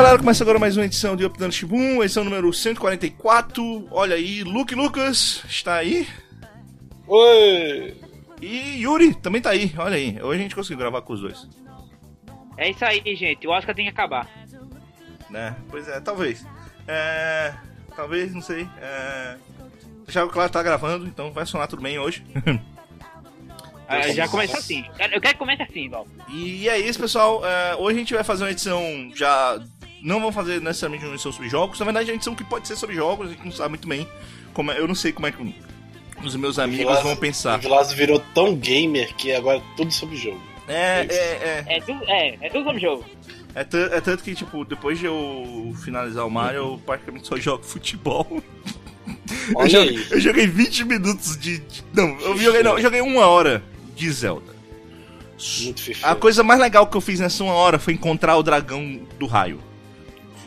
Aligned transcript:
Galera, 0.00 0.18
começa 0.18 0.42
agora 0.42 0.58
mais 0.58 0.78
uma 0.78 0.86
edição 0.86 1.14
de 1.14 1.26
Up 1.26 1.38
Down 1.38 1.50
Shibun, 1.50 2.02
edição 2.02 2.24
número 2.24 2.50
144. 2.50 3.86
Olha 3.90 4.16
aí, 4.16 4.42
Luke 4.42 4.74
Lucas 4.74 5.44
está 5.46 5.74
aí. 5.74 6.08
Oi! 7.06 7.94
E 8.40 8.80
Yuri 8.80 9.14
também 9.14 9.42
tá 9.42 9.50
aí, 9.50 9.74
olha 9.76 9.96
aí. 9.96 10.18
Hoje 10.22 10.40
a 10.40 10.42
gente 10.42 10.54
conseguiu 10.54 10.78
gravar 10.78 11.02
com 11.02 11.12
os 11.12 11.20
dois. 11.20 11.46
É 12.56 12.70
isso 12.70 12.82
aí, 12.82 13.14
gente. 13.14 13.46
O 13.46 13.50
Oscar 13.50 13.74
tem 13.74 13.84
que 13.84 13.90
acabar. 13.90 14.26
Né? 15.28 15.54
Pois 15.68 15.86
é, 15.86 16.00
talvez. 16.00 16.46
É. 16.88 17.52
Talvez, 17.94 18.32
não 18.32 18.40
sei. 18.40 18.66
É. 18.80 19.36
Deixar 20.06 20.26
claro 20.28 20.48
que 20.48 20.54
tá 20.54 20.62
gravando, 20.62 21.06
então 21.06 21.30
vai 21.30 21.44
sonar 21.44 21.68
tudo 21.68 21.82
bem 21.82 21.98
hoje. 21.98 22.24
Ah, 23.92 24.08
já 24.12 24.28
começa 24.28 24.56
assim. 24.56 24.84
Eu 25.12 25.20
quero 25.20 25.34
que 25.34 25.38
comece 25.40 25.62
assim, 25.62 25.88
Val. 25.88 26.06
E 26.28 26.68
é 26.68 26.78
isso, 26.78 26.96
pessoal. 27.00 27.44
É, 27.44 27.74
hoje 27.74 27.96
a 27.96 27.98
gente 27.98 28.14
vai 28.14 28.22
fazer 28.22 28.44
uma 28.44 28.52
edição 28.52 29.10
já. 29.16 29.60
Não 30.02 30.18
vamos 30.20 30.34
fazer 30.34 30.60
necessariamente 30.60 31.04
uma 31.04 31.14
edição 31.14 31.32
sobre 31.32 31.48
jogos. 31.48 31.78
Na 31.78 31.84
verdade, 31.84 32.08
é 32.10 32.12
uma 32.12 32.16
edição 32.16 32.34
que 32.34 32.44
pode 32.44 32.66
ser 32.66 32.76
sobre 32.76 32.96
jogos, 32.96 33.26
a 33.28 33.30
gente 33.30 33.44
não 33.44 33.52
sabe 33.52 33.70
muito 33.70 33.86
bem. 33.88 34.08
Como 34.54 34.70
é- 34.70 34.78
eu 34.78 34.88
não 34.88 34.94
sei 34.94 35.12
como 35.12 35.26
é 35.26 35.32
que 35.32 35.54
os 36.24 36.36
meus 36.36 36.58
amigos 36.58 36.86
Vilazo- 36.86 37.02
vão 37.02 37.16
pensar. 37.16 37.58
O 37.58 37.62
Vilazo 37.62 37.94
virou 37.94 38.18
tão 38.34 38.54
gamer 38.56 39.14
que 39.14 39.32
agora 39.32 39.58
é 39.58 39.62
tudo 39.76 39.92
sobre 39.92 40.16
jogo. 40.16 40.40
É, 40.68 41.06
é, 41.08 41.64
é. 41.68 41.76
É 41.76 41.80
tudo, 41.80 42.04
é, 42.08 42.38
é 42.40 42.48
tudo 42.50 42.64
sobre 42.64 42.80
jogo. 42.80 43.04
É, 43.54 43.60
é 43.60 44.00
tanto 44.00 44.22
que, 44.22 44.34
tipo, 44.34 44.64
depois 44.64 44.98
de 44.98 45.06
eu 45.06 45.74
finalizar 45.84 46.24
o 46.26 46.30
Mario, 46.30 46.58
eu 46.58 46.80
praticamente 46.86 47.26
só 47.26 47.36
jogo 47.36 47.64
futebol. 47.64 48.26
Eu 49.58 49.68
joguei, 49.68 50.06
eu 50.10 50.20
joguei 50.20 50.46
20 50.46 50.84
minutos 50.84 51.36
de. 51.36 51.58
de- 51.58 51.84
não, 51.92 52.08
eu 52.20 52.36
joguei, 52.38 52.62
não, 52.62 52.72
eu 52.76 52.82
joguei 52.82 53.00
uma 53.00 53.26
hora 53.26 53.62
de 53.96 54.10
Zelda. 54.12 54.54
A 56.02 56.14
coisa 56.14 56.42
mais 56.42 56.60
legal 56.60 56.86
que 56.86 56.96
eu 56.96 57.00
fiz 57.00 57.18
nessa 57.20 57.42
uma 57.42 57.54
hora 57.54 57.78
foi 57.78 57.94
encontrar 57.94 58.36
o 58.36 58.42
dragão 58.42 59.00
do 59.18 59.26
raio. 59.26 59.60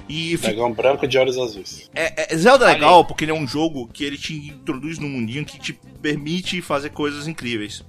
E 0.10 0.36
Dragão 0.38 0.72
branco 0.74 1.08
de 1.08 1.18
olhos 1.18 1.38
azuis. 1.38 1.90
é, 1.96 2.34
é- 2.34 2.38
Zelda 2.38 2.70
é 2.70 2.74
legal 2.74 3.06
porque 3.06 3.24
ele 3.24 3.32
é 3.32 3.36
um 3.36 3.48
jogo 3.48 3.88
que 3.92 4.04
ele 4.04 4.18
te 4.18 4.34
introduz 4.50 5.00
num 5.00 5.10
mundinho 5.10 5.46
que 5.46 5.58
te 5.60 5.74
permite 6.02 6.62
fazer 6.62 6.90
coisas 6.90 7.28
incríveis. 7.28 7.84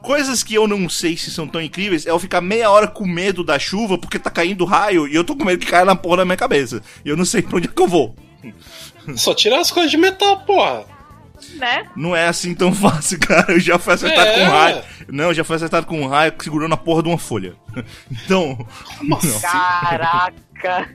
Coisas 0.00 0.42
que 0.42 0.54
eu 0.54 0.66
não 0.66 0.88
sei 0.88 1.16
se 1.16 1.30
são 1.30 1.46
tão 1.46 1.60
incríveis 1.60 2.06
é 2.06 2.10
eu 2.10 2.18
ficar 2.18 2.40
meia 2.40 2.68
hora 2.70 2.88
com 2.88 3.06
medo 3.06 3.44
da 3.44 3.58
chuva 3.58 3.96
porque 3.96 4.18
tá 4.18 4.30
caindo 4.30 4.64
raio 4.64 5.06
e 5.06 5.14
eu 5.14 5.22
tô 5.22 5.36
com 5.36 5.44
medo 5.44 5.64
que 5.64 5.70
caia 5.70 5.84
na 5.84 5.94
porra 5.94 6.18
da 6.18 6.24
minha 6.24 6.36
cabeça. 6.36 6.82
E 7.04 7.08
eu 7.08 7.16
não 7.16 7.24
sei 7.24 7.42
pra 7.42 7.56
onde 7.58 7.68
é 7.68 7.70
que 7.72 7.80
eu 7.82 7.86
vou. 7.86 8.16
Só 9.14 9.32
tirar 9.34 9.60
as 9.60 9.70
coisas 9.70 9.90
de 9.90 9.96
metal, 9.96 10.40
porra. 10.40 10.84
Né? 11.54 11.84
Não 11.96 12.14
é 12.16 12.26
assim 12.28 12.54
tão 12.54 12.72
fácil, 12.74 13.18
cara. 13.20 13.52
Eu 13.52 13.60
já 13.60 13.78
fui 13.78 13.92
acertado 13.94 14.28
É. 14.28 14.34
com 14.34 14.40
um 14.40 14.48
raio. 14.50 14.82
Não, 15.08 15.24
eu 15.26 15.34
já 15.34 15.44
fui 15.44 15.54
acertado 15.56 15.86
com 15.86 16.00
um 16.00 16.06
raio 16.08 16.32
segurando 16.40 16.72
a 16.72 16.76
porra 16.76 17.02
de 17.02 17.08
uma 17.08 17.18
folha. 17.18 17.54
Então. 18.10 18.58
Não, 19.02 19.18
Caraca. 19.40 20.88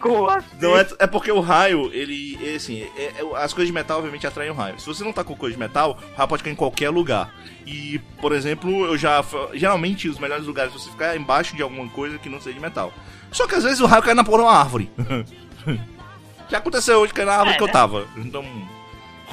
Como 0.00 0.28
assim? 0.28 0.46
não 0.60 0.76
é, 0.78 0.86
é 0.98 1.06
porque 1.06 1.30
o 1.32 1.40
raio, 1.40 1.90
ele. 1.92 2.36
ele, 2.40 2.56
assim, 2.56 2.82
é- 2.96 3.04
é- 3.20 3.36
as 3.42 3.52
coisas 3.52 3.66
de 3.68 3.72
metal 3.72 3.98
obviamente 3.98 4.26
atraem 4.26 4.50
o 4.50 4.54
raio. 4.54 4.78
Se 4.78 4.86
você 4.86 5.02
não 5.02 5.12
tá 5.12 5.24
com 5.24 5.34
coisa 5.34 5.54
de 5.54 5.58
metal, 5.60 5.98
o 6.12 6.16
raio 6.16 6.28
pode 6.28 6.42
cair 6.42 6.52
em 6.52 6.56
qualquer 6.56 6.90
lugar. 6.90 7.34
E, 7.66 7.98
por 8.20 8.32
exemplo, 8.32 8.86
eu 8.86 8.96
já. 8.98 9.24
Geralmente 9.54 10.08
os 10.08 10.18
melhores 10.18 10.46
lugares 10.46 10.72
pra 10.72 10.80
você 10.80 10.90
ficar 10.90 11.14
é 11.14 11.16
embaixo 11.16 11.56
de 11.56 11.62
alguma 11.62 11.88
coisa 11.88 12.18
que 12.18 12.28
não 12.28 12.40
seja 12.40 12.54
de 12.54 12.60
metal. 12.60 12.92
Só 13.32 13.46
que 13.46 13.54
às 13.54 13.64
vezes 13.64 13.80
o 13.80 13.86
raio 13.86 14.02
cai 14.02 14.14
na 14.14 14.24
porra 14.24 14.38
de 14.38 14.44
uma 14.44 14.52
árvore. 14.58 14.90
já 16.50 16.58
aconteceu 16.58 16.98
hoje 17.00 17.12
cair 17.12 17.26
na 17.26 17.32
árvore 17.32 17.54
É, 17.54 17.56
que 17.56 17.62
eu 17.62 17.66
né? 17.66 17.72
tava. 17.72 18.06
Então. 18.16 18.44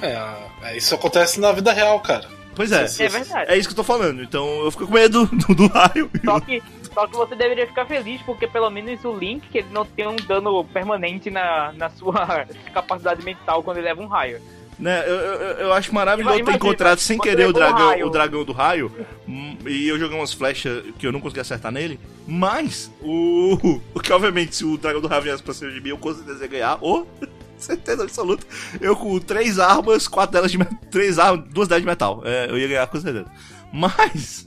É, 0.02 0.34
é, 0.64 0.78
isso 0.78 0.94
acontece 0.94 1.40
na 1.40 1.52
vida 1.52 1.72
real, 1.72 2.00
cara. 2.02 2.28
Pois 2.54 2.72
é. 2.72 2.86
É 3.00 3.08
verdade. 3.10 3.52
É 3.52 3.58
isso 3.58 3.68
que 3.68 3.74
eu 3.74 3.78
tô 3.78 3.84
falando. 3.84 4.22
Então 4.22 4.46
eu 4.64 4.72
fico 4.72 4.88
com 4.88 4.94
medo 4.94 5.26
do, 5.32 5.56
do 5.56 5.68
raio. 5.68 6.10
Só 6.24 6.40
que, 6.40 6.62
só 6.96 7.06
que 7.06 7.16
você 7.18 7.36
deveria 7.36 7.68
ficar 7.68 7.86
feliz, 7.86 8.22
porque 8.22 8.48
pelo 8.48 8.70
menos 8.70 9.04
o 9.04 9.14
Link 9.14 9.44
ele 9.54 9.68
não 9.70 9.86
tem 9.86 10.08
um 10.08 10.16
dano 10.16 10.64
permanente 10.64 11.30
na, 11.30 11.74
na 11.74 11.90
sua 11.90 12.48
capacidade 12.74 13.22
mental 13.22 13.62
quando 13.62 13.78
ele 13.78 13.88
leva 13.88 14.02
um 14.02 14.08
raio. 14.08 14.42
Né, 14.80 15.04
eu, 15.08 15.16
eu, 15.16 15.58
eu 15.58 15.74
acho 15.74 15.94
maravilhoso 15.94 16.44
ter 16.44 16.54
encontrado 16.54 17.00
sem 17.00 17.18
querer 17.18 17.48
o 17.48 17.54
dragão, 17.54 17.88
raio. 17.90 18.08
o 18.08 18.10
dragão 18.10 18.44
do 18.46 18.54
raio. 18.54 18.92
hum, 19.28 19.58
E 19.66 19.90
eu 19.90 20.00
joguei 20.00 20.18
umas 20.18 20.32
flechas 20.34 20.84
que 20.98 21.06
eu 21.06 21.12
não 21.12 21.20
consegui 21.20 21.42
acertar 21.42 21.72
nele. 21.72 22.00
Mas, 22.26 22.90
o. 23.02 23.80
o 23.94 24.00
que 24.00 24.12
obviamente, 24.14 24.56
se 24.56 24.64
o 24.64 24.78
dragão 24.78 25.02
do 25.02 25.08
raio 25.10 25.22
viesse 25.22 25.44
pra 25.44 25.54
cima 25.54 25.72
de 25.72 25.82
mim, 25.82 25.90
eu 25.90 25.98
com 25.98 26.14
certeza 26.14 26.48
ganhar. 26.48 26.78
Ou, 26.80 27.06
certeza 27.60 28.04
absoluta, 28.04 28.46
eu 28.80 28.96
com 28.96 29.20
três 29.20 29.60
armas, 29.60 30.08
quatro 30.08 30.34
delas 30.34 30.52
de 30.52 30.58
metal. 30.58 30.78
Três 30.90 31.20
armas, 31.20 31.46
duas 31.50 31.68
delas 31.68 31.82
de 31.82 31.88
metal. 31.88 32.22
É, 32.24 32.50
eu 32.50 32.58
ia 32.58 32.68
ganhar 32.68 32.88
com 32.88 33.00
certeza. 33.00 33.30
Mas. 33.74 34.46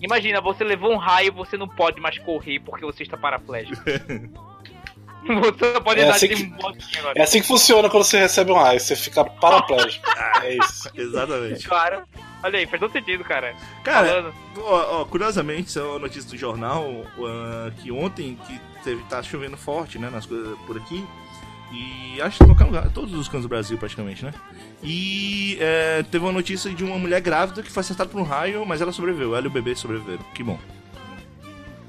Imagina, 0.00 0.40
você 0.40 0.64
levou 0.64 0.92
um 0.92 0.96
raio 0.96 1.32
você 1.32 1.56
não 1.56 1.68
pode 1.68 2.00
mais 2.00 2.18
correr 2.18 2.60
porque 2.60 2.84
você 2.84 3.02
está 3.02 3.16
paraplégico. 3.16 3.82
você 5.26 5.72
só 5.74 5.80
pode 5.80 6.00
É 6.00 6.04
andar 6.04 6.14
assim 6.14 6.28
de 6.28 6.34
que- 6.36 6.54
agora. 6.98 7.18
É 7.18 7.22
assim 7.22 7.40
que 7.40 7.46
funciona 7.46 7.90
quando 7.90 8.04
você 8.04 8.18
recebe 8.18 8.50
um 8.50 8.56
raio, 8.56 8.80
você 8.80 8.96
fica 8.96 9.24
paraplégico. 9.24 10.04
é 10.42 10.56
isso. 10.56 10.90
Exatamente. 10.94 11.68
Claro. 11.68 12.02
Olha 12.42 12.58
aí, 12.58 12.66
faz 12.66 12.80
todo 12.80 12.92
sentido, 12.92 13.22
cara. 13.22 13.54
Cara. 13.84 14.32
Ó, 14.56 15.00
ó, 15.00 15.04
curiosamente, 15.04 15.68
isso 15.68 15.78
é 15.78 15.82
uma 15.82 15.98
notícia 15.98 16.30
do 16.30 16.38
jornal 16.38 16.90
ah, 17.22 17.70
que 17.82 17.92
ontem 17.92 18.38
que 18.46 18.58
teve, 18.82 19.02
tá 19.04 19.22
chovendo 19.22 19.58
forte, 19.58 19.98
né, 19.98 20.08
nas 20.08 20.24
coisas 20.24 20.58
por 20.60 20.78
aqui. 20.78 21.06
E 21.70 22.20
acho 22.22 22.38
que 22.38 22.44
em 22.44 22.46
qualquer 22.46 22.64
lugar, 22.64 22.90
todos 22.90 23.12
os 23.14 23.28
cantos 23.28 23.42
do 23.42 23.48
Brasil 23.50 23.76
praticamente, 23.76 24.24
né? 24.24 24.32
E 24.82 25.58
é, 25.60 26.02
teve 26.10 26.24
uma 26.24 26.32
notícia 26.32 26.70
de 26.72 26.82
uma 26.84 26.98
mulher 26.98 27.20
grávida 27.20 27.62
que 27.62 27.70
foi 27.70 27.80
acertada 27.82 28.08
por 28.10 28.20
um 28.20 28.24
raio, 28.24 28.64
mas 28.64 28.80
ela 28.80 28.92
sobreviveu. 28.92 29.36
Ela 29.36 29.44
e 29.46 29.48
o 29.48 29.50
bebê 29.50 29.74
sobreviveram. 29.74 30.22
Que 30.34 30.42
bom. 30.42 30.58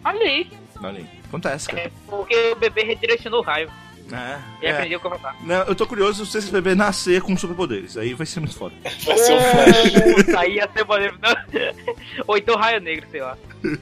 Olha 0.03 0.19
aí. 0.25 0.51
Olha 0.83 0.97
aí. 0.99 1.05
Acontece, 1.27 1.67
cara. 1.69 1.83
É 1.83 1.91
porque 2.07 2.35
o 2.51 2.55
bebê 2.57 2.83
redirecionou 2.83 3.39
o 3.39 3.43
raio 3.43 3.69
e 4.09 4.13
É, 4.13 4.39
é. 4.69 4.71
aprendeu 4.71 4.99
como 4.99 5.15
matar. 5.15 5.35
Não, 5.43 5.63
eu 5.63 5.75
tô 5.75 5.87
curioso 5.87 6.25
se 6.25 6.37
esse 6.37 6.51
bebê 6.51 6.75
nascer 6.75 7.21
com 7.21 7.37
superpoderes. 7.37 7.95
Aí 7.95 8.13
vai 8.13 8.25
ser 8.25 8.39
muito 8.41 8.55
foda. 8.57 8.75
Vai 8.83 9.17
ser 9.17 9.33
um 9.33 9.39
flash. 9.39 10.35
Aí 10.37 10.55
ia 10.55 10.69
ser 10.73 10.85
maneiro. 10.85 11.17
Não. 11.21 11.35
Ou 12.27 12.37
então 12.37 12.57
raio 12.57 12.81
negro, 12.81 13.07
sei 13.11 13.21
lá. 13.21 13.37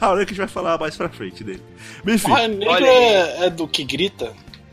Ah, 0.00 0.10
olha 0.10 0.24
que 0.24 0.30
a 0.32 0.34
gente 0.34 0.38
vai 0.38 0.48
falar 0.48 0.78
mais 0.78 0.96
pra 0.96 1.08
frente 1.08 1.42
dele. 1.42 1.62
Mas, 2.04 2.14
Enfim, 2.16 2.30
O 2.30 2.34
raio 2.34 2.48
negro 2.56 2.86
é, 2.86 3.46
é 3.46 3.50
do 3.50 3.66
que 3.66 3.82
grita? 3.82 4.32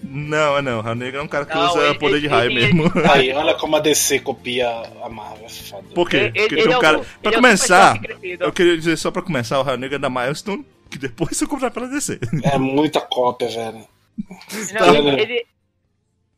Não, 0.09 0.57
é 0.57 0.61
não. 0.61 0.81
Raio 0.81 0.95
Negro 0.95 1.19
é 1.19 1.23
um 1.23 1.27
cara 1.27 1.45
que 1.45 1.55
Não, 1.55 1.65
usa 1.69 1.83
ele- 1.89 1.99
poder 1.99 2.21
de 2.21 2.27
raio 2.27 2.51
ele- 2.51 2.73
mesmo. 2.73 2.91
Aí, 3.11 3.31
olha 3.33 3.53
como 3.55 3.75
a 3.75 3.79
DC 3.79 4.19
copia 4.19 4.69
a 5.03 5.09
Marvel, 5.09 5.45
é 5.45 5.49
foda. 5.49 5.87
Por 5.93 6.09
quê? 6.09 6.17
Ele- 6.17 6.31
Porque 6.31 6.55
ele 6.55 6.71
é 6.73 6.75
um 6.75 6.79
o- 6.79 6.81
cara. 6.81 6.97
ele 6.97 7.07
Pra 7.21 7.31
começar, 7.33 7.99
eu 8.39 8.51
queria 8.53 8.77
dizer 8.77 8.97
só 8.97 9.11
pra 9.11 9.21
começar, 9.21 9.59
o 9.59 9.63
Raio 9.63 9.77
Negro 9.77 9.95
é 9.95 9.99
da 9.99 10.09
Milestone, 10.09 10.65
que 10.89 10.97
depois 10.97 11.39
eu 11.41 11.47
comprar 11.47 11.71
pela 11.71 11.87
DC. 11.87 12.19
É 12.43 12.57
muita 12.57 13.01
cópia, 13.01 13.47
velho. 13.49 13.85
Não, 14.17 14.79
Tá, 14.79 14.87
ele, 14.95 15.45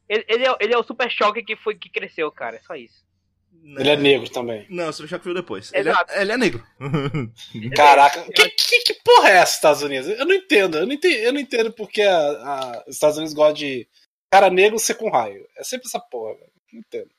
ele, 0.10 0.26
ele, 0.28 0.46
é, 0.48 0.56
ele 0.62 0.74
é 0.74 0.78
o 0.78 0.84
super 0.84 1.10
choque 1.12 1.44
que, 1.44 1.56
foi, 1.56 1.76
que 1.76 1.90
cresceu, 1.90 2.32
cara. 2.32 2.56
É 2.56 2.60
só 2.66 2.76
isso. 2.76 3.06
Ele 3.78 3.90
é 3.90 3.98
negro 3.98 4.30
também. 4.30 4.66
Não, 4.70 4.92
Super 4.94 5.10
Choque 5.10 5.26
veio 5.26 5.36
depois. 5.36 5.72
Ele 5.74 5.90
é, 5.90 5.94
ele 6.22 6.32
é 6.32 6.38
negro. 6.38 6.64
Caraca, 7.76 8.24
que, 8.32 8.50
que, 8.50 8.80
que 8.82 8.94
porra 9.04 9.30
é 9.30 9.38
essa, 9.38 9.56
Estados 9.56 9.82
Unidos? 9.84 10.08
Eu 10.08 10.26
não 10.26 10.34
entendo, 10.36 10.78
eu 10.78 10.86
não 10.86 10.94
entendo, 10.94 11.16
eu 11.16 11.34
não 11.34 11.40
entendo 11.40 11.72
porque 11.74 12.02
a, 12.02 12.18
a- 12.18 12.84
os 12.88 12.96
Estados 12.96 13.18
Unidos 13.18 13.34
gostam 13.34 13.54
de 13.56 13.88
cara 14.32 14.50
negro 14.50 14.80
ser 14.80 14.94
com 14.96 15.10
raio. 15.10 15.46
É 15.58 15.64
sempre 15.64 15.88
essa 15.88 16.00
porra, 16.00 16.36
velho. 16.36 16.52
Não 16.72 16.80
entendo. 16.80 17.10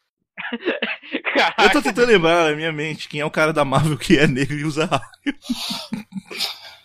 eu 1.13 1.33
Caraca. 1.35 1.71
tô 1.71 1.83
tentando 1.83 2.07
lembrar 2.13 2.49
na 2.51 2.57
minha 2.57 2.73
mente 2.73 3.09
quem 3.09 3.21
é 3.21 3.25
o 3.25 3.31
cara 3.31 3.53
da 3.53 3.65
Marvel 3.65 3.99
que 3.99 4.17
é 4.19 4.27
negro 4.27 4.57
e 4.57 4.65
usa 4.65 4.85
raio. 4.87 5.37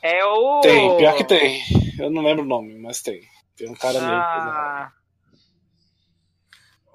É 0.01 0.25
o. 0.25 0.59
Tem, 0.61 0.97
pior 0.97 1.15
que 1.15 1.23
tem. 1.23 1.61
Eu 1.99 2.09
não 2.09 2.21
lembro 2.23 2.43
o 2.43 2.47
nome, 2.47 2.77
mas 2.79 3.01
tem. 3.01 3.21
Tem 3.55 3.69
um 3.69 3.75
cara 3.75 4.01
negro. 4.01 4.91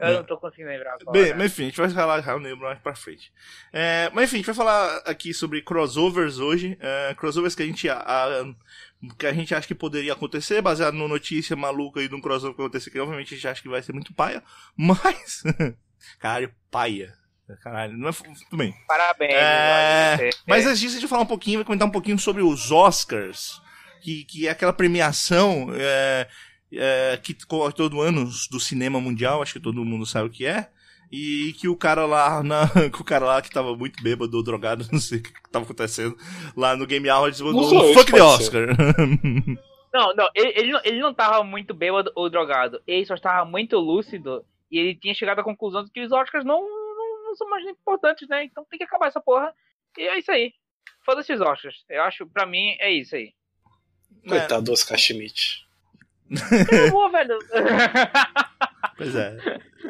Eu 0.00 0.14
não 0.14 0.24
tô 0.24 0.36
conseguindo 0.38 0.68
lembrar 0.70 0.94
agora. 1.00 1.10
Bem, 1.12 1.34
mas 1.34 1.46
enfim, 1.52 1.62
a 1.62 1.66
gente 1.66 1.76
vai 1.80 1.90
falar 1.90 2.20
Raio 2.20 2.38
Negro 2.38 2.60
mais 2.60 2.78
pra 2.78 2.94
frente. 2.94 3.32
É, 3.72 4.10
mas 4.14 4.24
enfim, 4.24 4.36
a 4.36 4.38
gente 4.38 4.46
vai 4.46 4.54
falar 4.54 4.96
aqui 5.06 5.34
sobre 5.34 5.62
crossovers 5.62 6.38
hoje. 6.38 6.76
É, 6.80 7.14
crossovers 7.14 7.54
que 7.54 7.62
a 7.62 7.66
gente. 7.66 7.88
a- 7.88 7.96
a- 7.98 8.54
que 9.18 9.26
a 9.26 9.32
gente 9.32 9.54
acha 9.54 9.66
que 9.66 9.74
poderia 9.76 10.12
acontecer, 10.12 10.60
baseado 10.60 10.94
numa 10.94 11.06
notícia 11.08 11.54
maluca 11.54 12.00
aí 12.00 12.08
de 12.08 12.14
um 12.16 12.20
crossover 12.20 12.56
que 12.56 12.62
acontecer, 12.62 12.90
que 12.90 12.98
obviamente 12.98 13.32
a 13.32 13.36
gente 13.36 13.46
acha 13.48 13.62
que 13.62 13.68
vai 13.68 13.80
ser 13.80 13.92
muito 13.92 14.12
paia, 14.12 14.42
mas. 14.76 15.42
Caralho, 16.18 16.52
paia. 16.70 17.14
Caralho, 17.62 17.96
não 17.96 18.08
é. 18.08 18.12
Tudo 18.12 18.56
bem. 18.56 18.74
Parabéns. 18.86 19.32
É, 19.34 20.30
Mas 20.46 20.66
antes 20.66 20.80
disso, 20.80 20.92
a 20.96 21.00
gente 21.00 21.08
vai 21.08 21.10
falar 21.10 21.22
um 21.22 21.26
pouquinho, 21.26 21.58
vai 21.60 21.64
comentar 21.64 21.88
um 21.88 21.92
pouquinho 21.92 22.18
sobre 22.18 22.42
os 22.42 22.70
Oscars, 22.70 23.62
que, 24.02 24.24
que 24.24 24.46
é 24.46 24.50
aquela 24.50 24.72
premiação 24.72 25.68
é, 25.74 26.28
é, 26.72 27.18
que 27.22 27.34
todo 27.74 28.00
ano 28.00 28.28
do 28.50 28.60
cinema 28.60 29.00
mundial, 29.00 29.42
acho 29.42 29.54
que 29.54 29.60
todo 29.60 29.84
mundo 29.84 30.04
sabe 30.06 30.28
o 30.28 30.32
que 30.32 30.46
é. 30.46 30.70
E 31.10 31.54
que 31.58 31.66
o 31.68 31.76
cara 31.76 32.04
lá, 32.04 32.42
na, 32.42 32.68
que 32.92 33.00
o 33.00 33.04
cara 33.04 33.24
lá 33.24 33.40
que 33.40 33.50
tava 33.50 33.74
muito 33.74 34.02
bêbado 34.02 34.36
ou 34.36 34.42
drogado, 34.42 34.86
não 34.92 35.00
sei 35.00 35.18
o 35.18 35.22
que 35.22 35.32
tava 35.50 35.64
acontecendo, 35.64 36.16
lá 36.56 36.76
no 36.76 36.86
Game 36.86 37.08
Awards 37.08 37.40
mandou 37.40 37.62
um 37.90 37.94
fuck 37.94 38.12
the 38.12 38.22
Oscar. 38.22 38.68
Não, 39.90 40.14
não, 40.14 40.28
ele, 40.34 40.52
ele, 40.54 40.72
não- 40.72 40.80
ele 40.84 40.98
não 41.00 41.14
tava 41.14 41.42
muito 41.42 41.72
bêbado 41.72 42.12
ou 42.14 42.28
drogado. 42.28 42.78
Ele 42.86 43.06
só 43.06 43.14
estava 43.14 43.48
muito 43.48 43.78
lúcido 43.78 44.44
e 44.70 44.78
ele 44.78 44.94
tinha 44.94 45.14
chegado 45.14 45.38
à 45.38 45.42
conclusão 45.42 45.82
de 45.82 45.90
que 45.90 46.02
os 46.02 46.12
Oscars 46.12 46.44
não, 46.44 46.60
não, 46.60 47.24
não 47.24 47.34
são 47.34 47.48
mais 47.48 47.64
importantes, 47.66 48.28
né? 48.28 48.44
Então 48.44 48.66
tem 48.68 48.78
que 48.78 48.84
acabar 48.84 49.06
essa 49.06 49.18
porra. 49.18 49.52
E 49.96 50.02
é 50.02 50.18
isso 50.18 50.30
aí. 50.30 50.52
Foda-se 51.06 51.32
os 51.32 51.40
Oscars. 51.40 51.84
Eu 51.88 52.02
acho, 52.02 52.26
pra 52.26 52.44
mim, 52.44 52.76
é 52.78 52.92
isso 52.92 53.16
aí. 53.16 53.32
Coitado 54.28 54.66
do 54.66 54.72
Oscar 54.72 54.98
Schmidt. 54.98 55.66
Acabou, 56.32 57.10
velho. 57.12 57.38
Pois 58.96 59.14
é. 59.14 59.36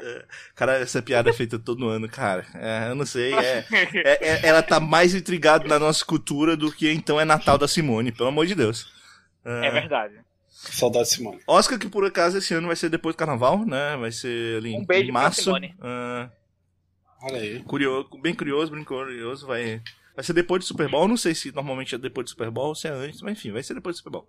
É, 0.01 0.25
Cara, 0.55 0.79
essa 0.79 1.01
piada 1.03 1.31
é 1.31 1.33
feita 1.33 1.59
todo 1.59 1.89
ano, 1.89 2.09
cara. 2.09 2.45
É, 2.55 2.91
eu 2.91 2.95
não 2.95 3.07
sei. 3.07 3.35
É, 3.35 3.65
é- 3.95 4.29
é- 4.29 4.47
ela 4.47 4.63
tá 4.63 4.79
mais 4.79 5.15
intrigada 5.15 5.67
na 5.67 5.79
nossa 5.79 6.05
cultura 6.05 6.57
do 6.57 6.71
que 6.71 6.91
então 6.93 7.19
é 7.21 7.25
Natal 7.25 7.57
da 7.59 7.67
Simone, 7.67 8.13
pelo 8.13 8.29
amor 8.29 8.47
de 8.47 8.55
Deus. 8.55 8.93
É 9.45 9.71
verdade. 9.71 10.15
Saudade, 10.49 11.09
Simone. 11.09 11.41
Oscar, 11.47 11.79
que 11.79 11.89
por 11.89 12.05
acaso 12.05 12.37
esse 12.39 12.53
ano 12.53 12.67
vai 12.67 12.77
ser 12.77 12.89
depois 12.91 13.15
do 13.15 13.19
carnaval, 13.19 13.65
né? 13.65 13.97
Vai 13.97 14.11
ser 14.13 14.59
ali 14.59 14.75
Um 14.77 14.85
beijo 14.85 15.05
em 15.09 15.13
pra 15.13 15.23
março. 15.23 15.43
Simone. 15.45 15.75
Ah, 15.81 16.29
Olha 17.23 17.41
aí. 17.41 17.61
curioso, 17.63 18.09
bem 18.21 18.35
curioso, 18.35 18.73
bem 18.73 18.85
curioso. 18.85 19.47
Vai, 19.47 19.81
vai 20.19 20.25
ser 20.25 20.33
depois 20.33 20.65
do 20.65 20.67
Super 20.67 20.89
Bowl. 20.89 21.07
Não 21.07 21.17
sei 21.17 21.33
se 21.33 21.53
normalmente 21.55 21.95
é 21.95 21.99
depois 21.99 22.25
do 22.25 22.31
Super 22.31 22.51
Bowl 22.51 22.67
ou 22.71 22.75
se 22.75 22.89
é 22.89 22.91
antes, 22.91 23.23
mas 23.23 23.35
enfim, 23.39 23.53
vai 23.53 23.63
ser 23.63 23.75
depois 23.75 23.95
do 23.95 23.99
Super 23.99 24.11
Bowl. 24.11 24.27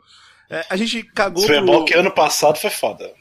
É, 0.48 0.64
a 0.70 0.78
gente 0.78 1.02
cagou 1.02 1.42
Super 1.42 1.58
pro- 1.58 1.66
Bowl 1.66 1.86
que 1.86 1.96
ano 1.96 2.12
passado 2.12 2.58
foi 2.60 2.70
foda. 2.70 3.12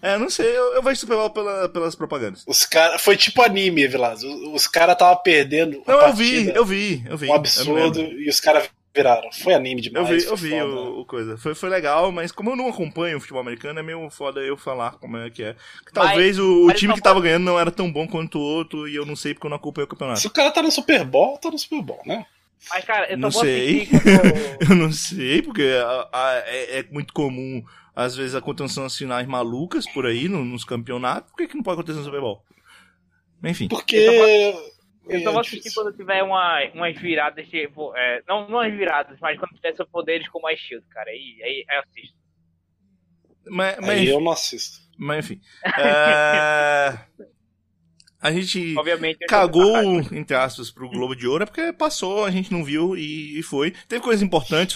É, 0.00 0.18
não 0.18 0.28
sei, 0.28 0.46
eu, 0.46 0.74
eu 0.74 0.82
vejo 0.82 1.00
Super 1.00 1.16
Bowl 1.16 1.30
pela- 1.30 1.68
pelas 1.68 1.94
propagandas. 1.94 2.42
Os 2.48 2.66
cara, 2.66 2.98
foi 2.98 3.16
tipo 3.16 3.42
anime, 3.42 3.86
Vilas. 3.86 4.24
Os, 4.24 4.34
os 4.54 4.66
caras 4.66 4.94
estavam 4.94 5.22
perdendo. 5.22 5.82
a 5.86 5.92
Não, 5.92 6.00
eu 6.08 6.12
vi, 6.14 6.48
eu 6.52 6.64
vi, 6.64 7.04
eu 7.08 7.16
vi. 7.16 7.28
Um 7.28 7.34
absurdo. 7.34 8.00
E 8.00 8.28
os 8.28 8.40
caras 8.40 8.68
viraram. 8.94 9.30
Foi 9.32 9.54
anime 9.54 9.80
Eu 9.86 10.04
demais. 10.04 10.24
vi, 10.24 10.28
eu 10.30 10.36
vi 10.36 10.54
o, 10.62 11.00
o 11.00 11.04
coisa. 11.06 11.36
Foi, 11.38 11.54
foi 11.54 11.68
legal, 11.70 12.10
mas 12.12 12.30
como 12.32 12.50
eu 12.50 12.56
não 12.56 12.68
acompanho 12.68 13.16
o 13.16 13.20
futebol 13.20 13.40
americano, 13.40 13.78
é 13.78 13.82
meio 13.82 14.08
foda 14.10 14.40
eu 14.40 14.56
falar 14.56 14.92
como 14.98 15.16
é 15.16 15.30
que 15.30 15.42
é. 15.42 15.56
Talvez 15.92 16.38
o, 16.38 16.64
o 16.64 16.66
mas 16.66 16.78
time 16.78 16.94
que 16.94 17.00
tava 17.00 17.20
ganhando 17.20 17.44
não 17.44 17.58
era 17.58 17.70
tão 17.70 17.90
bom 17.90 18.06
quanto 18.06 18.38
o 18.38 18.42
outro 18.42 18.88
e 18.88 18.94
eu 18.94 19.06
não 19.06 19.16
sei 19.16 19.34
porque 19.34 19.46
eu 19.46 19.50
não 19.50 19.56
acompanho 19.56 19.86
o 19.86 19.88
campeonato. 19.88 20.20
Se 20.20 20.26
o 20.26 20.30
cara 20.30 20.50
tá 20.50 20.62
no 20.62 20.70
Super 20.70 21.04
Bowl, 21.04 21.38
tá 21.38 21.50
no 21.50 21.58
Super 21.58 21.82
Bowl, 21.82 22.02
né? 22.06 22.26
Mas, 22.70 22.84
cara, 22.84 23.10
eu 23.10 23.18
Não 23.18 23.30
sei. 23.32 23.86
quando... 23.86 24.70
Eu 24.70 24.76
não 24.76 24.92
sei, 24.92 25.42
porque 25.42 25.62
a- 25.84 26.08
a- 26.12 26.42
é, 26.46 26.78
é 26.78 26.86
muito 26.92 27.12
comum, 27.12 27.60
às 27.96 28.14
vezes, 28.14 28.36
acontecem 28.36 28.84
as 28.84 28.96
finais 28.96 29.26
malucas 29.26 29.84
por 29.92 30.06
aí 30.06 30.28
no- 30.28 30.44
nos 30.44 30.64
campeonatos. 30.64 31.28
Por 31.32 31.38
que, 31.38 31.48
que 31.48 31.56
não 31.56 31.62
pode 31.64 31.80
acontecer 31.80 31.98
no 31.98 32.04
Super 32.04 32.20
Bowl? 32.20 32.40
Enfim. 33.42 33.66
Porque. 33.66 34.06
Eu 35.08 35.20
só 35.20 35.32
vou 35.32 35.40
assistir 35.40 35.74
quando 35.74 35.92
tiver 35.96 36.22
uma, 36.22 36.64
umas 36.74 36.96
viradas, 36.96 37.48
tipo. 37.48 37.94
É, 37.96 38.22
não, 38.28 38.48
não 38.48 38.60
as 38.60 38.72
viradas, 38.72 39.18
mas 39.20 39.38
quando 39.38 39.54
tiver 39.54 39.74
seus 39.74 39.88
poderes 39.88 40.28
como 40.28 40.46
a 40.46 40.56
Shield, 40.56 40.86
cara. 40.88 41.10
Aí, 41.10 41.40
aí, 41.42 41.64
aí 41.68 41.76
eu 41.76 41.80
assisto. 41.80 42.16
Mas, 43.46 43.76
mas, 43.78 43.88
Aí 43.88 44.08
eu 44.08 44.20
não 44.20 44.32
assisto. 44.32 44.78
mas 44.96 45.24
enfim. 45.24 45.40
É, 45.78 46.98
A 48.22 48.30
gente. 48.30 48.74
Obviamente. 48.78 49.18
cagou, 49.26 49.72
tô- 50.04 50.14
entre 50.14 50.36
aspas, 50.36 50.70
pro 50.70 50.88
Globo 50.88 51.16
de 51.16 51.26
Ouro, 51.26 51.42
é 51.42 51.46
porque 51.46 51.72
passou, 51.72 52.24
a 52.24 52.30
gente 52.30 52.52
não 52.52 52.62
viu 52.62 52.96
e, 52.96 53.38
e 53.38 53.42
foi. 53.42 53.72
Teve 53.88 54.00
coisas 54.00 54.22
importantes, 54.22 54.74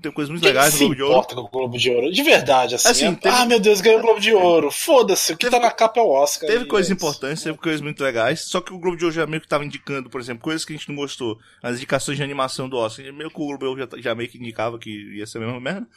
teve 0.00 0.14
coisas 0.14 0.30
muito 0.30 0.42
Quem 0.42 0.50
legais 0.52 0.72
no 0.74 0.78
Globo 0.78 0.94
de 0.94 1.02
Ouro. 1.02 1.12
importa 1.14 1.34
com 1.34 1.40
o 1.40 1.48
Globo 1.48 1.76
de 1.76 1.90
Ouro? 1.90 2.12
De 2.12 2.22
verdade, 2.22 2.76
assim. 2.76 2.88
Assim, 2.88 3.06
é- 3.06 3.14
teve- 3.16 3.34
Ah, 3.34 3.46
meu 3.46 3.58
Deus, 3.58 3.80
ganhou 3.80 3.98
o 3.98 4.02
Globo 4.02 4.20
de 4.20 4.32
Ouro. 4.32 4.70
Foda-se, 4.70 5.32
o 5.32 5.36
que 5.36 5.46
Teve- 5.46 5.56
tá 5.56 5.62
na 5.66 5.72
capa 5.72 5.98
é 5.98 6.02
o 6.04 6.08
Oscar. 6.08 6.48
Teve 6.48 6.66
coisas 6.66 6.88
é 6.90 6.94
importantes, 6.94 7.42
teve 7.42 7.58
coisas 7.58 7.80
muito 7.80 8.02
legais, 8.04 8.42
só 8.42 8.60
que 8.60 8.72
o 8.72 8.78
Globo 8.78 8.96
de 8.96 9.04
Ouro 9.04 9.14
já 9.16 9.26
meio 9.26 9.40
que 9.40 9.48
tava 9.48 9.64
indicando, 9.64 10.08
por 10.08 10.20
exemplo, 10.20 10.42
coisas 10.44 10.64
que 10.64 10.72
a 10.72 10.76
gente 10.76 10.88
não 10.88 10.94
gostou. 10.96 11.36
As 11.60 11.76
indicações 11.76 12.16
de 12.16 12.22
animação 12.22 12.68
do 12.68 12.76
Oscar, 12.76 13.12
meio 13.12 13.28
que 13.28 13.36
o 13.36 13.46
Globo 13.46 13.58
de 13.58 13.64
Ouro 13.66 13.80
já, 13.96 14.00
já 14.00 14.14
meio 14.14 14.28
que 14.30 14.38
indicava 14.38 14.78
que 14.78 14.90
ia 15.16 15.26
ser 15.26 15.38
a 15.38 15.40
mesma 15.40 15.60
merda. 15.60 15.88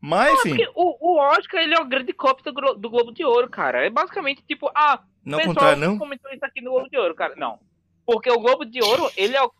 Mas, 0.00 0.32
enfim, 0.40 0.56
Porque 0.56 0.68
o, 0.74 0.96
o 1.12 1.18
Oscar, 1.20 1.62
ele 1.62 1.74
é 1.74 1.80
o 1.80 1.84
grande 1.86 2.12
do, 2.14 2.52
Glo- 2.54 2.74
do 2.74 2.88
Globo 2.88 3.12
de 3.12 3.22
Ouro, 3.22 3.48
cara. 3.50 3.84
É 3.84 3.90
basicamente 3.90 4.42
tipo, 4.48 4.70
ah, 4.74 4.98
não 5.24 5.38
o 5.38 5.54
pessoal 5.54 5.76
não. 5.76 5.98
comentou 5.98 6.30
isso 6.32 6.44
aqui 6.44 6.60
no 6.60 6.72
Globo 6.72 6.88
de 6.88 6.98
Ouro, 6.98 7.14
cara. 7.14 7.34
Não. 7.36 7.58
Porque 8.06 8.30
o 8.30 8.40
Globo 8.40 8.64
de 8.64 8.82
Ouro, 8.82 9.10
ele 9.16 9.36
é 9.36 9.42
o. 9.42 9.52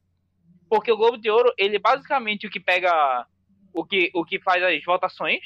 Porque 0.68 0.90
o 0.90 0.96
Globo 0.96 1.18
de 1.18 1.30
Ouro, 1.30 1.52
ele 1.58 1.76
é 1.76 1.80
basicamente 1.80 2.46
o 2.46 2.50
que 2.50 2.60
pega. 2.60 3.26
O 3.72 3.84
que, 3.84 4.10
o 4.14 4.24
que 4.24 4.40
faz 4.40 4.62
as 4.62 4.82
votações. 4.84 5.40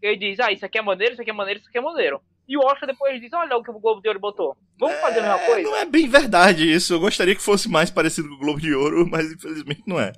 Ele 0.00 0.16
diz, 0.16 0.40
ah, 0.40 0.52
isso 0.52 0.64
aqui 0.64 0.78
é 0.78 0.82
maneiro, 0.82 1.12
isso 1.12 1.22
aqui 1.22 1.30
é 1.30 1.34
maneiro, 1.34 1.60
isso 1.60 1.68
aqui 1.68 1.78
é 1.78 1.80
maneiro. 1.80 2.20
E 2.48 2.56
o 2.56 2.60
Oscar 2.60 2.88
depois 2.88 3.20
diz, 3.20 3.32
olha 3.32 3.56
o 3.56 3.62
que 3.62 3.70
o 3.70 3.78
Globo 3.78 4.00
de 4.00 4.08
Ouro 4.08 4.20
botou. 4.20 4.56
Vamos 4.78 4.98
fazer 5.00 5.18
a 5.18 5.22
mesma 5.22 5.40
É, 5.40 5.46
coisa? 5.46 5.70
Não 5.70 5.76
é 5.76 5.84
bem 5.84 6.08
verdade 6.08 6.72
isso. 6.72 6.94
Eu 6.94 7.00
gostaria 7.00 7.34
que 7.34 7.42
fosse 7.42 7.68
mais 7.68 7.90
parecido 7.90 8.28
com 8.28 8.34
o 8.36 8.38
Globo 8.38 8.60
de 8.60 8.74
Ouro, 8.74 9.06
mas 9.08 9.30
infelizmente 9.32 9.82
não 9.86 10.00
é. 10.00 10.12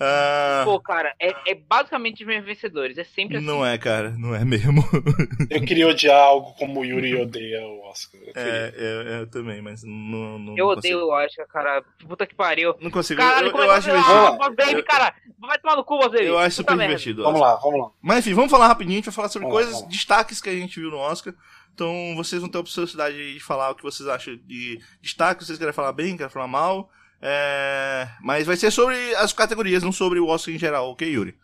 Ah, 0.00 0.62
Pô, 0.64 0.80
cara, 0.80 1.14
é, 1.20 1.34
é 1.46 1.54
basicamente 1.54 2.22
os 2.22 2.26
mesmos 2.26 2.46
vencedores. 2.46 2.98
É 2.98 3.04
sempre 3.04 3.36
assim. 3.36 3.46
não 3.46 3.64
é, 3.64 3.76
cara, 3.78 4.10
não 4.10 4.34
é 4.34 4.44
mesmo. 4.44 4.82
Eu 5.50 5.60
queria 5.62 5.88
odiar 5.88 6.20
algo 6.20 6.52
como 6.54 6.80
o 6.80 6.84
Yuri 6.84 7.14
odeia 7.16 7.60
o 7.66 7.82
Oscar. 7.88 8.20
Eu. 8.20 8.32
É, 8.34 8.74
eu, 8.76 9.02
eu 9.02 9.26
também, 9.30 9.62
mas 9.62 9.82
não, 9.84 10.38
não 10.38 10.56
Eu 10.56 10.66
odeio 10.66 10.98
consigo. 10.98 11.12
o 11.12 11.24
Oscar, 11.24 11.46
cara. 11.48 11.84
Puta 12.06 12.26
que 12.26 12.34
pariu. 12.34 12.74
Não 12.80 12.90
consigo. 12.90 13.20
Caralho, 13.20 13.48
eu, 13.48 13.52
como 13.52 13.64
eu 13.64 13.72
é 13.72 13.76
acho 13.76 13.88
que 13.90 13.96
você... 13.96 14.02
divertido. 14.02 14.42
Ah, 14.42 14.50
Baby, 14.50 14.82
cara. 14.82 15.14
Vai 15.38 15.58
tomar 15.58 15.76
no 15.76 15.84
cu, 15.84 15.98
Baby. 15.98 16.24
Eu 16.24 16.38
acho 16.38 16.56
Puta 16.56 16.72
super 16.72 16.76
merda. 16.76 16.94
divertido. 16.96 17.22
Vamos 17.22 17.40
lá, 17.40 17.54
vamos 17.56 17.80
lá. 17.80 17.90
Mas 18.00 18.18
enfim, 18.18 18.34
vamos 18.34 18.50
falar 18.50 18.66
rapidinho, 18.66 18.94
a 18.94 18.96
gente 18.96 19.04
vai 19.06 19.14
falar 19.14 19.28
sobre 19.28 19.48
Vamos 19.48 19.62
coisas, 19.62 19.82
lá. 19.82 19.88
destaques 19.88 20.40
que 20.40 20.48
a 20.48 20.54
gente 20.54 20.80
viu 20.80 20.90
no 20.90 20.96
Oscar. 20.98 21.34
Então 21.74 22.14
vocês 22.16 22.40
vão 22.40 22.48
ter 22.50 22.58
a 22.58 22.62
possibilidade 22.62 23.34
de 23.34 23.40
falar 23.40 23.70
o 23.70 23.74
que 23.74 23.82
vocês 23.82 24.08
acham 24.08 24.36
de 24.46 24.80
destaque, 25.02 25.44
vocês 25.44 25.58
querem 25.58 25.72
falar 25.72 25.92
bem, 25.92 26.16
querem 26.16 26.30
falar 26.32 26.46
mal. 26.46 26.90
É, 27.26 28.06
Mas 28.20 28.46
vai 28.46 28.54
ser 28.54 28.70
sobre 28.70 28.96
as 29.14 29.32
categorias, 29.32 29.82
não 29.82 29.90
sobre 29.92 30.18
o 30.20 30.26
Oscar 30.28 30.54
em 30.54 30.58
geral, 30.58 30.90
ok, 30.90 31.08
Yuri? 31.08 31.34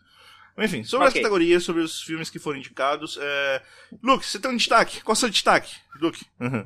Enfim, 0.57 0.83
sobre 0.83 1.07
as 1.07 1.11
Ok. 1.11 1.21
categorias, 1.23 1.63
sobre 1.63 1.81
os 1.81 2.03
filmes 2.03 2.29
que 2.29 2.37
foram 2.37 2.59
indicados. 2.59 3.17
É... 3.19 3.61
Luke, 4.03 4.23
você 4.23 4.37
tem 4.39 4.51
um 4.51 4.57
destaque? 4.57 5.01
Qual 5.01 5.13
é 5.13 5.17
o 5.17 5.19
seu 5.19 5.29
destaque? 5.29 5.75
Luke. 5.99 6.23
Uhum. 6.39 6.65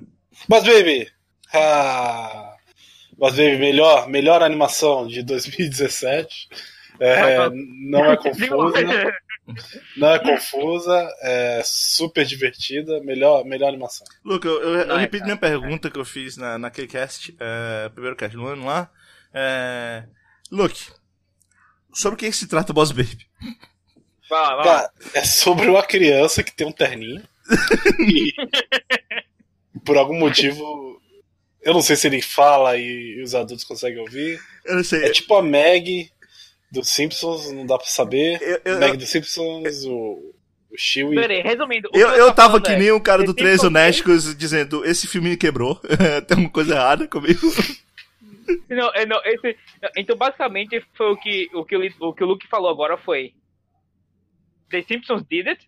Mas 0.50 0.64
Baby! 0.66 1.10
Ah, 1.54 2.56
Mas 3.18 3.36
Baby, 3.36 3.58
melhor, 3.58 4.10
melhor 4.10 4.44
animação 4.44 5.08
de 5.08 5.24
2017. 5.24 6.50
É, 7.00 7.50
não 7.90 8.12
é 8.12 8.18
confusa, 8.18 8.78
não 9.96 10.10
é 10.14 10.20
confusa, 10.20 11.08
é 11.22 11.62
super 11.64 12.26
divertida, 12.26 13.00
melhor, 13.02 13.46
melhor 13.46 13.70
animação. 13.70 14.06
Luke, 14.26 14.46
eu, 14.48 14.62
eu- 14.62 14.80
eu 14.88 14.98
repito 14.98 15.24
minha 15.26 15.38
pergunta 15.38 15.90
que 15.92 16.00
eu 16.00 16.06
fiz 16.06 16.36
na, 16.38 16.58
naquele 16.58 16.88
cast, 16.88 17.36
é, 17.40 17.90
primeiro 17.90 18.16
cast 18.18 18.36
do 18.36 18.46
ano 18.46 18.66
lá. 18.66 18.90
É... 19.36 20.06
Luke, 20.50 20.82
sobre 21.94 22.16
o 22.16 22.18
que 22.18 22.32
se 22.32 22.48
trata 22.48 22.72
Boss 22.72 22.92
Baby? 22.92 23.28
Vai 24.30 24.42
lá, 24.42 24.56
vai 24.56 24.58
lá. 24.58 24.64
Cara, 24.64 24.92
é 25.14 25.24
sobre 25.24 25.68
uma 25.68 25.84
criança 25.84 26.42
que 26.42 26.56
tem 26.56 26.66
um 26.66 26.72
terninho. 26.72 27.22
e 28.00 28.34
por 29.84 29.98
algum 29.98 30.18
motivo, 30.18 31.00
eu 31.62 31.74
não 31.74 31.82
sei 31.82 31.96
se 31.96 32.08
ele 32.08 32.22
fala 32.22 32.78
e, 32.78 33.22
os 33.22 33.36
adultos 33.36 33.66
conseguem 33.66 34.00
ouvir. 34.00 34.40
Eu 34.66 34.76
não 34.78 34.84
sei. 34.84 35.04
É 35.04 35.10
tipo 35.10 35.36
a 35.36 35.44
Meg 35.44 36.10
dos 36.72 36.90
Simpsons, 36.90 37.52
não 37.52 37.66
dá 37.66 37.78
pra 37.78 37.88
saber. 37.88 38.42
Eu, 38.42 38.62
eu, 38.66 38.80
Meg 38.80 38.98
dos 38.98 39.10
Simpsons, 39.10 39.86
o, 39.86 40.34
o 40.72 40.78
Chewie. 40.78 41.16
Peraí, 41.16 41.42
resumindo. 41.42 41.90
o 41.94 41.98
eu, 41.98 42.10
eu 42.10 42.28
tá 42.28 42.48
tava 42.48 42.62
que 42.62 42.72
é, 42.72 42.78
nem 42.78 42.92
o 42.92 43.02
cara 43.02 43.24
do 43.24 43.34
Três 43.34 43.64
Honestos 43.64 44.36
dizendo: 44.36 44.84
esse 44.86 45.08
filme 45.08 45.30
me 45.30 45.38
quebrou, 45.38 45.80
tem 46.28 46.38
uma 46.38 46.50
coisa 46.50 46.74
errada 46.74 47.08
comigo. 47.08 47.42
Não, 48.70 48.92
é, 48.94 49.06
não, 49.06 49.20
esse- 49.26 49.58
então, 49.98 50.16
basicamente, 50.16 50.84
foi 50.94 51.12
o 51.12 51.18
que 51.18 51.50
o, 51.54 51.66
que 51.66 51.76
o, 51.76 51.82
Li- 51.82 51.96
o 52.00 52.14
que 52.14 52.24
o 52.24 52.28
Luke 52.28 52.48
falou 52.48 52.70
agora 52.70 52.98
foi. 52.98 53.34
The 54.70 54.82
Simpsons 54.84 55.24
did 55.30 55.48
it. 55.48 55.68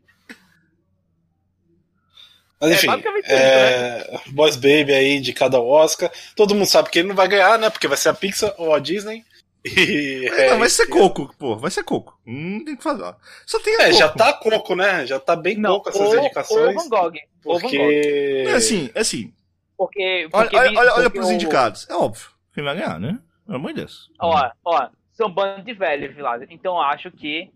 Mas 2.59 2.71
É 2.71 2.73
enfim, 2.75 2.87
isso, 3.19 3.31
é, 3.31 4.19
Boys 4.31 4.55
Baby 4.55 4.93
aí 4.93 5.19
de 5.19 5.31
cada 5.31 5.59
Oscar. 5.61 6.11
Todo 6.35 6.55
mundo 6.55 6.65
sabe 6.65 6.89
que 6.89 6.99
ele 6.99 7.07
não 7.07 7.15
vai 7.15 7.27
ganhar, 7.27 7.57
né? 7.59 7.69
Porque 7.69 7.87
vai 7.87 7.97
ser 7.97 8.09
a 8.09 8.13
Pixar 8.13 8.53
ou 8.57 8.73
a 8.73 8.79
Disney. 8.79 9.23
E, 9.63 10.27
é, 10.33 10.51
não, 10.51 10.59
vai 10.59 10.69
ser 10.69 10.87
coco, 10.87 11.33
pô, 11.37 11.55
vai 11.57 11.69
ser 11.69 11.83
coco. 11.83 12.17
Não 12.25 12.63
tem 12.63 12.73
o 12.73 12.77
que 12.77 12.83
fazer. 12.83 13.13
Só 13.45 13.59
tem 13.59 13.73
É, 13.75 13.85
coco. 13.87 13.93
já 13.97 14.09
tá 14.09 14.33
coco, 14.33 14.75
né? 14.75 15.05
Já 15.05 15.19
tá 15.19 15.35
bem 15.35 15.57
Não, 15.57 15.75
coco 15.75 15.89
essas 15.89 16.01
ou, 16.01 16.07
ou 16.13 16.19
indicações. 16.19 16.75
Van 16.75 16.89
Gogh. 16.89 17.13
Ou 17.45 17.59
Van 17.59 17.61
Gogh. 17.61 17.71
Porque. 17.71 18.45
É 18.47 18.53
assim, 18.53 18.89
é 18.95 18.99
assim. 19.01 19.33
Porque. 19.77 20.27
Olha, 20.33 20.43
porque 20.49 20.55
olha, 20.57 20.79
olha, 20.79 20.93
olha 20.93 21.03
porque 21.03 21.19
pros 21.19 21.29
o- 21.29 21.33
indicados. 21.33 21.87
É 21.89 21.93
óbvio. 21.93 22.27
Quem 22.57 22.63
vai 22.63 22.75
ganhar, 22.75 22.99
né? 22.99 23.19
Pelo 23.45 23.57
amor 23.59 23.67
de 23.67 23.81
Deus. 23.81 24.09
Ó, 24.19 24.49
ó, 24.65 24.89
são 25.11 25.31
bando 25.31 25.61
de 25.63 25.73
velhos, 25.73 26.15
Vilado. 26.15 26.43
Então 26.49 26.81
acho 26.81 27.11
que 27.11 27.51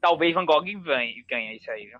talvez 0.00 0.32
Van 0.32 0.44
Gogh 0.46 0.62
ganhe, 0.80 1.24
ganhe 1.28 1.56
isso 1.56 1.68
aí, 1.72 1.86
viu? 1.86 1.98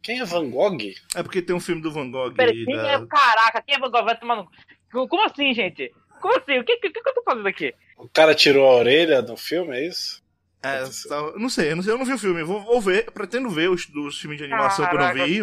Quem 0.00 0.20
é 0.20 0.24
Van 0.24 0.48
Gogh? 0.48 0.78
É 1.16 1.22
porque 1.24 1.42
tem 1.42 1.56
um 1.56 1.58
filme 1.60 1.82
do 1.82 1.90
Van 1.90 2.08
Gogh 2.12 2.32
Pera, 2.32 2.52
aí 2.52 2.64
quem 2.64 2.76
da- 2.76 2.92
é. 2.92 3.06
Caraca, 3.06 3.60
quem 3.60 3.74
é 3.74 3.78
Van 3.80 3.90
Gogh? 3.90 4.04
Vai 4.04 4.16
tomar 4.16 4.36
no. 4.36 5.08
Como 5.08 5.24
assim, 5.26 5.52
gente? 5.52 5.92
Como 6.20 6.36
assim? 6.38 6.60
O 6.60 6.64
que, 6.64 6.76
que, 6.76 6.90
que 6.90 7.08
eu 7.08 7.14
tô 7.14 7.22
fazendo 7.24 7.48
aqui? 7.48 7.74
O 7.96 8.08
cara 8.08 8.36
tirou 8.36 8.70
a 8.70 8.76
orelha 8.76 9.20
no 9.20 9.36
filme, 9.36 9.76
é 9.76 9.88
isso? 9.88 10.22
É, 10.62 10.84
tá- 11.08 11.32
não 11.36 11.48
sei, 11.48 11.72
eu 11.72 11.76
não 11.76 11.82
sei, 11.82 11.92
eu 11.92 11.98
não 11.98 12.04
vi 12.04 12.12
o 12.12 12.18
filme. 12.18 12.44
Vou, 12.44 12.60
vou 12.60 12.80
ver, 12.80 13.10
pretendo 13.10 13.50
ver 13.50 13.68
os 13.68 13.86
dos 13.86 14.20
filmes 14.20 14.38
de 14.38 14.44
animação 14.44 14.86
que 14.88 14.94
eu 14.94 14.98
não 15.00 15.06
Caraca, 15.08 15.26
vi. 15.26 15.42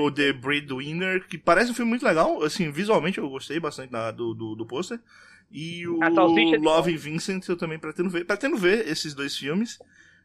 O 0.00 0.10
The 0.10 0.32
Breadwinner, 0.32 1.26
que 1.26 1.36
parece 1.36 1.70
um 1.70 1.74
filme 1.74 1.90
muito 1.90 2.06
legal. 2.06 2.42
Assim, 2.42 2.70
visualmente 2.72 3.18
eu 3.18 3.28
gostei 3.28 3.60
bastante 3.60 3.90
da- 3.90 4.10
do, 4.10 4.32
do, 4.34 4.54
do 4.54 4.66
pôster. 4.66 4.98
E 5.52 5.86
o 5.86 5.98
de 6.00 6.56
Love 6.58 6.96
Vincent 6.96 7.46
eu 7.48 7.56
também 7.56 7.78
pretendo 7.78 8.08
ver. 8.08 8.24
Pretendo 8.24 8.56
ver 8.56 8.88
esses 8.88 9.12
dois 9.14 9.36
filmes. 9.36 9.78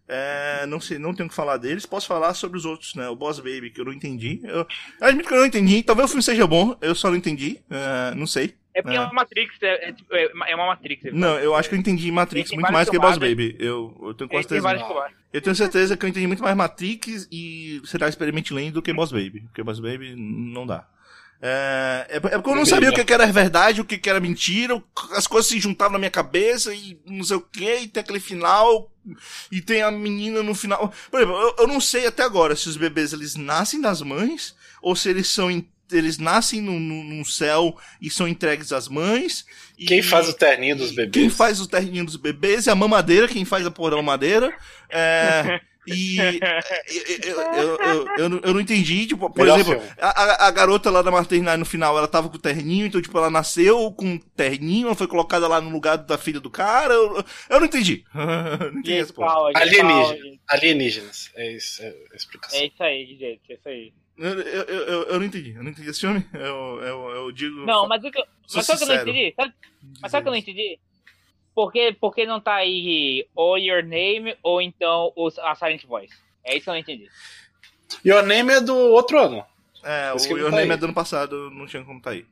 É, 0.09 0.65
não 0.67 0.79
sei, 0.79 0.97
não 0.97 1.13
tenho 1.13 1.27
o 1.27 1.29
que 1.29 1.35
falar 1.35 1.57
deles. 1.57 1.85
Posso 1.85 2.07
falar 2.07 2.33
sobre 2.33 2.57
os 2.57 2.63
outros, 2.63 2.95
né? 2.95 3.09
O 3.09 3.15
Boss 3.15 3.39
Baby, 3.39 3.71
que 3.71 3.81
eu 3.81 3.85
não 3.85 3.91
entendi. 3.91 4.39
Eu, 4.43 4.59
eu 4.59 4.67
admito 5.01 5.27
que 5.27 5.33
eu 5.33 5.39
não 5.39 5.45
entendi. 5.45 5.83
Talvez 5.83 6.05
o 6.05 6.07
filme 6.09 6.23
seja 6.23 6.47
bom, 6.47 6.77
eu 6.81 6.95
só 6.95 7.09
não 7.09 7.17
entendi. 7.17 7.59
É, 7.69 8.15
não 8.15 8.25
sei. 8.25 8.55
É 8.73 8.81
porque 8.81 8.95
é, 8.95 8.99
É. 8.99 9.03
uma 9.03 9.11
Matrix, 9.11 9.55
é, 9.61 9.89
é, 9.89 9.91
tipo, 9.91 10.15
é 10.15 10.31
uma- 10.33 10.47
é 10.47 10.55
uma 10.55 10.67
Matrix. 10.67 11.11
Não, 11.11 11.37
eu 11.39 11.53
acho 11.55 11.67
que 11.67 11.75
eu 11.75 11.79
entendi 11.79 12.09
Matrix 12.11 12.51
muito 12.51 12.71
mais 12.71 12.89
que 12.89 12.97
Boss. 12.97 13.17
Baby. 13.17 13.57
Eu, 13.59 13.97
eu 14.01 14.13
tenho 14.13 14.29
quase 14.29 14.47
certeza. 14.47 15.09
Eu 15.33 15.41
tenho 15.41 15.55
certeza 15.55 15.97
que 15.97 16.05
eu 16.05 16.09
entendi 16.09 16.27
muito 16.27 16.43
mais 16.43 16.55
Matrix 16.55 17.27
e 17.29 17.81
será 17.83 18.07
Experiment 18.07 18.49
Lane 18.51 18.71
do 18.71 18.81
que 18.81 18.93
Boss 18.93 19.11
Baby. 19.11 19.41
Porque 19.47 19.61
Boss 19.63 19.79
Baby 19.81 20.15
não 20.15 20.65
dá. 20.65 20.87
É, 21.39 22.07
é, 22.09 22.19
porque 22.19 22.49
eu 22.49 22.55
não 22.55 22.65
sabia 22.65 22.89
o 22.89 22.93
que 22.93 23.13
era 23.13 23.27
verdade, 23.27 23.81
o 23.81 23.85
que 23.85 24.09
era 24.09 24.19
mentira, 24.19 24.81
as 25.11 25.27
coisas 25.27 25.49
se 25.49 25.59
juntavam 25.59 25.93
na 25.93 25.99
minha 25.99 26.11
cabeça 26.11 26.73
e 26.73 26.99
não 27.05 27.23
sei 27.23 27.37
o 27.37 27.41
que, 27.41 27.75
e 27.81 27.87
tem 27.87 28.01
aquele 28.01 28.19
final, 28.19 28.91
e 29.51 29.61
tem 29.61 29.81
a 29.81 29.91
menina 29.91 30.41
no 30.41 30.55
final. 30.55 30.91
Por 31.11 31.19
exemplo, 31.19 31.39
eu, 31.39 31.55
eu 31.59 31.67
não 31.67 31.79
sei 31.79 32.07
até 32.07 32.23
agora 32.23 32.55
se 32.55 32.67
os 32.67 32.77
bebês 32.77 33.13
eles 33.13 33.35
nascem 33.35 33.79
das 33.79 34.01
mães, 34.01 34.55
ou 34.81 34.95
se 34.95 35.09
eles 35.09 35.27
são 35.29 35.51
eles 35.89 36.17
nascem 36.17 36.59
no, 36.59 36.77
no, 36.77 37.01
no, 37.01 37.25
céu 37.25 37.77
e 38.01 38.09
são 38.09 38.27
entregues 38.27 38.73
às 38.73 38.89
mães. 38.89 39.45
Quem 39.77 40.01
faz 40.01 40.27
o 40.27 40.33
terninho 40.33 40.75
dos 40.75 40.91
bebês? 40.91 41.13
Quem 41.13 41.29
faz 41.29 41.61
o 41.61 41.67
terninho 41.67 42.03
dos 42.03 42.17
bebês 42.17 42.65
e 42.65 42.69
a 42.69 42.75
mamadeira, 42.75 43.27
quem 43.27 43.45
faz 43.45 43.65
a 43.65 43.71
porra 43.71 43.91
da 43.91 43.95
mamadeira. 43.97 44.53
É, 44.89 45.61
e 45.87 46.17
eu, 47.23 47.41
eu, 47.41 47.77
eu, 47.77 48.07
eu, 48.17 48.41
eu 48.43 48.53
não 48.53 48.59
entendi, 48.59 49.07
tipo, 49.07 49.29
por 49.29 49.41
Melhor 49.41 49.59
exemplo, 49.59 49.83
a, 49.99 50.47
a 50.47 50.51
garota 50.51 50.91
lá 50.91 51.01
da 51.01 51.11
maternidade 51.11 51.57
no 51.57 51.65
final, 51.65 51.97
ela 51.97 52.07
tava 52.07 52.29
com 52.29 52.35
o 52.35 52.39
terninho, 52.39 52.85
então, 52.85 53.01
tipo, 53.01 53.17
ela 53.17 53.29
nasceu 53.29 53.91
com 53.91 54.15
o 54.15 54.19
terninho, 54.19 54.87
ela 54.87 54.95
foi 54.95 55.07
colocada 55.07 55.47
lá 55.47 55.61
no 55.61 55.69
lugar 55.69 55.97
da 55.97 56.17
filha 56.17 56.39
do 56.39 56.49
cara. 56.49 56.93
Eu, 56.93 57.23
eu 57.49 57.59
não 57.59 57.65
entendi. 57.65 58.03
não 58.13 58.79
entendi 58.79 58.93
essa 58.93 59.13
porra. 59.13 59.51
Alienígenas. 59.55 60.39
Alienígenas. 60.47 61.31
É 61.35 61.51
isso, 61.51 61.81
é 61.83 61.93
a 62.11 62.15
explicação. 62.15 62.59
É 62.59 62.65
isso 62.65 62.83
aí, 62.83 63.05
gente, 63.17 63.41
é 63.49 63.53
isso 63.53 63.69
aí. 63.69 63.93
Eu, 64.17 64.39
eu, 64.39 64.63
eu, 64.63 65.03
eu, 65.03 65.19
não 65.19 65.25
entendi, 65.27 65.53
eu 65.55 65.63
não 65.63 65.69
entendi 65.69 65.89
esse 65.89 65.99
filme. 65.99 66.25
Eu, 66.33 66.81
eu, 66.81 67.09
eu 67.09 67.31
digo. 67.31 67.65
Não, 67.65 67.87
mas 67.87 68.03
o 68.03 68.09
que, 68.09 68.23
mas 68.53 68.65
sabe 68.65 68.79
que 68.79 68.83
eu 68.83 68.87
não 68.87 69.01
entendi? 69.03 69.33
Sabe, 69.35 69.53
mas 70.01 70.11
sabe 70.11 70.23
que 70.23 70.27
eu 70.27 70.31
não 70.31 70.39
entendi? 70.39 70.79
Porque, 71.57 71.97
porque 71.99 72.23
não 72.23 72.39
tá 72.39 72.53
aí 72.53 73.27
ou 73.33 73.57
Your 73.57 73.81
Name 73.81 74.37
ou 74.43 74.61
então 74.61 75.11
os, 75.15 75.39
a 75.39 75.55
Silent 75.55 75.83
Voice. 75.85 76.13
É 76.43 76.55
isso 76.55 76.65
que 76.65 76.69
eu 76.69 76.73
não 76.73 76.79
entendi. 76.79 77.09
Your 78.05 78.23
Name 78.23 78.53
é 78.53 78.61
do 78.61 78.75
outro 78.75 79.19
ano. 79.19 79.43
É, 79.83 80.13
o 80.13 80.37
Your 80.37 80.51
tá 80.51 80.57
Name 80.57 80.69
aí. 80.69 80.75
é 80.75 80.77
do 80.77 80.85
ano 80.85 80.93
passado, 80.93 81.49
não 81.49 81.65
tinha 81.65 81.83
como 81.83 81.99
tá 81.99 82.11
aí. 82.11 82.27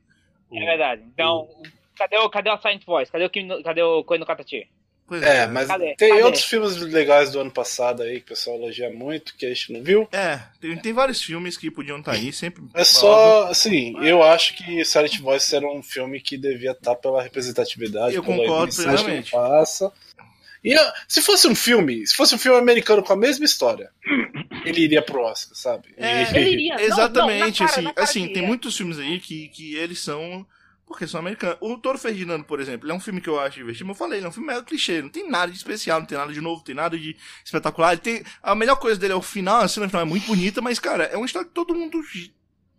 É 0.52 0.64
verdade. 0.64 1.02
Então, 1.12 1.38
o... 1.38 1.62
cadê, 1.96 2.16
o, 2.18 2.30
cadê 2.30 2.50
a 2.50 2.56
Silent 2.56 2.84
Voice? 2.84 3.10
Cadê 3.10 3.24
o, 3.24 3.62
cadê 3.64 3.82
o 3.82 4.04
Koino 4.04 4.24
Katati? 4.24 4.70
Pois 5.06 5.22
é, 5.22 5.44
é, 5.44 5.46
mas 5.46 5.68
Cadê? 5.68 5.94
tem 5.94 6.10
Cadê? 6.10 6.22
outros 6.24 6.44
filmes 6.44 6.76
legais 6.76 7.30
do 7.30 7.40
ano 7.40 7.50
passado 7.50 8.02
aí 8.02 8.16
que 8.16 8.26
o 8.26 8.28
pessoal 8.34 8.56
elogia 8.56 8.90
muito, 8.90 9.34
que 9.36 9.46
a 9.46 9.48
gente 9.48 9.72
não 9.72 9.82
viu. 9.82 10.08
É, 10.10 10.40
tem, 10.60 10.76
tem 10.76 10.92
vários 10.92 11.22
filmes 11.22 11.56
que 11.56 11.70
podiam 11.70 11.98
estar 11.98 12.12
tá 12.12 12.18
aí, 12.18 12.32
sempre. 12.32 12.64
É 12.74 12.82
só, 12.82 13.46
assim, 13.48 13.94
eu 14.04 14.22
acho 14.22 14.56
que 14.56 14.84
Silent 14.84 15.20
Voice 15.20 15.54
era 15.54 15.66
um 15.66 15.82
filme 15.82 16.20
que 16.20 16.36
devia 16.36 16.72
estar 16.72 16.94
tá 16.94 16.96
pela 16.96 17.22
representatividade. 17.22 18.16
Eu 18.16 18.22
concordo 18.22 18.74
plenamente. 18.74 19.30
Passa. 19.30 19.92
E 20.64 20.74
se 21.06 21.22
fosse 21.22 21.46
um 21.46 21.54
filme, 21.54 22.04
se 22.04 22.16
fosse 22.16 22.34
um 22.34 22.38
filme 22.38 22.58
americano 22.58 23.00
com 23.00 23.12
a 23.12 23.16
mesma 23.16 23.44
história, 23.44 23.88
ele 24.64 24.80
iria 24.80 25.00
pro 25.00 25.22
Oscar, 25.22 25.56
sabe? 25.56 25.94
É, 25.96 26.22
ele 26.36 26.50
iria. 26.50 26.82
Exatamente, 26.82 27.60
não, 27.60 27.66
não, 27.68 27.74
cara, 27.74 27.92
assim, 28.02 28.24
assim 28.24 28.32
tem 28.32 28.42
muitos 28.42 28.76
filmes 28.76 28.98
aí 28.98 29.20
que, 29.20 29.48
que 29.50 29.76
eles 29.76 30.00
são 30.00 30.44
porque 30.86 31.06
são 31.06 31.18
americanos. 31.20 31.58
O 31.60 31.76
Toro 31.76 31.98
Ferdinando, 31.98 32.44
por 32.44 32.60
exemplo, 32.60 32.90
é 32.90 32.94
um 32.94 33.00
filme 33.00 33.20
que 33.20 33.28
eu 33.28 33.40
acho 33.40 33.56
divertido. 33.56 33.90
Eu 33.90 33.94
falei, 33.94 34.20
ele 34.20 34.26
é 34.26 34.28
um 34.28 34.32
filme 34.32 34.46
meio 34.46 34.62
clichê. 34.62 35.02
Não 35.02 35.08
tem 35.08 35.28
nada 35.28 35.50
de 35.50 35.58
especial, 35.58 35.98
não 35.98 36.06
tem 36.06 36.16
nada 36.16 36.32
de 36.32 36.40
novo, 36.40 36.58
não 36.58 36.64
tem 36.64 36.74
nada 36.74 36.96
de 36.96 37.16
espetacular. 37.44 37.92
Ele 37.92 38.00
tem... 38.00 38.24
A 38.42 38.54
melhor 38.54 38.76
coisa 38.76 38.98
dele 38.98 39.12
é 39.12 39.16
o 39.16 39.22
final, 39.22 39.62
a 39.62 39.68
cena 39.68 39.88
final 39.88 40.02
é 40.02 40.04
muito 40.04 40.26
bonita, 40.26 40.62
mas, 40.62 40.78
cara, 40.78 41.04
é 41.04 41.16
uma 41.16 41.26
história 41.26 41.48
que 41.48 41.54
todo 41.54 41.74
mundo 41.74 42.00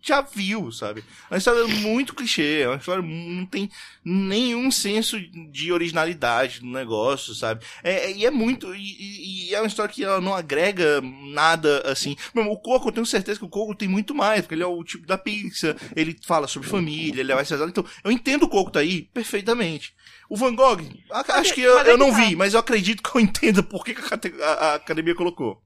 já 0.01 0.21
viu, 0.21 0.71
sabe? 0.71 1.03
É 1.29 1.33
uma 1.33 1.37
história 1.37 1.67
muito 1.67 2.13
clichê, 2.13 2.61
é 2.61 2.67
uma 2.67 2.77
história 2.77 3.01
não 3.01 3.45
tem 3.45 3.69
nenhum 4.03 4.71
senso 4.71 5.19
de 5.51 5.71
originalidade 5.71 6.63
no 6.63 6.71
negócio, 6.71 7.33
sabe? 7.35 7.65
É, 7.83 8.05
é, 8.05 8.11
e 8.11 8.25
é 8.25 8.31
muito, 8.31 8.73
e, 8.73 9.49
e, 9.49 9.55
é 9.55 9.59
uma 9.59 9.67
história 9.67 9.93
que 9.93 10.03
ela 10.03 10.21
não 10.21 10.33
agrega 10.33 11.01
nada, 11.01 11.81
assim. 11.89 12.15
O 12.33 12.57
Coco, 12.57 12.89
eu 12.89 12.93
tenho 12.93 13.05
certeza 13.05 13.39
que 13.39 13.45
o 13.45 13.49
Coco 13.49 13.75
tem 13.75 13.87
muito 13.87 14.15
mais, 14.15 14.41
porque 14.41 14.55
ele 14.55 14.63
é 14.63 14.67
o 14.67 14.83
tipo 14.83 15.05
da 15.05 15.17
pizza, 15.17 15.75
ele 15.95 16.17
fala 16.25 16.47
sobre 16.47 16.69
família, 16.69 17.21
ele 17.21 17.31
é 17.31 17.35
mais 17.35 17.51
então 17.51 17.85
eu 18.03 18.11
entendo 18.11 18.43
o 18.43 18.49
Coco 18.49 18.71
tá 18.71 18.79
aí 18.79 19.03
perfeitamente. 19.13 19.93
O 20.29 20.35
Van 20.35 20.53
Gogh, 20.53 20.81
acho 21.09 21.53
que 21.53 21.61
eu, 21.61 21.77
eu 21.79 21.97
não 21.97 22.13
vi, 22.13 22.35
mas 22.35 22.53
eu 22.53 22.59
acredito 22.59 23.01
que 23.01 23.17
eu 23.17 23.21
entenda 23.21 23.63
por 23.63 23.83
que 23.83 23.95
a, 24.41 24.45
a 24.45 24.75
academia 24.75 25.15
colocou. 25.15 25.61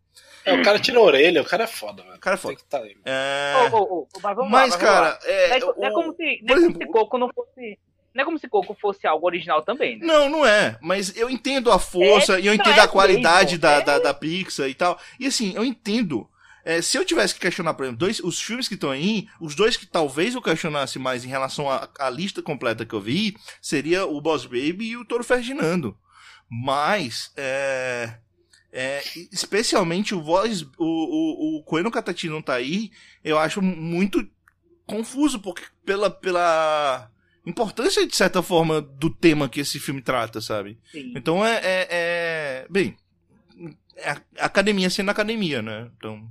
É, 0.46 0.54
o 0.54 0.64
cara 0.64 0.80
tira 0.80 0.98
a 0.98 1.02
orelha, 1.02 1.42
o 1.42 1.46
cara 1.46 1.66
é 1.66 1.68
foda, 1.68 2.04
velho. 2.04 2.16
O 2.16 2.20
cara 2.20 2.36
é 2.36 2.38
foda. 2.38 2.58
Tá 2.70 2.80
aí, 2.80 2.96
é... 3.06 3.70
Oh, 3.72 3.78
oh, 3.78 4.08
oh, 4.14 4.20
mas, 4.22 4.38
mas 4.50 4.74
lá, 4.74 4.80
cara, 4.80 5.20
é, 5.24 5.60
não, 5.60 5.70
é, 5.70 5.74
não 5.78 5.88
é 5.88 5.92
como 5.92 6.16
se, 6.16 6.24
é 6.24 6.54
como 6.54 6.78
se 6.78 6.86
Coco 6.88 7.18
não 7.18 7.30
fosse. 7.34 7.80
Não 8.14 8.22
é 8.22 8.26
como 8.26 8.40
se 8.40 8.50
Coco 8.50 8.78
fosse 8.80 9.08
algo 9.08 9.26
original 9.26 9.62
também, 9.62 9.98
né? 9.98 10.06
Não, 10.06 10.30
não 10.30 10.46
é. 10.46 10.78
Mas 10.82 11.16
eu 11.16 11.30
entendo 11.30 11.72
a 11.72 11.80
força 11.80 12.38
é, 12.38 12.42
e 12.42 12.48
eu 12.48 12.54
entendo 12.54 12.80
a 12.80 12.88
qualidade 12.88 13.52
mesmo, 13.52 13.62
da, 13.62 13.72
é. 13.74 13.82
da, 13.82 14.00
da 14.00 14.14
Pixar 14.14 14.68
e 14.68 14.74
tal. 14.74 15.00
E 15.20 15.28
assim, 15.28 15.54
eu 15.56 15.64
entendo. 15.64 16.28
É, 16.64 16.82
se 16.82 16.98
eu 16.98 17.06
tivesse 17.06 17.34
que 17.34 17.40
questionar, 17.40 17.74
por 17.74 17.84
exemplo, 17.84 18.00
dois, 18.00 18.20
os 18.20 18.40
filmes 18.40 18.68
que 18.68 18.76
estão 18.76 18.92
aí, 18.92 19.28
os 19.40 19.56
dois 19.56 19.78
que 19.78 19.86
talvez 19.86 20.36
eu 20.36 20.42
questionasse 20.42 21.00
mais 21.00 21.26
em 21.26 21.30
relação 21.30 21.68
à 21.70 22.10
lista 22.10 22.42
completa 22.42 22.86
que 22.86 22.94
eu 22.94 23.02
vi, 23.02 23.36
seria 23.62 24.06
o 24.06 24.22
Boss 24.22 24.46
Baby 24.46 24.90
e 24.90 24.98
o 24.98 25.06
Toro 25.06 25.24
Ferdinando. 25.24 25.98
Mas, 26.50 27.32
é, 27.38 28.14
é, 28.72 29.02
especialmente 29.32 30.16
o 30.16 30.22
voz, 30.22 30.62
o, 30.62 30.68
o, 30.78 31.58
o 31.58 31.64
Koeno 31.64 31.92
Katati 31.92 32.30
não 32.30 32.42
tá 32.42 32.54
aí, 32.54 32.92
eu 33.24 33.38
acho 33.38 33.62
muito 33.62 34.26
confuso, 34.86 35.40
porque 35.40 35.64
pela, 35.86 36.10
pela 36.10 37.12
importância, 37.46 38.06
de 38.06 38.16
certa 38.16 38.42
forma, 38.42 38.82
do 38.82 39.10
tema 39.10 39.50
que 39.50 39.60
esse 39.60 39.80
filme 39.80 40.02
trata, 40.02 40.40
sabe? 40.42 40.78
Sim. 40.92 41.14
Então 41.16 41.46
é, 41.46 41.56
é, 41.64 41.88
é 41.90 42.68
Bem, 42.70 42.96
é 43.98 44.16
academia 44.40 44.90
sendo 44.90 45.12
academia, 45.12 45.62
né? 45.62 45.90
Então 45.98 46.28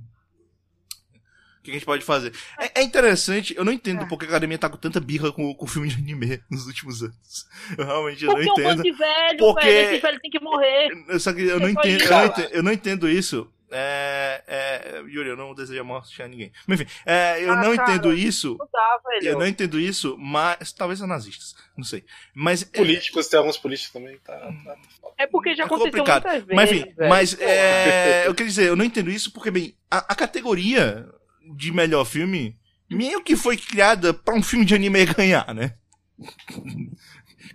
o 1.61 1.63
que 1.63 1.69
a 1.69 1.73
gente 1.75 1.85
pode 1.85 2.03
fazer? 2.03 2.33
É, 2.59 2.81
é 2.81 2.83
interessante, 2.83 3.55
eu 3.55 3.63
não 3.63 3.71
entendo 3.71 4.03
é. 4.03 4.07
porque 4.07 4.25
a 4.25 4.29
academia 4.29 4.57
tá 4.57 4.67
com 4.67 4.77
tanta 4.77 4.99
birra 4.99 5.31
com 5.31 5.55
o 5.57 5.67
filme 5.67 5.87
de 5.87 5.95
anime 5.95 6.41
nos 6.49 6.65
últimos 6.65 7.03
anos. 7.03 7.47
Eu 7.77 7.85
realmente 7.85 8.25
porque 8.25 8.45
não 8.45 8.53
entendo. 8.53 8.75
Porque 8.77 8.91
um 8.91 8.97
velho, 8.97 9.37
porque... 9.37 9.65
velho, 9.65 9.91
esse 9.91 10.01
velho 10.01 10.19
tem 10.19 10.31
que 10.31 10.39
morrer. 10.39 11.19
Só 11.19 11.31
que 11.31 11.43
eu 11.43 11.59
não, 11.59 11.69
entendo, 11.69 12.03
eu 12.03 12.09
não 12.09 12.25
entendo, 12.25 12.49
eu 12.51 12.63
não 12.63 12.71
entendo 12.71 13.09
isso. 13.09 13.47
É, 13.73 14.43
é, 14.47 15.01
Yuri, 15.07 15.29
eu 15.29 15.37
não 15.37 15.53
desejo 15.53 15.79
a 15.79 15.83
morte 15.83 16.21
a 16.21 16.27
ninguém. 16.27 16.51
Mas 16.67 16.81
enfim, 16.81 16.91
é, 17.05 17.41
eu 17.41 17.53
ah, 17.53 17.55
não 17.55 17.75
cara, 17.75 17.91
entendo 17.91 18.13
isso. 18.13 18.57
Não 18.59 18.67
dá, 18.71 18.99
eu 19.21 19.39
não 19.39 19.47
entendo 19.47 19.79
isso, 19.79 20.17
mas. 20.19 20.73
Talvez 20.73 20.99
são 20.99 21.07
nazistas, 21.07 21.55
não 21.77 21.83
sei. 21.85 22.03
Mas. 22.33 22.63
É, 22.63 22.77
políticos, 22.77 23.27
tem 23.27 23.37
alguns 23.37 23.57
políticos 23.57 23.93
também, 23.93 24.17
tá. 24.17 24.35
tá 24.35 24.75
é 25.17 25.25
porque 25.25 25.55
já 25.55 25.63
é 25.63 25.65
aconteceu 25.67 25.91
complicado. 25.91 26.23
muitas 26.23 26.43
vezes. 26.43 26.55
Mas 26.55 26.71
enfim, 26.71 26.93
mas 27.07 27.39
é, 27.39 28.25
eu 28.27 28.35
queria 28.35 28.49
dizer, 28.49 28.67
eu 28.67 28.75
não 28.75 28.83
entendo 28.83 29.09
isso 29.09 29.31
porque, 29.31 29.49
bem, 29.49 29.73
a, 29.89 29.99
a 29.99 30.15
categoria 30.15 31.07
de 31.55 31.71
melhor 31.71 32.05
filme, 32.05 32.57
meio 32.89 33.23
que 33.23 33.35
foi 33.35 33.57
criada 33.57 34.13
para 34.13 34.35
um 34.35 34.43
filme 34.43 34.65
de 34.65 34.75
anime 34.75 35.05
ganhar, 35.13 35.53
né? 35.53 35.75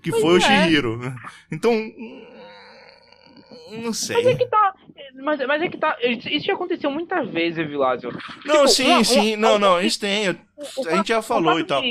que 0.03 0.11
pois 0.11 0.23
foi 0.23 0.35
é. 0.35 0.37
o 0.37 0.41
Shihiro. 0.41 1.15
Então, 1.51 1.73
não 3.73 3.93
sei. 3.93 4.17
Mas 4.17 4.27
é 4.27 4.35
que 4.35 4.47
tá. 4.47 4.75
Mas, 5.15 5.47
mas 5.47 5.63
é 5.63 5.69
que 5.69 5.79
tá. 5.79 5.97
Isso 6.01 6.47
já 6.47 6.55
aconteceu 6.55 6.91
muitas 6.91 7.29
vezes, 7.31 7.67
Vilásio. 7.67 8.11
Não, 8.45 8.55
tipo, 8.55 8.69
sim, 8.69 8.91
uma, 8.91 9.05
sim. 9.05 9.35
Uma, 9.35 9.49
não, 9.49 9.59
não, 9.59 9.81
isso 9.81 10.01
tem. 10.01 10.27
Eu, 10.27 10.37
a 10.89 10.97
gente 10.97 11.09
já 11.09 11.23
falou 11.23 11.59
e 11.59 11.65
tal. 11.65 11.83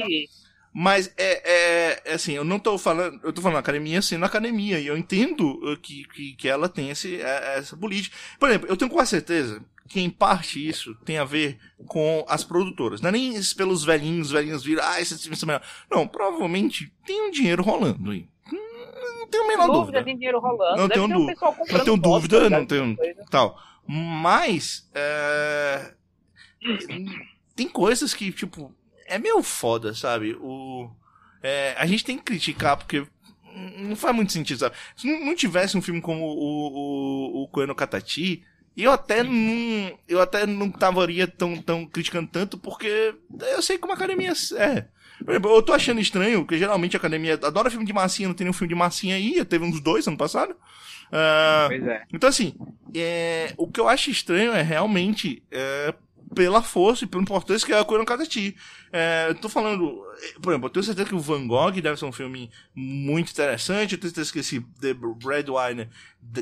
Mas 0.78 1.14
é, 1.18 1.42
é, 1.46 2.02
é, 2.06 2.14
assim, 2.14 2.34
eu 2.34 2.44
não 2.44 2.60
tô 2.60 2.78
falando. 2.78 3.20
Eu 3.24 3.32
tô 3.32 3.42
falando 3.42 3.60
academia 3.60 4.02
sendo 4.02 4.26
academia. 4.26 4.80
E 4.80 4.88
eu 4.88 4.98
entendo 4.98 5.78
que, 5.82 6.06
que, 6.10 6.34
que 6.34 6.48
ela 6.48 6.68
tem 6.68 6.90
esse, 6.90 7.22
é, 7.22 7.58
essa 7.58 7.78
política. 7.78 8.16
Por 8.40 8.50
exemplo, 8.50 8.68
eu 8.70 8.78
tenho 8.78 8.92
quase 8.92 9.12
certeza 9.12 9.64
que 9.88 10.00
em 10.00 10.10
parte 10.10 10.68
isso 10.68 10.96
tem 11.06 11.18
a 11.18 11.26
ver 11.26 11.60
com 11.88 12.26
as 12.28 12.44
produtoras. 12.44 13.02
Não 13.02 13.10
é 13.10 13.12
nem 13.12 13.34
pelos 13.56 13.84
velhinhos, 13.84 14.28
os 14.28 14.34
velhinhos 14.34 14.64
viram, 14.64 14.84
ah, 14.84 15.00
esse 15.00 15.18
filme 15.18 15.38
é 15.42 15.46
melhor. 15.46 15.62
Não, 15.90 16.08
provavelmente 16.08 16.92
tem 17.06 17.22
um 17.22 17.32
dinheiro 17.32 17.62
rolando 17.64 18.12
aí. 18.12 18.28
Não 18.52 19.28
tenho 19.28 19.44
a 19.44 19.48
menor 19.48 19.66
dúvida. 19.68 19.80
dúvida. 19.80 20.04
Tem 20.04 20.16
dinheiro 20.16 20.40
rolando. 20.40 20.78
Não 20.78 20.90
tenho, 20.90 21.06
um 21.06 21.08
não 21.08 21.84
tenho 21.84 21.98
dúvida, 21.98 22.50
não 22.50 22.66
tenho 22.66 22.98
tal. 23.30 23.60
Mas 23.88 24.90
é... 24.94 25.94
tem 27.56 27.68
coisas 27.68 28.14
que 28.14 28.32
tipo 28.32 28.74
é 29.08 29.20
meio 29.20 29.42
foda, 29.44 29.94
sabe? 29.94 30.36
O 30.40 30.90
é, 31.42 31.76
a 31.78 31.86
gente 31.86 32.04
tem 32.04 32.18
que 32.18 32.24
criticar 32.24 32.76
porque 32.76 33.06
não 33.78 33.96
faz 33.96 34.16
muito 34.16 34.34
sentido, 34.34 34.58
sabe? 34.58 34.76
Se 34.96 35.08
não, 35.08 35.36
tivesse 35.36 35.78
um 35.78 35.82
filme 35.82 36.02
como 36.02 36.26
o, 36.26 37.42
o, 37.42 37.44
o 37.44 37.48
Koeno 37.50 37.76
Katati, 37.76 38.44
e 38.76 38.84
eu 38.84 38.92
até 38.92 39.24
não. 39.24 39.98
Eu 40.08 40.22
até 40.22 40.46
não 40.46 40.68
estaria 40.68 41.28
tão, 41.28 41.62
tão 41.62 41.86
criticando 41.86 42.28
tanto, 42.28 42.58
porque 42.58 43.16
eu 43.52 43.62
sei 43.62 43.78
como 43.78 43.94
a 43.94 43.96
academia 43.96 44.34
é. 44.58 44.88
Por 45.24 45.32
exemplo, 45.32 45.56
eu 45.56 45.62
tô 45.62 45.72
achando 45.72 46.02
estranho, 46.02 46.40
porque 46.40 46.58
geralmente 46.58 46.96
a 46.96 47.00
academia 47.00 47.36
adora 47.36 47.70
filme 47.70 47.86
de 47.86 47.94
massinha, 47.94 48.28
não 48.28 48.36
tem 48.36 48.44
nenhum 48.44 48.54
filme 48.54 48.70
de 48.70 48.76
massinha 48.76 49.16
aí, 49.16 49.44
teve 49.46 49.64
uns 49.64 49.80
dois 49.80 50.06
ano 50.08 50.18
passado. 50.18 50.52
Uh, 50.52 51.68
pois 51.68 51.88
é. 51.88 52.04
Então, 52.12 52.30
assim, 52.30 52.54
é, 52.94 53.54
o 53.58 53.68
que 53.68 53.80
eu 53.80 53.88
acho 53.88 54.10
estranho 54.10 54.52
é 54.52 54.62
realmente 54.62 55.42
é, 55.50 55.94
pela 56.34 56.62
força 56.62 57.04
e 57.04 57.08
pela 57.08 57.24
importância 57.24 57.66
que 57.66 57.74
é 57.74 57.80
a 57.80 57.84
Kono 57.84 58.06
Katachi. 58.06 58.56
É, 58.92 59.28
eu 59.30 59.36
tô 59.36 59.50
falando, 59.50 60.04
por 60.42 60.52
exemplo, 60.52 60.68
eu 60.68 60.70
tenho 60.72 60.84
certeza 60.84 61.08
que 61.08 61.16
o 61.16 61.20
Van 61.20 61.46
Gogh 61.48 61.82
deve 61.82 61.98
ser 61.98 62.06
um 62.06 62.12
filme 62.12 62.50
muito 62.74 63.32
interessante, 63.32 63.94
eu 63.94 64.00
tenho 64.00 64.14
certeza 64.14 64.34
que 64.34 64.40
esse 64.40 64.62
The 64.80 64.94
Breadwinner 64.94 65.90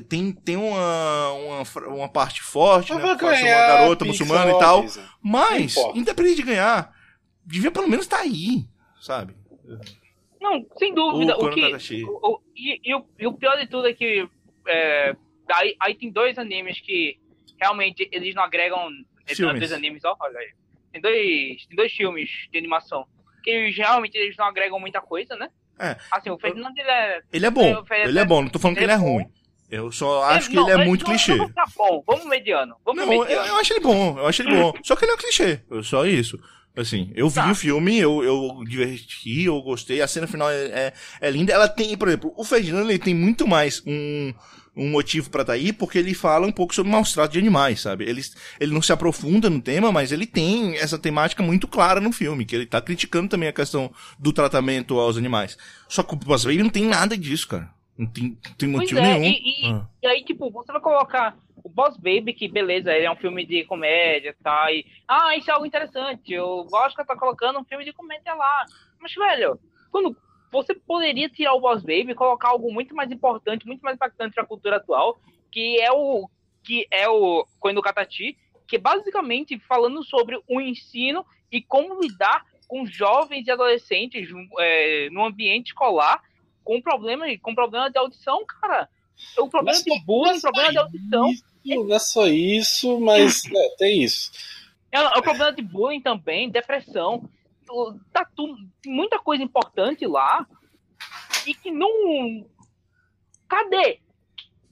tem, 0.08 0.32
tem 0.32 0.56
uma, 0.56 1.32
uma, 1.32 1.88
uma 1.88 2.10
parte 2.10 2.42
forte, 2.42 2.94
né? 2.94 3.04
Uma 3.04 3.16
garota 3.16 4.06
muçulmana 4.06 4.52
e 4.52 4.60
tal. 4.60 4.86
Mas, 5.22 5.76
independente 5.96 6.38
de 6.38 6.44
ganhar, 6.44 6.94
devia 7.46 7.72
pelo 7.72 7.88
menos 7.88 8.06
estar 8.06 8.18
tá 8.18 8.24
aí, 8.24 8.66
sabe? 9.02 9.36
Não, 10.40 10.66
sem 10.78 10.94
dúvida. 10.94 11.38
O, 11.38 11.46
o 11.46 11.50
que, 11.54 12.04
o, 12.04 12.34
o, 12.34 12.42
e, 12.56 12.80
e, 12.84 12.96
o, 12.96 13.06
e 13.18 13.28
o 13.28 13.34
pior 13.34 13.58
de 13.58 13.68
tudo 13.68 13.88
é 13.88 13.94
que 13.94 14.28
é, 14.68 15.16
aí, 15.52 15.76
aí 15.80 15.96
tem 15.96 16.12
dois 16.12 16.38
animes 16.38 16.80
que 16.80 17.18
realmente 17.60 18.08
eles 18.12 18.36
não 18.36 18.44
agregam 18.44 18.90
filmes. 19.26 19.60
dois 19.60 19.72
animes, 19.72 20.04
ó, 20.06 20.16
olha 20.20 20.40
aí. 20.40 20.52
Tem 20.92 21.02
dois, 21.02 21.66
tem 21.66 21.76
dois 21.76 21.92
filmes 21.92 22.30
de 22.52 22.58
animação 22.58 23.06
que 23.44 23.72
geralmente 23.72 24.16
eles 24.18 24.36
não 24.38 24.46
agregam 24.46 24.80
muita 24.80 25.02
coisa, 25.02 25.36
né? 25.36 25.50
É. 25.78 25.98
Assim, 26.12 26.30
o 26.30 26.38
Ferdinand 26.40 26.74
ele 26.76 26.90
é. 26.90 27.22
Ele 27.32 27.46
é 27.46 27.52
bom. 27.52 27.86
Ele 27.92 28.20
é 28.20 28.26
bom, 28.26 28.42
não 28.42 28.50
tô 28.50 28.58
falando 28.58 28.78
que 28.78 28.84
ele 28.84 28.92
é, 28.92 28.96
é 28.96 28.98
ruim. 28.98 29.26
Eu 29.70 29.92
só 29.92 30.24
acho 30.24 30.50
que 30.50 30.56
não, 30.56 30.70
ele 30.70 30.82
é 30.82 30.86
muito 30.86 31.04
clichê. 31.04 31.36
Não 31.36 31.52
tá 31.52 31.66
bom, 31.76 32.04
vamos 32.06 32.26
mediano. 32.26 32.76
Vamos 32.86 33.02
não, 33.02 33.10
mediano. 33.10 33.32
Eu, 33.32 33.46
eu 33.46 33.56
acho 33.58 33.74
ele 33.74 33.80
bom, 33.80 34.18
eu 34.18 34.28
acho 34.28 34.42
ele 34.44 34.56
bom. 34.56 34.74
Só 34.84 34.96
que 34.96 35.04
ele 35.04 35.12
é 35.12 35.16
um 35.16 35.18
clichê, 35.18 35.60
só 35.84 36.06
isso. 36.06 36.40
Assim, 36.76 37.12
eu 37.16 37.30
vi 37.30 37.36
tá. 37.36 37.52
o 37.52 37.56
filme, 37.56 38.00
eu, 38.00 38.24
eu 38.24 38.64
diverti, 38.66 39.44
eu 39.44 39.62
gostei, 39.62 40.02
a 40.02 40.08
cena 40.08 40.26
final 40.26 40.50
é, 40.50 40.66
é, 40.66 40.94
é, 41.22 41.30
linda. 41.30 41.54
Ela 41.54 41.68
tem, 41.68 41.96
por 41.96 42.08
exemplo, 42.08 42.34
o 42.36 42.44
Ferdinand 42.44 42.90
ele 42.90 42.98
tem 42.98 43.14
muito 43.14 43.48
mais 43.48 43.84
um, 43.86 44.34
um 44.76 44.90
motivo 44.90 45.30
para 45.30 45.42
estar 45.42 45.54
tá 45.54 45.58
aí, 45.58 45.72
porque 45.72 45.98
ele 45.98 46.14
fala 46.14 46.48
um 46.48 46.52
pouco 46.52 46.74
sobre 46.74 46.92
maus 46.92 47.14
tratos 47.14 47.34
de 47.34 47.40
animais, 47.40 47.82
sabe? 47.82 48.06
Ele, 48.06 48.22
ele 48.60 48.74
não 48.74 48.82
se 48.82 48.92
aprofunda 48.92 49.50
no 49.50 49.62
tema, 49.62 49.92
mas 49.92 50.12
ele 50.12 50.26
tem 50.26 50.76
essa 50.78 50.98
temática 50.98 51.44
muito 51.44 51.68
clara 51.68 52.02
no 52.02 52.12
filme, 52.12 52.46
que 52.46 52.56
ele 52.56 52.66
tá 52.66 52.82
criticando 52.82 53.30
também 53.30 53.50
a 53.50 53.54
questão 53.54 53.92
do 54.18 54.34
tratamento 54.34 55.00
aos 55.00 55.18
animais. 55.18 55.58
Só 55.88 56.02
que 56.02 56.14
o 56.14 56.18
Boss 56.18 56.44
Baby 56.44 56.64
não 56.64 56.70
tem 56.70 56.86
nada 56.86 57.16
disso, 57.16 57.48
cara. 57.48 57.70
Não 57.98 58.08
tem, 58.08 58.38
não 58.44 58.54
tem 58.56 58.70
motivo 58.70 59.00
é, 59.00 59.04
nenhum. 59.04 59.24
E, 59.24 59.68
e, 59.68 59.72
ah. 59.72 59.86
e, 60.02 60.08
aí, 60.08 60.24
tipo, 60.24 60.50
você 60.50 60.72
vai 60.72 60.82
colocar 60.82 61.38
o 61.64 61.70
Boss 61.70 61.96
Baby, 61.96 62.34
que 62.34 62.48
beleza, 62.48 62.92
ele 62.92 63.06
é 63.06 63.12
um 63.12 63.16
filme 63.16 63.46
de 63.46 63.64
comédia, 63.66 64.36
tá? 64.44 64.72
E, 64.72 64.86
ah, 65.08 65.38
isso 65.38 65.52
é 65.52 65.54
algo 65.54 65.68
interessante. 65.68 66.38
O 66.40 66.68
Oscar 66.74 67.06
tá 67.06 67.16
colocando 67.16 67.60
um 67.60 67.64
filme 67.64 67.86
de 67.86 67.94
comédia 67.94 68.34
lá. 68.34 68.66
Mas, 69.00 69.14
velho, 69.14 69.60
quando 69.92 70.18
você 70.54 70.74
poderia 70.76 71.28
tirar 71.28 71.54
o 71.54 71.60
Boss 71.60 71.82
Baby 71.82 72.12
e 72.12 72.16
colocar 72.16 72.50
algo 72.50 72.72
muito 72.72 72.96
mais 72.96 73.12
importante, 73.12 73.66
muito 73.66 73.82
mais 73.82 73.96
impactante 73.96 74.34
para 74.34 74.44
a 74.44 74.48
cultura 74.48 74.78
atual, 74.78 75.20
que 75.52 75.82
é 75.82 75.92
o 75.92 76.30
que 76.64 76.88
é 76.90 77.10
o 77.10 77.46
Koen 77.60 77.76
do 77.76 77.82
Katachi, 77.82 78.38
que 78.66 78.78
é 78.78 78.80
basicamente 78.80 79.60
falando 79.60 80.02
sobre 80.04 80.40
o 80.48 80.62
ensino 80.62 81.26
e 81.52 81.62
como 81.62 82.00
lidar 82.00 82.46
com 82.68 82.86
jovens 82.86 83.46
e 83.46 83.52
adolescentes 83.52 84.30
é, 84.60 85.10
no 85.12 85.26
ambiente 85.26 85.68
escolar 85.68 86.22
com 86.64 86.82
problema, 86.82 87.26
com 87.42 87.54
problema 87.54 87.90
de 87.92 87.98
audição, 87.98 88.46
cara. 88.46 88.88
O 89.38 89.50
problema 89.50 89.78
mas, 89.78 89.84
de 89.84 90.06
bullying, 90.06 90.40
problema 90.40 90.72
de 90.72 90.78
audição. 90.78 91.30
Isso, 91.30 91.86
não 91.86 91.96
é 91.96 92.00
só 92.00 92.28
isso, 92.28 93.00
mas 93.00 93.44
é, 93.46 93.76
tem 93.78 94.04
isso. 94.04 94.32
É, 94.92 94.98
é, 94.98 95.08
o 95.08 95.22
problema 95.22 95.52
de 95.52 95.62
bullying 95.62 96.02
também, 96.02 96.50
depressão. 96.50 97.30
Tá 98.12 98.28
tudo, 98.36 98.56
muita 98.86 99.20
coisa 99.20 99.44
importante 99.44 100.06
lá 100.06 100.46
e 101.48 101.54
que 101.54 101.72
não. 101.72 102.46
Cadê? 103.48 104.00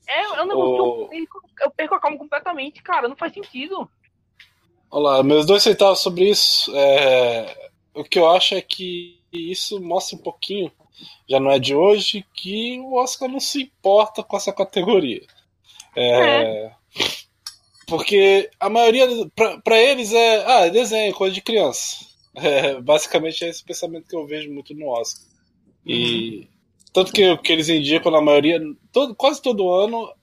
É, 0.08 0.22
é 0.22 0.44
um 0.44 0.48
negócio 0.48 0.76
oh. 0.76 0.94
que 0.94 1.02
eu 1.02 1.08
perco, 1.08 1.42
eu 1.62 1.72
perco 1.72 1.96
a 1.96 2.00
calma 2.00 2.18
completamente, 2.18 2.84
cara. 2.84 3.08
Não 3.08 3.16
faz 3.16 3.34
sentido. 3.34 3.90
Olá, 4.90 5.24
meus 5.24 5.46
dois 5.46 5.64
centavos 5.64 6.00
sobre 6.00 6.30
isso. 6.30 6.72
É... 6.76 7.72
O 7.94 8.04
que 8.04 8.20
eu 8.20 8.30
acho 8.30 8.56
é 8.56 8.62
que 8.62 9.22
isso 9.32 9.82
mostra 9.82 10.18
um 10.18 10.22
pouquinho 10.22 10.72
já 11.28 11.40
não 11.40 11.52
é 11.52 11.60
de 11.60 11.74
hoje, 11.74 12.26
que 12.34 12.80
o 12.80 12.96
Oscar 12.96 13.30
não 13.30 13.40
se 13.40 13.64
importa 13.64 14.24
com 14.24 14.38
essa 14.38 14.52
categoria. 14.52 15.22
É, 15.96 16.44
é. 16.44 16.72
Porque 17.88 18.50
a 18.60 18.70
maioria, 18.70 19.08
para 19.64 19.78
eles, 19.78 20.14
é. 20.14 20.46
Ah, 20.46 20.66
é 20.66 20.70
desenho, 20.70 21.14
coisa 21.14 21.34
de 21.34 21.42
criança. 21.42 22.06
É, 22.34 22.80
basicamente 22.80 23.44
é 23.44 23.50
esse 23.50 23.64
pensamento 23.64 24.08
que 24.08 24.16
eu 24.16 24.26
vejo 24.26 24.52
muito 24.52 24.74
no 24.74 24.88
Oscar. 24.88 25.26
E. 25.86 26.40
Uhum. 26.40 26.48
Tanto 26.94 27.14
que, 27.14 27.38
que 27.38 27.54
eles 27.54 27.70
indicam 27.70 28.12
na 28.12 28.22
maioria, 28.22 28.60
todo, 28.92 29.16
quase 29.16 29.42
todo 29.42 29.72
ano, 29.72 30.14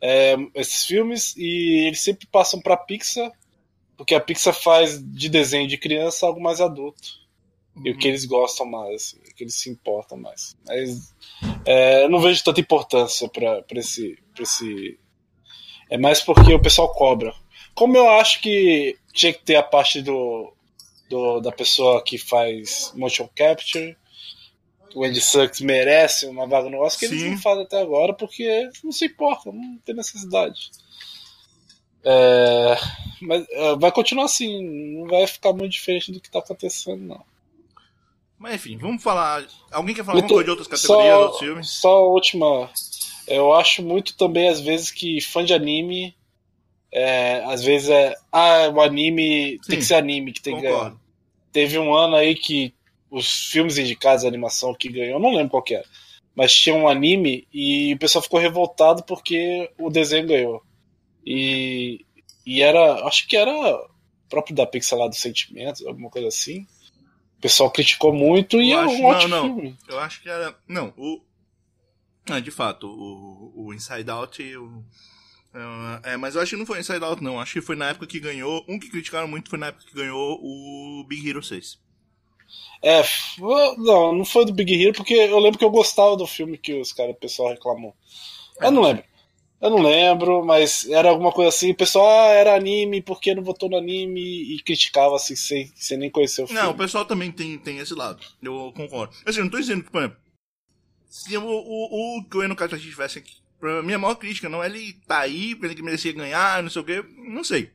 é, 0.00 0.36
esses 0.54 0.84
filmes, 0.84 1.34
e 1.36 1.86
eles 1.86 2.00
sempre 2.02 2.26
passam 2.26 2.60
para 2.60 2.76
Pixar, 2.76 3.32
porque 3.96 4.14
a 4.14 4.20
Pixar 4.20 4.52
faz 4.52 5.02
de 5.02 5.30
desenho 5.30 5.66
de 5.66 5.78
criança 5.78 6.26
algo 6.26 6.38
mais 6.38 6.60
adulto 6.60 7.20
e 7.84 7.90
o 7.90 7.96
que 7.96 8.08
eles 8.08 8.24
gostam 8.24 8.66
mais, 8.66 8.94
assim, 8.94 9.18
o 9.18 9.34
que 9.34 9.44
eles 9.44 9.54
se 9.54 9.70
importam 9.70 10.18
mais. 10.18 10.56
Mas 10.66 11.14
é, 11.64 12.04
eu 12.04 12.10
não 12.10 12.20
vejo 12.20 12.44
tanta 12.44 12.60
importância 12.60 13.28
para 13.28 13.64
esse, 13.72 14.18
pra 14.34 14.42
esse. 14.42 14.98
É 15.88 15.96
mais 15.96 16.20
porque 16.20 16.52
o 16.52 16.60
pessoal 16.60 16.92
cobra. 16.92 17.34
Como 17.74 17.96
eu 17.96 18.08
acho 18.10 18.40
que 18.42 18.98
tinha 19.12 19.32
que 19.32 19.42
ter 19.42 19.56
a 19.56 19.62
parte 19.62 20.02
do, 20.02 20.52
do 21.10 21.40
da 21.40 21.50
pessoa 21.50 22.02
que 22.02 22.16
faz 22.16 22.92
motion 22.94 23.28
capture, 23.34 23.96
o 24.94 25.04
Andy 25.04 25.20
Sucks 25.20 25.60
merece 25.60 26.26
uma 26.26 26.46
vaga 26.46 26.70
no 26.70 26.78
Oscar, 26.78 27.08
que 27.08 27.14
eles 27.14 27.30
não 27.30 27.38
fazem 27.38 27.64
até 27.64 27.80
agora 27.80 28.14
porque 28.14 28.70
não 28.82 28.92
se 28.92 29.06
importam, 29.06 29.52
não 29.52 29.78
tem 29.84 29.94
necessidade. 29.94 30.70
É, 32.02 32.76
mas 33.20 33.46
é, 33.50 33.76
vai 33.76 33.92
continuar 33.92 34.24
assim, 34.24 34.96
não 34.96 35.06
vai 35.06 35.26
ficar 35.26 35.52
muito 35.52 35.72
diferente 35.72 36.12
do 36.12 36.20
que 36.20 36.28
está 36.28 36.38
acontecendo, 36.38 37.02
não. 37.02 37.22
Mas 38.38 38.54
enfim, 38.54 38.78
vamos 38.78 39.02
falar. 39.02 39.44
Alguém 39.70 39.94
quer 39.94 40.04
falar 40.04 40.18
muito, 40.18 40.32
alguma 40.32 40.36
coisa 40.36 40.44
de 40.44 40.50
outras 40.50 40.68
categorias, 40.68 41.12
só, 41.12 41.22
outros 41.22 41.40
filmes? 41.40 41.68
Só 41.68 41.96
a 41.98 42.06
última. 42.06 42.70
Eu 43.28 43.52
acho 43.52 43.82
muito 43.82 44.16
também, 44.16 44.48
às 44.48 44.60
vezes, 44.60 44.90
que 44.90 45.20
fã 45.20 45.44
de 45.44 45.52
anime. 45.52 46.16
É, 46.90 47.44
às 47.44 47.62
vezes 47.62 47.90
é. 47.90 48.16
Ah, 48.32 48.68
o 48.74 48.80
anime. 48.80 49.58
Sim, 49.62 49.68
tem 49.68 49.78
que 49.78 49.84
ser 49.84 49.94
anime 49.94 50.32
que 50.32 50.40
tem 50.40 50.54
concordo. 50.54 50.99
Teve 51.52 51.78
um 51.78 51.94
ano 51.94 52.16
aí 52.16 52.34
que 52.34 52.74
os 53.10 53.46
filmes 53.46 53.76
indicados, 53.76 54.24
a 54.24 54.28
animação 54.28 54.74
que 54.74 54.88
ganhou, 54.88 55.18
não 55.18 55.34
lembro 55.34 55.50
qual 55.50 55.64
era. 55.70 55.84
Mas 56.34 56.54
tinha 56.54 56.74
um 56.74 56.88
anime 56.88 57.46
e 57.52 57.92
o 57.94 57.98
pessoal 57.98 58.22
ficou 58.22 58.38
revoltado 58.38 59.02
porque 59.02 59.70
o 59.78 59.90
desenho 59.90 60.28
ganhou. 60.28 60.62
E, 61.26 62.04
e 62.46 62.62
era. 62.62 63.06
Acho 63.06 63.26
que 63.26 63.36
era 63.36 63.52
próprio 64.30 64.54
da 64.54 64.64
Pixar 64.64 64.98
lá 64.98 65.08
dos 65.08 65.18
sentimentos, 65.18 65.84
alguma 65.84 66.08
coisa 66.08 66.28
assim. 66.28 66.66
O 67.36 67.40
pessoal 67.40 67.70
criticou 67.70 68.12
muito 68.12 68.60
e 68.60 68.72
é 68.72 68.78
um 68.78 69.04
ótimo 69.04 69.28
não, 69.28 69.48
não. 69.48 69.54
filme. 69.54 69.78
Eu 69.88 69.98
acho 69.98 70.22
que 70.22 70.28
era. 70.28 70.56
Não, 70.68 70.94
o. 70.96 71.20
É, 72.30 72.40
de 72.40 72.50
fato, 72.50 72.86
o, 72.86 73.52
o 73.66 73.74
Inside 73.74 74.10
Out 74.10 74.42
e 74.42 74.56
o. 74.56 74.84
É, 76.04 76.16
mas 76.16 76.34
eu 76.34 76.40
acho 76.40 76.50
que 76.50 76.56
não 76.56 76.66
foi 76.66 76.80
Inside 76.80 77.04
Out, 77.04 77.22
não. 77.22 77.40
Acho 77.40 77.54
que 77.54 77.60
foi 77.60 77.76
na 77.76 77.88
época 77.88 78.06
que 78.06 78.20
ganhou. 78.20 78.64
Um 78.68 78.78
que 78.78 78.88
criticaram 78.88 79.26
muito 79.26 79.50
foi 79.50 79.58
na 79.58 79.66
época 79.68 79.84
que 79.84 79.94
ganhou 79.94 80.38
o 80.40 81.04
Big 81.08 81.28
Hero 81.28 81.42
6. 81.42 81.78
É, 82.82 83.02
não, 83.78 84.14
não 84.14 84.24
foi 84.24 84.44
do 84.46 84.52
Big 84.52 84.72
Hero, 84.72 84.94
porque 84.94 85.14
eu 85.14 85.38
lembro 85.38 85.58
que 85.58 85.64
eu 85.64 85.70
gostava 85.70 86.16
do 86.16 86.26
filme 86.26 86.56
que 86.56 86.80
os 86.80 86.92
caras, 86.92 87.14
o 87.14 87.18
pessoal 87.18 87.50
reclamou. 87.50 87.94
Eu 88.60 88.68
é, 88.68 88.70
não 88.70 88.82
lembro. 88.82 89.04
Eu 89.60 89.68
não 89.68 89.82
lembro, 89.82 90.42
mas 90.42 90.88
era 90.88 91.10
alguma 91.10 91.32
coisa 91.32 91.50
assim. 91.50 91.72
O 91.72 91.76
pessoal 91.76 92.08
ah, 92.08 92.32
era 92.32 92.54
anime, 92.54 93.02
por 93.02 93.20
que 93.20 93.34
não 93.34 93.42
votou 93.42 93.68
no 93.68 93.76
anime? 93.76 94.54
E 94.54 94.62
criticava 94.62 95.16
assim, 95.16 95.36
sem, 95.36 95.70
sem 95.76 95.98
nem 95.98 96.10
conhecer 96.10 96.42
o 96.42 96.46
filme. 96.46 96.62
Não, 96.62 96.70
o 96.70 96.76
pessoal 96.76 97.04
também 97.04 97.30
tem, 97.30 97.58
tem 97.58 97.78
esse 97.78 97.92
lado. 97.92 98.24
Eu 98.42 98.72
concordo. 98.74 99.14
Assim, 99.26 99.40
eu 99.40 99.44
não 99.44 99.50
tô 99.50 99.58
dizendo 99.58 99.84
que, 99.84 99.90
por 99.90 100.00
exemplo, 100.00 100.16
se 101.10 101.36
o, 101.36 101.42
o, 101.44 102.18
o 102.18 102.24
Coen 102.24 102.48
no 102.48 102.56
Katachi 102.56 102.88
tivesse 102.88 103.18
minha 103.82 103.98
maior 103.98 104.14
crítica 104.14 104.48
não 104.48 104.62
é 104.62 104.66
ele 104.66 104.94
tá 105.06 105.20
aí, 105.20 105.58
ele 105.62 105.74
que 105.74 105.82
merecia 105.82 106.12
ganhar, 106.12 106.62
não 106.62 106.70
sei 106.70 106.82
o 106.82 106.84
quê. 106.84 107.04
Não 107.16 107.44
sei. 107.44 107.72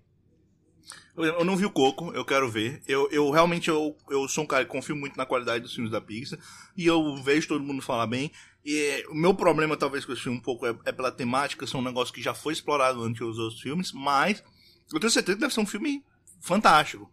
Eu 1.17 1.45
não 1.45 1.55
vi 1.55 1.65
o 1.65 1.71
Coco, 1.71 2.11
eu 2.13 2.25
quero 2.25 2.49
ver. 2.49 2.81
Eu, 2.85 3.09
eu 3.09 3.31
realmente 3.31 3.69
eu, 3.69 3.95
eu 4.09 4.27
sou 4.27 4.43
um 4.43 4.47
cara 4.47 4.65
que 4.65 4.71
confio 4.71 4.97
muito 4.97 5.15
na 5.15 5.25
qualidade 5.25 5.63
dos 5.63 5.73
filmes 5.73 5.91
da 5.91 6.01
Pixar. 6.01 6.37
E 6.75 6.85
eu 6.85 7.15
vejo 7.23 7.47
todo 7.47 7.63
mundo 7.63 7.81
falar 7.81 8.05
bem. 8.05 8.31
E 8.65 9.05
o 9.09 9.15
meu 9.15 9.33
problema, 9.33 9.77
talvez, 9.77 10.03
com 10.03 10.11
esse 10.11 10.23
filme 10.23 10.37
um 10.37 10.41
pouco 10.41 10.65
é, 10.65 10.75
é 10.85 10.91
pela 10.91 11.11
temática, 11.11 11.65
são 11.65 11.79
um 11.79 11.83
negócio 11.83 12.13
que 12.13 12.21
já 12.21 12.33
foi 12.33 12.51
explorado 12.51 13.01
antes 13.01 13.19
dos 13.19 13.39
outros 13.39 13.61
filmes, 13.61 13.93
mas 13.93 14.43
eu 14.91 14.99
tenho 14.99 15.11
certeza 15.11 15.37
que 15.37 15.41
deve 15.41 15.53
ser 15.53 15.61
um 15.61 15.65
filme 15.65 16.03
fantástico. 16.41 17.09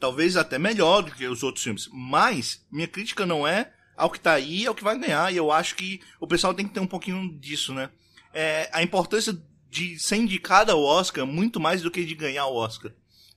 Talvez 0.00 0.36
até 0.36 0.58
melhor 0.58 1.02
do 1.02 1.12
que 1.12 1.26
os 1.26 1.44
outros 1.44 1.62
filmes. 1.62 1.88
Mas 1.92 2.66
minha 2.70 2.88
crítica 2.88 3.24
não 3.24 3.46
é 3.46 3.72
ao 3.96 4.10
que 4.10 4.18
tá 4.18 4.32
aí, 4.32 4.64
é 4.64 4.68
ao 4.68 4.74
que 4.74 4.84
vai 4.84 4.98
ganhar. 4.98 5.32
E 5.32 5.36
eu 5.36 5.52
acho 5.52 5.76
que 5.76 6.00
o 6.20 6.26
pessoal 6.26 6.52
tem 6.52 6.66
que 6.66 6.74
ter 6.74 6.80
um 6.80 6.86
pouquinho 6.86 7.38
disso, 7.38 7.72
né? 7.72 7.90
É, 8.38 8.68
a 8.70 8.82
importância 8.82 9.34
de 9.70 9.98
ser 9.98 10.16
indicado 10.16 10.70
ao 10.70 10.82
Oscar 10.82 11.26
muito 11.26 11.58
mais 11.58 11.80
do 11.80 11.90
que 11.90 12.04
de 12.04 12.14
ganhar 12.14 12.46
o 12.46 12.54
Oscar. 12.54 12.92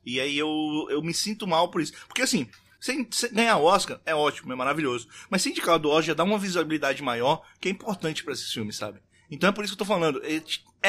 E 0.05 0.19
aí 0.19 0.37
eu, 0.37 0.49
eu 0.89 1.01
me 1.01 1.13
sinto 1.13 1.47
mal 1.47 1.69
por 1.69 1.81
isso. 1.81 1.93
Porque 2.07 2.21
assim, 2.21 2.49
sem, 2.79 3.07
sem 3.09 3.31
ganhar 3.31 3.57
o 3.57 3.63
Oscar 3.63 3.99
é 4.05 4.13
ótimo, 4.13 4.51
é 4.51 4.55
maravilhoso. 4.55 5.07
Mas 5.29 5.41
ser 5.41 5.51
indicado 5.51 5.83
do 5.83 5.89
Oscar 5.89 6.03
já 6.03 6.13
dá 6.13 6.23
uma 6.23 6.37
visibilidade 6.37 7.01
maior, 7.01 7.41
que 7.59 7.69
é 7.69 7.71
importante 7.71 8.23
para 8.23 8.33
esses 8.33 8.51
filmes, 8.51 8.75
sabe? 8.75 8.99
Então 9.31 9.49
é 9.49 9.53
por 9.53 9.63
isso 9.63 9.75
que 9.75 9.81
eu 9.81 9.85
tô 9.85 9.93
falando. 9.93 10.21
É, 10.25 10.41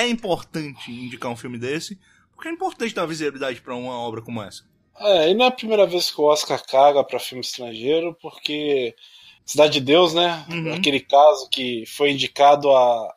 é 0.03 0.09
importante 0.09 0.90
indicar 0.90 1.31
um 1.31 1.37
filme 1.37 1.59
desse, 1.59 1.99
Porque 2.35 2.49
é 2.49 2.53
importante 2.53 2.94
dar 2.94 3.07
visibilidade 3.07 3.61
para 3.61 3.75
uma 3.75 3.92
obra 3.92 4.23
como 4.23 4.42
essa. 4.42 4.64
É, 4.99 5.31
e 5.31 5.35
não 5.35 5.44
é 5.44 5.49
a 5.49 5.53
primeira 5.53 5.87
vez 5.87 6.11
que 6.11 6.20
o 6.20 6.25
Oscar 6.25 6.64
caga 6.66 7.05
para 7.05 7.18
filme 7.18 7.42
estrangeiro, 7.42 8.16
porque 8.20 8.94
Cidade 9.51 9.73
de 9.75 9.81
Deus, 9.81 10.14
né? 10.14 10.46
Uhum. 10.49 10.75
Aquele 10.75 11.01
caso 11.01 11.49
que 11.49 11.85
foi 11.85 12.12
indicado 12.12 12.70
a, 12.70 13.14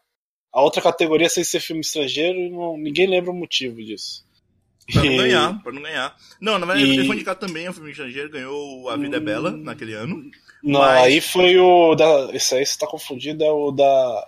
a 0.53 0.61
outra 0.61 0.81
categoria 0.81 1.27
sem 1.27 1.43
ser 1.43 1.59
filme 1.59 1.81
estrangeiro 1.81 2.37
e 2.37 2.49
não, 2.49 2.77
ninguém 2.77 3.07
lembra 3.07 3.31
o 3.31 3.35
motivo 3.35 3.83
disso. 3.83 4.23
Pra 4.91 5.03
não 5.03 5.17
ganhar, 5.17 5.63
pra 5.63 5.71
não 5.71 5.81
ganhar. 5.81 6.15
Não, 6.41 6.59
na 6.59 6.65
verdade, 6.65 6.89
e... 6.89 6.93
ele 6.93 7.07
foi 7.07 7.15
indicado 7.15 7.39
também 7.39 7.65
ao 7.65 7.73
filme 7.73 7.91
estrangeiro, 7.91 8.29
ganhou 8.29 8.89
A 8.89 8.97
Vida 8.97 9.17
é 9.17 9.19
Bela 9.19 9.51
hum, 9.51 9.63
naquele 9.63 9.93
ano. 9.93 10.29
Não, 10.61 10.81
mas... 10.81 11.03
aí 11.03 11.21
foi 11.21 11.57
o 11.57 11.95
da. 11.95 12.29
Esse 12.33 12.55
aí 12.55 12.65
você 12.65 12.77
tá 12.77 12.85
confundindo, 12.85 13.43
é 13.43 13.51
o 13.51 13.71
da. 13.71 14.27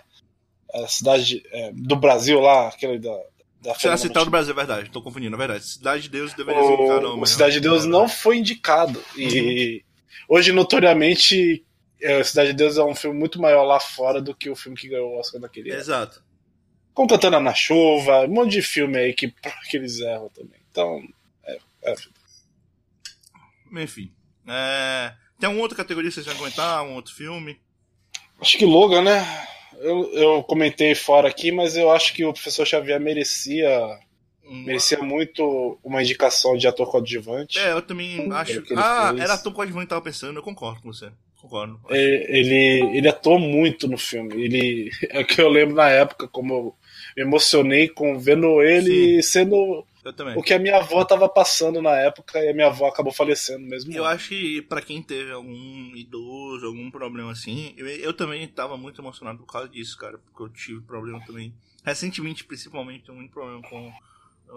A 0.74 0.88
cidade 0.88 1.42
é, 1.52 1.72
do 1.72 1.94
Brasil 1.94 2.40
lá, 2.40 2.68
aquele 2.68 2.98
da. 2.98 3.16
da 3.62 3.72
é 3.72 3.96
citar 3.96 4.24
do 4.24 4.30
Brasil, 4.30 4.52
é 4.52 4.56
verdade, 4.56 4.90
tô 4.90 5.02
confundindo, 5.02 5.36
é 5.36 5.38
verdade. 5.38 5.64
Cidade 5.64 6.02
de 6.04 6.08
Deus 6.08 6.32
deveria 6.32 6.62
ser 6.62 6.72
indicado. 6.72 7.20
O 7.20 7.26
Cidade 7.26 7.52
de 7.54 7.60
Deus 7.60 7.84
não 7.84 8.08
foi 8.08 8.38
indicado. 8.38 9.02
E 9.14 9.84
uhum. 10.28 10.36
hoje, 10.36 10.52
notoriamente, 10.52 11.62
é, 11.62 11.65
Cidade 12.24 12.50
de 12.50 12.56
Deus 12.56 12.76
é 12.76 12.84
um 12.84 12.94
filme 12.94 13.18
muito 13.18 13.40
maior 13.40 13.64
lá 13.64 13.80
fora 13.80 14.20
do 14.20 14.34
que 14.34 14.50
o 14.50 14.56
filme 14.56 14.76
que 14.76 14.88
ganhou 14.88 15.12
o 15.12 15.18
Oscar 15.18 15.40
naquele 15.40 15.70
ano. 15.70 15.80
Exato. 15.80 16.22
Com 16.92 17.06
Cantando 17.06 17.40
na 17.40 17.54
Chuva, 17.54 18.24
um 18.24 18.28
monte 18.28 18.52
de 18.52 18.62
filme 18.62 18.96
aí 18.96 19.14
que, 19.14 19.30
que 19.70 19.76
eles 19.76 20.00
erram 20.00 20.28
também. 20.30 20.60
Então, 20.70 21.02
é. 21.44 21.58
é. 21.84 21.94
Enfim. 23.72 24.12
É... 24.46 25.12
Tem 25.38 25.46
alguma 25.46 25.62
outra 25.62 25.76
categoria 25.76 26.08
que 26.08 26.14
vocês 26.14 26.26
vão 26.26 26.36
comentar? 26.36 26.82
Um 26.84 26.94
outro 26.94 27.14
filme? 27.14 27.60
Acho 28.40 28.56
que 28.56 28.64
Logan, 28.64 29.02
né? 29.02 29.46
Eu, 29.78 30.12
eu 30.14 30.42
comentei 30.42 30.94
fora 30.94 31.28
aqui, 31.28 31.52
mas 31.52 31.76
eu 31.76 31.90
acho 31.90 32.14
que 32.14 32.24
o 32.24 32.32
professor 32.32 32.66
Xavier 32.66 33.00
merecia. 33.00 33.98
Merecia 34.48 34.98
muito 34.98 35.76
uma 35.82 36.00
indicação 36.00 36.56
de 36.56 36.68
ator 36.68 36.88
coadjuvante. 36.88 37.58
É, 37.58 37.72
eu 37.72 37.82
também 37.82 38.32
acho. 38.32 38.62
Ah, 38.76 39.08
fez. 39.08 39.20
era 39.20 39.34
ator 39.34 39.52
coadjuvante 39.52 39.86
que 39.86 39.90
tava 39.90 40.02
pensando, 40.02 40.38
eu 40.38 40.42
concordo 40.42 40.80
com 40.80 40.92
você. 40.92 41.10
Concordo. 41.46 41.80
É, 41.90 42.38
ele, 42.38 42.96
ele 42.96 43.08
atuou 43.08 43.38
muito 43.38 43.86
no 43.86 43.96
filme. 43.96 44.34
Ele, 44.34 44.90
é 45.10 45.22
que 45.22 45.40
eu 45.40 45.48
lembro 45.48 45.76
na 45.76 45.88
época, 45.88 46.26
como 46.28 46.52
eu 46.52 46.74
me 47.16 47.22
emocionei 47.22 47.88
com 47.88 48.18
vendo 48.18 48.62
ele 48.62 49.22
Sim. 49.22 49.30
sendo 49.30 49.86
o 50.36 50.42
que 50.42 50.54
a 50.54 50.58
minha 50.58 50.76
avó 50.76 51.02
estava 51.02 51.28
passando 51.28 51.82
na 51.82 51.96
época 51.96 52.38
e 52.38 52.48
a 52.48 52.54
minha 52.54 52.68
avó 52.68 52.86
acabou 52.86 53.12
falecendo 53.12 53.66
mesmo. 53.66 53.92
Eu 53.92 54.04
acho 54.04 54.28
que 54.28 54.62
para 54.62 54.80
quem 54.80 55.02
teve 55.02 55.32
algum 55.32 55.96
idoso, 55.96 56.66
algum 56.66 56.90
problema 56.90 57.32
assim, 57.32 57.74
eu, 57.76 57.88
eu 57.88 58.12
também 58.12 58.44
estava 58.44 58.76
muito 58.76 59.00
emocionado 59.00 59.38
por 59.38 59.46
causa 59.46 59.68
disso, 59.68 59.98
cara, 59.98 60.18
porque 60.18 60.42
eu 60.42 60.48
tive 60.48 60.80
problema 60.82 61.20
também. 61.26 61.52
Recentemente, 61.84 62.44
principalmente, 62.44 63.04
tenho 63.04 63.18
muito 63.18 63.32
problema 63.32 63.60
com 63.62 63.92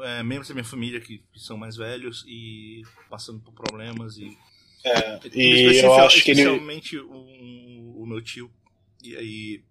é, 0.04 0.22
membros 0.22 0.48
da 0.48 0.54
minha 0.54 0.64
família 0.64 1.00
que, 1.00 1.20
que, 1.34 1.40
são 1.40 1.58
mais 1.58 1.76
velhos 1.76 2.24
e 2.28 2.84
passando 3.10 3.40
por 3.40 3.54
problemas 3.54 4.18
e. 4.18 4.38
É, 4.84 5.20
e 5.34 5.80
eu 5.84 5.94
acho 5.96 6.24
que 6.24 6.32
ele. 6.32 6.42
Especialmente 6.42 6.98
o, 6.98 8.02
o 8.02 8.06
meu 8.06 8.22
tio. 8.22 8.52
E 9.04 9.16
aí. 9.16 9.64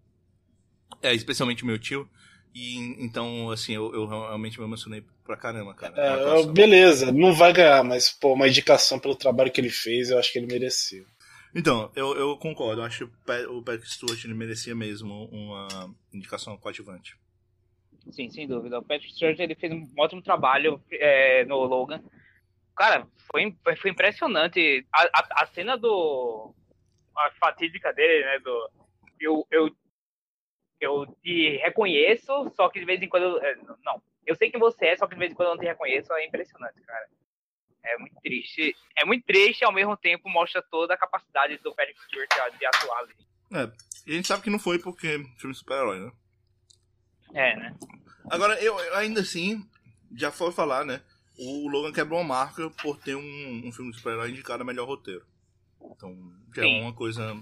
É, 1.03 1.15
especialmente 1.15 1.63
o 1.63 1.67
meu 1.67 1.79
tio. 1.79 2.09
E 2.55 2.77
então, 3.03 3.51
assim, 3.51 3.75
eu, 3.75 3.95
eu 3.95 4.07
realmente 4.07 4.59
me 4.59 4.67
emocionei 4.67 5.05
pra 5.25 5.37
caramba, 5.37 5.75
cara. 5.75 5.95
É, 5.97 6.47
beleza, 6.47 7.13
não 7.13 7.33
vai 7.33 7.53
ganhar, 7.53 7.85
mas, 7.85 8.11
pô, 8.11 8.33
uma 8.33 8.49
indicação 8.49 8.99
pelo 8.99 9.15
trabalho 9.15 9.51
que 9.53 9.61
ele 9.61 9.71
fez, 9.71 10.11
eu 10.11 10.19
acho 10.19 10.33
que 10.33 10.39
ele 10.39 10.47
merecia. 10.47 11.05
Então, 11.55 11.91
eu, 11.95 12.17
eu 12.17 12.37
concordo. 12.37 12.81
Eu 12.81 12.87
acho 12.87 13.07
que 13.07 13.33
o 13.49 13.63
Patrick 13.63 13.91
Stewart 13.91 14.25
ele 14.25 14.35
merecia 14.35 14.75
mesmo 14.75 15.27
uma 15.27 15.95
indicação 16.13 16.57
coadjuvante. 16.57 17.17
Sim, 18.11 18.31
sem 18.31 18.47
dúvida. 18.47 18.79
O 18.79 18.83
Patrick 18.83 19.13
Stewart 19.13 19.39
ele 19.39 19.55
fez 19.55 19.73
um 19.73 19.87
ótimo 19.99 20.23
trabalho 20.23 20.81
é, 20.91 21.45
no 21.45 21.57
Logan. 21.65 22.03
Cara, 22.79 23.09
foi, 23.31 23.55
foi 23.77 23.91
impressionante. 23.91 24.87
A, 24.95 25.03
a, 25.03 25.43
a 25.43 25.47
cena 25.47 25.77
do. 25.77 26.55
A 27.17 27.31
fatídica 27.33 27.93
dele, 27.93 28.25
né? 28.25 28.39
Do, 28.39 28.71
eu, 29.19 29.47
eu 29.51 29.77
eu 30.81 31.07
te 31.23 31.57
reconheço, 31.57 32.53
só 32.55 32.69
que 32.69 32.79
de 32.79 32.87
vez 32.87 33.03
em 33.03 33.09
quando. 33.09 33.45
É, 33.45 33.57
não, 33.85 34.01
eu 34.25 34.37
sei 34.37 34.49
que 34.49 34.59
você 34.59 34.87
é, 34.87 34.97
só 34.97 35.09
que 35.09 35.15
de 35.15 35.19
vez 35.19 35.33
em 35.33 35.35
quando 35.35 35.49
eu 35.49 35.55
não 35.57 35.61
te 35.61 35.67
reconheço, 35.67 36.13
é 36.13 36.25
impressionante, 36.25 36.81
cara. 36.83 37.09
É 37.85 37.99
muito 37.99 38.15
triste. 38.21 38.77
É 38.97 39.05
muito 39.05 39.25
triste 39.25 39.63
e 39.63 39.65
ao 39.65 39.73
mesmo 39.73 39.97
tempo 39.97 40.29
mostra 40.29 40.63
toda 40.63 40.95
a 40.95 40.99
capacidade 40.99 41.57
do 41.59 41.75
Patrick 41.75 42.01
Stewart 42.05 42.31
de 42.59 42.67
atuar 42.67 42.99
ali. 42.99 43.15
É, 43.53 43.73
e 44.07 44.13
a 44.13 44.15
gente 44.15 44.29
sabe 44.29 44.43
que 44.43 44.51
não 44.51 44.59
foi 44.59 44.79
porque 44.79 45.19
filme 45.39 45.55
super-herói, 45.55 45.99
né? 45.99 46.13
É, 47.35 47.57
né? 47.57 47.77
Agora, 48.31 48.63
eu, 48.63 48.79
eu 48.79 48.97
ainda 48.97 49.21
assim, 49.21 49.69
já 50.15 50.31
foi 50.31 50.53
falar, 50.53 50.85
né? 50.85 51.03
O 51.39 51.69
Logan 51.69 51.93
quebrou 51.93 52.19
uma 52.19 52.27
marca 52.27 52.69
por 52.83 52.99
ter 52.99 53.15
um, 53.15 53.63
um 53.65 53.73
filme 53.73 53.93
de 53.93 53.99
super-herói 53.99 54.31
indicado 54.31 54.63
a 54.63 54.67
melhor 54.67 54.87
roteiro. 54.87 55.25
Então, 55.97 56.17
já 56.55 56.63
é 56.63 56.65
Sim. 56.65 56.79
é 56.79 56.83
uma 56.83 56.93
coisa 56.93 57.37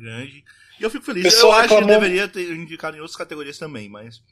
grande. 0.00 0.44
E 0.78 0.82
eu 0.82 0.90
fico 0.90 1.04
feliz. 1.04 1.24
Pessoal 1.24 1.52
eu 1.52 1.58
acho 1.58 1.78
que 1.78 1.84
deveria 1.84 2.28
ter 2.28 2.52
indicado 2.54 2.96
em 2.96 3.00
outras 3.00 3.16
categorias 3.16 3.58
também, 3.58 3.88
mas. 3.88 4.22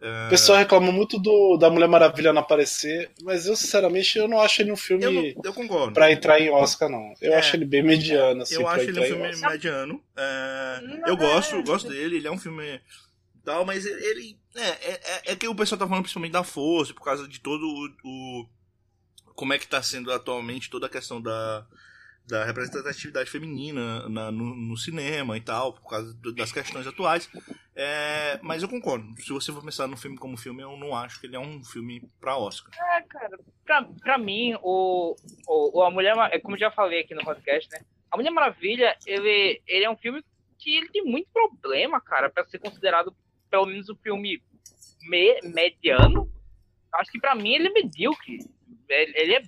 É... 0.00 0.26
O 0.26 0.30
pessoal 0.30 0.58
reclama 0.58 0.90
muito 0.90 1.16
do, 1.16 1.56
da 1.56 1.70
Mulher 1.70 1.86
Maravilha 1.86 2.32
não 2.32 2.40
aparecer, 2.42 3.12
mas 3.22 3.46
eu, 3.46 3.54
sinceramente, 3.54 4.18
eu 4.18 4.26
não 4.26 4.40
acho 4.40 4.60
ele 4.60 4.72
um 4.72 4.76
filme 4.76 5.04
eu, 5.04 5.12
não, 5.12 5.22
eu 5.44 5.54
concordo. 5.54 5.92
pra 5.92 6.10
entrar 6.10 6.40
em 6.40 6.50
Oscar, 6.50 6.88
não. 6.88 7.14
Eu 7.20 7.32
é, 7.32 7.36
acho 7.36 7.54
ele 7.54 7.64
bem 7.64 7.84
mediano, 7.84 8.42
assim, 8.42 8.56
Eu 8.56 8.66
acho 8.66 8.80
ele 8.80 8.98
um 8.98 9.04
filme 9.04 9.36
mediano. 9.36 10.02
É, 10.16 10.80
eu 11.06 11.16
gosto, 11.16 11.54
eu 11.54 11.62
gosto 11.62 11.88
dele, 11.88 12.16
ele 12.16 12.26
é 12.26 12.32
um 12.32 12.38
filme 12.38 12.80
tal, 13.44 13.64
mas 13.64 13.86
ele. 13.86 14.38
É, 14.54 14.68
é, 14.68 15.32
é, 15.32 15.36
que 15.36 15.48
o 15.48 15.54
pessoal 15.54 15.78
tá 15.78 15.86
falando 15.86 16.02
principalmente 16.02 16.32
da 16.32 16.44
força, 16.44 16.92
por 16.94 17.02
causa 17.02 17.26
de 17.26 17.40
todo 17.40 17.64
o, 17.64 17.88
o. 18.04 18.48
como 19.34 19.52
é 19.52 19.58
que 19.58 19.66
tá 19.66 19.82
sendo 19.82 20.12
atualmente 20.12 20.70
toda 20.70 20.86
a 20.86 20.90
questão 20.90 21.20
da 21.20 21.66
da 22.26 22.44
representatividade 22.44 23.30
feminina 23.30 24.08
na, 24.08 24.30
no, 24.30 24.54
no, 24.54 24.76
cinema 24.76 25.36
e 25.36 25.40
tal, 25.40 25.72
por 25.72 25.88
causa 25.88 26.16
das 26.34 26.52
questões 26.52 26.86
atuais. 26.86 27.28
É, 27.74 28.38
mas 28.42 28.62
eu 28.62 28.68
concordo. 28.68 29.04
Se 29.20 29.32
você 29.32 29.52
for 29.52 29.62
pensar 29.62 29.88
no 29.88 29.96
filme 29.96 30.16
como 30.16 30.36
filme, 30.36 30.62
eu 30.62 30.76
não 30.76 30.94
acho 30.94 31.20
que 31.20 31.26
ele 31.26 31.36
é 31.36 31.40
um 31.40 31.64
filme 31.64 32.08
pra 32.20 32.36
Oscar. 32.36 32.72
É, 32.96 33.02
cara, 33.02 33.38
pra, 33.64 33.84
pra 34.00 34.18
mim, 34.18 34.56
o, 34.62 35.16
o, 35.48 35.82
A 35.82 35.90
Mulher, 35.90 36.14
é 36.30 36.38
como 36.38 36.56
já 36.56 36.70
falei 36.70 37.00
aqui 37.00 37.14
no 37.14 37.24
podcast, 37.24 37.68
né? 37.70 37.80
A 38.10 38.16
Mulher 38.16 38.30
Maravilha, 38.30 38.96
ele, 39.06 39.60
ele 39.66 39.84
é 39.84 39.90
um 39.90 39.96
filme 39.96 40.22
que 40.58 40.76
ele 40.76 40.88
tem 40.90 41.04
muito 41.04 41.28
problema, 41.32 42.00
cara, 42.00 42.30
para 42.30 42.44
ser 42.44 42.58
considerado 42.58 43.14
pelo 43.52 43.66
menos 43.66 43.88
um 43.90 43.96
filme 43.96 44.42
me, 45.02 45.40
mediano. 45.42 46.32
Acho 46.94 47.12
que 47.12 47.20
pra 47.20 47.34
mim 47.34 47.52
ele 47.52 47.68
é 47.68 47.72
medíocre. 47.72 48.38
Ele, 48.88 49.12
ele 49.14 49.34
é 49.34 49.42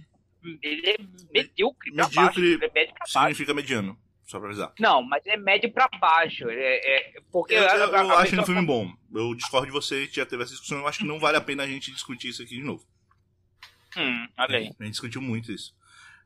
ele 0.63 0.91
é 0.91 0.97
medíocre 1.33 1.91
pra 1.91 2.05
medíocre 2.05 2.23
baixo. 2.23 2.41
Ele 2.41 2.65
é 2.67 2.71
médio 2.75 2.95
pra 2.95 3.07
significa 3.07 3.55
baixo. 3.55 3.57
mediano, 3.57 3.99
só 4.25 4.39
pra 4.39 4.49
avisar. 4.49 4.75
Não, 4.79 5.03
mas 5.03 5.25
é 5.27 5.39
médio 5.39 5.73
pra 5.73 5.89
baixo. 5.99 6.51
É, 6.51 6.77
é 6.77 7.21
porque 7.33 7.55
eu, 7.55 7.63
eu, 7.63 7.79
eu, 7.79 7.95
eu 7.95 8.19
acho 8.19 8.35
ele 8.35 8.43
um 8.43 8.47
filme 8.47 8.67
bom. 8.67 8.93
Eu 9.15 9.35
discordo 9.35 9.67
de 9.67 9.73
você, 9.73 10.07
já 10.07 10.27
teve 10.27 10.43
essa 10.43 10.53
discussão. 10.53 10.81
Eu 10.81 10.87
acho 10.87 10.99
que 10.99 11.07
não 11.07 11.19
vale 11.19 11.39
a 11.39 11.41
pena 11.41 11.63
a 11.63 11.67
gente 11.67 11.91
discutir 11.91 12.29
isso 12.29 12.43
aqui 12.43 12.57
de 12.57 12.63
novo. 12.63 12.85
Hum, 13.97 14.29
olha 14.37 14.59
aí. 14.59 14.71
A 14.79 14.85
gente 14.85 14.93
discutiu 14.93 15.23
muito 15.23 15.51
isso. 15.51 15.75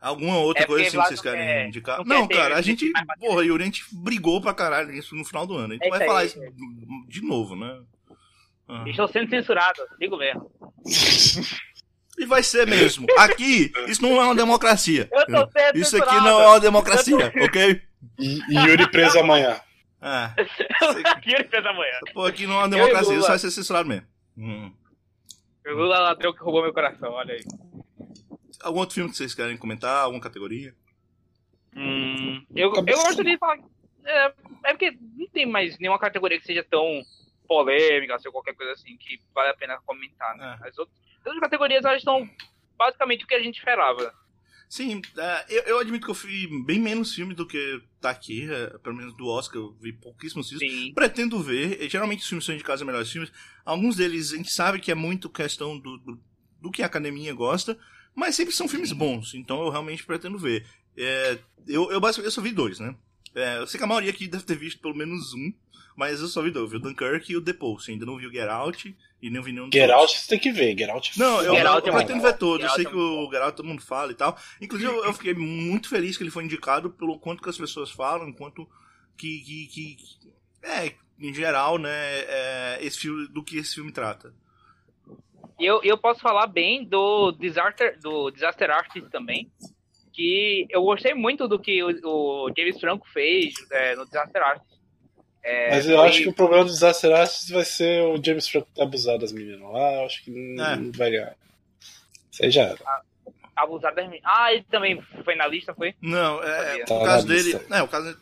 Alguma 0.00 0.38
outra 0.38 0.62
é 0.62 0.66
coisa 0.66 0.87
assim 0.87 0.98
que 0.98 1.08
vocês 1.08 1.20
querem 1.20 1.40
quer, 1.40 1.66
indicar? 1.66 1.98
Não, 2.04 2.20
não 2.20 2.28
cara, 2.28 2.56
a 2.56 2.62
gente. 2.62 2.90
Porra, 3.18 3.44
Yuri, 3.44 3.62
a 3.62 3.66
gente 3.66 3.84
brigou 3.92 4.40
pra 4.40 4.54
caralho 4.54 4.92
isso 4.92 5.16
no 5.16 5.24
final 5.24 5.46
do 5.46 5.56
ano. 5.56 5.72
A 5.72 5.72
gente 5.72 5.87
é 5.87 5.90
vai 5.90 6.06
falar 6.06 6.24
isso 6.24 6.40
de 7.08 7.20
novo, 7.20 7.56
né? 7.56 7.80
Ah. 8.68 8.84
Estou 8.87 9.08
sendo 9.08 9.28
censurado, 9.30 9.80
digo 9.98 10.16
mesmo. 10.16 10.50
E 12.18 12.26
vai 12.26 12.42
ser 12.42 12.66
mesmo. 12.66 13.06
Aqui, 13.16 13.72
isso 13.88 14.02
não 14.02 14.20
é 14.20 14.24
uma 14.24 14.34
democracia. 14.34 15.08
Eu 15.11 15.26
tô 15.26 15.50
isso 15.74 16.00
aqui 16.00 16.14
não 16.16 16.40
é 16.40 16.46
uma 16.48 16.61
democracia, 16.61 17.30
tô... 17.30 17.44
ok? 17.44 17.82
E, 18.18 18.40
Yuri 18.50 18.90
preso 18.90 19.18
amanhã. 19.18 19.61
É. 20.00 20.30
Yuri 21.28 21.44
preso 21.44 21.68
amanhã. 21.68 21.98
Pô, 22.12 22.24
aqui 22.24 22.46
não 22.46 22.54
é 22.54 22.58
uma 22.58 22.68
democracia, 22.68 23.16
isso 23.16 23.28
vai 23.28 23.38
ser 23.38 23.50
censurado 23.50 23.88
mesmo. 23.88 24.06
Hum. 24.37 24.72
O 25.66 25.70
Lula 25.70 25.98
ladrão 25.98 26.32
que 26.32 26.40
roubou 26.40 26.62
meu 26.62 26.72
coração, 26.72 27.12
olha 27.12 27.34
aí. 27.34 27.40
Algum 28.62 28.81
outro 28.81 28.94
filme 28.94 29.11
que 29.11 29.16
vocês 29.16 29.35
querem 29.35 29.57
comentar? 29.57 30.05
Alguma 30.05 30.23
categoria? 30.23 30.75
Hum, 31.77 32.44
eu, 32.55 32.73
eu 32.75 32.85
gostaria 32.85 33.33
de 33.33 33.38
falar. 33.38 33.59
É, 34.05 34.33
é 34.64 34.71
porque 34.71 34.97
não 35.16 35.29
tem 35.29 35.47
mais 35.47 35.79
nenhuma 35.79 35.99
categoria 35.99 36.38
que 36.40 36.47
seja 36.47 36.64
tão 36.64 37.03
polêmica, 37.47 38.16
ou 38.27 38.33
qualquer 38.33 38.55
coisa 38.55 38.73
assim, 38.73 38.97
que 38.97 39.21
vale 39.35 39.51
a 39.51 39.55
pena 39.55 39.79
comentar, 39.85 40.37
né? 40.37 40.59
É. 40.62 40.68
As 40.68 40.79
outras 40.79 40.99
as 41.27 41.38
categorias 41.40 41.85
elas 41.85 41.99
estão 41.99 42.29
basicamente 42.77 43.25
o 43.25 43.27
que 43.27 43.35
a 43.35 43.42
gente 43.42 43.59
esperava. 43.59 44.14
Sim, 44.68 45.01
é, 45.16 45.47
eu, 45.49 45.62
eu, 45.62 45.79
admito 45.79 46.05
que 46.05 46.11
eu 46.11 46.14
vi 46.14 46.47
bem 46.64 46.79
menos 46.79 47.14
filmes 47.14 47.35
do 47.35 47.47
que 47.47 47.83
tá 48.01 48.11
aqui, 48.11 48.51
é, 48.53 48.79
pelo 48.79 48.97
menos 48.97 49.16
do 49.16 49.27
Oscar, 49.27 49.62
eu 49.62 49.73
vi 49.81 49.94
pouquíssimos 49.94 50.51
filmes. 50.51 50.71
Sim. 50.71 50.92
Pretendo 50.92 51.42
ver, 51.42 51.88
geralmente 51.88 52.21
os 52.21 52.29
filmes 52.29 52.44
são 52.44 52.55
indicados 52.55 52.83
a 52.83 52.85
melhores 52.85 53.11
filmes. 53.11 53.33
Alguns 53.64 53.97
deles 53.97 54.33
a 54.33 54.37
gente 54.37 54.51
sabe 54.51 54.79
que 54.79 54.92
é 54.92 54.94
muito 54.94 55.31
questão 55.31 55.79
do, 55.79 55.97
do, 55.99 56.21
do, 56.61 56.71
que 56.71 56.83
a 56.83 56.87
academia 56.87 57.33
gosta, 57.33 57.79
mas 58.18 58.35
sempre 58.35 58.54
são 58.54 58.68
filmes 58.68 58.92
bons, 58.92 59.35
então 59.35 59.62
eu 59.62 59.70
realmente 59.70 60.04
pretendo 60.04 60.38
ver. 60.38 60.66
É, 60.96 61.38
eu, 61.66 61.90
eu 61.92 62.00
basicamente 62.00 62.26
eu 62.26 62.33
só 62.33 62.40
vi 62.40 62.50
dois, 62.50 62.81
né? 62.81 62.94
É, 63.35 63.59
eu 63.59 63.66
sei 63.66 63.78
que 63.78 63.85
a 63.85 63.87
maioria 63.87 64.11
aqui 64.11 64.26
deve 64.26 64.42
ter 64.44 64.57
visto 64.57 64.81
pelo 64.81 64.96
menos 64.96 65.33
um, 65.35 65.52
mas 65.96 66.20
eu 66.20 66.26
só 66.28 66.42
vi 66.42 66.50
dois. 66.50 66.64
Eu 66.64 66.70
vi 66.70 66.76
o 66.76 66.81
Dunkirk 66.81 67.31
e 67.33 67.37
o 67.37 67.40
The 67.42 67.52
Post. 67.52 67.90
Ainda 67.90 68.07
não 68.07 68.16
vi 68.16 68.26
o 68.26 68.33
Get 68.33 68.48
Out 68.48 68.96
e 69.22 69.31
nem 69.31 69.42
vi 69.42 69.52
nenhum 69.52 69.70
Get 69.72 69.90
Out 69.90 70.18
você 70.18 70.28
tem 70.28 70.38
que 70.38 70.50
ver. 70.50 70.76
Get 70.76 70.88
Out 70.88 71.12
é 71.14 71.18
Não, 71.18 71.42
eu, 71.42 71.54
Get 71.54 71.64
eu, 71.64 71.72
eu 71.72 71.78
é 71.78 71.92
pretendo 71.92 72.22
ver 72.22 72.37
todos. 72.37 72.64
Eu 72.64 72.70
sei 72.70 72.87
Out 72.87 72.96
que 72.96 73.00
é 73.00 73.04
o 73.04 73.31
Get 73.31 73.42
Out 73.42 73.57
todo 73.57 73.66
mundo 73.66 73.83
fala 73.83 74.11
e 74.11 74.14
tal. 74.14 74.37
Inclusive, 74.61 74.90
eu, 74.90 75.04
eu 75.04 75.12
fiquei 75.12 75.35
muito 75.35 75.88
feliz 75.88 76.16
que 76.16 76.22
ele 76.22 76.31
foi 76.31 76.44
indicado 76.44 76.90
pelo 76.90 77.18
quanto 77.18 77.42
que 77.42 77.48
as 77.48 77.59
pessoas 77.59 77.90
falam, 77.90 78.33
quanto 78.33 78.68
que. 79.16 79.40
que, 79.40 79.66
que 79.66 79.96
que- 79.96 80.28
é, 80.62 80.94
em 81.20 81.33
geral, 81.33 81.78
né, 81.78 81.90
é, 81.92 82.78
esse 82.81 82.98
filme, 82.98 83.28
do 83.28 83.42
que 83.44 83.59
esse 83.59 83.74
filme 83.74 83.92
trata. 83.92 84.35
E 85.59 85.66
eu, 85.66 85.81
eu 85.83 85.99
posso 85.99 86.21
falar 86.21 86.47
bem 86.47 86.85
do 86.85 87.33
Disaster, 87.33 87.99
do 88.01 88.31
Disaster 88.31 88.71
Artist 88.71 89.09
também. 89.11 89.51
Que 90.12 90.66
eu 90.71 90.83
gostei 90.83 91.14
muito 91.14 91.47
do 91.49 91.59
que 91.59 91.83
o, 91.83 91.88
o 92.05 92.53
James 92.57 92.81
Franco 92.81 93.07
fez 93.12 93.55
é, 93.71 93.94
no 93.97 94.05
Disaster 94.05 94.42
Artist. 94.42 94.79
É, 95.42 95.71
Mas 95.71 95.88
eu 95.88 95.97
foi- 95.97 96.09
acho 96.09 96.23
que 96.23 96.29
o 96.29 96.33
problema 96.33 96.64
do 96.64 96.71
Disaster 96.71 97.12
Artist 97.14 97.53
vai 97.53 97.64
ser 97.64 98.03
o 98.03 98.23
James 98.23 98.49
Franco 98.49 98.68
ter 98.75 98.83
abusado 98.83 99.18
das 99.21 99.33
meninas 99.33 99.61
lá. 99.71 99.94
Eu 99.94 100.07
acho 100.07 100.25
que 100.25 100.31
não, 100.31 100.64
É. 100.66 100.77
não 100.77 100.92
vai 100.92 101.11
ganhar. 101.11 101.35
Isso 102.31 102.44
aí 102.44 102.51
já 102.51 102.62
era. 102.64 102.79
abusar 103.57 103.92
das 103.94 104.05
meninas. 104.07 104.23
Ah, 104.25 104.53
ele 104.53 104.64
também 104.71 105.01
foi 105.25 105.35
na 105.35 105.47
lista, 105.47 105.75
foi? 105.75 105.94
Não, 106.01 106.42
é, 106.42 106.85
Tá 106.85 106.94
o 106.94 107.05
caso 107.05 107.27
dele. 107.27 107.42
lista. 107.42 107.77
É, 107.77 107.83
o 107.83 107.88
caso. 107.88 108.16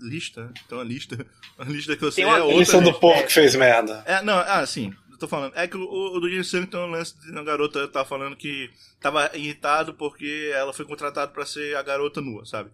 Lista? 0.00 0.52
Então 0.66 0.80
a 0.80 0.84
lista. 0.84 1.26
A 1.58 1.64
lista 1.64 1.96
que 1.96 2.04
eu 2.04 2.10
sei 2.10 2.24
Tem 2.24 2.32
uma 2.32 2.38
é 2.38 2.40
lista 2.40 2.46
outra. 2.48 2.56
Eles 2.58 2.68
são 2.68 2.80
do 2.80 2.86
lista. 2.86 3.00
povo 3.00 3.22
que 3.26 3.32
fez 3.32 3.54
merda. 3.54 4.02
É, 4.06 4.20
não, 4.22 4.36
ah, 4.38 4.66
sim, 4.66 4.92
tô 5.22 5.28
falando. 5.28 5.52
É 5.56 5.66
que 5.66 5.76
o, 5.76 5.82
o 6.14 6.20
do 6.20 6.28
James 6.28 6.50
Franco 6.50 6.70
tem 6.70 6.80
um 6.80 6.90
lance 6.90 7.14
de 7.18 7.36
a 7.38 7.42
garota 7.42 7.88
tá 7.88 8.04
falando 8.04 8.36
que 8.36 8.70
tava 9.00 9.30
irritado 9.34 9.94
porque 9.94 10.50
ela 10.54 10.72
foi 10.72 10.84
contratada 10.84 11.30
pra 11.32 11.46
ser 11.46 11.76
a 11.76 11.82
garota 11.82 12.20
nua, 12.20 12.44
sabe? 12.44 12.70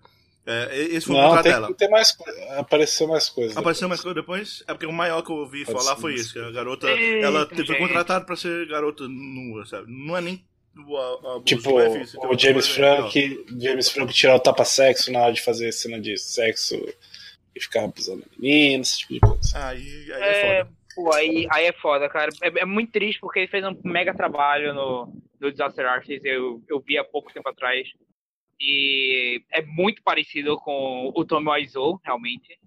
É, 0.46 0.74
esse 0.76 1.06
foi 1.06 1.14
o 1.16 1.18
contrato 1.20 1.42
tem 1.42 1.52
dela. 1.52 1.66
que 1.68 1.74
ter 1.74 1.88
mais. 1.88 2.16
Apareceu 2.56 3.06
mais 3.06 3.28
coisa. 3.28 3.58
Apareceu 3.60 3.86
mais 3.88 4.00
coisa 4.00 4.14
depois? 4.14 4.62
É 4.66 4.72
porque 4.72 4.86
o 4.86 4.92
maior 4.92 5.20
que 5.22 5.30
eu 5.30 5.36
ouvi 5.36 5.64
Pode 5.66 5.78
falar 5.78 5.94
ser 5.96 6.00
foi 6.00 6.14
isso. 6.14 6.32
que 6.32 6.38
a 6.38 6.50
garota, 6.50 6.88
Eita, 6.90 7.26
ela 7.26 7.46
foi 7.46 7.64
gente. 7.66 7.76
contratada 7.78 8.24
pra 8.24 8.34
ser 8.34 8.66
garota 8.66 9.06
nua, 9.06 9.66
sabe? 9.66 9.92
Não 9.92 10.16
é 10.16 10.20
nem 10.22 10.42
o 10.86 10.96
a- 10.96 11.14
abuso 11.36 11.44
Tipo, 11.44 11.78
fiz, 11.92 12.14
o 12.14 12.38
James. 12.38 12.66
Franco, 12.68 13.10
James 13.60 13.90
Franco 13.90 14.12
tirar 14.12 14.36
o 14.36 14.40
tapa-sexo 14.40 15.12
na 15.12 15.20
hora 15.20 15.32
de 15.34 15.42
fazer 15.42 15.70
cena 15.72 16.00
de 16.00 16.16
sexo 16.16 16.76
e 17.54 17.60
ficar 17.60 17.84
abusando 17.84 18.20
da 18.22 18.26
menina, 18.38 18.80
esse 18.82 19.00
tipo 19.00 19.14
de 19.14 19.20
coisa. 19.20 19.40
Aí, 19.68 20.12
aí 20.12 20.22
é, 20.22 20.50
É, 20.50 20.64
foda. 20.64 20.77
Pô, 20.98 21.12
aí, 21.14 21.46
aí 21.52 21.66
é 21.66 21.72
foda, 21.72 22.08
cara. 22.08 22.30
É, 22.42 22.62
é 22.62 22.64
muito 22.64 22.90
triste 22.90 23.20
porque 23.20 23.38
ele 23.38 23.48
fez 23.48 23.64
um 23.64 23.80
mega 23.84 24.12
trabalho 24.12 24.74
no, 24.74 25.22
no 25.40 25.50
Disaster 25.52 25.86
Artist. 25.86 26.26
Eu, 26.26 26.60
eu 26.68 26.80
vi 26.80 26.98
há 26.98 27.04
pouco 27.04 27.32
tempo 27.32 27.48
atrás. 27.48 27.88
E 28.60 29.40
é 29.52 29.62
muito 29.62 30.02
parecido 30.02 30.56
com 30.58 31.12
o 31.14 31.24
Tommy 31.24 31.48
Wiseau, 31.48 32.00
realmente. 32.04 32.58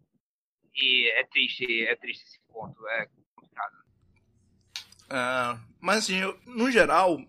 E 0.73 1.09
é 1.09 1.25
triste, 1.25 1.65
é 1.85 1.95
triste 1.97 2.23
esse 2.23 2.39
ponto. 2.47 2.87
É 2.87 3.07
complicado. 3.35 3.75
Ah, 5.09 5.59
mas 5.81 5.97
assim, 5.97 6.15
eu- 6.15 6.39
no 6.45 6.71
geral, 6.71 7.21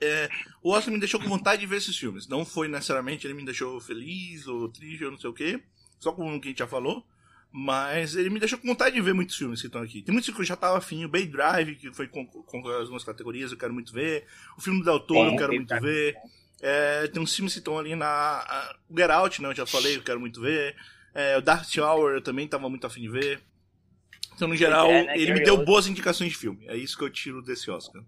é, 0.00 0.30
o 0.62 0.70
Oscar 0.70 0.94
me 0.94 0.98
deixou 0.98 1.20
com 1.20 1.28
vontade 1.28 1.60
de 1.60 1.66
ver 1.66 1.76
esses 1.76 1.96
filmes. 1.98 2.26
Não 2.26 2.46
foi 2.46 2.68
necessariamente 2.68 3.26
ele 3.26 3.34
me 3.34 3.44
deixou 3.44 3.78
feliz 3.82 4.46
ou 4.46 4.72
triste 4.72 5.04
ou 5.04 5.10
não 5.10 5.18
sei 5.18 5.28
o 5.28 5.34
quê, 5.34 5.62
só 5.98 6.10
como 6.12 6.34
o 6.34 6.40
que 6.40 6.48
a 6.48 6.50
gente 6.52 6.60
já 6.60 6.66
falou. 6.66 7.04
Mas 7.52 8.14
ele 8.14 8.30
me 8.30 8.38
deixou 8.38 8.58
com 8.58 8.68
vontade 8.68 8.94
de 8.94 9.00
ver 9.02 9.12
muitos 9.12 9.36
filmes 9.36 9.60
que 9.60 9.66
estão 9.66 9.82
aqui. 9.82 10.02
Tem 10.02 10.12
muitos 10.12 10.32
que 10.32 10.40
eu 10.40 10.44
já 10.44 10.54
tava 10.54 10.78
afim. 10.78 11.04
O 11.04 11.08
Bay 11.08 11.26
Drive, 11.26 11.74
que 11.76 11.92
foi 11.92 12.06
com, 12.06 12.24
com 12.24 12.68
algumas 12.68 13.02
categorias, 13.02 13.50
eu 13.50 13.58
quero 13.58 13.74
muito 13.74 13.92
ver. 13.92 14.24
O 14.56 14.60
filme 14.60 14.78
do 14.80 14.84
Del 14.84 15.00
Toro, 15.00 15.30
Bom, 15.30 15.34
eu 15.34 15.38
quero 15.38 15.52
muito 15.54 15.80
ver. 15.80 16.14
É, 16.62 17.08
tem 17.08 17.20
uns 17.20 17.34
filmes 17.34 17.52
que 17.52 17.58
estão 17.58 17.78
ali 17.78 17.96
na. 17.96 18.06
a- 18.06 18.76
O 18.88 18.96
Get 18.96 19.10
Out, 19.10 19.42
né? 19.42 19.48
Eu 19.48 19.54
já 19.54 19.66
falei, 19.66 19.96
eu 19.96 20.02
quero 20.02 20.20
muito 20.20 20.40
ver. 20.40 20.76
É, 21.12 21.36
o 21.36 21.40
Dark 21.42 21.68
Tower 21.68 22.14
eu 22.14 22.22
também 22.22 22.46
tava 22.46 22.68
muito 22.68 22.86
afim 22.86 23.00
de 23.02 23.08
ver. 23.08 23.42
Então, 24.34 24.46
no 24.46 24.54
geral, 24.54 24.88
é, 24.88 25.04
né, 25.06 25.18
ele 25.18 25.34
me 25.34 25.42
deu 25.42 25.56
boas 25.64 25.86
indicações 25.88 26.30
de 26.30 26.38
filme. 26.38 26.64
É 26.68 26.76
isso 26.76 26.96
que 26.96 27.02
eu 27.02 27.10
tiro 27.10 27.42
desse 27.42 27.68
Oscar. 27.70 28.00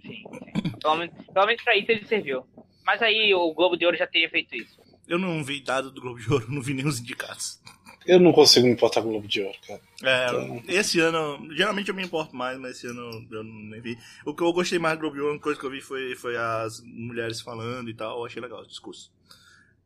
Sim, 0.00 0.22
sim. 0.62 0.70
Pelo 0.80 0.96
menos, 0.96 1.14
pelo 1.26 1.46
menos 1.46 1.62
pra 1.62 1.76
isso 1.76 1.90
ele 1.90 2.06
serviu. 2.06 2.46
Mas 2.86 3.02
aí 3.02 3.34
o 3.34 3.52
Globo 3.52 3.76
de 3.76 3.84
Ouro 3.84 3.96
já 3.96 4.06
teria 4.06 4.30
feito 4.30 4.54
isso. 4.54 4.78
Eu 5.08 5.18
não 5.18 5.42
vi 5.42 5.60
dado 5.60 5.90
do 5.90 6.00
Globo 6.00 6.20
de 6.20 6.32
Ouro, 6.32 6.46
não 6.52 6.62
vi 6.62 6.72
nem 6.72 6.86
os 6.86 7.00
indicados. 7.00 7.60
Eu 8.08 8.18
não 8.18 8.32
consigo 8.32 8.66
me 8.66 8.72
importar 8.72 9.02
com 9.02 9.08
o 9.08 9.10
Globo 9.12 9.28
de 9.28 9.42
Ouro, 9.42 9.58
cara. 9.66 9.80
É, 10.02 10.26
Então- 10.28 10.62
esse 10.66 10.98
ano, 10.98 11.54
geralmente 11.54 11.88
eu 11.90 11.94
me 11.94 12.02
importo 12.02 12.34
mais, 12.34 12.58
mas 12.58 12.76
esse 12.78 12.86
ano 12.86 13.26
eu 13.30 13.44
nem 13.44 13.80
vi. 13.82 13.98
O 14.24 14.34
que 14.34 14.42
eu 14.42 14.52
gostei 14.52 14.78
mais 14.78 14.96
do 14.96 15.00
Globo 15.02 15.16
de 15.16 15.20
Ouro, 15.20 15.34
uma 15.34 15.40
coisa 15.40 15.60
que 15.60 15.66
eu 15.66 15.70
vi 15.70 15.80
foi, 15.82 16.14
foi 16.16 16.34
as 16.36 16.80
mulheres 16.84 17.40
falando 17.42 17.90
e 17.90 17.94
tal, 17.94 18.18
eu 18.18 18.24
achei 18.26 18.40
legal 18.40 18.60
o 18.62 18.66
discurso. 18.66 19.12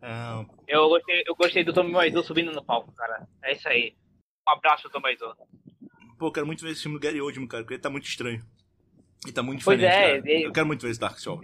Ah, 0.00 0.44
Eu 0.68 0.88
gostei, 0.88 1.22
eu 1.26 1.34
gostei 1.34 1.64
do 1.64 1.72
Tommy 1.72 1.94
Wiseau 1.94 2.22
subindo 2.22 2.52
no 2.52 2.64
palco, 2.64 2.92
cara. 2.92 3.26
É 3.42 3.52
isso 3.54 3.68
aí. 3.68 3.94
Um 4.48 4.52
abraço, 4.52 4.88
Tommy 4.88 5.06
Wiseau. 5.10 5.34
pô, 6.18 6.28
eu 6.28 6.32
quero 6.32 6.46
muito 6.46 6.62
ver 6.64 6.70
esse 6.70 6.82
filme 6.82 6.96
do 6.98 7.02
Gary 7.02 7.20
Oldman, 7.20 7.48
cara, 7.48 7.64
porque 7.64 7.74
ele 7.74 7.82
tá 7.82 7.90
muito 7.90 8.06
estranho. 8.06 8.44
Ele 9.24 9.32
tá 9.32 9.42
muito 9.42 9.64
Pois 9.64 9.78
diferente, 9.78 10.00
é, 10.00 10.18
cara. 10.20 10.30
ele- 10.32 10.46
Eu 10.46 10.52
quero 10.52 10.66
muito 10.66 10.82
ver 10.82 10.90
esse 10.90 11.00
Dark 11.00 11.18
Soul. 11.18 11.40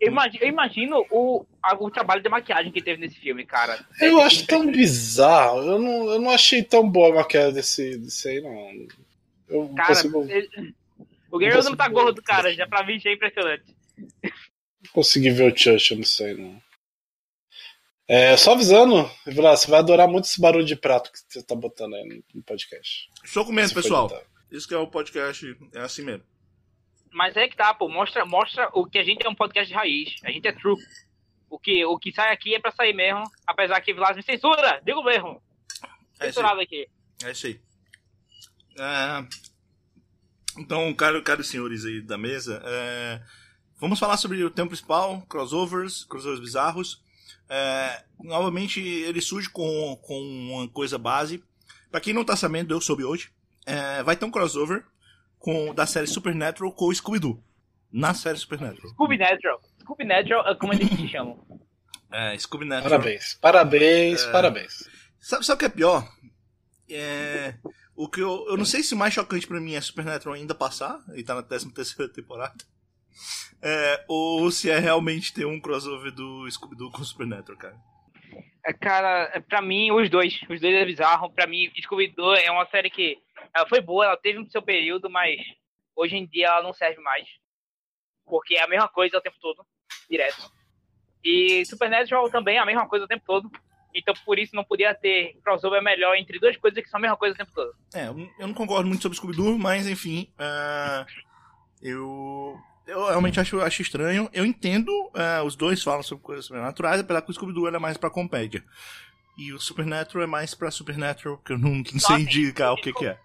Eu 0.00 0.08
imagino, 0.12 0.44
eu 0.44 0.48
imagino 0.48 1.06
o, 1.10 1.44
o 1.80 1.90
trabalho 1.90 2.22
de 2.22 2.28
maquiagem 2.28 2.70
que 2.70 2.80
teve 2.82 3.00
nesse 3.00 3.16
filme, 3.18 3.44
cara. 3.44 3.84
Eu 4.00 4.20
É 4.20 4.24
acho 4.24 4.46
tão 4.46 4.70
bizarro. 4.70 5.60
Eu 5.62 5.78
não, 5.78 6.10
eu 6.12 6.20
não 6.20 6.30
achei 6.30 6.62
tão 6.62 6.88
boa 6.88 7.10
a 7.10 7.14
maquiagem 7.16 7.52
desse, 7.54 7.98
desse 7.98 8.28
aí, 8.28 8.40
não. 8.40 8.86
Eu 9.48 9.64
não 9.68 9.74
Cara, 9.74 9.88
consigo, 9.88 10.24
ele- 10.30 10.74
o 11.30 11.38
Gary 11.38 11.56
Oldman 11.56 11.76
tá 11.76 11.88
gordo, 11.88 12.22
cara. 12.22 12.54
Já 12.54 12.66
pra 12.66 12.86
mim 12.86 12.98
já 13.00 13.10
é 13.10 13.14
impressionante. 13.14 13.64
consegui 14.92 15.30
ver 15.30 15.52
o 15.52 15.56
Churchill, 15.56 15.96
não 15.98 16.04
sei, 16.04 16.34
não. 16.34 16.60
É, 18.06 18.36
só 18.38 18.52
avisando, 18.52 19.10
Vila, 19.26 19.54
você 19.56 19.70
vai 19.70 19.80
adorar 19.80 20.08
muito 20.08 20.24
esse 20.24 20.40
barulho 20.40 20.64
de 20.64 20.74
prato 20.76 21.12
que 21.12 21.18
você 21.28 21.42
tá 21.42 21.54
botando 21.54 21.94
aí 21.94 22.22
no- 22.34 22.42
podcast. 22.42 23.10
Estou 23.22 23.44
comendo, 23.44 23.74
pessoal. 23.74 24.10
Isso 24.50 24.66
que 24.66 24.72
é 24.74 24.78
o 24.78 24.86
podcast, 24.86 25.44
é 25.74 25.80
assim 25.80 26.02
mesmo. 26.02 26.22
Mas 27.12 27.36
é 27.36 27.48
que 27.48 27.56
tá, 27.56 27.72
pô. 27.74 27.88
Mostra, 27.88 28.24
mostra 28.24 28.68
o 28.72 28.86
que 28.86 28.98
a 28.98 29.04
gente 29.04 29.26
é 29.26 29.28
um 29.28 29.34
podcast 29.34 29.68
de 29.68 29.74
raiz. 29.74 30.14
A 30.24 30.30
gente 30.30 30.46
é 30.46 30.52
true. 30.52 30.76
O 31.50 31.58
que, 31.58 31.84
o 31.84 31.98
que 31.98 32.12
sai 32.12 32.32
aqui 32.32 32.54
é 32.54 32.60
pra 32.60 32.70
sair 32.72 32.92
mesmo. 32.92 33.22
Apesar 33.46 33.80
que 33.80 33.94
Vilas 33.94 34.16
me 34.16 34.22
censura. 34.22 34.80
Digo 34.84 35.02
mesmo. 35.02 35.42
É. 36.20 36.26
Censurado 36.26 36.60
aqui. 36.60 36.88
É 37.24 37.30
isso 37.30 37.46
aí. 37.46 37.60
É, 38.78 39.26
Então, 40.58 40.92
caro, 40.94 41.22
caros 41.22 41.48
senhores 41.48 41.84
aí 41.84 42.00
da 42.00 42.18
mesa, 42.18 42.60
é, 42.64 43.20
vamos 43.76 43.98
falar 43.98 44.16
sobre 44.16 44.42
o 44.42 44.50
tema 44.50 44.68
principal, 44.68 45.22
crossovers, 45.22 46.04
crossovers 46.04 46.40
bizarros. 46.40 47.02
É, 47.48 48.04
novamente, 48.20 48.80
ele 48.80 49.20
surge 49.20 49.48
com, 49.48 49.96
com 50.02 50.20
uma 50.20 50.68
coisa 50.68 50.98
base. 50.98 51.42
Pra 51.90 52.00
quem 52.00 52.12
não 52.12 52.24
tá 52.24 52.36
sabendo, 52.36 52.74
eu 52.74 52.80
soube 52.80 53.04
hoje, 53.04 53.30
é, 53.64 54.02
vai 54.02 54.16
ter 54.16 54.24
um 54.24 54.30
crossover 54.30 54.84
com, 55.38 55.74
da 55.74 55.86
série 55.86 56.06
Supernatural 56.06 56.72
com 56.72 56.86
o 56.86 56.94
Scooby-Doo. 56.94 57.42
Na 57.90 58.12
série 58.14 58.36
Supernatural. 58.38 58.88
Scooby 58.90 59.16
Natural. 59.16 59.60
Scooby 59.80 60.04
Natural 60.04 60.46
é 60.48 60.54
como 60.54 60.72
eles 60.74 60.88
se 60.88 61.08
chamam. 61.08 61.38
É, 62.12 62.36
Scooby-Natural. 62.38 62.90
Parabéns, 62.90 63.34
parabéns, 63.40 64.22
É. 64.24 64.32
parabéns. 64.32 64.88
Sabe, 65.20 65.44
sabe 65.46 65.56
o 65.56 65.58
que 65.58 65.64
é 65.64 65.68
pior? 65.68 66.08
É. 66.90 67.54
O 67.96 68.08
que 68.08 68.20
eu, 68.20 68.46
eu 68.48 68.56
não 68.56 68.64
sei 68.64 68.82
se 68.82 68.94
o 68.94 68.96
mais 68.96 69.12
chocante 69.12 69.46
pra 69.46 69.60
mim 69.60 69.74
é 69.74 69.80
Supernatural 69.80 70.34
ainda 70.34 70.54
passar, 70.54 71.00
e 71.16 71.22
tá 71.24 71.34
na 71.34 71.42
13 71.42 71.72
terceira 71.72 72.12
temporada. 72.12 72.54
É, 73.60 74.04
ou 74.06 74.48
se 74.52 74.70
é 74.70 74.78
realmente 74.78 75.34
ter 75.34 75.44
um 75.44 75.60
crossover 75.60 76.12
do 76.12 76.48
Scooby-Doo 76.50 76.92
com 76.92 77.02
o 77.02 77.04
Supernatural, 77.04 77.58
cara. 77.58 77.76
É, 78.64 78.72
Cara, 78.72 79.30
é, 79.34 79.40
pra 79.40 79.60
mim, 79.60 79.90
os 79.90 80.08
dois. 80.10 80.34
Os 80.48 80.60
dois 80.60 80.74
é 80.74 80.84
bizarro. 80.84 81.30
Pra 81.32 81.46
mim, 81.46 81.70
Scooby-Doo 81.82 82.34
é 82.34 82.50
uma 82.50 82.66
série 82.66 82.90
que 82.90 83.18
ela 83.54 83.68
foi 83.68 83.80
boa, 83.80 84.04
ela 84.04 84.16
teve 84.16 84.38
um 84.38 84.48
seu 84.48 84.62
período, 84.62 85.08
mas 85.10 85.40
hoje 85.94 86.16
em 86.16 86.26
dia 86.26 86.46
ela 86.48 86.62
não 86.62 86.72
serve 86.72 87.00
mais. 87.00 87.26
Porque 88.24 88.54
é 88.54 88.62
a 88.62 88.68
mesma 88.68 88.88
coisa 88.88 89.18
o 89.18 89.20
tempo 89.20 89.36
todo, 89.40 89.64
direto. 90.08 90.50
E 91.24 91.64
Supernatural 91.66 92.30
também 92.30 92.56
é 92.56 92.60
a 92.60 92.66
mesma 92.66 92.88
coisa 92.88 93.04
o 93.04 93.08
tempo 93.08 93.24
todo. 93.26 93.50
Então, 93.94 94.14
por 94.24 94.38
isso, 94.38 94.54
não 94.54 94.64
podia 94.64 94.94
ter 94.94 95.38
crossover 95.42 95.82
melhor 95.82 96.14
entre 96.14 96.38
duas 96.38 96.56
coisas 96.56 96.82
que 96.82 96.88
são 96.88 96.98
a 96.98 97.00
mesma 97.00 97.16
coisa 97.16 97.34
o 97.34 97.38
tempo 97.38 97.50
todo. 97.52 97.74
É, 97.94 98.08
eu 98.08 98.46
não 98.46 98.54
concordo 98.54 98.86
muito 98.86 99.02
sobre 99.02 99.16
Scooby-Doo, 99.16 99.58
mas 99.58 99.88
enfim. 99.88 100.32
é, 100.38 101.06
eu. 101.82 102.56
Eu 102.86 103.06
realmente 103.06 103.38
acho, 103.38 103.60
acho 103.60 103.82
estranho. 103.82 104.30
Eu 104.32 104.46
entendo, 104.46 104.90
é, 105.14 105.42
os 105.42 105.54
dois 105.54 105.82
falam 105.82 106.02
sobre 106.02 106.24
coisas 106.24 106.46
sobrenaturais, 106.46 107.00
apesar 107.00 107.20
que 107.20 107.30
o 107.30 107.34
Scooby-Doo 107.34 107.68
é 107.68 107.78
mais 107.78 107.98
pra 107.98 108.08
comédia. 108.08 108.64
E 109.36 109.52
o 109.52 109.60
Supernatural 109.60 110.24
é 110.24 110.26
mais 110.26 110.54
pra 110.54 110.70
Supernatural, 110.70 111.36
que 111.38 111.52
eu 111.52 111.58
não, 111.58 111.74
não 111.74 112.00
sei 112.00 112.16
indicar 112.16 112.72
o 112.72 112.76
que, 112.76 112.92
que 112.92 113.06
é. 113.06 113.18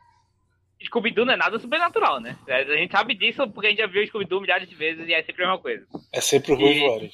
Scooby-Doo 0.85 1.25
não 1.25 1.33
é 1.33 1.37
nada 1.37 1.57
sobrenatural, 1.59 2.19
né? 2.19 2.37
A 2.47 2.63
gente 2.77 2.91
sabe 2.91 3.15
disso 3.15 3.47
porque 3.49 3.67
a 3.67 3.69
gente 3.69 3.79
já 3.79 3.87
viu 3.87 4.05
Scooby-Doo 4.07 4.41
milhares 4.41 4.67
de 4.69 4.75
vezes 4.75 5.07
e 5.07 5.13
é 5.13 5.23
sempre 5.23 5.43
a 5.43 5.47
mesma 5.47 5.61
coisa. 5.61 5.85
É 6.11 6.21
sempre 6.21 6.51
o 6.51 6.55
Ruivo 6.55 6.85
E- 6.85 6.95
Ari. 6.95 7.11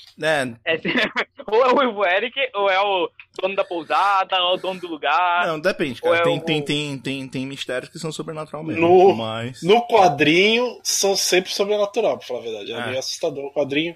É, 0.65 0.73
É 0.73 0.77
sempre... 0.77 1.12
ou 1.47 1.63
é 1.65 1.67
o 1.71 1.75
Ruivo 1.75 2.05
Eric, 2.05 2.36
ou 2.55 2.69
é 2.69 2.79
o 2.79 3.10
dono 3.41 3.55
da 3.55 3.63
pousada, 3.63 4.41
ou 4.43 4.53
o 4.55 4.58
dono 4.58 4.79
do 4.79 4.88
lugar. 4.88 5.47
Não, 5.47 5.60
depende, 5.60 6.01
cara. 6.01 6.17
É 6.17 6.21
Tem, 6.23 6.38
o- 6.38 6.41
tem, 6.41 6.62
tem, 6.62 6.97
tem, 6.99 7.27
tem 7.27 7.45
mistérios 7.45 7.89
que 7.91 7.97
são 7.99 8.12
sobrenatural 8.12 8.63
mesmo. 8.63 8.82
No- 8.82 9.15
Mas. 9.15 9.62
No 9.63 9.82
quadrinho, 9.88 10.79
são 10.84 11.15
sempre 11.15 11.51
sobrenatural, 11.51 12.17
pra 12.17 12.27
falar 12.27 12.39
a 12.39 12.43
verdade. 12.43 12.71
É 12.71 12.75
Ah. 12.75 12.86
meio 12.88 12.99
assustador 12.99 13.45
o 13.45 13.53
quadrinho. 13.53 13.95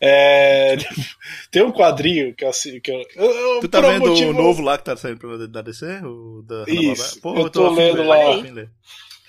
É, 0.00 0.76
Tem 1.50 1.62
um 1.62 1.72
quadrinho 1.72 2.34
que 2.34 2.44
eu 2.44 2.48
assim. 2.48 2.80
Que 2.80 2.90
eu, 2.90 3.02
eu- 3.16 3.30
eu- 3.54 3.60
Tu 3.60 3.68
tá 3.68 3.80
vendo 3.80 4.08
motivo- 4.10 4.30
o 4.30 4.34
novo 4.34 4.62
lá 4.62 4.76
que 4.76 4.84
tá 4.84 4.96
saindo 4.96 5.18
pra- 5.18 5.46
da 5.46 5.62
DC? 5.62 5.86
O 6.04 6.42
da 6.42 6.64
Isso, 6.68 7.20
Pô, 7.20 7.34
eu 7.36 7.48
tô 7.50 7.66
afim 7.66 7.74
de 7.76 7.80
lendo 7.82 8.04
lá. 8.04 8.16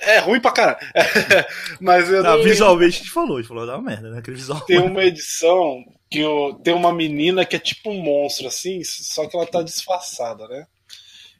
Ler. 0.05 0.15
É 0.15 0.19
ruim 0.19 0.39
pra 0.39 0.51
caralho. 0.51 0.77
Mas 1.81 2.09
eu 2.09 2.21
Não, 2.23 2.37
não- 2.37 2.43
visualmente 2.43 2.95
a 2.95 2.99
gente 2.99 3.11
falou, 3.11 3.37
a 3.37 3.41
gente 3.41 3.47
falou 3.49 3.65
da 3.65 3.79
merda, 3.81 4.09
né? 4.11 4.19
Aquele 4.19 4.37
visual. 4.37 4.61
tem 4.61 4.79
uma 4.79 5.03
edição 5.03 5.83
que 6.09 6.19
eu, 6.19 6.59
tem 6.63 6.73
uma 6.73 6.93
menina 6.93 7.45
que 7.45 7.55
é 7.55 7.59
tipo 7.59 7.89
um 7.89 8.01
monstro, 8.01 8.47
assim, 8.47 8.83
só 8.83 9.27
que 9.27 9.35
ela 9.35 9.45
tá 9.47 9.61
disfarçada, 9.63 10.47
né? 10.47 10.65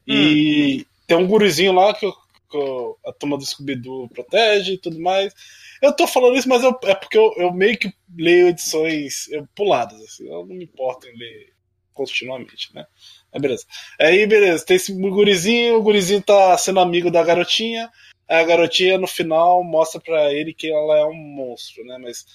E 0.08 0.86
tem 1.08 1.18
um 1.18 1.28
gurizinho 1.28 1.74
lá 1.74 1.94
que, 1.94 2.06
eu- 2.06 2.14
que 2.50 2.58
eu- 2.58 2.98
a 3.06 3.12
turma 3.14 3.38
do 3.38 3.46
Scooby-Doo 3.46 4.10
protege 4.10 4.74
e 4.74 4.78
tudo 4.78 5.00
mais. 5.00 5.34
Eu 5.82 5.94
tô 5.94 6.08
falando 6.08 6.36
isso, 6.38 6.48
mas 6.50 6.64
eu- 6.64 6.78
é 6.84 6.96
porque 6.96 7.18
eu, 7.18 7.34
eu 7.38 7.54
meio 7.54 7.78
que 7.78 7.92
leio 8.18 8.48
edições 8.48 9.28
eu, 9.30 9.48
puladas, 9.56 10.00
assim, 10.02 10.26
eu 10.28 10.46
não 10.46 10.56
me 10.56 10.64
importo 10.64 11.08
em 11.08 11.18
ler 11.18 11.54
continuamente, 11.94 12.74
né? 12.74 12.86
Aí 13.34 13.40
beleza. 13.42 13.66
Aí 14.00 14.26
beleza, 14.28 14.66
tem 14.66 14.76
esse 14.78 14.94
gurizinho, 14.94 15.78
o 15.78 15.82
gurizinho 15.82 16.22
tá 16.22 16.58
sendo 16.58 16.80
amigo 16.80 17.10
da 17.12 17.24
garotinha, 17.24 17.90
a 18.28 18.44
garotinha 18.44 18.98
no 18.98 19.08
final 19.08 19.64
mostra 19.64 20.00
pra 20.02 20.34
ele 20.34 20.54
que 20.54 20.72
ela 20.72 20.98
é 20.98 21.06
um 21.06 21.14
monstro, 21.14 21.84
né? 21.86 21.98
Mas 22.02 22.26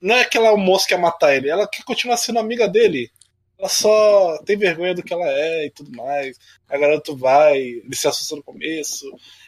não 0.00 0.16
é 0.16 0.24
que 0.24 0.36
ela 0.36 0.48
é 0.48 0.52
um 0.52 0.56
monstro 0.56 0.88
que 0.88 0.94
quer 0.94 1.00
matar 1.00 1.34
ele, 1.34 1.48
ela 1.48 1.68
quer 1.68 1.84
continuar 1.84 2.16
sendo 2.16 2.38
amiga 2.38 2.68
dele. 2.68 3.10
Ela 3.58 3.68
só 3.70 4.38
tem 4.44 4.56
vergonha 4.56 4.94
do 4.94 5.02
que 5.02 5.14
ela 5.14 5.26
é 5.26 5.66
e 5.66 5.70
tudo 5.70 5.90
mais. 5.96 6.38
A 6.68 6.76
garota 6.76 7.14
vai, 7.14 7.58
ele 7.58 7.96
se 7.96 8.06
assusta 8.06 8.36
no 8.36 8.42
começo, 8.42 9.06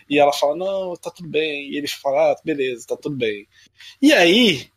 e 0.09 0.19
ela 0.19 0.33
fala, 0.33 0.57
não, 0.57 0.97
tá 0.97 1.11
tudo 1.11 1.29
bem. 1.29 1.71
E 1.71 1.77
ele 1.77 1.87
fala, 1.87 2.33
ah, 2.33 2.37
beleza, 2.43 2.87
tá 2.89 2.97
tudo 2.97 3.17
bem. 3.17 3.47
E 4.01 4.13
aí, 4.15 4.71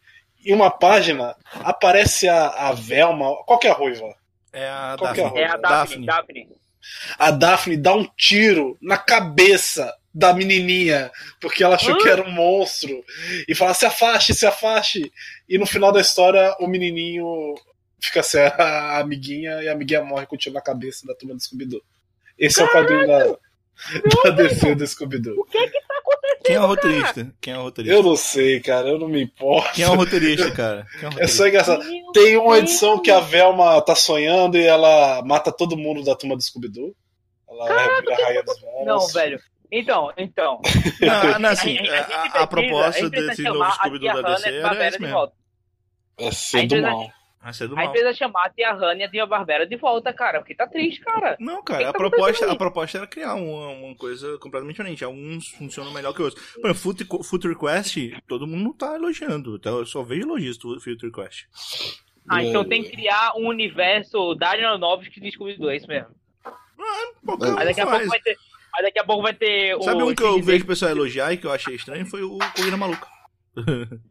em 0.43 0.53
uma 0.53 0.69
página, 0.69 1.35
aparece 1.53 2.27
a, 2.27 2.47
a 2.47 2.73
Velma, 2.73 3.33
qual 3.45 3.57
que 3.57 3.67
é 3.67 3.71
a 3.71 3.73
ruiva? 3.73 4.13
É 4.51 4.67
a 4.67 4.95
Qual 4.99 5.13
que 5.13 5.21
é 5.21 5.25
a 5.25 5.29
Daphne. 5.29 5.39
É 5.39 5.47
a 5.47 5.57
Daphne. 5.57 6.05
Daphne. 6.05 6.49
A 7.17 7.31
Daphne 7.31 7.77
dá 7.77 7.95
um 7.95 8.05
tiro 8.17 8.77
na 8.81 8.97
cabeça 8.97 9.95
da 10.13 10.33
menininha, 10.33 11.09
porque 11.39 11.63
ela 11.63 11.75
achou 11.75 11.93
Hã? 11.93 11.97
que 11.97 12.09
era 12.09 12.21
um 12.21 12.31
monstro, 12.31 13.03
e 13.47 13.55
fala, 13.55 13.73
se 13.73 13.85
afaste, 13.85 14.33
se 14.33 14.45
afaste. 14.45 15.11
E 15.47 15.57
no 15.57 15.65
final 15.65 15.91
da 15.91 16.01
história, 16.01 16.55
o 16.59 16.67
menininho 16.67 17.55
fica 18.01 18.21
sem 18.23 18.41
a 18.41 18.97
amiguinha, 18.99 19.61
e 19.63 19.69
a 19.69 19.71
amiguinha 19.73 20.03
morre 20.03 20.25
com 20.25 20.35
um 20.35 20.37
tiro 20.37 20.55
na 20.55 20.61
cabeça 20.61 21.05
da 21.07 21.15
turma 21.15 21.35
do 21.35 21.41
Scooby-Doo. 21.41 21.81
Esse 22.37 22.61
é 22.61 22.65
o 22.65 22.71
quadrinho 22.71 23.07
da, 23.07 23.25
da 24.23 24.29
DC 24.31 24.75
do 24.75 24.85
Scooby-Doo. 24.87 25.39
O 25.39 25.45
que 25.45 25.57
é 25.57 25.67
que 25.67 25.79
tá 25.87 25.95
acontecendo? 25.99 26.41
Quem 26.43 26.55
é 26.55 26.59
o 26.59 26.65
roteirista? 26.65 27.33
Quem 27.39 27.53
é 27.53 27.57
o 27.57 27.61
roteirista? 27.61 27.95
Eu 27.97 28.03
não 28.03 28.15
sei, 28.15 28.59
cara, 28.59 28.89
eu 28.89 28.97
não 28.99 29.07
me 29.07 29.21
importo. 29.21 29.71
Quem 29.73 29.85
é 29.85 29.89
o 29.89 29.95
roteirista, 29.95 30.51
cara? 30.51 30.87
Quem 30.99 31.03
é 31.03 31.05
o 31.05 31.05
É 31.05 31.09
roteirista? 31.11 31.37
só 31.37 31.47
engraçado. 31.47 31.83
Meu 31.83 32.11
Tem 32.13 32.35
uma 32.37 32.55
Deus. 32.55 32.69
edição 32.69 32.99
que 33.01 33.11
a 33.11 33.19
Velma 33.19 33.79
tá 33.83 33.93
sonhando 33.95 34.57
e 34.57 34.65
ela 34.65 35.21
mata 35.23 35.51
todo 35.51 35.77
mundo 35.77 36.03
da 36.03 36.15
turma 36.15 36.35
do 36.35 36.41
Scooby-Doo. 36.41 36.95
Ela 37.47 37.69
é 37.69 38.13
a 38.13 38.25
rainha 38.25 38.43
dos 38.43 38.59
monstros. 38.61 38.85
Não, 38.87 39.07
velho. 39.09 39.39
Então, 39.71 40.11
então. 40.17 40.59
Não, 41.01 41.39
não, 41.39 41.49
assim, 41.49 41.77
A- 41.77 41.93
a- 41.93 41.99
a 41.99 42.03
precisa- 42.05 42.47
proposta 42.47 43.05
a 43.05 43.09
precisa 43.09 43.27
desse 43.29 43.43
novo 43.43 43.63
a 43.63 43.71
Scooby-Doo 43.71 44.21
da 44.21 44.33
DC 44.35 44.47
a 44.49 44.51
era 44.51 44.87
esse 44.87 44.97
de 44.97 45.03
mesmo. 45.03 45.15
volta. 45.17 45.33
É 46.17 46.31
ser 46.31 46.67
do 46.67 46.81
mal. 46.81 47.11
Vai 47.41 47.53
ser 47.53 47.67
do 47.69 47.73
A 47.73 47.77
mal. 47.77 47.85
empresa 47.85 48.13
chamar 48.13 48.45
a 48.45 48.49
tia 48.49 48.71
Hanna 48.73 48.99
e 48.99 49.03
a 49.03 49.09
tia 49.09 49.25
Barbera 49.25 49.65
de 49.65 49.75
volta, 49.77 50.13
cara. 50.13 50.39
Porque 50.41 50.53
tá 50.53 50.67
triste, 50.67 50.99
cara. 51.01 51.37
Não, 51.39 51.63
cara, 51.63 51.79
que 51.79 51.85
a 51.85 51.91
tá 51.93 51.97
proposta, 51.97 52.51
a 52.51 52.55
proposta 52.55 52.97
era 52.99 53.07
criar 53.07 53.33
uma, 53.35 53.69
uma 53.69 53.95
coisa 53.95 54.37
completamente 54.39 54.75
diferente. 54.75 55.03
Alguns 55.05 55.47
funcionam 55.47 55.91
melhor 55.93 56.13
que 56.13 56.21
outros. 56.21 56.43
Por 56.53 56.69
exemplo, 56.69 56.75
Foot, 57.07 57.23
Foot 57.23 57.47
Request, 57.47 58.21
todo 58.27 58.45
mundo 58.45 58.63
não 58.65 58.73
tá 58.73 58.93
elogiando. 58.95 59.55
Então 59.55 59.79
eu 59.79 59.85
só 59.85 60.03
vejo 60.03 60.21
elogios 60.23 60.57
do 60.57 60.79
Foot 60.81 61.03
Request. 61.05 61.47
Ah, 62.29 62.43
É. 62.43 62.47
então 62.49 62.63
tem 62.63 62.83
que 62.83 62.91
criar 62.91 63.33
um 63.37 63.47
universo 63.47 64.35
Daniel 64.35 64.77
Novos 64.77 65.07
que 65.07 65.19
descobre 65.21 65.55
do 65.57 65.69
é 65.71 65.77
isso 65.77 65.87
mesmo. 65.87 66.09
Pô, 67.25 67.33
É. 67.35 67.37
cara, 67.39 67.51
Mas 67.53 67.65
daqui 67.69 67.81
a 67.81 67.87
pouco 67.87 68.07
vai 68.07 68.19
ter. 68.19 68.35
Mas 68.73 68.83
daqui 68.83 68.99
a 68.99 69.03
pouco 69.03 69.23
vai 69.23 69.33
ter 69.33 69.75
o. 69.75 69.81
Sabe 69.83 70.03
um 70.03 70.15
que 70.15 70.23
eu 70.23 70.41
vejo 70.41 70.63
o 70.63 70.67
pessoal 70.67 70.91
elogiar 70.91 71.33
e 71.33 71.37
que 71.37 71.45
eu 71.45 71.51
achei 71.51 71.75
estranho? 71.75 72.05
Foi 72.05 72.23
o 72.23 72.37
Corrida 72.55 72.77
Maluca. 72.77 73.07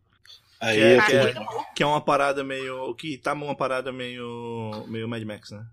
Aí 0.60 0.76
Que 0.76 0.82
é- 0.82 1.00
que 1.06 1.16
é- 1.16 1.34
Que 1.76 1.82
é 1.82 1.86
uma 1.86 2.00
parada 2.02 2.44
meio. 2.44 2.94
Que 2.94 3.16
tá 3.16 3.32
uma 3.32 3.54
parada 3.56 3.90
meio. 3.90 4.84
meio 4.88 5.08
Mad 5.08 5.22
Max, 5.22 5.50
né? 5.50 5.64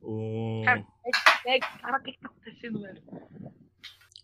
O... 0.00 0.62
Cara, 0.64 0.84
É, 1.46 1.58
cara, 1.60 1.98
o 1.98 2.02
que 2.02 2.18
tá 2.18 2.28
acontecendo, 2.28 2.80
velho? 2.80 3.00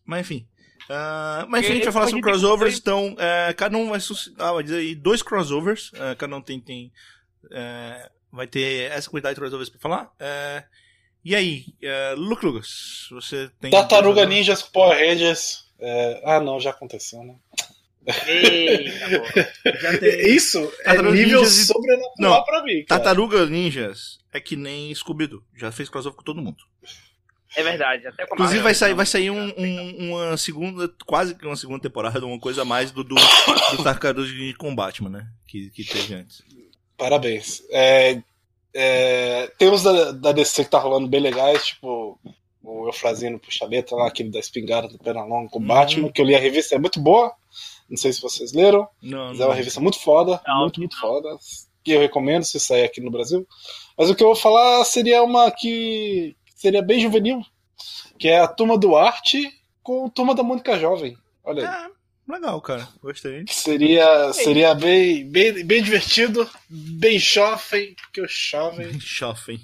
Mas 0.05 0.21
enfim. 0.23 0.49
Ah, 0.91 1.47
mas 1.49 1.61
enfim, 1.63 1.73
a 1.73 1.75
gente 1.77 1.85
vai 1.85 1.93
falar 1.93 2.07
sobre 2.07 2.23
crossovers, 2.23 2.79
então 2.79 3.15
é, 3.19 3.53
cada 3.53 3.77
um 3.77 3.91
vai 3.91 4.01
suscitar, 4.01 4.55
vai 4.55 4.63
dizer 4.65 4.79
aí, 4.79 4.95
dois 4.95 5.23
crossovers, 5.23 5.93
é, 5.95 6.15
cada 6.15 6.35
um 6.35 6.41
tem, 6.41 6.59
tem 6.59 6.91
é, 7.53 8.11
vai 8.33 8.47
ter 8.47 8.91
essa 8.91 9.11
quantidade 9.11 9.35
de 9.35 9.41
crossovers 9.41 9.69
pra 9.69 9.79
falar. 9.79 10.11
É, 11.29 11.31
e 11.31 11.35
aí, 11.35 11.65
é, 11.83 12.15
Luke 12.17 12.45
Lucas, 12.45 13.07
você 13.11 13.51
tem... 13.61 13.71
Tartaruga 13.71 14.25
Ninjas 14.25 14.63
com 14.63 14.71
Power 14.73 14.99
Rangers. 14.99 15.65
é, 15.81 16.23
Ah, 16.25 16.41
não, 16.41 16.59
já 16.61 16.71
aconteceu, 16.71 17.23
né? 17.23 17.35
Eita, 18.27 19.99
tem... 20.01 20.35
Isso 20.35 20.59
é 20.81 20.85
Tartaruga 20.85 21.15
nível 21.17 21.41
Ninjas 21.41 21.59
e- 21.59 21.67
sobrenatural 21.67 22.15
Não, 22.19 22.45
pra 22.45 22.63
mim. 22.63 22.85
Cara. 22.85 23.01
Tartaruga 23.03 23.47
Ninjas 23.47 24.19
é 24.33 24.41
que 24.41 24.57
nem 24.57 24.95
Scooby-Doo, 24.95 25.43
já 25.57 25.71
fez 25.73 25.89
crossover 25.89 26.17
com 26.17 26.23
todo 26.25 26.41
mundo. 26.43 26.59
É 27.57 27.63
verdade, 27.63 28.07
até 28.07 28.27
com 28.27 28.35
a 28.35 28.37
Inclusive 28.37 28.63
vai 28.63 28.75
sair, 28.75 28.89
então. 28.91 28.97
vai 28.99 29.07
sair 29.07 29.31
um- 29.31 29.53
um- 29.57 30.11
uma 30.13 30.37
segunda, 30.37 30.89
quase 31.07 31.35
que 31.35 31.47
uma 31.47 31.57
segunda 31.57 31.81
temporada, 31.81 32.25
uma 32.25 32.39
coisa 32.39 32.63
a 32.63 32.65
mais 32.65 32.91
do, 32.91 33.03
do, 33.03 33.15
do 33.15 33.83
Tartaruga 33.83 34.29
Ninja 34.29 34.57
com 34.57 34.75
Batman, 34.75 35.09
né? 35.11 35.27
Que, 35.47 35.71
que 35.71 35.85
teve 35.85 36.15
antes. 36.15 36.43
Parabéns. 36.97 37.63
É, 37.71 38.23
é, 38.81 39.49
tem 39.59 39.69
uns 39.71 39.83
da, 39.83 40.13
da 40.13 40.33
DC 40.33 40.65
que 40.65 40.71
tá 40.71 40.79
rolando 40.79 41.09
bem 41.09 41.21
legais, 41.21 41.67
tipo 41.67 42.19
o 42.63 42.87
Eufrazino 42.87 43.39
Puxa-Letra 43.39 43.97
lá, 43.97 44.07
aquele 44.09 44.31
da 44.31 44.39
espingarda 44.39 44.89
do 44.89 44.99
Pernalonga 44.99 45.49
com 45.51 45.59
o 45.59 45.63
Uhum. 45.63 45.69
Batman, 45.69 46.13
que 46.13 46.21
eu 46.21 46.25
li 46.27 46.35
a 46.35 46.39
revista, 46.39 46.75
é 46.75 46.79
muito 46.79 47.01
boa. 47.01 47.33
Não 47.89 47.97
sei 47.97 48.13
se 48.13 48.21
vocês 48.21 48.53
leram, 48.53 48.87
Não, 49.03 49.29
mas 49.29 49.41
é 49.41 49.43
uma 49.43 49.49
não. 49.49 49.57
revista 49.57 49.81
muito 49.81 49.99
foda, 49.99 50.41
Não, 50.47 50.61
muito, 50.61 50.79
muito 50.79 50.99
foda. 51.01 51.29
Que 51.83 51.93
eu 51.93 52.01
recomendo 52.01 52.45
se 52.45 52.61
sair 52.61 52.85
aqui 52.85 53.01
no 53.01 53.11
Brasil. 53.11 53.47
Mas 53.97 54.11
o 54.11 54.15
que 54.15 54.23
eu 54.23 54.27
vou 54.29 54.37
falar 54.37 54.85
seria 54.85 55.23
uma 55.23 55.51
que 55.51 56.37
seria 56.55 56.83
bem 56.83 57.01
juvenil, 57.01 57.41
que 58.19 58.29
é 58.29 58.39
a 58.41 58.47
Turma 58.49 58.77
do 58.77 58.95
Arte 58.95 59.51
com 59.83 60.05
a 60.07 60.11
Turma 60.11 60.35
da 60.35 60.43
Mônica 60.43 60.79
Jovem. 60.79 61.17
Olha 61.43 61.67
aí. 61.67 61.87
É, 61.87 61.91
legal, 62.29 62.61
cara. 62.61 62.89
Gostei. 63.03 63.45
Seria, 63.49 64.33
seria 64.33 64.75
bem, 64.75 65.29
bem, 65.29 65.65
bem 65.65 65.83
divertido, 65.83 66.49
bem 66.69 67.19
jovem, 67.19 67.95
porque 67.95 68.21
o 68.21 68.29
jovem. 68.29 68.99
Shopping. 69.01 69.59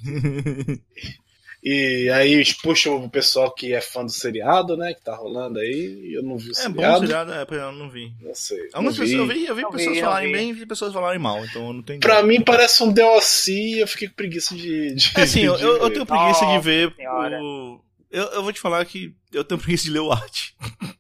E 1.67 2.11
aí 2.11 2.35
eles 2.35 2.53
puxam 2.53 3.03
o 3.03 3.09
pessoal 3.09 3.51
que 3.51 3.73
é 3.73 3.81
fã 3.81 4.05
do 4.05 4.11
seriado, 4.11 4.77
né? 4.77 4.93
Que 4.93 5.01
tá 5.03 5.15
rolando 5.17 5.59
aí. 5.59 6.13
Eu 6.15 6.23
não 6.23 6.37
vi 6.37 6.51
o 6.51 6.53
É 6.59 6.69
bom 6.69 6.75
seriado. 6.83 7.01
seriado, 7.07 7.33
é, 7.33 7.47
eu 7.57 7.73
não 7.73 7.89
vi. 7.89 8.13
Não 8.21 8.35
sei. 8.35 8.69
Algumas 8.75 8.99
não 8.99 9.07
vi. 9.07 9.11
pessoas, 9.13 9.31
eu 9.31 9.35
vi, 9.35 9.47
eu 9.47 9.55
vi 9.57 9.63
Não 9.63 9.71
pessoas 9.71 9.97
vi, 9.97 10.03
falarem 10.03 10.27
vi. 10.31 10.37
bem 10.39 10.51
e 10.51 10.53
vi 10.53 10.67
pessoas 10.67 10.93
falarem 10.93 11.19
mal, 11.19 11.43
então 11.43 11.67
eu 11.69 11.73
não 11.73 11.83
tenho 11.83 12.01
Pra 12.01 12.21
ideia. 12.21 12.27
mim 12.27 12.45
parece 12.45 12.83
um 12.83 12.93
DLC 12.93 13.53
e 13.53 13.81
eu 13.81 13.89
fiquei 13.89 14.09
com 14.09 14.15
preguiça 14.15 14.55
de. 14.55 14.95
de 14.95 15.13
É 15.17 15.23
assim, 15.23 15.41
eu, 15.41 15.57
de 15.57 15.63
eu, 15.63 15.77
eu 15.79 15.85
ver. 15.89 15.93
tenho 15.95 16.05
preguiça 16.07 16.41
de 16.41 16.47
Nossa 16.53 16.61
ver 16.61 16.95
Senhora. 16.97 17.41
o. 17.43 17.81
Eu, 18.11 18.25
eu 18.27 18.43
vou 18.43 18.53
te 18.53 18.61
falar 18.61 18.85
que 18.85 19.15
eu 19.33 19.43
tenho 19.43 19.59
preguiça 19.59 19.85
de 19.85 19.91
ler 19.91 20.01
o 20.01 20.13
arte. 20.13 20.55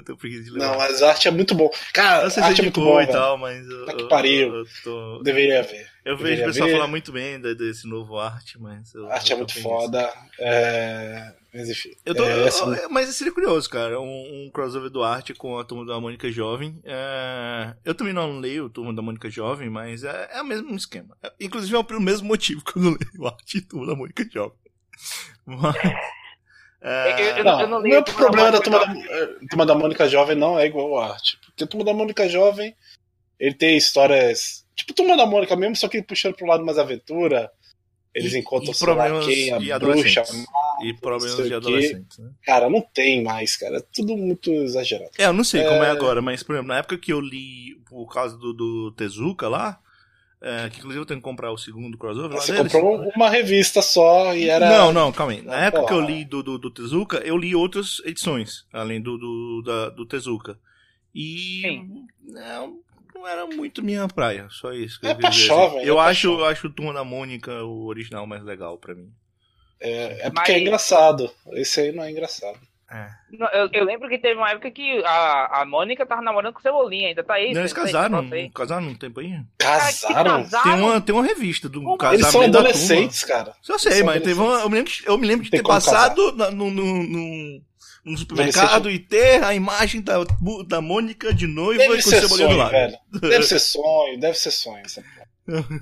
eu 0.00 0.04
tenho 0.04 0.18
preguiça 0.18 0.44
de 0.44 0.50
ler 0.50 0.56
o 0.56 0.62
Não, 0.62 0.76
mas 0.78 1.02
a 1.02 1.08
arte 1.10 1.28
é 1.28 1.30
muito 1.30 1.54
bom. 1.54 1.70
Cara, 1.92 2.24
Eu 2.24 2.30
sei 2.30 2.42
a 2.42 2.46
se 2.46 2.50
arte 2.50 2.60
é 2.60 2.64
muito 2.64 2.80
boa, 2.80 3.02
e 3.02 3.06
tal, 3.06 3.36
mas 3.38 3.66
eu, 3.66 3.86
Tá 3.86 3.94
que 3.94 4.02
eu- 4.02 4.08
pariu. 4.08 4.54
eu 4.54 4.64
tô- 4.84 5.22
Deveria 5.22 5.62
ver. 5.62 5.86
Eu 6.04 6.16
vejo 6.16 6.42
o 6.42 6.44
pessoal 6.46 6.68
falar 6.70 6.86
muito 6.86 7.10
bem 7.10 7.40
de- 7.40 7.54
desse 7.56 7.86
novo 7.88 8.16
arte, 8.18 8.60
mas. 8.60 8.94
Eu, 8.94 9.10
A 9.10 9.14
arte 9.14 9.32
é 9.32 9.34
eu 9.34 9.38
muito 9.38 9.60
foda. 9.60 10.12
É... 10.38 11.32
Mas 11.52 11.68
enfim. 11.70 11.90
Eu 12.04 12.14
tô, 12.14 12.22
é, 12.22 12.32
eu- 12.32 12.46
essa- 12.46 12.64
eu- 12.64 12.90
mas 12.90 13.08
seria 13.16 13.32
curioso, 13.32 13.68
cara, 13.68 13.98
um, 14.00 14.04
um 14.46 14.50
crossover 14.52 14.90
do 14.90 15.02
Arte 15.02 15.32
com 15.34 15.58
a 15.58 15.64
Turma 15.64 15.84
da 15.86 15.98
Mônica 15.98 16.30
Jovem. 16.30 16.78
É, 16.84 17.74
eu 17.84 17.94
também 17.94 18.12
não 18.12 18.38
leio 18.38 18.68
Turma 18.68 18.92
da 18.94 19.00
Mônica 19.02 19.28
Jovem, 19.30 19.68
mas 19.70 20.04
é, 20.04 20.28
é 20.34 20.42
o 20.42 20.44
mesmo 20.46 20.76
esquema. 20.76 21.16
É, 21.22 21.32
inclusive 21.40 21.74
é 21.74 21.78
o 21.78 22.00
mesmo 22.00 22.28
motivo 22.28 22.62
que 22.62 22.78
eu 22.78 22.82
não 22.82 22.90
leio 22.90 23.26
Arte 23.26 23.58
e 23.58 23.60
Turma 23.62 23.86
da 23.86 23.94
Mônica 23.96 24.24
Jovem. 24.32 24.56
Mas, 25.46 25.76
é, 26.82 27.12
Eu- 27.32 27.36
eu- 27.38 27.44
Não, 27.44 27.60
eu 27.60 27.66
não 27.68 27.78
o 27.78 27.82
meu 27.82 28.02
problema 28.04 28.50
da 28.52 28.60
turma 28.60 28.86
da, 28.86 28.92
eh, 28.92 29.28
Turma 29.50 29.66
da 29.66 29.74
Mônica 29.74 30.08
Jovem 30.08 30.36
não 30.36 30.58
é 30.58 30.66
igual 30.66 30.98
a 30.98 31.12
arte. 31.12 31.38
Porque 31.46 31.64
a 31.64 31.66
Turma 31.66 31.84
da 31.84 31.92
Mônica 31.94 32.28
Jovem, 32.28 32.74
ele 33.38 33.54
tem 33.54 33.76
histórias. 33.76 34.64
Tipo 34.74 34.92
Turma 34.94 35.16
da 35.16 35.26
Mônica 35.26 35.56
mesmo, 35.56 35.74
só 35.76 35.88
que 35.88 36.02
puxando 36.02 36.34
pro 36.36 36.46
lado 36.46 36.64
mais 36.64 36.78
aventura. 36.78 37.50
Eles 38.14 38.32
E- 38.32 38.38
encontram 38.38 38.72
e 38.72 38.78
problemas 38.78 39.26
quem, 39.26 39.52
a 39.52 39.58
de 39.58 39.66
bruxa. 39.78 40.20
adolescentes. 40.20 40.46
e 40.82 40.92
problemas 40.94 41.46
de 41.48 41.54
adolescentes, 41.54 42.18
né? 42.18 42.30
Cara, 42.44 42.68
não 42.70 42.80
tem 42.80 43.22
mais, 43.22 43.56
cara. 43.56 43.78
É 43.78 43.82
tudo 43.92 44.16
muito 44.16 44.50
exagerado. 44.52 45.10
É, 45.18 45.24
eu 45.26 45.32
não 45.34 45.44
sei 45.44 45.62
como 45.64 45.82
é 45.82 45.88
É. 45.88 45.90
agora, 45.90 46.20
mas, 46.22 46.42
por 46.42 46.54
exemplo, 46.54 46.68
na 46.68 46.78
época 46.78 46.96
que 46.98 47.12
eu 47.12 47.20
li 47.20 47.74
por 47.88 48.06
causa 48.12 48.36
do, 48.38 48.52
do 48.54 48.92
Tezuka 48.92 49.48
lá, 49.48 49.78
é, 50.46 50.70
que 50.70 50.78
inclusive 50.78 51.02
eu 51.02 51.06
tenho 51.06 51.18
que 51.18 51.24
comprar 51.24 51.50
o 51.50 51.58
segundo 51.58 51.98
crossover. 51.98 52.30
Você 52.30 52.56
comprou 52.56 53.10
uma 53.16 53.28
revista 53.28 53.82
só 53.82 54.32
e 54.32 54.48
era. 54.48 54.70
Não, 54.70 54.92
não, 54.92 55.10
calma 55.10 55.32
aí. 55.32 55.42
Na 55.42 55.56
época 55.56 55.86
que 55.86 55.92
eu 55.92 56.00
li 56.00 56.24
do, 56.24 56.40
do, 56.40 56.56
do, 56.56 56.70
Tezuka, 56.70 57.16
eu 57.18 57.36
li 57.36 57.52
outras 57.52 58.00
edições, 58.04 58.64
além 58.72 59.02
do, 59.02 59.18
do, 59.18 59.62
da, 59.66 59.88
do 59.88 60.06
Tezuka. 60.06 60.56
E. 61.12 61.82
Não, 62.22 62.78
não 63.12 63.26
era 63.26 63.44
muito 63.44 63.82
minha 63.82 64.06
praia, 64.06 64.46
só 64.48 64.72
isso. 64.72 65.00
é 65.02 65.14
paixão, 65.16 65.74
velho. 65.74 65.84
Eu, 65.84 66.00
é 66.00 66.04
acho, 66.04 66.28
eu 66.28 66.44
acho 66.44 66.68
o 66.68 66.72
Turma 66.72 66.92
da 66.92 67.02
Mônica, 67.02 67.64
o 67.64 67.86
original, 67.86 68.24
mais 68.24 68.44
legal 68.44 68.78
pra 68.78 68.94
mim. 68.94 69.10
É, 69.80 70.26
é 70.26 70.30
porque 70.30 70.52
Mas... 70.52 70.60
é 70.60 70.60
engraçado. 70.60 71.30
Esse 71.54 71.80
aí 71.80 71.92
não 71.92 72.04
é 72.04 72.10
engraçado. 72.12 72.60
É. 72.88 73.08
Não, 73.32 73.48
eu, 73.48 73.68
eu, 73.72 73.84
lembro 73.84 74.08
que 74.08 74.16
teve 74.16 74.38
uma 74.38 74.50
época 74.50 74.70
que 74.70 75.02
a, 75.04 75.62
a 75.62 75.66
Mônica 75.66 76.06
tava 76.06 76.22
namorando 76.22 76.52
com 76.52 76.60
o 76.60 76.62
Cebolinha, 76.62 77.08
ainda 77.08 77.24
tá 77.24 77.34
aí. 77.34 77.52
Não, 77.52 77.60
eles 77.60 77.72
casaram, 77.72 78.30
casaram 78.54 78.86
um 78.86 78.94
tempo 78.94 79.18
aí. 79.18 79.40
Casaram? 79.58 80.44
casaram? 80.44 80.62
Tem, 80.62 80.82
uma, 80.82 81.00
tem 81.00 81.14
uma 81.14 81.24
revista 81.24 81.68
do 81.68 81.82
Como? 81.82 81.98
casamento 81.98 82.22
Eles 82.22 82.32
são 82.32 82.42
adolescentes, 82.42 83.24
cara. 83.24 83.54
Só 83.60 83.76
sei, 83.76 84.04
mas 84.04 84.22
teve 84.22 84.40
uma, 84.40 84.60
eu, 84.60 84.68
me 84.68 84.76
lembro, 84.76 84.92
eu 85.04 85.18
me 85.18 85.26
lembro 85.26 85.44
de 85.44 85.50
ter 85.50 85.64
passado 85.64 86.30
no, 86.30 86.70
no, 86.70 87.02
no, 87.02 87.62
no 88.04 88.18
supermercado 88.18 88.88
e 88.88 89.00
ter 89.00 89.42
a 89.42 89.52
imagem 89.52 90.00
da, 90.00 90.24
da 90.68 90.80
Mônica 90.80 91.34
de 91.34 91.48
noiva 91.48 91.82
deve 91.82 92.02
com 92.02 92.08
o 92.08 92.12
Cebolinha 92.12 92.48
do 92.48 92.56
lado. 92.56 92.70
Velho. 92.70 92.98
Deve 93.20 93.42
ser 93.42 93.58
sonho, 93.58 94.20
deve 94.20 94.38
ser 94.38 94.52
sonho. 94.52 94.82
Essa 94.86 95.02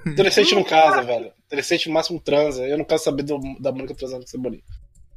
Adolescente 0.07 0.55
não 0.55 0.65
casa, 0.65 1.03
velho. 1.03 1.33
Adolescente 1.49 1.89
no 1.89 1.95
máximo 1.95 2.19
transa. 2.21 2.67
Eu 2.67 2.79
não 2.79 2.85
quero 2.85 3.01
saber 3.01 3.23
do, 3.25 3.39
da 3.61 3.73
Mônica 3.73 3.95
transando 3.95 4.21
com 4.23 4.27
o 4.27 4.31
Cebolinha. 4.31 4.63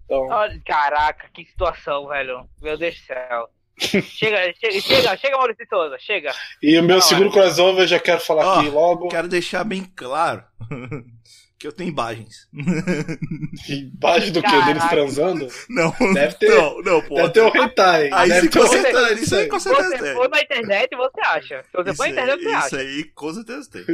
Então... 0.09 0.27
Caraca, 0.65 1.29
que 1.33 1.45
situação, 1.45 2.07
velho. 2.07 2.47
Meu 2.61 2.77
Deus 2.77 2.95
do 2.95 3.05
céu. 3.05 3.49
chega, 3.77 4.53
chega, 4.59 4.81
chega, 4.81 5.17
chega, 5.17 5.37
Maurício 5.37 5.67
Souza, 5.69 5.97
chega. 5.99 6.33
E 6.63 6.79
o 6.79 6.83
meu 6.83 6.95
Não, 6.95 7.01
segundo 7.01 7.31
crossover 7.31 7.83
eu 7.83 7.87
já 7.87 7.99
quero 7.99 8.19
falar 8.19 8.47
oh, 8.47 8.59
aqui 8.59 8.69
logo. 8.69 9.07
Quero 9.09 9.27
deixar 9.27 9.63
bem 9.63 9.83
claro 9.95 10.43
que 11.59 11.67
eu 11.67 11.71
tenho 11.71 11.89
imagens. 11.89 12.47
Imagem 13.69 14.31
do 14.31 14.41
que? 14.41 14.61
Deles 14.63 14.83
transando? 14.89 15.47
Não, 15.69 15.93
deve 16.13 16.33
ter. 16.35 16.49
Não, 16.49 16.81
não, 16.81 17.01
pô. 17.03 17.15
Deve 17.15 17.29
ter 17.29 17.41
um 17.41 17.63
hentai. 17.63 18.09
Aí 18.11 18.29
deve 18.29 18.49
ter 18.49 19.19
isso 19.19 19.35
aí 19.35 19.47
com 19.47 19.59
certeza 19.59 19.89
Se 19.89 19.97
você 19.97 20.13
for 20.13 20.29
na 20.29 20.41
internet, 20.41 20.95
você 20.95 21.21
acha. 21.21 21.63
Se 21.63 21.77
você 21.77 21.95
for 21.95 22.03
na 22.03 22.09
internet, 22.09 22.43
você 22.43 22.49
acha. 22.49 22.67
Isso 22.67 22.75
aí 22.77 23.03
com 23.03 23.33
certeza 23.33 23.69
tem. 23.71 23.85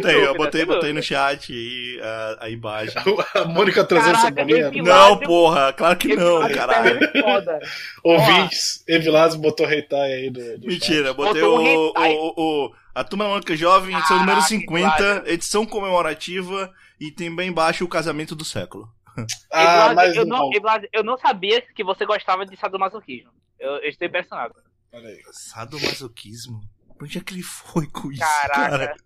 Tem, 0.00 0.16
eu 0.16 0.34
botei, 0.36 0.64
botei 0.64 0.92
no 0.92 1.02
chat 1.02 1.52
aí 1.52 2.00
a, 2.02 2.44
a 2.46 2.50
imagem. 2.50 2.94
A 3.34 3.44
Mônica 3.44 3.84
trazendo 3.84 4.18
cebolinha? 4.18 4.70
Não, 4.82 5.18
porra, 5.18 5.72
claro 5.72 5.96
que 5.96 6.14
não, 6.14 6.48
caralho. 6.52 6.98
É 7.04 7.60
Ouvintes, 8.02 8.84
Evilás 8.86 9.34
botou 9.34 9.70
hentai 9.70 10.12
aí 10.12 10.30
do, 10.30 10.58
do 10.58 10.66
Mentira, 10.66 11.08
chat. 11.08 11.16
botei 11.16 11.42
o, 11.42 11.56
o, 11.56 11.92
o, 11.96 12.34
o, 12.66 12.74
a 12.94 13.04
Turma 13.04 13.28
Mônica 13.28 13.56
Jovem, 13.56 13.96
edição 13.96 14.18
número 14.18 14.42
50, 14.42 15.24
edição 15.26 15.66
comemorativa, 15.66 16.72
e 17.00 17.10
tem 17.10 17.34
bem 17.34 17.50
embaixo 17.50 17.84
o 17.84 17.88
casamento 17.88 18.34
do 18.34 18.44
século. 18.44 18.88
Ah, 19.52 19.92
mas 19.94 20.14
eu, 20.14 20.24
não, 20.24 20.50
eu 20.92 21.02
não 21.02 21.16
sabia 21.18 21.60
que 21.60 21.82
você 21.82 22.06
gostava 22.06 22.46
de 22.46 22.56
sadomasoquismo. 22.56 23.30
Eu, 23.58 23.72
eu 23.78 23.88
estou 23.88 24.06
impressionado. 24.06 24.54
Sadomasoquismo? 25.32 26.60
Onde 27.00 27.18
é 27.18 27.20
que 27.20 27.34
ele 27.34 27.42
foi 27.42 27.86
com 27.86 28.10
isso, 28.10 28.20
Caraca. 28.20 28.70
cara? 28.70 28.96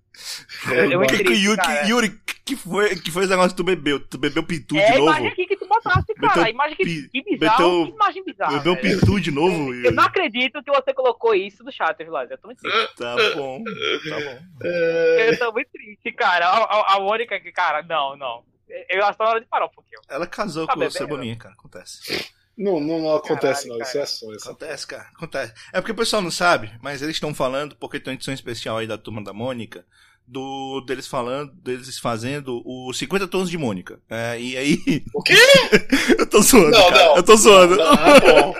Eu 0.70 1.00
que, 1.06 1.24
que, 1.24 1.32
Yuri, 1.32 1.60
que, 1.60 1.88
Yuri, 1.88 2.20
que 2.44 2.56
foi, 2.56 2.96
que 2.96 3.10
foi 3.10 3.22
esse 3.22 3.30
negócio 3.30 3.50
que 3.50 3.56
tu 3.56 3.64
bebeu? 3.64 4.00
Tu 4.00 4.18
bebeu 4.18 4.42
pitu 4.42 4.76
é 4.76 4.92
de 4.92 4.98
novo? 4.98 5.10
É 5.10 5.14
a 5.14 5.18
imagem 5.18 5.28
aqui 5.28 5.46
que 5.46 5.56
tu 5.56 5.66
botasse, 5.66 6.14
cara. 6.14 6.28
Meteu, 6.28 6.44
a 6.44 6.50
imagem 6.50 6.76
que, 6.76 7.08
que 7.08 7.38
bizarro, 7.38 7.86
que 7.86 7.92
imagem 7.92 8.24
bizarra. 8.24 8.58
Bebeu 8.58 8.74
velho. 8.74 9.00
pitu 9.00 9.20
de 9.20 9.30
novo? 9.30 9.74
Eu, 9.74 9.84
eu 9.84 9.92
não 9.92 10.04
acredito 10.04 10.62
que 10.62 10.70
você 10.70 10.92
colocou 10.92 11.34
isso 11.34 11.64
no 11.64 11.72
chat, 11.72 11.96
Vilas. 11.98 12.30
Eu 12.30 12.38
tô 12.38 12.48
muito 12.48 12.60
triste. 12.60 12.96
Tá 12.96 13.16
bom, 13.34 13.64
tá 14.08 14.20
bom. 14.20 14.66
Eu 14.66 15.38
tô 15.38 15.52
muito 15.52 15.70
triste, 15.70 16.12
cara. 16.12 16.46
A, 16.46 16.64
a, 16.64 16.96
a 16.96 17.00
Mônica, 17.00 17.40
cara, 17.52 17.82
não, 17.82 18.16
não. 18.16 18.44
Eu 18.88 19.04
acho 19.04 19.18
que 19.18 19.24
hora 19.24 19.40
de 19.40 19.46
parar 19.46 19.66
um 19.66 19.70
pouquinho. 19.70 20.00
Ela 20.08 20.26
casou 20.26 20.66
tá 20.66 20.74
com 20.74 20.80
o 20.80 20.90
Cebolinha, 20.90 21.36
cara. 21.36 21.54
Acontece. 21.54 22.32
Não, 22.56 22.78
não, 22.78 23.00
não 23.00 23.16
acontece, 23.16 23.68
Caralho, 23.68 23.78
não. 23.78 23.86
Isso 23.86 23.98
é. 23.98 24.34
Isso 24.36 24.48
acontece, 24.48 24.86
cara. 24.86 25.08
Acontece. 25.14 25.54
É 25.72 25.80
porque 25.80 25.92
o 25.92 25.96
pessoal 25.96 26.20
não 26.20 26.30
sabe, 26.30 26.70
mas 26.82 27.02
eles 27.02 27.16
estão 27.16 27.34
falando, 27.34 27.76
porque 27.76 27.98
tem 27.98 28.12
uma 28.12 28.16
edição 28.16 28.34
especial 28.34 28.78
aí 28.78 28.86
da 28.86 28.98
turma 28.98 29.24
da 29.24 29.32
Mônica, 29.32 29.86
do 30.26 30.80
deles 30.82 31.06
falando, 31.06 31.52
deles 31.52 31.98
fazendo 31.98 32.62
o 32.64 32.92
50 32.92 33.26
tons 33.28 33.50
de 33.50 33.58
Mônica. 33.58 34.00
É, 34.08 34.40
e 34.40 34.56
aí. 34.56 35.04
O 35.14 35.22
quê? 35.22 35.34
eu 36.18 36.26
tô 36.26 36.40
zoando. 36.42 36.70
Não, 36.70 36.90
cara. 36.90 37.06
não. 37.06 37.16
Eu 37.16 37.22
tô 37.22 37.36
zoando. 37.36 37.76
Não, 37.76 37.94
não, 37.94 38.20
bom. 38.20 38.54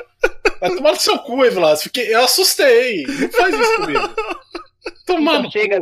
Vai 0.60 0.74
tomar 0.74 0.92
no 0.92 1.00
seu 1.00 1.18
cu, 1.18 1.44
Evlas. 1.44 1.82
Fiquei... 1.82 2.14
Eu 2.14 2.24
assustei. 2.24 3.02
Não 3.02 3.30
faz 3.30 3.54
isso 3.54 3.76
comigo. 3.76 4.14
Tomando. 5.06 5.50
Chega, 5.50 5.80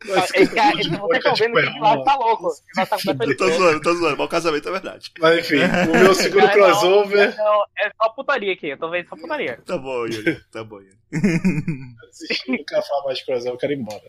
cu. 0.00 0.08
né? 0.08 0.24
Esse, 0.24 0.36
esse, 0.36 0.90
vocês 0.90 1.16
estão 1.18 1.34
vendo 1.34 1.54
que 1.54 1.68
o 1.68 1.72
Vilas 1.72 2.04
tá 2.04 2.16
louco. 2.16 2.48
Tá 2.74 2.88
eu 3.26 3.36
tô 3.36 3.50
zoando, 3.50 3.80
tô 3.80 3.94
zoando. 3.94 4.16
Mas 4.16 4.26
o 4.26 4.30
casamento 4.30 4.68
é 4.68 4.72
verdade. 4.72 5.12
Mas 5.18 5.38
enfim, 5.38 5.56
o 5.88 5.98
meu 5.98 6.14
segundo 6.14 6.50
crossover. 6.50 7.36
Não, 7.36 7.44
não, 7.44 7.64
é 7.78 7.90
só 8.00 8.08
putaria 8.10 8.52
aqui. 8.52 8.68
Eu 8.68 8.78
tô 8.78 8.90
vendo 8.90 9.08
só 9.08 9.16
putaria. 9.16 9.58
Tá 9.64 9.78
bom, 9.78 10.06
Yuri. 10.06 10.40
Tá 10.50 10.64
bom, 10.64 10.80
Yuri. 10.80 10.96
Eu 11.12 12.56
não 12.56 12.64
quero 12.64 12.82
falar 12.82 13.04
mais 13.04 13.18
de 13.18 13.24
crossover, 13.24 13.52
eu 13.52 13.58
quero 13.58 13.72
ir 13.72 13.78
embora. 13.78 14.02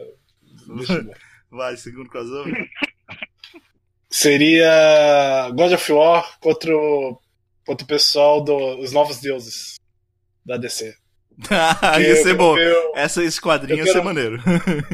Vai, 1.49 1.77
segundo 1.77 2.09
crossover. 2.09 2.69
Seria 4.09 5.49
God 5.51 5.73
of 5.73 5.91
War 5.91 6.39
contra 6.39 6.75
o, 6.75 7.19
contra 7.65 7.83
o 7.83 7.87
pessoal 7.87 8.41
dos 8.43 8.91
Novos 8.91 9.19
Deuses 9.19 9.75
da 10.45 10.57
DC. 10.57 10.95
ah, 11.81 11.99
ia 11.99 12.15
ser 12.15 12.33
bom. 12.33 12.55
Essa 12.95 13.23
esquadrinha 13.23 13.83
ia 13.83 13.91
ser 13.91 14.03
maneiro. 14.03 14.41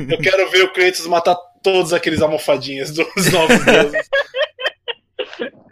eu 0.10 0.18
quero 0.18 0.50
ver 0.50 0.64
o 0.64 0.74
Kratos 0.74 1.08
matar 1.08 1.36
todos 1.62 1.94
aqueles 1.94 2.22
almofadinhas 2.22 2.92
dos 2.92 3.32
Novos 3.32 3.60
Deuses. 3.64 4.10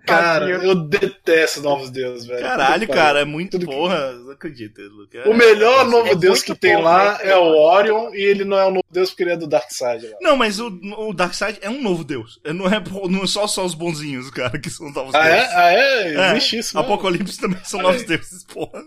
Cara, 0.06 0.50
eu 0.50 0.76
detesto 0.76 1.62
Novos 1.62 1.90
Deuses, 1.90 2.26
velho. 2.26 2.42
Caralho, 2.42 2.88
cara, 2.88 3.22
é 3.22 3.26
muito 3.26 3.60
Tudo 3.60 3.72
porra. 3.72 4.14
Que... 4.14 4.24
Não 4.24 4.32
acredito, 4.32 4.82
Luca. 4.82 5.30
O 5.30 5.34
melhor 5.34 5.88
Novo 5.88 6.08
é 6.08 6.16
Deus 6.16 6.42
que 6.42 6.56
tem 6.56 6.82
lá 6.82 7.18
né? 7.18 7.32
é 7.32 7.38
o 7.38 7.58
Orion 7.58 8.14
e 8.14 8.22
ele 8.22 8.44
não 8.44 8.58
é 8.58 8.66
um 8.66 8.72
Novo 8.72 8.86
Deus 8.90 9.10
porque 9.10 9.24
ele 9.24 9.34
é 9.34 9.38
do 9.38 9.48
Darkseid. 9.48 10.16
Não, 10.22 10.36
mas 10.36 10.60
o, 10.60 10.68
o 10.98 11.14
Darkseid 11.14 11.60
é 11.62 11.70
um 11.70 11.82
novo 11.82 12.04
Deus. 12.04 12.40
Não 12.46 12.68
é, 12.68 12.82
não 13.10 13.24
é 13.24 13.28
só, 13.28 13.46
só 13.48 13.64
os 13.64 13.74
bonzinhos, 13.74 14.30
cara, 14.32 14.58
que 14.58 14.70
são 14.70 14.90
novos 14.92 15.14
ah, 15.16 15.22
deuses. 15.22 15.50
É? 15.50 15.56
Ah, 15.56 15.74
é? 15.74 16.32
Existe 16.32 16.56
é. 16.56 16.60
isso. 16.60 16.78
Mesmo. 16.78 16.80
Apocalipse 16.80 17.40
também 17.40 17.60
são 17.64 17.82
novos 17.82 18.04
deuses, 18.04 18.44
porra. 18.44 18.84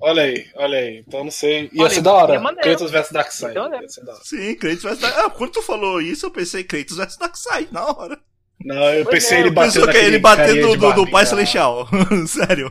Olha 0.00 0.22
aí, 0.22 0.46
olha 0.54 0.78
aí. 0.78 1.04
Então 1.06 1.24
não 1.24 1.30
sei. 1.30 1.70
Ia 1.72 1.82
olha, 1.82 1.90
ser 1.90 2.00
da 2.00 2.12
hora. 2.12 2.34
É 2.34 2.62
Kratos 2.62 2.90
vs 2.90 3.10
Darkseid. 3.10 3.50
Então, 3.52 3.64
hora. 3.64 3.80
Sim, 4.22 4.54
Kratos 4.54 4.82
vs 4.82 4.98
Darkseid. 4.98 5.26
Ah, 5.26 5.30
quando 5.30 5.52
tu 5.52 5.62
falou 5.62 6.00
isso, 6.00 6.26
eu 6.26 6.30
pensei 6.30 6.64
Kratos 6.64 6.96
vs 6.96 7.16
Darkseid 7.16 7.68
na 7.72 7.86
hora. 7.86 8.18
Não, 8.64 8.82
eu 8.92 9.06
pensei 9.06 9.38
é, 9.38 9.40
ele 9.40 9.50
batendo 9.50 9.90
que 9.90 9.96
ele 9.96 10.18
batendo 10.18 10.68
do, 10.68 10.76
do, 10.76 10.92
do 11.04 11.10
Pai 11.10 11.24
Celestial. 11.24 11.88
Sério. 12.26 12.70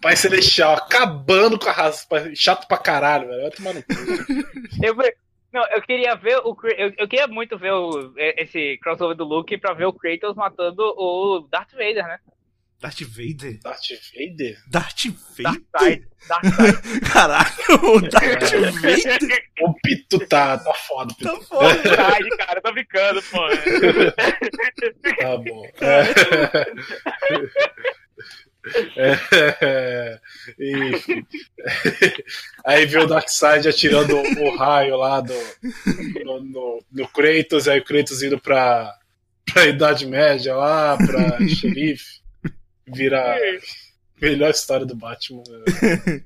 Pai 0.00 0.16
Celestial, 0.16 0.74
acabando 0.74 1.58
com 1.58 1.68
a 1.68 1.72
raça. 1.72 2.06
Chato 2.34 2.66
pra 2.66 2.78
caralho, 2.78 3.28
velho. 3.28 3.42
Vai 3.42 3.50
tomar 3.50 3.74
no 3.74 3.82
cu. 3.82 3.92
Eu, 4.82 4.96
não, 5.52 5.62
eu 5.70 5.82
queria 5.82 6.14
ver 6.14 6.38
o. 6.38 6.56
Eu, 6.76 6.92
eu 6.96 7.06
queria 7.06 7.26
muito 7.26 7.58
ver 7.58 7.72
o, 7.72 8.14
esse 8.16 8.78
crossover 8.78 9.14
do 9.14 9.24
Luke 9.24 9.58
pra 9.58 9.74
ver 9.74 9.84
o 9.84 9.92
Kratos 9.92 10.34
matando 10.34 10.82
o 10.82 11.46
Darth 11.50 11.72
Vader, 11.72 12.04
né? 12.04 12.18
Darth 12.82 13.02
Vader? 13.02 13.60
Darth 13.62 13.90
Vader? 14.12 14.58
Darth 14.66 15.04
Vader? 15.36 16.08
Darth 16.28 16.56
Vader. 16.56 17.00
Caralho, 17.12 17.52
o 17.80 18.00
Darth 18.00 18.50
Vader? 18.80 19.44
O 19.60 19.72
Pito 19.74 20.18
tá, 20.26 20.58
tá 20.58 20.74
foda. 20.74 21.14
Pito. 21.14 21.30
Tá 21.32 21.40
foda, 21.42 21.74
Verdade, 21.74 22.28
cara, 22.30 22.60
tô 22.60 22.72
brincando, 22.72 23.22
pô. 23.22 23.38
Tá 25.16 25.36
bom. 25.36 25.62
É. 28.96 29.18
É, 29.60 30.20
enfim. 30.92 31.26
Aí 32.64 32.86
vê 32.86 32.98
o 32.98 33.08
Darkseid 33.08 33.66
atirando 33.66 34.16
o 34.16 34.56
raio 34.56 34.96
lá 34.96 35.20
do, 35.20 35.34
no, 36.24 36.40
no, 36.40 36.84
no 36.92 37.08
Kratos, 37.08 37.66
aí 37.66 37.80
o 37.80 37.84
Kratos 37.84 38.22
indo 38.22 38.38
pra, 38.38 38.96
pra 39.52 39.66
Idade 39.66 40.06
Média 40.06 40.54
lá, 40.54 40.96
pra 40.96 41.40
xerife 41.44 42.21
vira 42.86 43.38
melhor 44.20 44.50
história 44.50 44.86
do 44.86 44.94
Batman. 44.94 45.42
Né? 45.48 46.24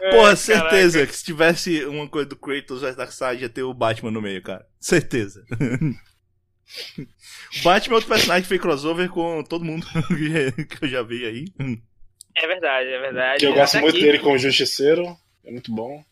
Porra, 0.10 0.34
certeza 0.34 0.98
Caraca. 0.98 1.12
que 1.12 1.18
se 1.18 1.24
tivesse 1.24 1.84
uma 1.84 2.08
coisa 2.08 2.28
do 2.28 2.36
Kratos 2.36 2.80
vs 2.80 2.96
Darkseid 2.96 3.42
ia 3.42 3.48
ter 3.50 3.62
o 3.62 3.74
Batman 3.74 4.10
no 4.10 4.22
meio, 4.22 4.42
cara. 4.42 4.66
Certeza. 4.80 5.44
o 6.98 7.62
Batman 7.62 7.94
é 7.94 7.96
outro 7.96 8.08
personagem 8.08 8.42
que 8.42 8.48
fez 8.48 8.60
crossover 8.60 9.10
com 9.10 9.44
todo 9.44 9.64
mundo 9.64 9.86
que 10.78 10.84
eu 10.84 10.88
já 10.88 11.02
vi 11.02 11.26
aí. 11.26 11.44
É 12.34 12.46
verdade, 12.46 12.88
é 12.88 13.00
verdade. 13.00 13.44
Eu 13.44 13.52
gosto 13.52 13.78
muito 13.78 13.96
aqui. 13.96 14.04
dele 14.04 14.18
com 14.20 14.32
o 14.32 14.38
Justiceiro. 14.38 15.16
É 15.44 15.50
muito 15.50 15.70
bom. 15.70 16.02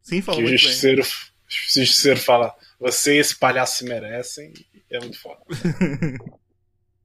Sim, 0.00 0.22
falou 0.22 0.40
que 0.40 0.48
muito 0.48 0.58
o 0.58 0.62
Justiceiro, 0.62 1.02
bem. 1.02 1.10
O 1.10 1.76
Justiceiro 1.76 2.18
fala, 2.18 2.54
vocês, 2.80 3.26
esse 3.26 3.38
palhaço 3.38 3.78
se 3.78 3.84
merecem. 3.84 4.54
É 4.90 4.98
muito 4.98 5.20
foda. 5.20 5.40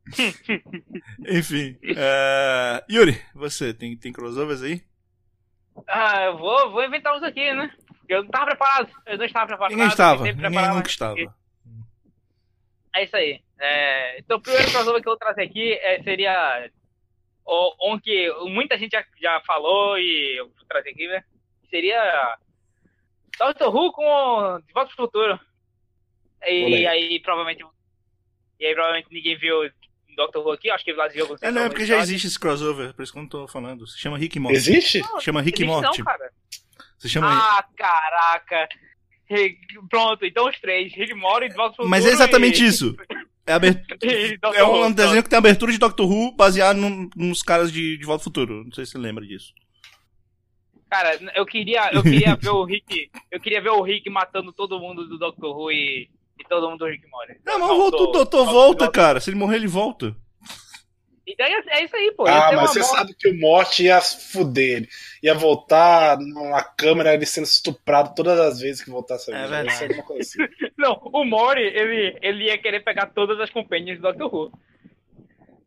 Enfim. 1.28 1.78
Uh, 1.84 2.92
Yuri, 2.92 3.22
você 3.34 3.74
tem, 3.74 3.98
tem 3.98 4.12
crossovers 4.14 4.62
aí? 4.62 4.82
Ah, 5.88 6.24
eu 6.26 6.38
vou, 6.38 6.72
vou 6.72 6.84
inventar 6.84 7.16
uns 7.16 7.24
aqui, 7.24 7.54
né? 7.54 7.72
Eu 8.08 8.24
não 8.24 8.30
tava 8.30 8.46
preparado. 8.48 8.90
Eu 9.06 9.18
não 9.18 9.26
estava 9.26 9.48
preparado. 9.48 9.72
Ninguém 9.72 9.88
estava. 9.88 10.24
Ninguém 10.24 10.70
nunca 10.74 10.88
estava. 10.90 11.16
É 12.96 13.04
isso 13.04 13.16
aí. 13.16 13.42
É, 13.60 14.20
então, 14.20 14.38
o 14.38 14.42
primeiro 14.42 14.72
crossover 14.72 15.02
que 15.02 15.08
eu 15.08 15.12
vou 15.12 15.18
trazer 15.20 15.44
aqui 15.44 15.74
é, 15.74 16.02
seria 16.04 16.70
o- 17.46 17.94
um 17.94 18.00
que 18.00 18.32
muita 18.46 18.78
gente 18.78 18.92
já, 18.92 19.04
já 19.22 19.42
falou 19.46 19.98
e 20.00 20.38
eu 20.40 20.46
vou 20.48 20.66
trazer 20.68 20.90
aqui, 20.92 21.08
né? 21.08 21.24
Seria 21.70 22.38
Doctor 23.38 23.76
Who 23.76 23.92
com 23.92 24.60
De 24.66 24.74
Volta 24.74 24.94
pro 24.96 25.06
Futuro. 25.06 25.40
E 26.48 26.66
Olha 26.66 26.90
aí, 26.92 27.20
provavelmente. 27.20 27.64
E 28.60 28.66
aí, 28.66 28.74
provavelmente 28.74 29.12
ninguém 29.12 29.38
viu 29.38 29.70
Doctor 30.18 30.44
Who 30.46 30.52
aqui. 30.52 30.70
Acho 30.70 30.84
que 30.84 30.92
lá 30.92 31.08
viu 31.08 31.26
É, 31.42 31.50
não, 31.52 31.62
é 31.62 31.70
porque 31.70 31.86
já 31.86 31.98
existe 32.00 32.28
esse 32.28 32.38
crossover, 32.40 32.94
por 32.94 33.04
isso 33.04 33.14
que 33.14 33.18
eu 33.18 33.22
não 33.22 33.30
tô 33.30 33.48
falando. 33.48 33.88
Se 33.88 33.98
chama 33.98 34.18
Rick 34.18 34.38
Morty. 34.40 34.58
Existe? 34.58 35.02
Chama 35.22 35.42
Rick 35.42 35.64
Existe 35.64 35.82
Morty. 35.82 36.00
Não, 36.00 36.06
cara. 36.06 36.32
Se 36.98 37.08
chama 37.08 37.28
Ah, 37.32 37.64
caraca. 37.78 38.68
Rick- 39.30 39.58
Pronto, 39.90 40.26
então 40.26 40.50
os 40.50 40.60
três. 40.60 40.94
Rick 40.94 41.12
e 41.12 41.16
Volta 41.16 41.48
pro 41.54 41.64
Futuro. 41.70 41.88
Mas 41.90 42.06
é 42.06 42.10
exatamente 42.10 42.64
e... 42.64 42.68
isso. 42.68 42.96
É, 43.46 43.54
aber- 43.54 43.74
Dr. 44.42 44.56
é 44.56 44.64
um 44.64 44.82
Who, 44.88 44.94
desenho 44.94 45.24
que 45.24 45.30
tem 45.30 45.38
abertura 45.40 45.72
de 45.72 45.78
Doctor 45.78 46.10
Who 46.10 46.36
baseado 46.36 46.78
num- 46.78 47.10
nos 47.16 47.42
caras 47.42 47.72
de, 47.72 47.98
de 47.98 48.06
Volta 48.06 48.22
ao 48.22 48.24
Futuro. 48.26 48.64
Não 48.66 48.72
sei 48.74 48.86
se 48.86 48.92
você 48.94 48.98
lembra 48.98 49.26
disso. 49.26 49.54
Cara, 50.90 51.20
eu 51.36 51.46
queria, 51.46 51.92
eu 51.94 52.02
queria 52.02 52.36
ver 52.36 52.50
o 52.50 52.64
Rick. 52.64 53.10
Eu 53.30 53.40
queria 53.42 53.62
ver 53.62 53.70
o 53.72 53.82
Rick 53.82 54.10
matando 54.10 54.54
todo 54.54 54.80
mundo 54.80 55.06
do 55.08 55.18
Doctor 55.18 55.56
Who 55.56 55.72
e, 55.72 56.10
e 56.40 56.44
todo 56.48 56.70
mundo 56.70 56.80
do 56.80 56.86
Rick 56.86 57.08
Mori. 57.10 57.38
Não, 57.46 57.60
mas 57.60 57.68
volta, 57.70 57.98
o 57.98 58.08
doutor 58.08 58.46
volta, 58.46 58.90
cara. 58.92 59.20
Se 59.20 59.30
ele 59.30 59.38
morrer, 59.38 59.56
ele 59.58 59.68
volta. 59.68 60.16
Então 61.30 61.46
é, 61.46 61.80
é 61.80 61.84
isso 61.84 61.96
aí, 61.96 62.12
pô. 62.16 62.26
Ah, 62.26 62.52
mas 62.54 62.70
você 62.72 62.80
morte. 62.80 62.92
sabe 62.96 63.14
que 63.14 63.28
o 63.30 63.38
Morte 63.38 63.84
ia 63.84 64.00
fuder 64.00 64.78
ele. 64.78 64.90
Ia 65.22 65.34
voltar 65.34 66.18
numa 66.18 66.64
câmera, 66.64 67.14
ele 67.14 67.26
sendo 67.26 67.44
estuprado 67.44 68.16
todas 68.16 68.40
as 68.40 68.62
vezes 68.62 68.82
que 68.82 68.90
voltasse 68.90 69.30
a 69.34 69.38
É 69.38 69.44
vida. 69.44 69.64
verdade. 69.64 70.04
Coisa 70.04 70.22
assim. 70.22 70.54
Não, 70.78 70.94
o 71.04 71.26
Mori, 71.26 71.62
ele, 71.64 72.18
ele 72.22 72.46
ia 72.46 72.58
querer 72.58 72.80
pegar 72.80 73.08
todas 73.08 73.38
as 73.42 73.50
companhias 73.50 73.98
do 73.98 74.04
Doctor 74.04 74.34
Who. 74.34 74.52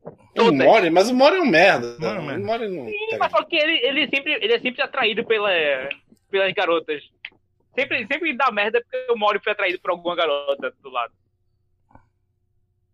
O 0.02 0.12
Todas. 0.34 0.54
Mori, 0.66 0.88
mas 0.90 1.10
o 1.10 1.14
Mori 1.14 1.36
é 1.36 1.40
um 1.42 1.46
merda. 1.46 1.94
Mori 1.98 2.16
é 2.16 2.20
um 2.20 2.24
merda. 2.24 2.42
O 2.42 2.46
Mori 2.46 2.68
não. 2.68 2.86
Sim, 2.86 3.18
mas 3.18 3.30
só 3.30 3.42
que 3.44 3.56
ele, 3.56 3.78
ele, 3.86 4.08
sempre, 4.08 4.32
ele 4.42 4.52
é 4.54 4.60
sempre 4.60 4.80
atraído 4.80 5.26
pela, 5.26 5.50
pelas 6.30 6.52
garotas. 6.54 7.02
Sempre, 7.80 8.06
sempre 8.06 8.36
dá 8.36 8.52
merda 8.52 8.82
porque 8.82 9.10
o 9.10 9.16
Mori 9.16 9.40
foi 9.42 9.52
atraído 9.52 9.80
por 9.80 9.92
alguma 9.92 10.14
garota 10.14 10.70
do 10.82 10.90
lado. 10.90 11.14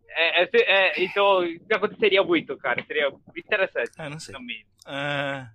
É, 0.08 0.44
é, 0.44 0.48
é, 0.54 1.04
então, 1.04 1.44
isso 1.44 1.66
aconteceria 1.72 2.22
muito, 2.22 2.56
cara. 2.56 2.84
Seria 2.86 3.12
interessante. 3.36 3.90
Ah, 3.98 4.08
não 4.08 4.20
sei. 4.20 4.38
mínimo. 4.38 4.70
É... 4.86 5.48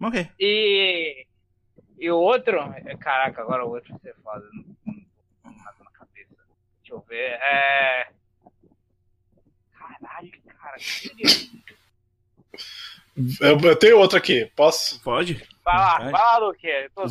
Ok. 0.00 0.28
E, 0.40 1.26
e 1.96 2.10
o 2.10 2.16
outro. 2.16 2.58
Caraca, 2.98 3.40
agora 3.40 3.64
o 3.64 3.70
outro 3.70 3.92
você 3.94 4.12
fala. 4.24 4.42
Não, 4.52 4.64
não, 5.44 5.52
não 5.52 5.84
na 5.84 5.90
cabeça. 5.92 6.34
Deixa 6.80 6.92
eu 6.92 7.00
ver. 7.08 7.38
É. 7.40 8.08
Caralho, 9.78 10.32
cara. 10.58 10.76
que? 10.76 11.62
Eu, 13.40 13.60
eu 13.60 13.76
tenho 13.76 13.98
outro 13.98 14.18
aqui, 14.18 14.50
posso? 14.56 15.00
Pode? 15.02 15.42
Vai 15.66 15.76
lá, 15.76 15.98
Vai. 15.98 16.12
lá, 16.12 16.38
Luque. 16.38 16.68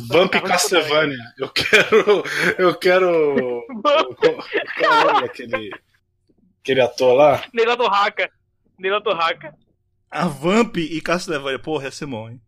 Vamp 0.08 0.32
Castlevania. 0.32 1.18
Eu 1.38 1.50
quero. 1.50 2.24
Eu 2.56 2.74
quero. 2.74 3.62
Qual 3.82 4.92
é 4.92 5.02
o 5.02 5.06
nome 5.06 5.20
daquele. 5.20 5.70
Aquele 6.62 6.80
ator 6.80 7.12
lá? 7.14 7.44
Neila 7.52 7.76
Torraca. 7.76 8.30
Neila 8.78 9.02
Torraca. 9.02 9.54
A 10.10 10.26
Vamp 10.26 10.78
e 10.78 10.98
Castlevania. 11.02 11.58
Porra, 11.58 11.84
ia 11.84 11.90
ser 11.90 12.06
bom, 12.06 12.30
hein? 12.30 12.40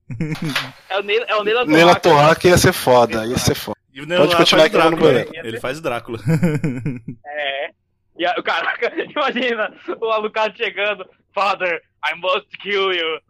É 0.89 0.99
o 0.99 1.03
Neila, 1.03 1.27
é 1.29 1.37
o 1.37 1.45
Neila 1.45 1.67
Neila 1.67 1.95
Torraca. 1.95 2.23
Torraca 2.23 2.49
ia 2.49 2.57
ser 2.57 2.73
foda, 2.73 3.27
ia 3.27 3.37
ser 3.37 3.55
foda. 3.55 3.77
E 3.93 4.01
o 4.01 4.07
Pode 4.07 4.35
continuar 4.35 4.63
faz 4.63 4.71
que 4.71 4.77
eu 4.77 4.81
vou 4.81 4.91
no 4.93 4.97
banheiro. 4.97 5.31
Ele 5.35 5.61
faz 5.61 5.79
o 5.79 5.83
Drácula. 5.83 6.19
É. 7.27 7.71
E 8.19 8.27
a, 8.27 8.43
caraca, 8.43 8.93
imagina 8.99 9.73
o 10.01 10.07
Alucard 10.07 10.57
chegando. 10.57 11.05
Father, 11.35 11.81
I 12.05 12.15
must 12.17 12.49
kill 12.63 12.93
you. 12.95 13.21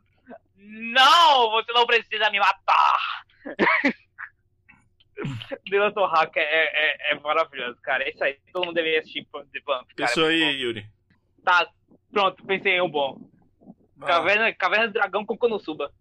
Não, 0.59 1.51
você 1.51 1.73
não 1.73 1.87
precisa 1.87 2.31
me 2.31 2.39
matar. 2.39 3.25
Neila 5.69 5.93
Torraca 5.93 6.39
é, 6.39 6.43
é, 6.43 7.13
é 7.13 7.21
maravilhoso, 7.21 7.81
cara. 7.83 8.05
É 8.05 8.11
isso 8.11 8.23
aí. 8.23 8.39
Todo 8.53 8.67
mundo 8.67 8.75
deveria 8.75 9.01
assistir 9.01 9.25
The 9.25 9.61
Vamp, 9.67 9.89
cara. 9.97 10.11
Isso 10.11 10.23
aí, 10.25 10.61
Yuri. 10.61 10.87
Tá, 11.45 11.69
pronto, 12.13 12.45
pensei 12.45 12.73
em 12.75 12.83
um 12.83 12.91
bom. 12.91 13.29
Caverna, 14.01 14.53
Caverna 14.53 14.89
do 14.89 14.93
Dragão 14.93 15.27
com 15.27 15.37
Konosuba. 15.37 15.93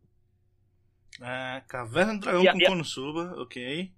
É, 1.21 1.61
Caverna 1.67 2.13
do 2.13 2.19
Dragão 2.19 2.43
E 2.43 2.51
com 2.51 2.57
e 2.59 2.65
Konosuba, 2.65 3.33
ok. 3.41 3.91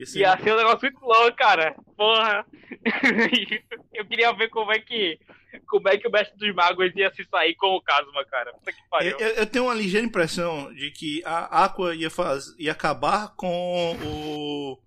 Esse 0.00 0.18
Ia 0.18 0.36
ser 0.38 0.54
um 0.54 0.56
negócio 0.56 0.80
muito 0.80 1.04
louco, 1.04 1.36
cara. 1.36 1.74
Porra. 1.96 2.44
Eu 3.92 4.06
queria 4.06 4.32
ver 4.32 4.48
como 4.48 4.72
é 4.72 4.78
que. 4.78 5.18
Como 5.66 5.88
é 5.88 5.98
que 5.98 6.06
o 6.06 6.10
mestre 6.12 6.38
dos 6.38 6.54
magos 6.54 6.94
ia 6.94 7.12
se 7.12 7.24
sair 7.24 7.54
com 7.56 7.74
o 7.74 7.82
Kazuma, 7.82 8.24
cara. 8.24 8.52
Puta 8.52 8.72
que 8.72 8.78
pariu. 8.88 9.18
Eu, 9.18 9.28
eu- 9.30 9.46
tenho 9.46 9.64
uma 9.64 9.74
ligeira 9.74 10.06
impressão 10.06 10.72
de 10.72 10.90
que 10.92 11.22
a 11.24 11.64
Aqua 11.64 11.94
ia, 11.94 12.08
faz, 12.08 12.54
ia 12.58 12.70
acabar 12.72 13.34
com 13.36 13.96
o. 14.04 14.78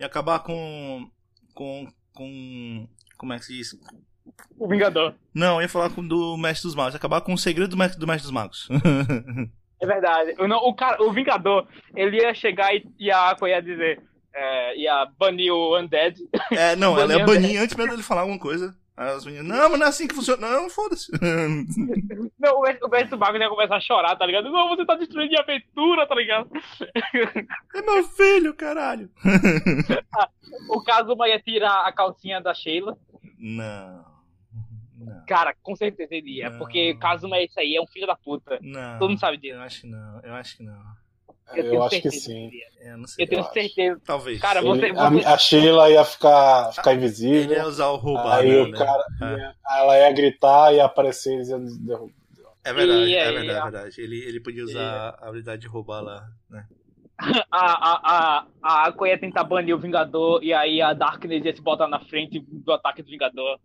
ia 0.00 0.06
acabar 0.06 0.40
com. 0.40 1.08
com. 1.54 1.86
com. 2.14 2.88
como 3.18 3.32
é 3.34 3.38
que 3.38 3.44
se 3.44 3.52
diz? 3.56 3.68
O 4.58 4.66
Vingador. 4.66 5.14
Não, 5.34 5.60
ia 5.60 5.68
falar 5.68 5.90
com 5.90 6.06
do 6.06 6.36
Mestre 6.38 6.66
dos 6.66 6.74
Magos, 6.74 6.94
ia 6.94 6.98
acabar 6.98 7.20
com 7.20 7.34
o 7.34 7.38
segredo 7.38 7.68
do 7.70 7.76
Mestre, 7.76 8.00
do 8.00 8.06
Mestre 8.06 8.22
dos 8.24 8.32
Magos. 8.32 8.68
É 9.78 9.86
verdade. 9.86 10.34
O, 10.38 10.48
não, 10.48 10.56
o, 10.56 10.74
cara, 10.74 11.02
o 11.02 11.12
Vingador, 11.12 11.68
ele 11.94 12.16
ia 12.16 12.32
chegar 12.32 12.74
e, 12.74 12.82
e 12.98 13.10
a 13.10 13.28
Aqua 13.28 13.50
ia 13.50 13.60
dizer. 13.60 14.00
É, 14.38 14.76
ia 14.76 15.06
banir 15.18 15.50
o 15.50 15.78
Undead. 15.78 16.18
é, 16.50 16.76
não, 16.76 16.96
ela 17.00 17.16
ia 17.16 17.24
Banir 17.24 17.58
antes 17.58 17.74
mesmo 17.74 17.90
dele 17.90 18.02
falar 18.02 18.20
alguma 18.20 18.38
coisa. 18.38 18.76
Aí 18.94 19.10
As 19.10 19.24
meninas, 19.24 19.46
não, 19.46 19.70
mas 19.70 19.78
não 19.78 19.86
é 19.86 19.88
assim 19.88 20.06
que 20.06 20.14
funciona. 20.14 20.48
Não, 20.48 20.70
foda-se. 20.70 21.10
Não, 22.38 22.58
o 22.58 22.62
mestre, 22.62 22.84
o 22.84 22.88
mestre 22.88 23.10
dos 23.10 23.18
magos 23.18 23.40
ia 23.40 23.48
começar 23.48 23.76
a 23.76 23.80
chorar, 23.80 24.16
tá 24.16 24.24
ligado? 24.24 24.50
Não, 24.50 24.68
você 24.68 24.86
tá 24.86 24.94
destruindo 24.94 25.30
minha 25.30 25.42
aventura, 25.42 26.06
tá 26.06 26.14
ligado? 26.14 26.50
é 27.74 27.82
meu 27.82 28.04
filho, 28.04 28.54
caralho. 28.54 29.10
O 30.70 30.82
Kazuma 30.82 31.28
ia 31.28 31.40
tirar 31.40 31.86
a 31.86 31.92
calcinha 31.92 32.40
da 32.40 32.54
Sheila. 32.54 32.96
Não. 33.38 34.04
Não. 34.98 35.24
Cara, 35.26 35.54
com 35.62 35.76
certeza 35.76 36.14
ele 36.14 36.38
ia. 36.38 36.50
Não. 36.50 36.58
Porque 36.58 36.92
o 36.92 36.98
Kazuma 36.98 37.36
é 37.36 37.44
isso 37.44 37.58
aí, 37.58 37.76
é 37.76 37.82
um 37.82 37.86
filho 37.86 38.06
da 38.06 38.16
puta. 38.16 38.58
Não. 38.62 38.98
Todo 38.98 39.10
mundo 39.10 39.20
sabe 39.20 39.36
disso. 39.36 39.56
Eu 39.56 39.62
acho 39.62 39.80
que 39.82 39.86
não, 39.88 40.20
eu 40.22 40.34
acho 40.34 40.56
que 40.56 40.62
não. 40.62 40.82
Eu, 41.54 41.82
acho 41.84 42.00
que 42.02 42.10
sim. 42.10 42.46
ele. 42.48 42.60
É, 42.80 42.92
eu 42.92 42.98
não 42.98 43.06
sei. 43.06 43.24
Eu 43.24 43.28
tenho 43.28 43.40
acho. 43.42 43.52
certeza. 43.52 44.00
Talvez. 44.04 44.40
Cara, 44.40 44.60
você- 44.62 44.86
Ele- 44.86 44.98
a, 45.24 45.34
a 45.34 45.38
Sheila 45.38 45.90
ia 45.90 46.04
ficar, 46.04 46.72
ficar 46.72 46.92
Ele 46.92 47.00
invisível. 47.04 47.56
ia 47.56 47.66
usar 47.66 47.88
o 47.88 47.96
roubar, 47.96 48.38
Aí 48.40 48.48
né, 48.50 48.56
o 48.62 48.68
né? 48.68 48.78
cara, 48.78 49.04
É. 49.22 49.36
ia- 49.38 49.54
ela 49.78 49.98
ia 49.98 50.12
gritar 50.12 50.72
e 50.72 50.76
ia 50.76 50.84
aparecer 50.84 51.34
eles 51.34 51.48
iam 51.48 51.64
derrubar. 51.64 52.14
É 52.64 52.72
verdade, 52.72 53.00
E 53.04 53.14
é 53.14 53.30
verdade, 53.32 53.50
é 53.58 53.62
verdade. 53.62 54.00
Ele, 54.00 54.18
ele 54.24 54.40
podia 54.40 54.64
usar 54.64 55.16
a 55.20 55.28
habilidade 55.28 55.62
de 55.62 55.68
roubar 55.68 56.00
lá, 56.02 56.26
né? 56.50 56.66
A, 57.50 57.58
a, 57.60 58.00
a, 58.02 58.46
a 58.62 58.86
Aqua 58.88 59.08
ia 59.08 59.18
tentar 59.18 59.44
banir 59.44 59.74
o 59.74 59.78
Vingador. 59.78 60.42
E 60.42 60.52
aí 60.52 60.82
a 60.82 60.92
Darkness 60.92 61.44
ia 61.44 61.54
se 61.54 61.62
botar 61.62 61.88
na 61.88 61.98
frente 62.00 62.44
do 62.46 62.72
ataque 62.72 63.02
do 63.02 63.08
Vingador. 63.08 63.58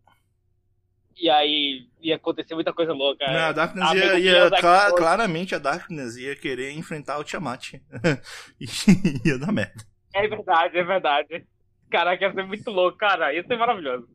E 1.18 1.30
aí 1.30 1.88
ia 2.02 2.16
acontecer 2.16 2.56
muita 2.56 2.74
coisa 2.74 2.94
louca. 2.94 3.26
Não, 3.26 3.40
a 3.40 3.52
Darkness 3.52 3.90
a 3.90 4.20
ia, 4.20 4.50
claramente 4.96 5.56
a 5.56 5.60
Darkness 5.60 6.18
ia 6.18 6.36
querer 6.36 6.72
enfrentar 6.72 7.18
o 7.20 7.24
Tiamat. 7.24 7.74
e 8.60 8.66
ia 9.28 9.38
dar 9.38 9.52
merda. 9.52 9.84
É 10.14 10.28
verdade, 10.28 10.78
é 10.78 10.84
verdade. 10.84 11.46
Caraca, 11.90 12.24
ia 12.24 12.34
ser 12.34 12.44
muito 12.44 12.70
louco, 12.72 12.98
cara. 12.98 13.34
Ia 13.34 13.46
ser 13.46 13.58
maravilhoso. 13.58 14.08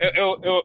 Eu, 0.00 0.10
eu, 0.10 0.40
eu, 0.42 0.62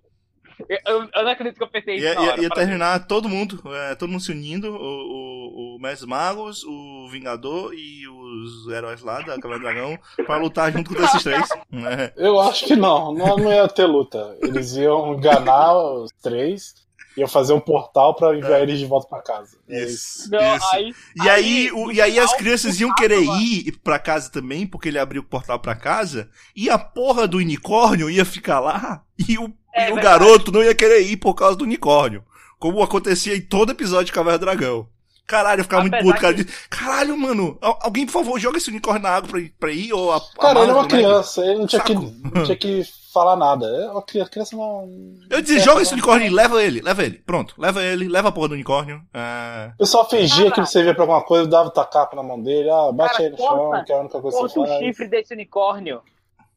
eu, 0.69 0.77
eu- 1.13 1.23
não 1.23 1.31
acredito 1.31 1.57
que 1.57 1.63
eu 1.63 1.67
pensei 1.69 1.95
isso 1.95 2.05
Ia, 2.05 2.13
ia- 2.21 2.41
ia 2.41 2.49
terminar 2.49 3.07
todo 3.07 3.27
mundo, 3.29 3.61
é, 3.73 3.95
todo 3.95 4.09
mundo 4.09 4.21
se 4.23 4.31
unindo, 4.31 4.71
o, 4.71 4.75
o, 4.77 5.75
o 5.75 5.79
Mestre 5.81 6.07
Magos, 6.07 6.63
o 6.63 7.07
Vingador 7.11 7.73
e 7.73 8.07
os 8.07 8.67
heróis 8.71 9.01
lá 9.01 9.21
da 9.21 9.35
do 9.35 9.59
Dragão 9.59 9.97
pra 10.25 10.37
lutar 10.37 10.71
junto 10.71 10.89
contra 10.89 11.05
esses 11.05 11.23
três. 11.23 11.47
né? 11.71 12.11
Eu 12.17 12.39
acho 12.39 12.65
que 12.65 12.75
não, 12.75 13.13
não, 13.13 13.35
não 13.37 13.51
ia 13.51 13.67
ter 13.67 13.85
luta. 13.85 14.37
Eles 14.41 14.73
iam 14.75 15.13
enganar 15.13 15.73
os 15.77 16.11
três, 16.21 16.75
iam 17.15 17.27
fazer 17.27 17.53
um 17.53 17.59
portal 17.59 18.15
pra 18.15 18.35
enviar 18.35 18.61
eles 18.61 18.79
de 18.79 18.85
volta 18.85 19.07
pra 19.07 19.21
casa. 19.21 19.57
É 19.69 19.83
isso. 19.83 19.93
Isso, 20.23 20.31
Não, 20.31 20.55
isso. 20.55 20.65
aí, 20.73 20.93
E 21.23 21.29
aí, 21.29 21.71
o- 21.71 21.85
no 21.85 21.91
e 21.91 22.01
aí 22.01 22.17
as 22.19 22.33
crianças 22.35 22.77
o 22.77 22.81
iam 22.81 22.95
querer 22.95 23.21
ir 23.23 23.77
pra 23.83 23.99
casa 23.99 24.31
também, 24.31 24.65
porque 24.65 24.87
ele 24.89 24.97
abriu 24.99 25.21
o 25.21 25.25
portal 25.25 25.59
pra 25.59 25.75
casa, 25.75 26.29
e 26.55 26.69
a 26.69 26.77
porra 26.79 27.27
do 27.27 27.37
unicórnio 27.37 28.09
ia 28.09 28.25
ficar 28.25 28.59
lá, 28.59 29.03
e 29.29 29.37
o, 29.37 29.53
É 29.73 29.89
e 29.89 29.91
o 29.91 29.95
verdade. 29.95 30.19
garoto 30.19 30.51
não 30.51 30.63
ia 30.63 30.75
querer 30.75 31.01
ir 31.01 31.17
por 31.17 31.33
causa 31.33 31.55
do 31.57 31.63
unicórnio. 31.63 32.23
Como 32.59 32.81
acontecia 32.81 33.35
em 33.35 33.41
todo 33.41 33.71
episódio 33.71 34.05
de 34.05 34.11
Caverna 34.11 34.37
do 34.39 34.45
Dragão. 34.45 34.87
Caralho, 35.25 35.61
eu 35.61 35.63
ficava 35.63 35.81
muito 35.83 35.95
Apesar 35.95 36.09
puto, 36.11 36.21
cara. 36.21 36.33
que- 36.35 36.45
Caralho, 36.69 37.17
mano, 37.17 37.57
al- 37.61 37.79
alguém, 37.81 38.05
por 38.05 38.11
favor, 38.11 38.37
joga 38.39 38.57
esse 38.57 38.69
unicórnio 38.69 39.03
na 39.03 39.09
água 39.09 39.29
pra, 39.29 39.39
ir- 39.39 39.53
pra 39.57 39.71
ir, 39.71 39.93
ou 39.93 40.11
a, 40.11 40.21
Cara, 40.39 40.59
ele 40.61 40.71
é 40.71 40.73
uma 40.73 40.83
o 40.83 40.87
criança, 40.87 41.41
ele 41.45 41.59
não 41.59 41.65
tinha, 41.67 41.81
que, 41.81 41.93
não 41.93 42.43
tinha 42.43 42.57
que 42.57 42.83
falar 43.13 43.37
nada. 43.37 43.65
É 43.65 43.89
uma 43.89 44.01
criança, 44.01 44.29
criança 44.29 44.55
não. 44.55 44.89
Eu 45.29 45.41
disse, 45.41 45.59
joga 45.59 45.81
esse 45.81 45.93
unicórnio 45.93 46.27
e 46.27 46.29
leva 46.29 46.61
ele, 46.61 46.81
leva 46.81 47.03
ele. 47.03 47.19
Pronto, 47.25 47.55
leva 47.57 47.81
ele, 47.81 48.07
leva 48.09 48.29
a 48.29 48.31
porra 48.33 48.49
do 48.49 48.53
unicórnio. 48.55 49.01
Ah, 49.13 49.71
O 49.75 49.77
pessoal 49.79 50.09
fingia 50.09 50.51
que 50.51 50.59
ele 50.59 50.67
servia 50.67 50.93
pra 50.93 51.03
alguma 51.03 51.21
coisa, 51.21 51.47
dava 51.47 51.69
o 51.69 51.71
tacapo 51.71 52.17
na 52.17 52.23
mão 52.23 52.41
dele, 52.41 52.69
ah, 52.69 52.91
bate 52.91 53.13
Cara, 53.13 53.23
aí 53.23 53.29
no 53.31 53.37
chão, 53.37 53.83
que 53.85 53.93
é 53.93 53.95
a 53.95 53.99
única 54.01 54.19
coisa 54.19 54.37
que 54.37 54.43
você 54.43 54.59
o 54.59 54.65
faz. 54.67 54.77
chifre 54.79 55.07
desse 55.07 55.33
unicórnio 55.33 56.01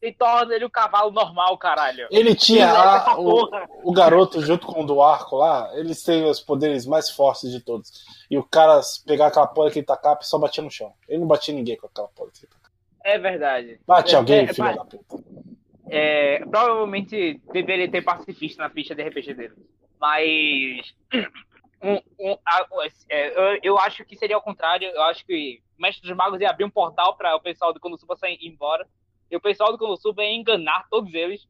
e 0.07 0.13
torna 0.13 0.53
ele 0.55 0.65
um 0.65 0.69
cavalo 0.69 1.11
normal, 1.11 1.57
caralho. 1.57 2.07
Ele 2.09 2.33
tinha 2.35 2.67
o, 3.17 3.49
o 3.83 3.91
garoto 3.91 4.41
junto 4.41 4.65
com 4.67 4.81
o 4.83 4.85
do 4.85 5.01
arco 5.01 5.35
lá, 5.37 5.69
eles 5.77 6.01
têm 6.03 6.23
os 6.25 6.39
poderes 6.39 6.85
mais 6.85 7.09
fortes 7.09 7.51
de 7.51 7.59
todos. 7.61 7.91
E 8.29 8.37
o 8.37 8.43
cara 8.43 8.79
pegar 9.05 9.27
aquela 9.27 9.47
porra 9.47 9.67
daquele 9.67 9.85
tacapo 9.85 10.23
e 10.23 10.27
só 10.27 10.37
batia 10.37 10.63
no 10.63 10.71
chão. 10.71 10.93
Ele 11.07 11.19
não 11.19 11.27
batia 11.27 11.53
ninguém 11.53 11.77
com 11.77 11.87
aquela 11.87 12.07
porra 12.09 12.29
daquele 12.31 12.47
tacapo. 12.47 12.67
É 13.03 13.17
verdade. 13.17 13.79
Bate 13.87 14.13
É, 14.13 14.17
alguém, 14.17 14.39
é, 14.45 14.47
filho 14.53 14.63
mas- 14.65 14.75
da 14.75 14.85
puta. 14.85 15.23
É, 15.89 16.39
provavelmente 16.45 17.41
deveria 17.53 17.89
ter 17.89 18.01
pacifista 18.01 18.61
na 18.61 18.69
ficha 18.69 18.93
de 18.93 19.01
RPG 19.03 19.33
dele. 19.33 19.53
Mas. 19.99 20.93
um- 21.81 22.01
um- 22.19 22.37
a- 22.45 22.65
é, 23.09 23.53
eu, 23.55 23.59
eu 23.63 23.79
acho 23.79 24.03
que 24.03 24.17
seria 24.17 24.35
ao 24.35 24.41
contrário. 24.41 24.89
Eu 24.89 25.01
acho 25.03 25.25
que 25.25 25.61
o 25.77 25.81
Mestre 25.81 26.07
dos 26.07 26.17
Magos 26.17 26.41
ia 26.41 26.49
abrir 26.49 26.65
um 26.65 26.69
portal 26.69 27.15
para 27.15 27.35
o 27.35 27.39
pessoal 27.41 27.71
do 27.73 27.79
Konosuba 27.79 28.17
sair 28.17 28.37
embora. 28.41 28.85
E 29.29 29.35
o 29.35 29.41
pessoal 29.41 29.71
do 29.71 29.77
Konosuba 29.77 30.23
ia 30.23 30.33
enganar 30.35 30.87
todos 30.89 31.13
eles. 31.13 31.47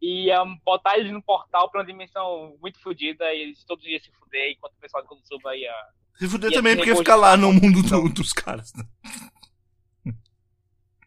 E 0.00 0.26
ia 0.26 0.44
botar 0.64 0.96
eles 0.98 1.12
no 1.12 1.22
portal 1.22 1.70
para 1.70 1.80
uma 1.80 1.86
dimensão 1.86 2.56
muito 2.60 2.78
fodida. 2.80 3.32
E 3.34 3.40
eles 3.42 3.64
todos 3.64 3.84
iam 3.86 4.00
se 4.00 4.10
fuder. 4.12 4.52
Enquanto 4.52 4.72
o 4.74 4.80
pessoal 4.80 5.02
do 5.02 5.08
Konosuba 5.08 5.56
ia. 5.56 5.72
se 6.16 6.28
fuder 6.28 6.50
Ia 6.50 6.56
também, 6.58 6.72
se 6.72 6.78
porque 6.78 6.94
fica 6.96 7.14
lá 7.16 7.36
no 7.36 7.52
mundo 7.52 7.82
do- 7.82 8.08
dos 8.08 8.32
caras. 8.32 8.72
né? 8.74 8.84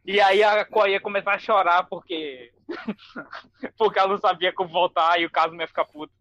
E 0.04 0.20
aí 0.20 0.42
a 0.44 0.66
Koa 0.66 0.90
ia 0.90 1.00
começar 1.00 1.34
a 1.34 1.40
chorar 1.40 1.84
porque. 1.84 2.52
porque 3.78 4.00
ela 4.00 4.10
não 4.10 4.18
sabia 4.18 4.52
como 4.52 4.70
voltar 4.72 5.20
e 5.22 5.26
o 5.26 5.30
caso 5.32 5.54
não 5.54 5.62
ia 5.62 5.68
ficar 5.68 5.86
puto. 5.86 6.12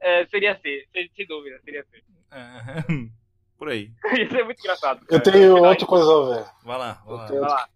É, 0.00 0.26
seria 0.26 0.58
ser, 0.60 0.86
sem, 0.92 1.10
sem 1.14 1.26
dúvida, 1.26 1.58
seria 1.64 1.84
ser. 1.84 2.02
É, 2.30 2.82
por 3.58 3.68
aí. 3.68 3.92
Ia 4.18 4.28
ser 4.30 4.44
muito 4.44 4.58
engraçado. 4.60 5.00
Eu 5.02 5.06
cara. 5.20 5.22
tenho 5.22 5.48
No 5.50 5.54
final, 5.56 5.70
outra 5.70 5.86
coisa 5.86 6.10
a 6.12 6.34
ver. 6.34 6.46
Vai 6.64 6.78
lá, 6.78 6.92
vai 7.04 7.14
lá. 7.14 7.22
Eu 7.22 7.28
tenho- 7.28 7.40
Vai 7.40 7.50
lá. 7.50 7.68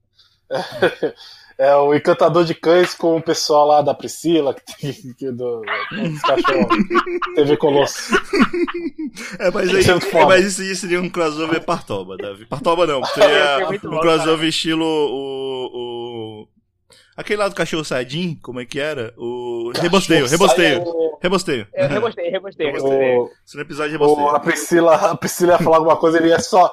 É 1.62 1.76
o 1.76 1.94
encantador 1.94 2.42
de 2.46 2.54
cães 2.54 2.94
com 2.94 3.18
o 3.18 3.22
pessoal 3.22 3.66
lá 3.66 3.82
da 3.82 3.92
Priscila, 3.92 4.54
que 4.54 4.62
tem 4.64 4.92
que 5.12 5.30
do, 5.30 5.60
dos 5.60 6.20
cachorros. 6.22 6.76
TV 7.34 7.56
Colosso. 7.58 8.14
É, 9.38 9.50
mas, 9.50 9.68
aí, 9.68 9.80
Isso 9.80 9.90
é 9.90 10.24
mas 10.24 10.44
isso 10.46 10.62
aí 10.62 10.74
seria 10.74 11.00
um 11.02 11.10
crossover 11.10 11.62
Partoba, 11.62 12.16
Davi. 12.16 12.46
Partoba 12.46 12.86
não, 12.86 13.00
Ia 13.00 13.04
seria 13.06 13.68
um 13.84 13.90
bom, 13.90 14.00
crossover 14.00 14.36
cara. 14.36 14.48
estilo 14.48 14.84
o, 14.86 16.46
o... 16.46 16.48
Aquele 17.14 17.40
lá 17.40 17.48
do 17.48 17.54
cachorro 17.54 17.84
Saiyajin, 17.84 18.36
como 18.36 18.60
é 18.60 18.64
que 18.64 18.80
era? 18.80 19.12
O... 19.18 19.70
Rebosteio, 19.76 20.26
rebosteio, 20.26 20.82
O, 20.82 21.18
rebosteio. 21.22 21.66
Eu 21.74 21.88
rebostei, 21.88 22.30
rebostei, 22.30 22.72
Gostei. 22.72 22.90
rebostei. 22.90 23.16
o, 23.18 23.30
no 23.54 23.60
episódio 23.60 23.98
de 23.98 24.02
o- 24.02 24.06
a, 24.06 24.06
rebosteio. 24.06 24.40
Priscila, 24.40 24.94
a 24.94 25.14
Priscila 25.14 25.52
ia 25.52 25.58
falar 25.58 25.76
alguma 25.76 25.96
coisa, 25.98 26.16
ele 26.16 26.28
ia 26.28 26.40
só. 26.40 26.72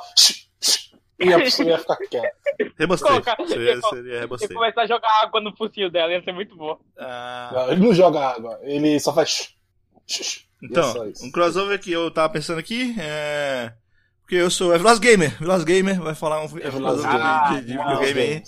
E 1.20 1.34
a 1.34 1.38
Priscila 1.38 1.72
ia 1.72 1.78
ficar 1.80 1.96
quieta. 1.98 2.32
Rebosteio. 2.78 3.22
Coloca- 3.24 3.48
Seria, 3.48 3.82
seria 3.82 4.16
E 4.16 4.20
rebosteio. 4.20 4.54
começar 4.54 4.82
a 4.82 4.88
jogar 4.88 5.22
água 5.24 5.42
no 5.42 5.56
focinho 5.56 5.90
dela, 5.90 6.12
ia 6.12 6.24
ser 6.24 6.32
muito 6.34 6.56
bom. 6.56 6.78
Ah, 6.98 7.50
Não, 7.54 7.72
Ele 7.72 7.82
não 7.88 7.94
joga 7.94 8.20
água, 8.20 8.60
ele 8.64 9.00
só 9.00 9.14
faz. 9.14 9.56
É 10.10 10.66
então, 10.66 11.12
um 11.24 11.32
crossover 11.32 11.80
que 11.80 11.92
eu 11.92 12.10
tava 12.12 12.30
pensando 12.34 12.60
aqui 12.60 12.96
é... 13.00 13.74
Porque 14.22 14.36
eu 14.36 14.50
sou... 14.50 14.74
É 14.74 14.78
Veloz 14.78 15.00
Gamer. 15.00 15.38
Veloz 15.40 15.64
Gamer 15.64 16.02
vai 16.02 16.14
falar 16.16 16.42
um 16.42 16.46
é 16.58 16.70
Veloz 16.70 17.02
crossover 17.02 17.12
Gamer. 17.12 17.62
de, 17.62 17.68
de 17.74 17.78
Ah, 17.80 17.84
videogame 17.96 18.20
aí. 18.20 18.44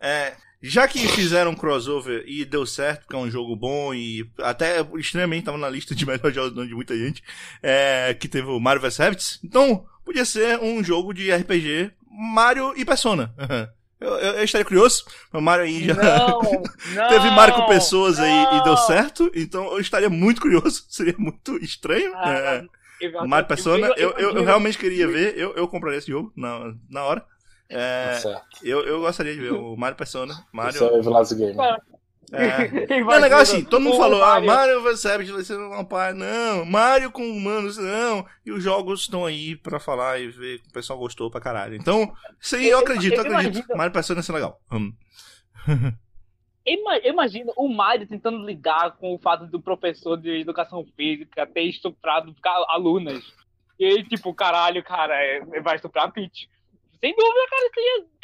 É, 0.00 0.32
já 0.62 0.88
que 0.88 1.06
fizeram 1.08 1.50
um 1.50 1.56
crossover 1.56 2.24
e 2.26 2.44
deu 2.44 2.64
certo, 2.66 3.00
porque 3.02 3.14
é 3.16 3.18
um 3.18 3.30
jogo 3.30 3.54
bom 3.54 3.92
e 3.94 4.28
até 4.40 4.80
estranhamente 4.96 5.44
tava 5.44 5.58
na 5.58 5.68
lista 5.68 5.94
de 5.94 6.04
melhores 6.06 6.34
jogos 6.34 6.66
de 6.66 6.74
muita 6.74 6.96
gente, 6.96 7.22
é, 7.62 8.14
que 8.14 8.26
teve 8.28 8.48
o 8.48 8.58
Mario 8.58 8.80
vs 8.82 8.96
Rabbids, 8.96 9.40
então 9.44 9.84
podia 10.08 10.24
ser 10.24 10.58
um 10.60 10.82
jogo 10.82 11.12
de 11.12 11.30
RPG 11.30 11.92
Mario 12.10 12.72
e 12.76 12.84
Persona. 12.84 13.32
Eu, 14.00 14.10
eu, 14.10 14.32
eu 14.34 14.44
estaria 14.44 14.64
curioso, 14.64 15.04
o 15.32 15.40
Mario 15.40 15.64
aí 15.64 15.84
já 15.84 15.92
Não, 15.94 16.40
não. 16.94 17.08
teve 17.08 17.32
Mario 17.32 17.56
com 17.56 17.66
pessoas 17.66 18.20
aí 18.20 18.44
e 18.54 18.62
deu 18.62 18.74
não. 18.74 18.76
certo, 18.76 19.28
então 19.34 19.72
eu 19.72 19.80
estaria 19.80 20.08
muito 20.08 20.40
curioso, 20.40 20.84
seria 20.88 21.16
muito 21.18 21.56
estranho. 21.56 22.12
Ah, 22.14 22.30
é, 22.30 22.64
eu- 23.00 23.26
Mario 23.26 23.48
Persona, 23.48 23.88
eu, 23.96 24.10
eu, 24.12 24.44
realmente 24.44 24.78
queria 24.78 25.08
ver, 25.08 25.36
eu, 25.36 25.52
eu 25.56 25.66
compraria 25.66 25.98
esse 25.98 26.12
jogo 26.12 26.32
na, 26.36 26.72
na 26.88 27.02
hora. 27.02 27.24
É, 27.68 28.20
Tá 28.22 28.40
eu, 28.62 28.82
eu 28.86 29.00
gostaria 29.00 29.34
de 29.34 29.40
ver 29.40 29.52
o 29.54 29.76
Mario 29.76 29.96
Persona. 29.96 30.32
Mario. 30.52 30.76
Esse 30.76 30.84
é 30.84 30.86
o 30.86 31.02
Veloz 31.02 31.32
Gamer. 31.32 31.56
É. 32.32 32.68
É 32.98 33.18
legal 33.18 33.40
assim, 33.40 33.64
todo 33.64 33.80
mundo 33.82 33.96
falou, 33.96 34.22
ah, 34.22 34.40
Mario- 34.40 34.46
Mario 34.46 34.82
vs 34.82 35.04
Rabbids 35.04 35.30
vai 35.32 35.42
ser 35.44 35.56
uma 35.56 35.84
par. 35.84 36.14
Não, 36.14 36.64
Mario 36.64 37.10
com 37.10 37.22
humanos, 37.22 37.78
não. 37.78 38.26
E 38.44 38.50
os 38.52 38.62
jogos 38.62 39.02
estão 39.02 39.24
aí 39.24 39.56
pra 39.56 39.80
falar 39.80 40.18
e 40.20 40.28
ver 40.28 40.60
que 40.60 40.68
o 40.68 40.72
pessoal 40.72 40.98
gostou 40.98 41.30
pra 41.30 41.40
caralho. 41.40 41.74
Então, 41.74 42.12
isso 42.40 42.56
aí 42.56 42.64
eu 42.66 42.72
Eu- 42.72 42.78
acredito, 42.80 43.14
eu 43.14 43.24
eu 43.24 43.32
acredito. 43.36 43.54
imagino- 43.56 43.76
Mario 43.78 43.92
Persona 43.92 44.18
ia 44.20 44.22
ser 44.24 44.32
legal. 44.32 44.60
Hum. 44.72 44.92
Ima- 46.66 46.98
Imagina 46.98 47.52
o 47.56 47.68
Mario 47.68 48.06
tentando 48.06 48.44
lidar 48.44 48.92
com 48.98 49.14
o 49.14 49.18
fato 49.18 49.46
do 49.46 49.60
professor 49.60 50.16
de 50.16 50.40
educação 50.40 50.84
física 50.96 51.46
ter 51.46 51.62
estuprado 51.62 52.34
alunas. 52.68 53.22
E 53.78 53.84
aí, 53.86 54.04
tipo, 54.04 54.34
caralho, 54.34 54.82
cara, 54.84 55.14
é- 55.14 55.60
vai 55.62 55.76
estuprar 55.76 56.06
a 56.06 56.10
Peach. 56.10 56.48
Sem 57.00 57.14
dúvida, 57.14 57.40
cara, 57.48 57.66
isso 57.66 57.80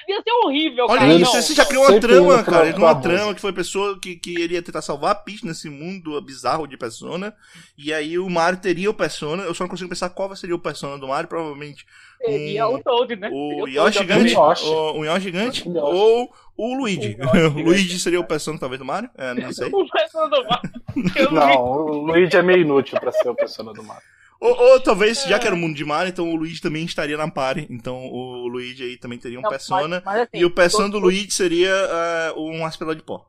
ia, 0.09 0.16
ia 0.16 0.22
ser 0.22 0.31
horrível, 0.45 0.87
Olha 0.89 1.01
cara. 1.01 1.12
isso, 1.14 1.33
não. 1.35 1.43
você 1.43 1.55
já 1.55 1.64
criou 1.64 1.85
uma 1.85 1.93
Sempre 1.93 2.09
trama, 2.09 2.43
cara. 2.43 2.64
Ele 2.64 2.72
criou 2.75 2.89
uma 2.89 3.01
trama 3.01 3.35
que 3.35 3.41
foi 3.41 3.51
a 3.51 3.55
pessoa 3.55 3.99
que, 4.01 4.16
que 4.16 4.31
iria 4.39 4.61
tentar 4.62 4.83
salvar 4.83 5.12
a 5.12 5.14
Peach 5.14 5.47
nesse 5.47 5.70
mundo 5.70 6.20
bizarro 6.20 6.66
de 6.66 6.77
Persona. 6.77 7.35
E 7.79 7.93
aí 7.93 8.18
o 8.18 8.29
Mario 8.29 8.59
teria 8.61 8.91
o 8.91 8.95
Persona. 8.95 9.45
Eu 9.45 9.55
só 9.55 9.62
não 9.64 9.68
consigo 9.70 9.89
pensar 9.89 10.11
qual 10.11 10.35
seria 10.35 10.57
o 10.57 10.59
Persona 10.59 10.99
do 10.99 11.07
Mario. 11.07 11.29
Provavelmente 11.29 11.87
Seria 12.25 12.68
um- 12.68 12.75
o 12.77 12.83
Toad, 12.83 13.16
né? 13.16 13.31
o 13.33 13.68
Yoshi 13.68 13.99
gigante, 13.99 14.35
o, 14.37 14.99
o 15.01 15.05
Yoshi 15.05 15.20
gigante, 15.20 15.68
ou 15.68 16.33
o 16.57 16.75
Luigi. 16.75 17.16
O. 17.20 17.49
Luigi 17.62 17.99
seria 18.01 18.18
o 18.20 18.25
Persona 18.25 18.59
talvez 18.59 18.79
do 18.79 18.85
Mario? 18.85 19.09
É, 19.16 19.35
não 19.35 19.53
sei. 19.55 19.68
O 19.72 19.87
Persona 19.89 20.29
do 20.29 20.45
Mario. 20.49 20.70
Não, 21.33 21.62
o 21.64 22.07
Luigi 22.07 22.37
é 22.37 22.43
meio 22.43 22.61
inútil 22.62 22.99
pra 22.99 23.12
ser 23.12 23.29
o 23.29 23.35
Persona 23.35 23.72
do 23.72 23.83
Mario. 23.83 24.03
Ou, 24.41 24.55
ou 24.55 24.80
talvez, 24.80 25.24
já 25.24 25.39
que 25.39 25.47
era 25.47 25.55
o 25.55 25.59
mundo 25.59 25.74
de 25.74 25.85
Mario, 25.85 26.11
então 26.11 26.30
o 26.30 26.37
Luigi 26.37 26.61
também 26.61 26.85
estaria 26.85 27.16
na 27.16 27.30
party. 27.30 27.66
Então 27.70 28.07
o 28.11 28.47
Luigi 28.47 28.82
aí 28.85 28.97
também 28.99 29.18
teria 29.18 29.39
um 29.39 29.43
Não, 29.43 29.49
Persona. 29.51 30.03
mas- 30.05 30.05
mas 30.05 30.20
assim, 30.22 30.39
e 30.39 30.45
o 30.45 30.51
Persona 30.51 30.89
do 30.91 30.99
Luigi 30.99 31.30
seria 31.30 31.72
ah, 31.74 32.35
um 32.37 32.64
aspelão 32.66 32.95
de 32.95 33.03
pó. 33.03 33.26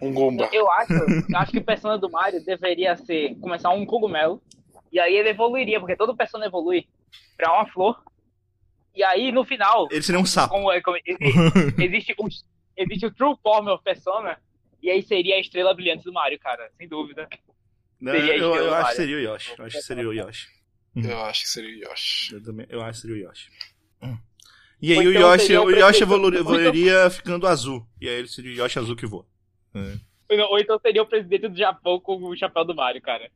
Um 0.00 0.12
Goomba. 0.14 0.48
Eu 0.52 0.70
acho, 0.70 0.92
eu 0.92 1.36
acho 1.36 1.50
que 1.50 1.58
o 1.58 1.64
Persona 1.64 1.98
do 1.98 2.08
Mario 2.08 2.42
deveria 2.44 2.94
ser 2.96 3.34
começar 3.40 3.70
um 3.70 3.84
cogumelo 3.84 4.40
e 4.92 5.00
aí 5.00 5.14
ele 5.16 5.30
evoluiria, 5.30 5.80
porque 5.80 5.96
todo 5.96 6.16
Persona 6.16 6.46
evolui 6.46 6.86
pra 7.36 7.52
uma 7.52 7.66
flor. 7.66 8.00
E 8.94 9.02
aí 9.02 9.32
no 9.32 9.44
final, 9.44 9.88
Ele 9.90 10.00
seria 10.02 10.20
um 10.20 10.24
sapo. 10.24 10.54
como, 10.54 10.70
é- 10.70 10.80
como- 10.80 10.96
e- 10.96 11.02
existe 11.84 12.14
o 12.16 12.28
existe 12.76 13.06
o 13.06 13.10
True 13.12 13.34
Form 13.42 13.68
of 13.68 13.82
Persona 13.82 14.38
e 14.80 14.88
aí 14.90 15.02
seria 15.02 15.34
a 15.34 15.40
estrela 15.40 15.74
brilhante 15.74 16.04
do 16.04 16.12
Mario, 16.12 16.38
cara, 16.38 16.70
sem 16.78 16.86
dúvida. 16.88 17.28
Não, 18.00 18.12
Seria 18.12 18.36
eu, 18.36 18.54
eu 18.54 18.54
estilo 18.54 18.74
acho 18.74 18.90
que 18.90 18.96
seria 18.96 19.16
o 19.16 19.20
Yoshi. 19.20 19.54
Eu 19.58 19.64
acho 19.64 19.76
que 19.76 19.82
seria 19.82 20.08
o 20.08 20.12
Yoshi. 20.12 20.48
Eu 20.96 21.20
acho 21.24 21.42
que 21.42 21.48
seria 21.48 21.70
o 21.70 21.90
Yoshi. 21.90 22.34
Eu, 22.34 22.42
também, 22.42 22.66
eu 22.68 22.80
acho 22.82 23.00
que 23.00 23.06
seria 23.08 23.16
o 23.24 23.28
Yoshi. 23.28 23.50
Hum. 24.02 24.18
E 24.82 24.92
aí 24.92 24.98
Ou 24.98 25.04
o 25.04 25.10
então 25.10 25.22
Yoshi, 25.32 25.56
o 25.56 25.62
o 25.64 25.70
Yoshi 25.70 25.76
prefeito- 25.80 26.02
evolu- 26.02 26.22
ou 26.24 26.28
então- 26.28 26.40
evoluiria 26.40 27.10
ficando 27.10 27.46
azul. 27.46 27.86
E 28.00 28.08
aí 28.08 28.14
ele 28.16 28.28
seria 28.28 28.52
o 28.52 28.54
Yoshi 28.64 28.78
azul 28.78 28.94
que 28.96 29.06
voa. 29.06 29.26
Ou 29.74 30.36
não- 30.36 30.50
Ou 30.50 30.58
então 30.58 30.78
seria 30.78 31.02
o 31.02 31.06
presidente 31.06 31.48
do 31.48 31.56
Japão 31.56 31.98
com 32.00 32.16
o 32.22 32.36
chapéu 32.36 32.64
do 32.64 32.74
Mario, 32.74 33.00
cara. 33.00 33.30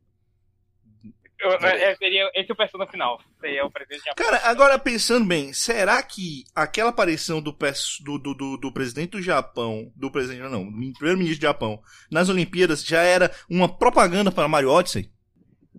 Eu- 1.41 1.53
é, 1.53 1.95
seria 1.97 2.30
esse 2.34 2.51
é 2.51 2.53
o 2.53 2.57
Persona 2.57 2.86
final. 2.86 3.20
Seria 3.41 3.64
o 3.64 3.70
presidente 3.70 4.01
do 4.01 4.05
Japão. 4.07 4.24
Cara, 4.26 4.51
agora 4.51 4.78
pensando 4.78 5.24
bem, 5.26 5.53
será 5.53 6.03
que 6.03 6.45
aquela 6.55 6.91
aparição 6.91 7.41
do, 7.41 7.53
do, 7.53 8.18
do, 8.18 8.34
do, 8.34 8.57
do 8.57 8.72
presidente 8.72 9.11
do 9.11 9.22
Japão, 9.22 9.93
do 9.95 10.11
presidente, 10.11 10.43
não, 10.51 10.64
do 10.64 10.93
primeiro-ministro 10.95 11.39
do 11.39 11.43
Japão, 11.43 11.80
nas 12.11 12.28
Olimpíadas 12.28 12.84
já 12.84 13.03
era 13.03 13.30
uma 13.49 13.68
propaganda 13.68 14.32
para 14.32 14.49
Mario 14.49 14.70
Odyssey? 14.70 15.11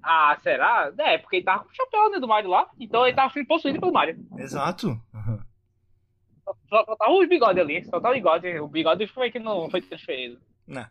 Ah, 0.02 0.38
será? 0.42 0.94
É, 0.98 1.18
porque 1.18 1.38
ele 1.38 1.46
tava 1.46 1.64
com 1.66 1.70
o 1.70 1.76
chapéu 1.76 2.10
né, 2.10 2.20
do 2.20 2.28
Mario 2.28 2.50
lá, 2.50 2.66
então 2.80 3.06
ele 3.06 3.16
tava 3.16 3.34
sendo 3.34 3.48
possuído 3.48 3.80
pelo 3.82 3.92
Mario. 3.92 4.18
Exato. 4.38 4.88
Uhum. 5.14 5.40
Só, 6.70 6.86
só 6.86 6.96
tava 6.96 7.12
os 7.12 7.28
bigodes 7.28 7.62
ali, 7.62 7.84
só 7.84 8.00
tava 8.00 8.14
o 8.14 8.18
bigode. 8.18 8.60
O 8.60 8.68
bigode 8.68 9.08
foi 9.08 9.30
que 9.30 9.40
não 9.40 9.70
foi 9.70 9.82
transferido. 9.82 10.40
Não, 10.66 10.86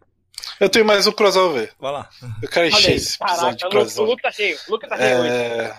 Eu 0.61 0.69
tenho 0.69 0.85
mais 0.85 1.07
um 1.07 1.13
crossover. 1.13 1.71
vai 1.81 1.93
lá. 1.93 2.09
Eu 2.43 2.49
quero 2.49 2.67
encher 2.67 2.97
esse 2.97 3.17
episódio 3.21 3.41
caraca, 3.41 3.57
de 3.57 3.65
o 3.65 3.67
Luke, 3.69 3.77
o 3.77 3.81
crossover. 3.81 4.11
Luke 4.11 4.23
tá 4.23 4.31
cheio, 4.33 4.59
o 4.67 4.71
Luke 4.73 4.89
tá 4.89 4.97
cheio 4.97 5.19
hoje. 5.21 5.29
É... 5.31 5.75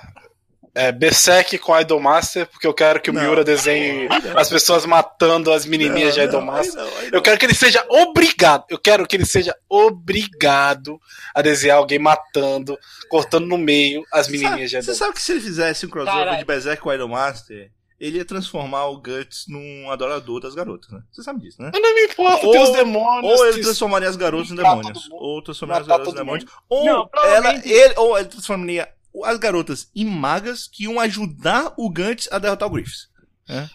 É, 0.75 0.91
Berserk 0.91 1.57
com 1.57 1.77
Idolmaster, 1.77 2.45
porque 2.45 2.65
eu 2.67 2.73
quero 2.73 3.01
que 3.01 3.09
o 3.09 3.13
Não. 3.13 3.21
Miura 3.23 3.43
desenhe 3.43 4.07
as 4.35 4.47
pessoas 4.49 4.85
matando 4.85 5.51
as 5.51 5.65
menininhas 5.65 6.13
de 6.13 6.19
Não, 6.21 6.27
não, 6.27 6.31
Idolmaster. 6.43 6.83
Eu 7.11 7.21
quero 7.23 7.39
que 7.39 7.45
ele 7.47 7.55
seja 7.55 7.83
obrigado. 7.89 8.65
Eu 8.69 8.77
quero 8.77 9.05
que 9.07 9.15
ele 9.15 9.25
seja 9.25 9.53
obrigado 9.67 10.99
a 11.33 11.41
desenhar 11.41 11.77
alguém 11.77 11.99
matando, 11.99 12.77
cortando 13.09 13.47
no 13.47 13.57
meio 13.57 14.03
as 14.13 14.27
menininhas 14.27 14.69
de 14.69 14.81
Sabe- 14.81 14.83
Você 14.85 14.91
Idolmaster. 14.91 14.95
sabe 14.95 15.13
que 15.15 15.21
se 15.21 15.31
ele 15.33 15.41
fizesse 15.41 15.85
um 15.85 15.89
crossover 15.89 16.19
Caralho. 16.19 16.37
de 16.39 16.45
Berserk 16.45 16.81
com 16.81 16.93
Idolmaster, 16.93 17.71
ele 17.99 18.17
ia 18.17 18.25
transformar 18.25 18.85
o 18.87 18.97
Guts 19.01 19.45
num 19.47 19.91
adorador 19.91 20.39
das 20.39 20.55
garotas, 20.55 20.89
né? 20.91 21.01
Você 21.11 21.21
sabe 21.23 21.41
disso, 21.41 21.61
né? 21.61 21.69
Mas 21.73 21.81
não 21.81 21.93
me 21.95 22.03
importa, 22.05 22.45
Ou- 22.45 22.51
tem 22.51 22.61
os 22.61 22.69
demônios. 22.71 23.39
Ou 23.39 23.47
ele 23.47 23.61
transformaria 23.61 24.09
as 24.09 24.15
garotas 24.15 24.51
em 24.51 24.55
demônios. 24.55 25.09
Ou 25.11 25.41
transformaria 25.43 25.81
as 25.81 25.87
garotas 25.87 26.13
em 26.13 26.17
demônios. 26.17 26.51
Ou 26.69 26.85
Não, 26.85 27.09
ela, 27.25 27.55
ele, 27.65 27.93
ou 27.97 28.17
ele 28.17 28.27
transformaria 28.27 28.87
as 29.25 29.37
garotas 29.37 29.89
em 29.95 30.05
magas 30.05 30.67
que 30.71 30.83
iam 30.83 30.99
ajudar 30.99 31.73
o 31.77 31.89
Gantz 31.89 32.29
a 32.31 32.39
derrotar 32.39 32.67
o 32.67 32.71
Griffiths. 32.71 33.09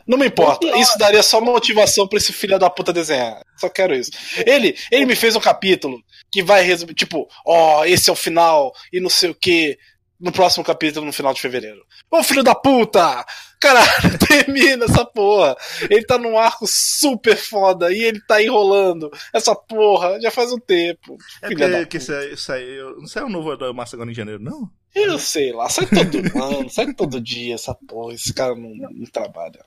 Não 0.07 0.17
me 0.17 0.27
importa. 0.29 0.61
Pior. 0.67 0.79
Isso 0.79 0.97
daria 0.97 1.23
só 1.23 1.41
motivação 1.41 2.07
pra 2.07 2.17
esse 2.17 2.33
filho 2.33 2.59
da 2.61 2.71
puta 2.71 2.93
desenhar. 2.93 3.43
Só 3.57 3.69
quero 3.69 3.93
isso. 3.95 4.13
Ele, 4.47 4.77
ele 4.91 5.05
me 5.05 5.17
fez 5.17 5.35
um 5.35 5.41
capítulo 5.41 6.01
que 6.31 6.45
vai 6.45 6.63
resumir, 6.63 6.95
tipo, 6.95 7.29
ó, 7.45 7.85
esse 7.85 8.09
é 8.09 8.13
o 8.13 8.17
final 8.17 8.73
e 8.93 9.01
não 9.01 9.11
sei 9.11 9.31
o 9.31 9.35
que. 9.35 9.77
No 10.25 10.33
próximo 10.33 10.65
capítulo, 10.65 11.05
no 11.05 11.13
final 11.13 11.35
de 11.35 11.41
fevereiro. 11.43 11.85
Ô 12.11 12.23
filho 12.23 12.43
da 12.43 12.55
puta! 12.55 13.25
Caralho, 13.61 14.19
termina 14.27 14.87
essa 14.87 15.05
porra. 15.05 15.55
Ele 15.91 16.03
tá 16.05 16.17
num 16.17 16.39
arco 16.39 16.65
super 16.67 17.37
foda 17.37 17.93
e 17.93 18.03
ele 18.03 18.21
tá 18.27 18.43
enrolando 18.43 19.11
essa 19.35 19.55
porra 19.55 20.19
já 20.21 20.31
faz 20.31 20.51
um 20.51 20.59
tempo. 20.59 21.19
É 21.43 21.49
da 21.55 21.69
porque 21.69 21.87
que 21.87 22.01
saiu, 22.01 22.37
saiu, 22.39 22.97
não 22.97 23.07
saiu 23.07 23.27
o 23.27 23.31
novo 23.31 23.53
Herói 23.53 23.73
Massa 23.75 23.97
agora 23.97 24.11
em 24.11 24.15
janeiro, 24.15 24.43
não? 24.43 24.71
Eu 24.95 25.19
sei 25.19 25.53
lá, 25.53 25.69
sai 25.69 25.87
todo 25.87 26.17
ano, 26.43 26.71
sai 26.71 26.95
todo 26.95 27.21
dia 27.21 27.55
essa 27.55 27.75
porra. 27.87 28.15
Esse 28.15 28.33
cara 28.33 28.55
não, 28.55 28.71
não 28.71 29.05
trabalha. 29.13 29.63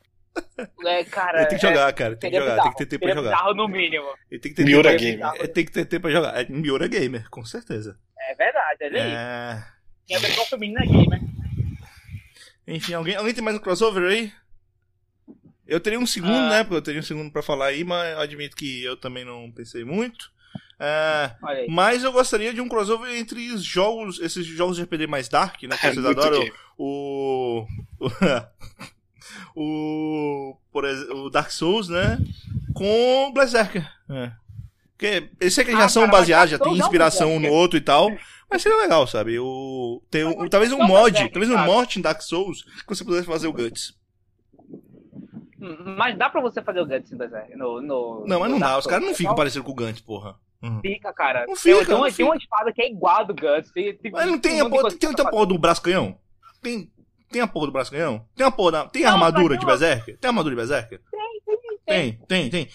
É, 0.85 1.03
cara. 1.03 1.39
Ele 1.41 1.47
tem 1.49 1.59
que 1.59 1.65
é- 1.65 1.69
jogar, 1.69 1.93
cara. 1.93 2.15
Tem 2.15 2.31
que 2.31 2.37
jogar, 2.37 2.45
tem 2.47 2.55
bizarro. 2.57 2.71
que 2.71 2.77
ter 2.77 2.85
tempo 2.87 3.05
pra 3.05 3.13
jogar. 3.15 3.29
bizarro 3.31 3.53
no 3.53 3.67
mínimo. 3.67 4.07
Ele 4.31 4.41
tem 4.41 4.51
que 4.51 4.55
ter 4.57 4.65
Miura 4.65 4.89
tempo 4.97 5.19
pra- 5.19 5.31
Gamer. 5.31 5.43
É, 5.43 5.47
tem 5.47 5.65
que 5.65 5.71
ter 5.71 5.85
tempo 5.85 6.01
pra 6.01 6.11
jogar. 6.11 6.39
É 6.41 6.45
Miura 6.49 6.87
Gamer, 6.87 7.29
com 7.29 7.45
certeza. 7.45 7.95
É 8.19 8.35
verdade, 8.35 8.83
olha 8.85 9.03
aí. 9.03 9.11
É... 9.11 9.76
Minha 10.07 10.19
versão 10.19 10.45
feminina 10.45 10.81
é 10.83 10.85
gamer. 10.87 11.21
Enfim, 12.67 12.93
alguém, 12.93 13.15
alguém 13.15 13.33
tem 13.33 13.43
mais 13.43 13.55
um 13.57 13.59
crossover 13.59 14.03
aí? 14.09 14.31
Eu 15.65 15.79
teria 15.79 15.99
um 15.99 16.05
segundo, 16.05 16.33
Ah. 16.33 16.49
né? 16.49 16.63
Porque 16.63 16.75
eu 16.77 16.81
teria 16.81 16.99
um 17.01 17.03
segundo 17.03 17.31
pra 17.31 17.41
falar 17.43 17.67
aí, 17.67 17.83
mas 17.83 18.13
eu 18.13 18.19
admito 18.21 18.55
que 18.55 18.83
eu 18.83 18.95
também 18.97 19.25
não 19.25 19.51
pensei 19.51 19.83
muito. 19.83 20.31
É, 20.79 21.31
mas 21.69 22.03
eu 22.03 22.11
gostaria 22.11 22.53
de 22.53 22.61
um 22.61 22.69
crossover 22.69 23.11
entre 23.15 23.51
os 23.51 23.63
jogos, 23.63 24.19
esses 24.19 24.45
jogos 24.45 24.77
de 24.77 24.83
RPG 24.83 25.07
mais 25.07 25.27
dark, 25.27 25.63
né? 25.63 25.75
Que 25.77 25.87
É 25.87 25.91
vocês 25.93 26.05
muito 26.05 26.19
adoram. 26.21 26.39
game. 26.39 26.53
O. 26.77 27.65
O. 29.55 30.55
Por 30.71 30.85
exemplo, 30.85 31.25
o 31.25 31.29
Dark 31.29 31.49
Souls, 31.51 31.89
né? 31.89 32.17
Com 32.73 33.31
Berserker. 33.33 33.89
É. 34.09 34.31
Porque 34.95 35.29
eu 35.39 35.51
sei 35.51 35.63
que 35.63 35.71
eles 35.71 35.79
já 35.79 35.85
Ah, 35.85 35.89
são 35.89 36.01
cara, 36.03 36.11
mas 36.11 36.21
baseados, 36.21 36.51
já 36.51 36.57
Dark 36.57 36.69
tem 36.71 36.79
é 36.79 36.83
inspiração 36.83 37.35
um 37.35 37.39
no 37.39 37.49
outro 37.49 37.77
e 37.77 37.81
tal. 37.81 38.11
Mas 38.49 38.61
seria 38.61 38.77
legal, 38.77 39.05
sabe? 39.07 39.37
O, 39.39 40.01
tem 40.09 40.23
um- 40.23 40.47
talvez 40.47 40.71
um 40.71 40.81
é 40.81 40.87
mod, 40.87 41.29
talvez 41.29 41.49
um 41.51 41.57
mod 41.65 41.99
em 41.99 42.01
Dark 42.01 42.21
Souls 42.21 42.63
que 42.63 42.87
você 42.87 43.03
pudesse 43.03 43.27
fazer 43.27 43.47
o 43.47 43.53
Guts. 43.53 43.93
Mas 45.97 46.17
dá 46.17 46.29
pra 46.29 46.39
você 46.39 46.61
fazer 46.61 46.79
o 46.81 46.85
Guts 46.85 47.11
em 47.11 47.17
Berserk. 47.17 47.55
No, 47.55 47.81
no, 47.81 48.25
Não, 48.27 48.39
mas 48.39 48.51
não 48.51 48.59
dá, 48.59 48.77
os 48.77 48.85
caras 48.85 49.05
não 49.05 49.13
ficam 49.15 49.35
parecendo 49.35 49.65
com 49.65 49.71
o 49.71 49.75
Gantz, 49.75 49.99
porra. 50.01 50.35
Uhum. 50.61 50.79
Fica, 50.81 51.11
cara. 51.13 51.41
Não 51.41 51.55
Tem- 51.55 51.55
fica, 51.57 51.85
tem, 51.85 51.95
uma, 51.95 52.07
não 52.07 52.13
tem 52.15 52.25
uma 52.25 52.33
fica. 52.33 52.43
espada 52.45 52.73
que 52.73 52.81
é 52.81 52.89
igual 52.89 53.17
a 53.17 53.23
do 53.23 53.33
Guts. 53.33 53.71
Tem, 53.71 53.95
tem, 53.97 54.11
Mas 54.11 54.25
não 54.27 54.39
tem 54.39 54.59
a 54.61 54.69
porra, 54.69 54.89
tem, 54.89 55.13
tem 55.13 55.25
a 55.25 55.29
porra 55.29 55.45
do 55.45 55.57
braço 55.57 55.81
canhão? 55.81 56.17
Tem, 56.61 56.91
tem 57.29 57.41
a 57.41 57.47
porra 57.47 57.65
do 57.67 57.71
braço 57.71 57.91
canhão? 57.91 58.25
Tem 58.35 58.45
a 58.45 58.51
porra 58.51 58.71
da, 58.71 58.85
tem 58.87 59.03
a 59.05 59.11
armadura 59.11 59.55
de 59.55 59.59
tem 59.59 59.67
uma- 59.69 59.77
Berserker? 59.77 60.17
Tem 60.17 60.27
a 60.27 60.31
armadura 60.31 60.55
de 60.55 60.61
Berserker? 60.61 61.01
fazer. 61.11 61.17
Tem, 61.85 62.19
tem, 62.27 62.49
tem. 62.49 62.67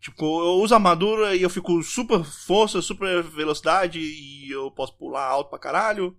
Tipo, 0.00 0.24
eu 0.24 0.54
uso 0.62 0.72
a 0.74 0.78
armadura 0.78 1.36
e 1.36 1.42
eu 1.42 1.50
fico 1.50 1.82
super 1.82 2.24
força, 2.24 2.80
super 2.80 3.22
velocidade 3.22 4.00
e 4.00 4.50
eu 4.50 4.70
posso 4.70 4.96
pular 4.96 5.26
alto 5.26 5.50
pra 5.50 5.58
caralho. 5.58 6.16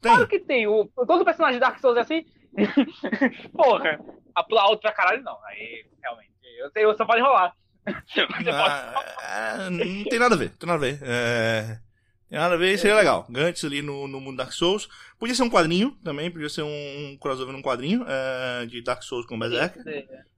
Tem. 0.00 0.12
Claro 0.12 0.28
que 0.28 0.38
tem. 0.38 0.66
O, 0.66 0.84
todo 1.06 1.24
personagem 1.24 1.54
de 1.54 1.60
Dark 1.60 1.78
Souls 1.80 1.96
é 1.96 2.00
assim. 2.00 2.24
Porra. 3.56 3.98
A 4.34 4.42
pular 4.44 4.62
alto 4.64 4.82
pra 4.82 4.92
caralho, 4.92 5.22
não. 5.22 5.38
Aí, 5.46 5.86
realmente. 6.02 6.30
Eu, 6.58 6.70
eu 6.82 6.96
só 6.96 7.06
pode 7.06 7.22
rolar. 7.22 7.54
Você 8.06 8.26
pode- 8.26 8.50
Ah, 8.50 9.68
não 9.70 10.04
tem 10.04 10.18
nada 10.18 10.34
a 10.34 10.38
ver, 10.38 10.50
tem 10.50 10.66
nada 10.68 10.84
a 10.86 10.90
ver. 10.90 10.98
É, 11.02 11.78
tem 12.28 12.38
nada 12.38 12.54
a 12.54 12.58
ver, 12.58 12.78
seria 12.78 12.96
legal. 12.96 13.26
Gantz 13.30 13.64
ali 13.64 13.82
no, 13.82 14.08
no 14.08 14.20
mundo 14.20 14.36
Dark 14.36 14.52
Souls. 14.52 14.88
Podia 15.18 15.34
ser 15.34 15.42
um 15.42 15.50
quadrinho 15.50 15.92
também, 16.02 16.30
podia 16.30 16.48
ser 16.48 16.62
um, 16.62 16.68
um 17.12 17.16
crossover 17.18 17.52
num 17.54 17.62
quadrinho 17.62 18.04
é, 18.06 18.66
de 18.66 18.82
Dark 18.82 19.02
Souls 19.02 19.26
com 19.26 19.38
Berserker. 19.38 19.82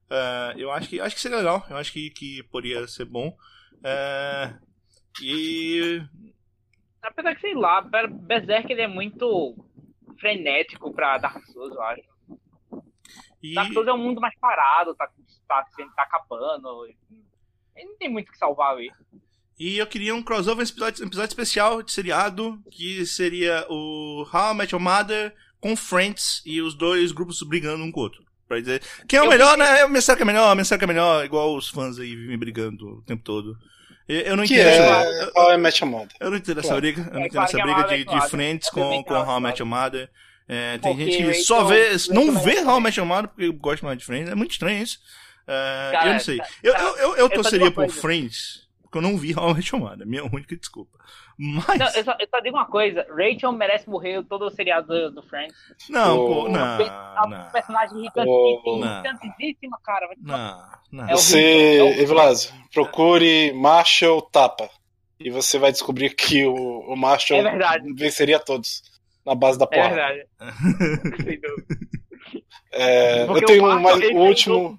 É, 0.09 0.53
eu 0.57 0.71
acho 0.71 0.89
que, 0.89 0.99
acho 0.99 1.15
que 1.15 1.21
seria 1.21 1.37
legal, 1.37 1.65
eu 1.69 1.77
acho 1.77 1.91
que, 1.91 2.09
que 2.11 2.43
poderia 2.43 2.87
ser 2.87 3.05
bom. 3.05 3.35
É, 3.83 4.53
e. 5.21 6.01
Apesar 7.01 7.33
que, 7.35 7.41
sei 7.41 7.55
lá, 7.55 7.81
Ber- 7.81 8.09
Berserk 8.11 8.71
ele 8.71 8.81
é 8.81 8.87
muito 8.87 9.55
frenético 10.19 10.93
pra 10.93 11.17
Dark 11.17 11.43
Souls, 11.47 11.73
eu 11.73 11.81
acho. 11.81 12.01
e 13.41 13.53
Dark 13.55 13.71
Souls 13.71 13.87
é 13.87 13.93
um 13.93 13.97
mundo 13.97 14.19
mais 14.19 14.37
parado, 14.39 14.93
tá, 14.95 15.07
tá, 15.47 15.65
tá 15.95 16.03
acabando. 16.03 16.85
Ele 17.75 17.89
não 17.89 17.97
tem 17.97 18.09
muito 18.09 18.29
o 18.29 18.31
que 18.31 18.37
salvar 18.37 18.73
ali. 18.73 18.91
E 19.59 19.77
eu 19.77 19.85
queria 19.85 20.15
um 20.15 20.23
crossover, 20.23 20.65
um 20.65 20.69
episódio, 20.69 21.03
um 21.03 21.07
episódio 21.07 21.27
especial 21.29 21.83
de 21.83 21.91
seriado, 21.91 22.57
que 22.71 23.05
seria 23.05 23.65
o 23.69 24.25
How 24.33 24.53
I 24.53 24.55
Met 24.55 24.73
Your 24.73 24.81
Mother 24.81 25.33
com 25.59 25.75
Friends 25.75 26.41
e 26.45 26.61
os 26.61 26.73
dois 26.73 27.11
grupos 27.11 27.41
brigando 27.43 27.83
um 27.83 27.91
com 27.91 27.99
o 27.99 28.03
outro. 28.03 28.23
Pra 28.47 28.59
dizer, 28.59 28.81
quem 29.07 29.19
é 29.19 29.21
o 29.21 29.25
Eu 29.25 29.29
melhor, 29.29 29.57
pensei- 29.57 29.73
né? 29.75 29.85
O 29.85 29.89
Berserk 29.89 30.21
é 30.21 30.25
melhor, 30.25 30.53
o 30.53 30.55
Berserk 30.55 30.83
é 30.83 30.87
melhor, 30.87 31.25
igual 31.25 31.55
os 31.55 31.67
fãs 31.69 31.99
aí 31.99 32.15
vivem 32.15 32.37
brigando 32.37 32.87
o 32.97 33.01
tempo 33.03 33.21
todo. 33.23 33.55
Eu, 34.07 34.21
eu 34.21 34.37
não 34.37 34.43
Que 34.45 34.53
entendo 34.55 34.67
é 34.69 34.77
essa, 35.19 35.31
qual 35.33 35.51
é 35.51 35.57
Match 35.57 35.81
Moda. 35.81 36.09
eu 36.19 36.31
não 36.31 36.37
entendo 36.37 36.59
essa 36.61 36.75
briga, 36.77 37.01
eu 37.01 37.13
não 37.13 37.21
É, 37.21 37.27
entendo 37.27 37.43
essa 37.43 37.55
que 37.57 37.61
é 37.61 37.63
briga 37.63 37.83
de, 37.89 38.05
de 38.05 38.29
Friends 38.29 38.69
com, 38.71 39.03
com 39.03 39.13
How 39.13 39.37
I 39.37 39.41
Met. 39.41 39.59
Your 39.61 39.67
Mother. 39.69 40.09
É, 40.47 40.77
tem 40.79 40.91
Porque 40.95 41.11
gente 41.11 41.23
que 41.27 41.33
só 41.43 41.65
vê, 41.65 41.89
não 42.09 42.39
vê 42.39 42.61
How 42.63 42.79
I. 42.79 42.81
Met 42.81 42.97
Your 42.99 43.05
Mother 43.07 43.27
porque 43.27 43.51
gosta 43.51 43.85
mais 43.85 43.99
de 43.99 44.05
Friends, 44.05 44.31
é 44.31 44.35
muito 44.35 44.51
estranho 44.51 44.81
isso. 44.81 44.97
É, 45.45 45.89
Cara, 45.91 46.07
eu 46.07 46.13
não 46.13 46.19
sei. 46.19 46.37
cara, 46.37 46.49
Eu, 46.63 46.73
eu, 46.73 46.95
eu, 46.97 47.15
eu 47.17 47.27
só 47.27 47.35
torceria 47.35 47.69
por 47.71 47.85
coisa. 47.85 48.01
Friends, 48.01 48.67
porque 48.89 48.97
eu 48.97 49.01
não 49.01 49.17
vi 49.17 49.33
How 49.37 49.51
I 49.51 49.53
Met 49.53 49.75
Your 49.75 49.81
Mother, 49.83 50.07
minha 50.07 50.23
única 50.25 50.55
desculpa. 50.57 50.97
Mas. 51.37 51.77
Não, 51.77 51.87
eu, 51.93 52.03
só, 52.03 52.15
eu 52.19 52.27
só 52.29 52.39
digo 52.39 52.57
uma 52.57 52.65
coisa: 52.65 53.05
Rachel 53.09 53.51
merece 53.51 53.89
morrer 53.89 54.23
todo 54.23 54.45
o 54.45 54.49
seriado 54.49 54.87
do, 54.87 55.11
do 55.11 55.23
Friends. 55.23 55.55
Não, 55.89 56.17
Oh. 56.19 56.27
pô, 56.27 56.47
É 56.47 56.51
não, 56.51 56.77
uma 57.25 57.27
não, 57.27 57.51
personagem 57.51 57.95
Oh. 58.17 58.79
irritantíssima, 58.83 59.79
cara. 59.83 60.09
Não, 60.19 60.63
não. 60.91 61.07
É 61.09 61.11
Você, 61.11 61.79
é 62.01 62.05
procure 62.73 63.53
Marshall 63.53 64.21
Tapa. 64.23 64.69
E 65.19 65.29
você 65.29 65.57
vai 65.59 65.71
descobrir 65.71 66.15
que 66.15 66.45
o, 66.45 66.53
o 66.55 66.95
Marshall 66.95 67.39
É 67.41 67.43
verdade. 67.43 67.93
venceria 67.93 68.39
todos. 68.39 68.81
Na 69.25 69.35
base 69.35 69.59
da 69.59 69.65
É 69.65 69.67
porra. 69.67 69.89
verdade. 69.89 70.27
Sem 71.23 71.39
dúvida. 71.41 71.77
É, 72.71 73.23
eu 73.27 73.45
tenho 73.45 73.63
o 73.65 73.67
Marshall, 73.67 73.99
mais, 73.99 74.11
o 74.11 74.17
último. 74.17 74.77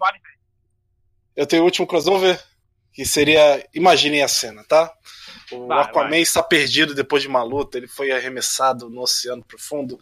Eu 1.37 1.47
tenho 1.47 1.63
o 1.63 1.65
último 1.67 1.87
crossover, 1.87 2.43
que 2.93 3.05
seria. 3.05 3.67
Imaginem 3.75 4.23
a 4.23 4.29
cena, 4.29 4.65
tá? 4.65 4.93
O 5.53 5.67
Vai, 5.67 5.83
Aquaman 5.83 6.11
vai. 6.11 6.21
está 6.21 6.43
perdido 6.43 6.95
depois 6.95 7.23
de 7.23 7.29
uma 7.29 7.43
luta, 7.43 7.77
ele 7.77 7.89
foi 7.89 8.13
arremessado 8.13 8.89
no 8.89 9.01
oceano 9.03 9.45
profundo. 9.45 9.99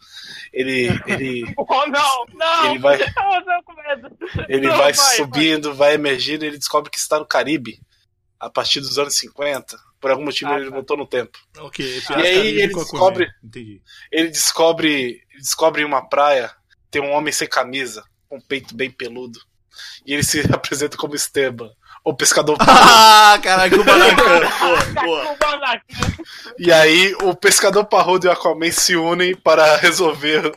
Ele, 0.53 0.87
ele, 1.07 1.43
Oh, 1.57 1.85
não, 1.87 2.25
não! 2.35 2.69
ele 2.69 2.79
vai, 2.79 3.01
Eu 3.01 3.63
com 3.63 3.73
medo. 3.73 4.17
ele 4.47 4.67
Não, 4.67 4.77
vai 4.77 4.93
vai, 4.93 5.15
subindo, 5.15 5.73
vai 5.73 5.93
emergindo, 5.95 6.45
ele 6.45 6.57
descobre 6.57 6.91
que 6.91 6.97
está 6.99 7.17
no 7.19 7.25
Caribe 7.25 7.79
a 8.39 8.49
partir 8.49 8.79
dos 8.79 8.97
anos 8.99 9.15
50. 9.17 9.75
Por 9.99 10.11
algum 10.11 10.23
motivo 10.23 10.51
Ah, 10.51 10.57
ele 10.57 10.69
tá. 10.69 10.75
voltou 10.75 10.95
no 10.95 11.05
tempo. 11.07 11.37
Ok, 11.57 11.83
E 12.11 12.13
aí 12.13 12.47
ele 12.61 12.67
descobre- 12.73 13.29
Entendi. 13.43 13.81
Ele 14.11 14.29
descobre, 14.29 14.91
ele 15.31 15.41
descobre 15.41 15.81
em 15.81 15.85
uma 15.85 16.07
praia 16.07 16.51
tem 16.91 17.01
um 17.01 17.11
homem 17.11 17.31
sem 17.33 17.47
camisa, 17.47 18.03
com 18.27 18.37
um 18.37 18.41
peito 18.41 18.75
bem 18.75 18.89
peludo. 18.89 19.39
E 20.05 20.13
ele 20.13 20.23
se 20.23 20.39
apresenta 20.53 20.95
como 20.97 21.15
Esteban, 21.15 21.69
o 22.09 22.15
pescador 22.15 22.57
Ah, 22.61 23.39
caralho, 23.41 23.83
pô. 23.83 25.39
E 26.57 26.71
aí 26.71 27.15
o 27.21 27.35
pescador 27.35 27.85
parrudo 27.85 28.25
e 28.25 28.29
o 28.29 28.31
Aquaman 28.31 28.71
se 28.71 28.95
unem 28.95 29.35
para 29.35 29.77
resolver 29.77 30.51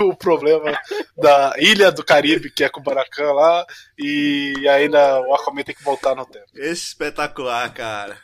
o, 0.00 0.04
o 0.08 0.16
problema 0.16 0.78
da 1.16 1.54
ilha 1.58 1.92
do 1.92 2.04
Caribe, 2.04 2.50
que 2.50 2.64
é 2.64 2.68
Kubanacan 2.68 3.32
lá, 3.32 3.66
e 3.98 4.66
ainda 4.68 5.20
o 5.20 5.34
Aquaman 5.34 5.62
tem 5.62 5.74
que 5.74 5.84
voltar 5.84 6.14
no 6.14 6.24
tempo. 6.26 6.46
Espetacular, 6.54 7.72
cara. 7.72 8.16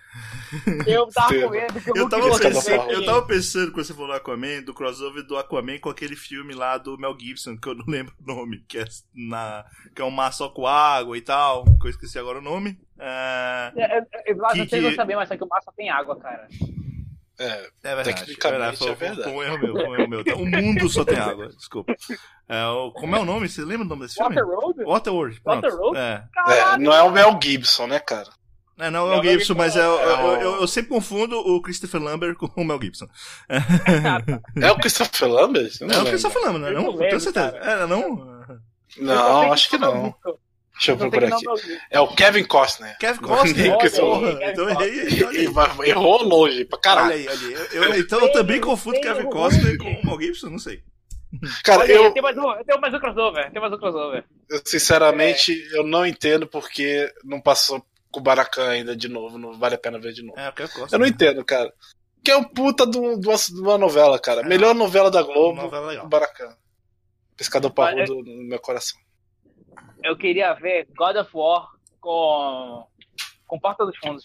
Eu 0.86 1.06
tava 1.08 1.28
com 1.34 1.50
medo 1.50 1.80
que 1.80 1.90
eu 1.90 1.96
Eu 1.96 2.08
tava, 2.08 2.38
pensando, 2.38 2.90
eu 2.90 3.04
tava 3.04 3.22
pensando 3.26 3.72
quando 3.72 3.84
você 3.86 3.94
falou 3.94 4.12
Aquaman, 4.12 4.62
do 4.62 4.74
crossover 4.74 5.22
do 5.24 5.36
Aquaman 5.36 5.78
com 5.78 5.88
aquele 5.90 6.16
filme 6.16 6.54
lá 6.54 6.76
do 6.78 6.98
Mel 6.98 7.16
Gibson, 7.18 7.56
que 7.56 7.68
eu 7.68 7.74
não 7.74 7.84
lembro 7.86 8.12
o 8.20 8.26
nome, 8.34 8.64
que 8.68 8.78
é, 8.78 8.84
na, 9.14 9.64
que 9.94 10.02
é 10.02 10.04
um 10.04 10.10
mar 10.10 10.32
só 10.32 10.48
com 10.48 10.66
água 10.66 11.16
e 11.16 11.20
tal, 11.20 11.64
que 11.80 11.86
eu 11.86 11.90
esqueci 11.90 12.18
agora 12.18 12.38
o 12.38 12.42
nome. 12.42 12.78
É, 12.98 13.72
É, 13.76 13.98
é, 13.98 14.06
é, 14.26 14.34
não 14.34 14.48
Que- 14.50 14.66
que- 14.66 14.76
eu 14.76 14.94
sabia, 14.94 15.16
mas 15.16 15.28
só 15.28 15.36
que 15.36 15.44
o 15.44 15.48
mar 15.48 15.62
só 15.62 15.72
tem 15.72 15.88
água, 15.90 16.16
cara. 16.18 16.48
É, 17.38 17.70
É 17.84 17.94
verdade. 17.96 18.12
Tecnicamente 18.26 18.86
é 18.86 18.94
verdade. 18.94 19.30
Um 19.30 19.42
erro 19.42 19.58
meu, 19.58 19.74
um 19.74 19.94
erro 19.94 20.08
meu. 20.08 20.20
O 20.36 20.44
mundo 20.44 20.90
só 20.90 21.04
tem 21.06 21.18
água, 21.18 21.48
desculpa. 21.48 21.94
É, 22.46 22.66
o- 22.66 22.90
como 22.92 23.16
é 23.16 23.18
o 23.18 23.24
nome? 23.24 23.48
Você 23.48 23.62
lembra 23.62 23.86
o 23.86 23.88
nome 23.88 24.02
desse 24.02 24.16
filme? 24.16 24.34
Waterworld? 24.36 24.84
Waterworld. 24.84 25.40
Pronto. 25.40 25.62
Waterworld? 25.64 25.98
É. 25.98 26.24
é, 26.74 26.76
não 26.78 26.92
é 26.92 27.02
o 27.02 27.10
Mel 27.10 27.38
Gibson, 27.42 27.86
né, 27.86 27.98
cara? 27.98 28.28
É, 28.80 28.90
não, 28.90 29.06
é 29.12 29.16
Não, 29.16 29.20
o 29.20 29.22
Gibson, 29.22 29.54
Mel 29.54 29.62
mas 29.64 29.76
é, 29.76 29.80
Gibson 29.82 30.00
é 30.00 30.12
eu, 30.12 30.26
o- 30.26 30.34
eu, 30.36 30.60
eu 30.62 30.66
sempre 30.66 30.90
confundo 30.90 31.38
o 31.38 31.60
Christopher 31.62 32.00
Lambert 32.02 32.34
com 32.36 32.46
o 32.60 32.64
Mel 32.64 32.80
Gibson. 32.82 33.06
É 34.60 34.70
o 34.72 34.76
Christopher 34.78 35.28
Lambert? 35.28 35.72
Eu 35.80 35.90
É 35.90 35.98
o. 36.02 36.04
Christopher 36.06 36.42
Lambert, 36.42 36.60
não 36.60 36.68
é? 36.68 36.70
Eu 36.70 36.74
Não, 36.74 36.82
não 36.84 36.90
tenho 36.92 37.02
lembro, 37.02 37.20
certeza. 37.20 37.52
cara. 37.52 37.82
É, 37.82 37.86
não? 37.86 38.40
Não, 38.98 39.52
acho 39.52 39.70
que 39.70 39.78
não. 39.78 40.14
Deixa 40.74 40.92
eu 40.92 40.96
procurar 40.96 41.28
aqui. 41.34 41.44
É 41.90 42.00
o 42.00 42.08
Kevin 42.08 42.44
Costner. 42.44 42.96
Kevin 42.98 43.20
Costner, 43.20 43.76
Olha 43.76 43.90
porra. 43.90 44.38
Então 44.50 44.64
eu 44.68 44.80
errei. 44.80 45.24
Olha 45.54 45.88
errou 45.90 46.22
longe 46.24 46.64
pra 46.64 46.76
Olha 46.78 46.82
caralho. 46.82 47.12
aí, 47.12 47.28
olha 47.28 47.38
aí. 47.48 47.52
Eu- 47.74 47.84
eu- 47.84 47.98
então 48.00 48.18
eu 48.20 48.32
também 48.32 48.60
confundo 48.60 49.00
Kevin 49.00 49.28
Costner 49.28 49.76
com 49.76 49.90
o 49.92 50.06
Mel 50.06 50.20
Gibson, 50.20 50.48
não 50.48 50.58
sei. 50.58 50.82
Cara, 51.62 51.82
Olha 51.82 51.92
eu, 51.92 52.10
Tem 52.12 52.22
mais 52.22 52.36
um, 52.36 52.42
tem 52.64 52.80
mais 52.80 52.92
um 52.94 52.98
crossover. 52.98 53.52
Tem 53.52 53.60
mais 53.60 53.72
um 53.72 53.78
crossover. 53.78 54.24
eu, 54.48 54.60
sinceramente 54.64 55.52
eu 55.72 55.84
não 55.84 56.04
entendo 56.04 56.46
porque 56.46 57.12
não 57.22 57.40
passou 57.40 57.84
com 58.10 58.20
o 58.20 58.22
Baracan 58.22 58.68
ainda 58.68 58.96
de 58.96 59.08
novo. 59.08 59.38
Não 59.38 59.58
vale 59.58 59.74
a 59.74 59.78
pena 59.78 59.98
ver 59.98 60.12
de 60.12 60.22
novo. 60.22 60.38
É, 60.38 60.48
o 60.48 60.52
Kevin 60.52 60.68
Costner. 60.72 60.92
Eu 60.92 60.98
não 60.98 61.06
entendo, 61.06 61.44
cara. 61.44 61.72
Que 62.24 62.30
é 62.30 62.36
um 62.36 62.44
puta 62.44 62.86
de 62.86 62.98
um- 62.98 63.18
de 63.18 63.26
uma, 63.28 63.36
de 63.36 63.60
uma 63.60 63.78
novela, 63.78 64.18
cara. 64.18 64.42
Melhor 64.42 64.74
novela 64.74 65.10
da 65.10 65.22
Globo, 65.22 65.62
Novela 65.62 66.04
o 66.04 66.08
Baracan. 66.08 66.54
Pescador 67.36 67.70
parrudo 67.70 68.22
no 68.22 68.42
meu 68.44 68.60
coração. 68.60 68.98
Eu 70.04 70.16
queria 70.16 70.52
ver 70.54 70.86
God 70.96 71.16
of 71.16 71.30
War 71.34 71.68
com. 72.00 72.86
com 73.46 73.58
Porta 73.58 73.86
dos 73.86 73.96
Fundos. 73.98 74.24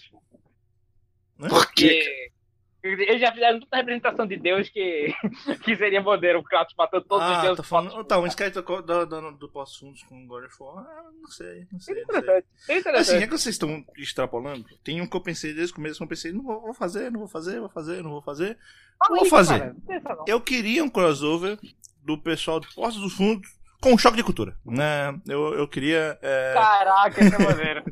Por 1.37 1.71
quê? 1.73 2.31
Eles 2.87 3.19
já 3.19 3.31
fizeram 3.31 3.59
tanta 3.59 3.77
representação 3.77 4.27
de 4.27 4.37
Deus 4.37 4.69
que, 4.69 5.13
que 5.63 5.75
seria 5.75 6.01
modelo 6.01 6.39
o 6.39 6.43
Kratos 6.43 6.75
matando 6.77 7.05
todos 7.05 7.25
os 7.25 7.33
Ah, 7.33 7.41
deuses. 7.41 7.57
tá 7.57 7.63
falando. 7.63 8.03
Tá, 8.03 8.19
um 8.19 8.27
Sky 8.27 8.49
do, 8.51 8.61
do, 8.61 9.05
do, 9.05 9.31
do 9.31 9.49
Pós-Fundos 9.49 10.03
com 10.03 10.27
God 10.27 10.45
of 10.45 10.55
War. 10.59 10.85
Ah, 10.85 11.03
não 11.21 11.27
sei, 11.29 11.67
não 11.71 11.79
sei. 11.79 11.95
Seria 11.95 12.05
Não 12.07 12.13
sei. 12.13 12.21
interessante. 12.21 12.45
Assim, 12.69 12.79
interessante. 12.79 13.23
é 13.23 13.27
que 13.27 13.31
vocês 13.37 13.55
estão 13.55 13.85
extrapolando. 13.97 14.65
Tem 14.83 15.01
um 15.01 15.07
que 15.07 15.17
eu 15.17 15.21
pensei 15.21 15.53
desde 15.53 15.73
o 15.73 15.75
começo, 15.75 16.03
eu 16.03 16.07
pensei, 16.07 16.31
não 16.31 16.43
vou, 16.43 16.61
vou 16.61 16.73
fazer, 16.73 17.11
não 17.11 17.19
vou 17.21 17.27
fazer, 17.29 17.59
vou 17.59 17.69
fazer, 17.69 18.03
não 18.03 18.11
vou 18.11 18.21
fazer. 18.21 18.57
Fala 18.99 19.15
vou 19.19 19.25
fazer. 19.25 19.59
cara. 20.03 20.23
Eu 20.27 20.39
queria 20.39 20.83
um 20.83 20.89
crossover 20.89 21.57
do 22.03 22.17
pessoal 22.17 22.59
do 22.59 22.67
Portos 22.75 23.01
dos 23.01 23.13
Fundos 23.13 23.49
com 23.81 23.93
um 23.93 23.97
choque 23.97 24.17
de 24.17 24.23
cultura. 24.23 24.55
Né? 24.65 25.19
Eu, 25.27 25.53
eu 25.55 25.67
queria. 25.67 26.17
é, 26.21 26.53
Caraca, 26.53 27.19
esse 27.23 27.35
é 27.35 27.39
maneiro. 27.43 27.83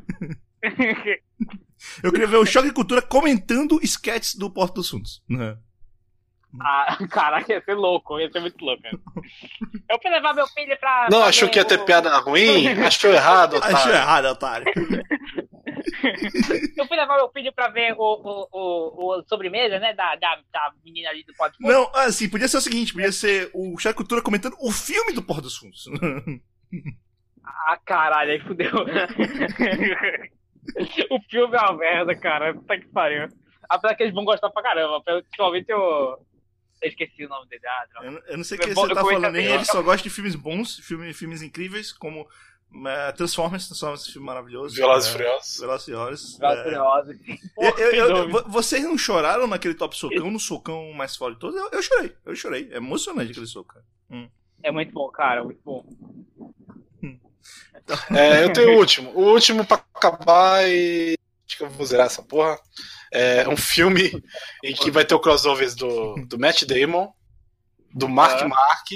eu 2.02 2.10
queria 2.12 2.26
ver 2.26 2.36
o 2.36 2.46
choque 2.46 2.68
de 2.68 2.74
cultura 2.74 3.00
comentando 3.02 3.78
sketches 3.82 4.34
do 4.34 4.50
Porto 4.50 4.74
dos 4.76 4.88
Fundos. 4.90 5.22
Né? 5.28 5.56
ah, 6.60 6.96
caraca, 7.10 7.52
ia 7.52 7.62
ser 7.64 7.74
louco, 7.74 8.18
ia 8.20 8.30
ser 8.30 8.40
muito 8.40 8.62
louco. 8.64 8.82
Eu 9.90 9.98
fui 10.00 10.10
levar 10.10 10.34
meu 10.34 10.46
filho 10.48 10.76
pra. 10.78 11.08
Não, 11.10 11.18
pra 11.20 11.28
achou 11.28 11.48
que 11.48 11.58
ia 11.58 11.64
ter 11.64 11.80
o- 11.80 11.84
piada 11.84 12.16
ruim? 12.18 12.66
Achou 12.68 13.10
errado, 13.10 13.56
otário. 13.58 13.92
errado, 13.92 14.24
otário. 14.26 14.66
Eu 16.76 16.86
fui 16.86 16.96
levar 16.96 17.16
meu 17.16 17.28
filho 17.30 17.52
pra 17.52 17.68
ver 17.68 17.94
o, 17.94 17.98
o, 17.98 18.48
o, 18.52 19.18
o 19.18 19.22
sobremesa, 19.28 19.78
né? 19.78 19.92
Da, 19.94 20.14
da, 20.16 20.36
da 20.52 20.72
menina 20.84 21.10
ali 21.10 21.24
do 21.24 21.34
Pode 21.34 21.54
Não, 21.60 21.90
assim, 21.94 22.28
podia 22.28 22.46
ser 22.48 22.58
o 22.58 22.60
seguinte: 22.60 22.92
podia 22.92 23.10
ser 23.12 23.50
o 23.52 23.76
choque 23.78 23.94
de 23.94 23.96
cultura 23.96 24.22
comentando 24.22 24.56
o 24.60 24.70
filme 24.70 25.12
do 25.12 25.22
Porto 25.22 25.42
dos 25.42 25.56
Fundos. 25.56 25.84
Ah, 27.44 27.78
caralho, 27.84 28.30
aí 28.32 28.40
fudeu. 28.40 28.70
o 31.10 31.20
filme 31.30 31.56
é 31.56 31.60
uma 31.60 31.76
merda, 31.76 32.14
cara. 32.16 32.54
Puta 32.54 32.78
que 32.78 32.86
pariu. 32.88 33.28
Apesar 33.68 33.94
que 33.94 34.02
eles 34.02 34.14
vão 34.14 34.24
gostar 34.24 34.50
pra 34.50 34.62
caramba. 34.62 35.00
Principalmente 35.02 35.70
eu. 35.70 36.18
Eu 36.82 36.88
esqueci 36.88 37.24
o 37.24 37.28
nome 37.28 37.48
dele. 37.48 37.62
Ah, 37.66 37.86
droga. 37.90 38.06
Eu, 38.06 38.12
não- 38.12 38.22
eu 38.26 38.36
não 38.38 38.44
sei 38.44 38.58
o 38.58 38.60
que 38.60 38.74
você 38.74 38.94
tá 38.94 39.00
falando 39.00 39.30
nem 39.32 39.46
ele 39.46 39.64
só 39.64 39.80
gosta 39.82 40.02
de 40.02 40.10
filmes 40.10 40.34
bons, 40.34 40.78
filme, 40.80 41.14
filmes 41.14 41.40
incríveis, 41.40 41.92
como 41.92 42.28
é, 42.86 43.12
Transformers, 43.12 43.66
Transformers, 43.68 44.02
esse 44.02 44.12
filme 44.12 44.26
maravilhoso. 44.26 44.74
Velozes 44.76 45.08
e 45.08 45.10
é, 45.10 45.12
Furiosos. 45.16 45.60
Velozes 45.60 45.82
e 45.88 45.90
Furiosos. 45.92 46.38
Velozes 46.38 47.20
e 47.26 47.30
é. 47.62 48.42
Vocês 48.48 48.82
não 48.82 48.98
choraram 48.98 49.46
naquele 49.46 49.74
top 49.74 49.96
socão, 49.96 50.30
no 50.30 50.38
socão 50.40 50.92
mais 50.92 51.16
forte 51.16 51.34
de 51.34 51.40
todos? 51.40 51.56
Eu, 51.56 51.70
eu 51.72 51.82
chorei, 51.82 52.14
eu 52.26 52.36
chorei. 52.36 52.68
É 52.72 52.76
emocionante 52.76 53.30
aquele 53.30 53.46
soco. 53.46 53.74
cara. 53.74 53.84
É 54.62 54.70
muito 54.70 54.92
bom, 54.92 55.08
cara. 55.10 55.42
Muito 55.44 55.60
bom. 55.64 55.86
É, 58.10 58.44
eu 58.44 58.52
tenho 58.52 58.74
o 58.74 58.78
último. 58.78 59.10
O 59.10 59.22
último 59.32 59.64
pra 59.64 59.82
acabar 59.94 60.66
e. 60.68 61.16
Acho 61.46 61.58
que 61.58 61.62
eu 61.64 61.70
vou 61.70 61.84
zerar 61.86 62.06
essa 62.06 62.22
porra. 62.22 62.58
É 63.12 63.48
um 63.48 63.56
filme 63.56 64.10
em 64.64 64.74
que 64.74 64.90
vai 64.90 65.04
ter 65.04 65.14
o 65.14 65.20
crossovers 65.20 65.74
do, 65.74 66.14
do 66.26 66.38
Matt 66.38 66.64
Damon, 66.64 67.08
do 67.94 68.08
Mark 68.08 68.40
Ah. 68.42 68.48
Mark 68.48 68.86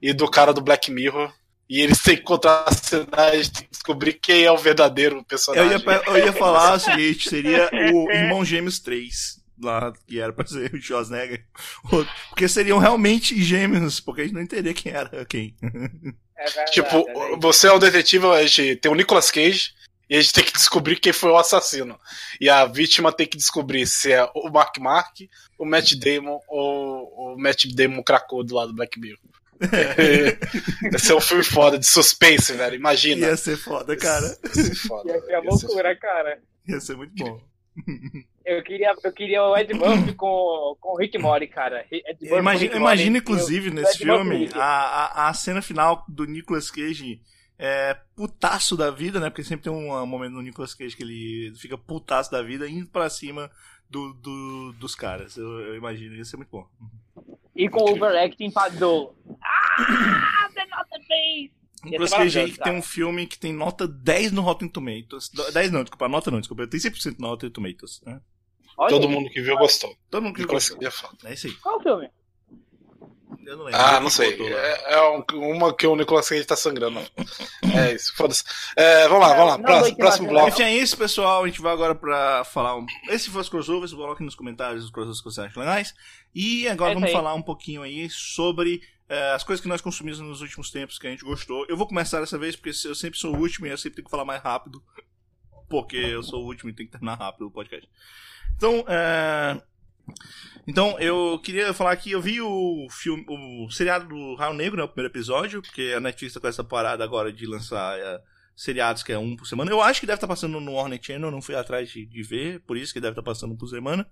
e 0.00 0.12
do 0.12 0.30
cara 0.30 0.52
do 0.54 0.60
Black 0.62 0.90
Mirror. 0.90 1.32
E 1.68 1.80
eles 1.80 2.00
têm 2.02 2.16
que 2.16 2.22
contracenar, 2.22 3.32
eles 3.34 3.48
têm 3.48 3.64
que 3.64 3.70
descobrir 3.70 4.14
quem 4.14 4.42
é 4.44 4.50
o 4.50 4.56
verdadeiro 4.58 5.18
Eu 5.18 5.24
personagem. 5.24 5.70
ia, 5.72 5.80
pe- 5.80 6.08
eu 6.10 6.18
ia 6.18 6.32
falar 6.32 6.74
o 6.74 6.80
seguinte: 6.80 7.28
seria 7.28 7.68
o 7.92 8.10
Irmão 8.10 8.44
Gêmeos 8.44 8.78
3. 8.80 9.38
Lá, 9.62 9.92
que 10.08 10.18
era 10.18 10.32
pra 10.32 10.46
ser 10.46 10.72
o 10.74 10.80
Schwarzenegger. 10.80 11.44
Porque 12.30 12.48
seriam 12.48 12.78
realmente 12.78 13.42
gêmeos, 13.42 14.00
porque 14.00 14.22
a 14.22 14.24
gente 14.24 14.32
não 14.32 14.40
entenderia 14.40 14.72
quem 14.72 14.90
era 14.90 15.24
quem. 15.26 15.54
É 16.40 16.44
verdade, 16.44 16.72
Tipo, 16.72 17.08
é 17.08 17.36
você 17.38 17.68
é 17.68 17.72
o 17.72 17.78
detetive, 17.78 18.26
a 18.26 18.46
gente 18.46 18.76
tem 18.76 18.90
o 18.90 18.94
Nicolas 18.94 19.30
Cage 19.30 19.74
e 20.08 20.16
a 20.16 20.20
gente 20.20 20.32
tem 20.32 20.42
que 20.42 20.52
descobrir 20.52 20.96
quem 20.96 21.12
foi 21.12 21.30
o 21.30 21.36
assassino. 21.36 22.00
E 22.40 22.48
a 22.48 22.64
vítima 22.64 23.12
tem 23.12 23.26
que 23.26 23.36
descobrir 23.36 23.86
se 23.86 24.10
é 24.10 24.24
o 24.34 24.50
Mark 24.50 24.78
Mark, 24.78 25.16
o 25.58 25.66
Matt 25.66 25.92
Damon 25.94 26.40
ou 26.48 27.34
o 27.34 27.36
Matt 27.38 27.66
Damon 27.66 28.02
cracudo 28.02 28.54
lá 28.54 28.64
do 28.64 28.74
Black 28.74 28.98
Mirror. 28.98 29.20
Esse 30.94 31.12
é 31.12 31.14
um 31.14 31.20
filme 31.20 31.44
foda 31.44 31.78
de 31.78 31.86
suspense, 31.86 32.54
velho. 32.54 32.74
Imagina. 32.74 33.26
Ia 33.26 33.36
ser 33.36 33.58
foda, 33.58 33.94
cara. 33.94 34.26
Ia 34.42 34.64
ser 34.64 34.74
foda. 34.74 35.12
Ia 35.12 35.20
ser 35.20 35.34
a 35.34 35.44
Ia 35.44 35.52
ser 35.52 35.66
loucura, 35.66 35.96
cara. 35.96 36.42
Ia 36.66 36.80
ser 36.80 36.96
muito 36.96 37.12
bom. 37.22 37.40
Eu 38.44 38.62
queria, 38.62 38.94
eu 39.04 39.12
queria 39.12 39.42
o 39.44 39.56
Ed 39.56 39.72
Murphy 39.74 40.14
com, 40.16 40.76
com 40.80 40.94
o 40.94 40.96
Rick 40.96 41.18
Mori, 41.18 41.46
cara. 41.46 41.84
Imagina, 42.20 42.76
imagina 42.76 43.18
inclusive, 43.18 43.70
nesse 43.70 43.98
filme, 43.98 44.48
a, 44.54 44.60
a, 45.24 45.28
a 45.28 45.34
cena 45.34 45.60
final 45.60 46.04
do 46.08 46.24
Nicolas 46.24 46.70
Cage 46.70 47.20
é 47.58 47.94
putaço 48.16 48.76
da 48.76 48.90
vida, 48.90 49.20
né? 49.20 49.28
Porque 49.28 49.44
sempre 49.44 49.64
tem 49.64 49.72
um, 49.72 50.06
momento 50.06 50.32
no 50.32 50.42
Nicolas 50.42 50.72
Cage 50.74 50.96
que 50.96 51.02
ele 51.02 51.52
fica 51.56 51.76
putaço 51.76 52.30
da 52.30 52.42
vida 52.42 52.66
indo 52.68 52.86
pra 52.88 53.10
cima 53.10 53.50
do, 53.88 54.14
do- 54.14 54.72
dos 54.78 54.94
caras. 54.94 55.36
Eu, 55.36 55.46
eu 55.60 55.76
imagino, 55.76 56.14
ia 56.16 56.24
ser 56.24 56.38
muito 56.38 56.50
bom. 56.50 56.66
E 57.54 57.68
com 57.68 57.80
o 57.82 57.90
overacting 57.92 58.50
do. 58.78 59.14
Ah, 59.42 60.48
the 60.54 60.64
not 60.66 60.88
the 60.90 60.98
base! 61.08 61.59
Nicolas 61.84 62.10
Cage 62.10 62.38
aí 62.38 62.52
que 62.52 62.58
tem 62.58 62.72
um 62.74 62.82
filme 62.82 63.26
que 63.26 63.38
tem 63.38 63.52
nota 63.52 63.86
10 63.88 64.32
no 64.32 64.42
Rotten 64.42 64.68
Tomatoes. 64.68 65.30
10 65.52 65.70
não, 65.70 65.82
desculpa, 65.82 66.08
nota 66.08 66.30
não, 66.30 66.40
desculpa. 66.40 66.66
Tem 66.66 66.78
100% 66.80 67.16
no 67.18 67.28
Rotten 67.28 67.50
Tomatoes. 67.50 68.00
Né? 68.04 68.20
Olha 68.76 68.90
Todo 68.90 69.08
mundo 69.08 69.28
que 69.30 69.40
viu 69.40 69.56
gostou. 69.56 69.94
Todo 70.10 70.22
mundo 70.22 70.34
que 70.34 70.40
Nicolas 70.42 70.68
gostou. 70.68 70.78
Cage 70.78 70.88
é 70.88 70.90
foda. 70.90 71.16
É 71.30 71.34
isso 71.34 71.46
aí. 71.46 71.52
Qual 71.54 71.78
o 71.78 71.82
filme? 71.82 72.08
Eu 73.46 73.56
não 73.56 73.64
lembro. 73.64 73.80
Ah, 73.80 73.98
não 74.00 74.10
sei. 74.10 74.36
É, 74.52 74.94
é 74.94 75.02
um- 75.10 75.24
uma 75.56 75.74
que 75.74 75.86
o 75.86 75.96
Nicolas 75.96 76.28
Cage 76.28 76.44
tá 76.44 76.56
sangrando. 76.56 77.00
É 77.72 77.94
isso, 77.94 78.12
foda-se. 78.16 78.42
É, 78.74 79.06
vamos 79.06 79.26
lá, 79.28 79.34
vamos 79.34 79.52
lá. 79.52 79.58
Próximo, 79.58 79.96
próximo 79.96 80.28
bloco. 80.28 80.48
Enfim, 80.48 80.62
é 80.64 80.76
isso, 80.76 80.96
pessoal. 80.96 81.44
A 81.44 81.46
gente 81.46 81.60
vai 81.60 81.72
agora 81.72 81.94
pra 81.94 82.42
falar. 82.44 82.76
Um... 82.76 82.84
Esse 83.08 83.30
foi 83.30 83.40
os 83.42 83.48
crossovers. 83.48 83.92
Coloquem 83.92 84.24
nos 84.24 84.34
comentários 84.34 84.84
os 84.84 84.90
crossovers 84.90 85.18
que 85.20 85.24
vocês 85.30 85.46
acham 85.46 85.60
legais. 85.62 85.94
E 86.34 86.66
agora 86.68 86.90
É 86.90 86.94
vamos 86.94 87.08
aí. 87.08 87.12
falar 87.14 87.34
um 87.34 87.42
pouquinho 87.42 87.82
aí 87.82 88.08
sobre 88.10 88.82
eh, 89.10 89.32
as 89.32 89.42
coisas 89.42 89.60
que 89.60 89.68
nós 89.68 89.80
consumimos 89.80 90.20
nos 90.20 90.40
últimos 90.40 90.70
tempos 90.70 90.96
que 90.96 91.06
a 91.08 91.10
gente 91.10 91.24
gostou. 91.24 91.66
Eu 91.68 91.76
vou 91.76 91.84
começar 91.84 92.20
dessa 92.20 92.38
vez 92.38 92.54
porque 92.54 92.70
eu 92.86 92.94
sempre 92.94 93.18
sou 93.18 93.34
o 93.34 93.38
último 93.40 93.66
e 93.66 93.70
eu 93.70 93.76
sempre 93.76 93.96
tenho 93.96 94.04
que 94.04 94.10
falar 94.10 94.24
mais 94.24 94.40
rápido. 94.40 94.80
Porque 95.68 95.96
eu 95.96 96.22
sou 96.22 96.44
o 96.44 96.46
último 96.46 96.70
e 96.70 96.72
tenho 96.72 96.86
que 96.88 96.92
terminar 96.92 97.16
rápido 97.18 97.48
o 97.48 97.50
podcast. 97.50 97.90
Então, 98.56 98.84
eh, 98.86 99.60
então, 100.64 100.96
eu 101.00 101.40
queria 101.42 101.74
falar 101.74 101.96
que 101.96 102.12
eu 102.12 102.20
vi 102.20 102.40
o 102.40 102.86
filme, 102.88 103.24
o 103.28 103.68
seriado 103.70 104.06
do 104.06 104.36
Raio 104.36 104.54
Negro, 104.54 104.76
né, 104.76 104.84
o 104.84 104.88
primeiro 104.88 105.12
episódio, 105.12 105.60
porque 105.60 105.92
a 105.96 106.00
Netflix 106.00 106.34
tá 106.34 106.40
com 106.40 106.46
essa 106.46 106.62
parada 106.62 107.02
agora 107.02 107.32
de 107.32 107.46
lançar 107.46 107.98
eh, 107.98 108.22
seriados 108.54 109.02
que 109.02 109.10
é 109.10 109.18
um 109.18 109.34
por 109.34 109.46
semana. 109.46 109.72
Eu 109.72 109.82
acho 109.82 109.98
que 109.98 110.06
deve 110.06 110.18
estar 110.18 110.28
passando 110.28 110.60
no 110.60 110.74
Warner 110.74 111.00
Channel, 111.02 111.32
não 111.32 111.42
fui 111.42 111.56
atrás 111.56 111.90
de, 111.90 112.06
de 112.06 112.22
ver, 112.22 112.60
por 112.60 112.76
isso 112.76 112.92
que 112.92 113.00
deve 113.00 113.12
estar 113.12 113.22
passando 113.22 113.54
um 113.54 113.56
por 113.56 113.66
semana. 113.66 114.06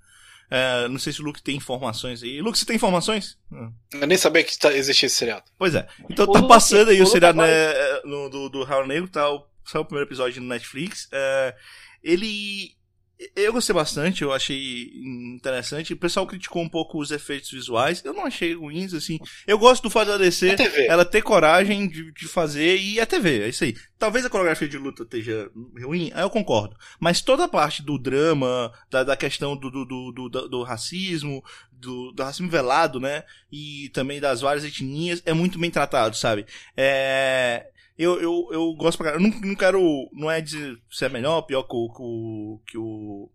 Eh, 0.50 0.88
não 0.88 0.98
sei 0.98 1.12
se 1.12 1.20
o 1.20 1.24
Luke 1.24 1.42
tem 1.42 1.56
informações 1.56 2.22
aí. 2.22 2.40
Luke, 2.40 2.58
você 2.58 2.64
tem 2.64 2.76
informações? 2.76 3.38
Ah. 3.52 3.68
Eu 3.92 4.06
nem 4.06 4.16
sabia 4.16 4.42
que 4.42 4.58
tá- 4.58 4.72
existia 4.72 5.06
esse 5.06 5.16
seriado. 5.16 5.44
Pois 5.58 5.74
é. 5.74 5.86
Então 6.08 6.24
O 6.24 6.32
tá 6.32 6.38
Luke- 6.40 6.48
passando 6.48 6.88
aí 6.90 7.00
o 7.00 7.04
o 7.04 7.06
seriado 7.06 7.36
né, 7.38 8.00
no, 8.04 8.28
do, 8.30 8.48
do 8.48 8.64
Raio 8.64 8.86
Negro, 8.86 9.08
tá 9.10 9.30
o, 9.30 9.44
saiu 9.64 9.82
o 9.82 9.84
primeiro 9.84 10.08
episódio 10.08 10.40
no 10.40 10.48
Netflix. 10.48 11.06
É, 11.12 11.54
ele. 12.02 12.76
Eu 13.34 13.52
gostei 13.52 13.74
bastante, 13.74 14.22
eu 14.22 14.32
achei 14.32 14.92
interessante. 15.34 15.92
O 15.92 15.96
pessoal 15.96 16.26
criticou 16.26 16.62
um 16.62 16.68
pouco 16.68 17.00
os 17.00 17.10
efeitos 17.10 17.50
visuais. 17.50 18.02
Eu 18.04 18.14
não 18.14 18.24
achei 18.24 18.54
ruins, 18.54 18.94
assim. 18.94 19.18
Eu 19.46 19.58
gosto 19.58 19.82
do 19.82 19.90
fato 19.90 20.08
da 20.08 20.16
DC 20.16 20.50
É 20.50 20.86
ela 20.86 21.04
ter 21.04 21.22
coragem 21.22 21.88
de, 21.88 22.12
de 22.12 22.28
fazer 22.28 22.76
e 22.76 23.00
é 23.00 23.06
TV, 23.06 23.42
é 23.42 23.48
isso 23.48 23.64
aí. 23.64 23.76
Talvez 23.98 24.24
a 24.24 24.30
coreografia 24.30 24.68
de 24.68 24.78
luta 24.78 25.02
esteja 25.02 25.50
ruim, 25.82 26.12
eu 26.14 26.30
concordo. 26.30 26.76
Mas 27.00 27.20
toda 27.20 27.44
a 27.44 27.48
parte 27.48 27.82
do 27.82 27.98
drama, 27.98 28.72
da, 28.88 29.02
da 29.02 29.16
questão 29.16 29.56
do, 29.56 29.68
do, 29.68 29.84
do, 29.84 30.12
do, 30.12 30.48
do 30.48 30.62
racismo, 30.62 31.42
do, 31.72 32.12
do 32.12 32.22
racismo 32.22 32.48
velado, 32.48 33.00
né? 33.00 33.24
E 33.50 33.90
também 33.92 34.20
das 34.20 34.40
várias 34.40 34.64
etnias, 34.64 35.22
é 35.26 35.32
muito 35.32 35.58
bem 35.58 35.70
tratado, 35.70 36.16
sabe? 36.16 36.46
É 36.76 37.66
eu, 37.98 38.20
eu, 38.20 38.48
eu 38.52 38.74
gosto 38.74 38.96
pra 38.96 39.06
caralho. 39.06 39.26
Eu 39.26 39.30
não, 39.30 39.40
não 39.40 39.54
quero. 39.56 40.08
Não 40.12 40.30
é 40.30 40.40
dizer 40.40 40.78
se 40.90 41.04
é 41.04 41.08
melhor 41.08 41.36
ou 41.36 41.42
pior 41.42 41.62
que 41.64 41.74
o. 41.74 42.60
Que 42.66 42.78
o, 42.78 43.30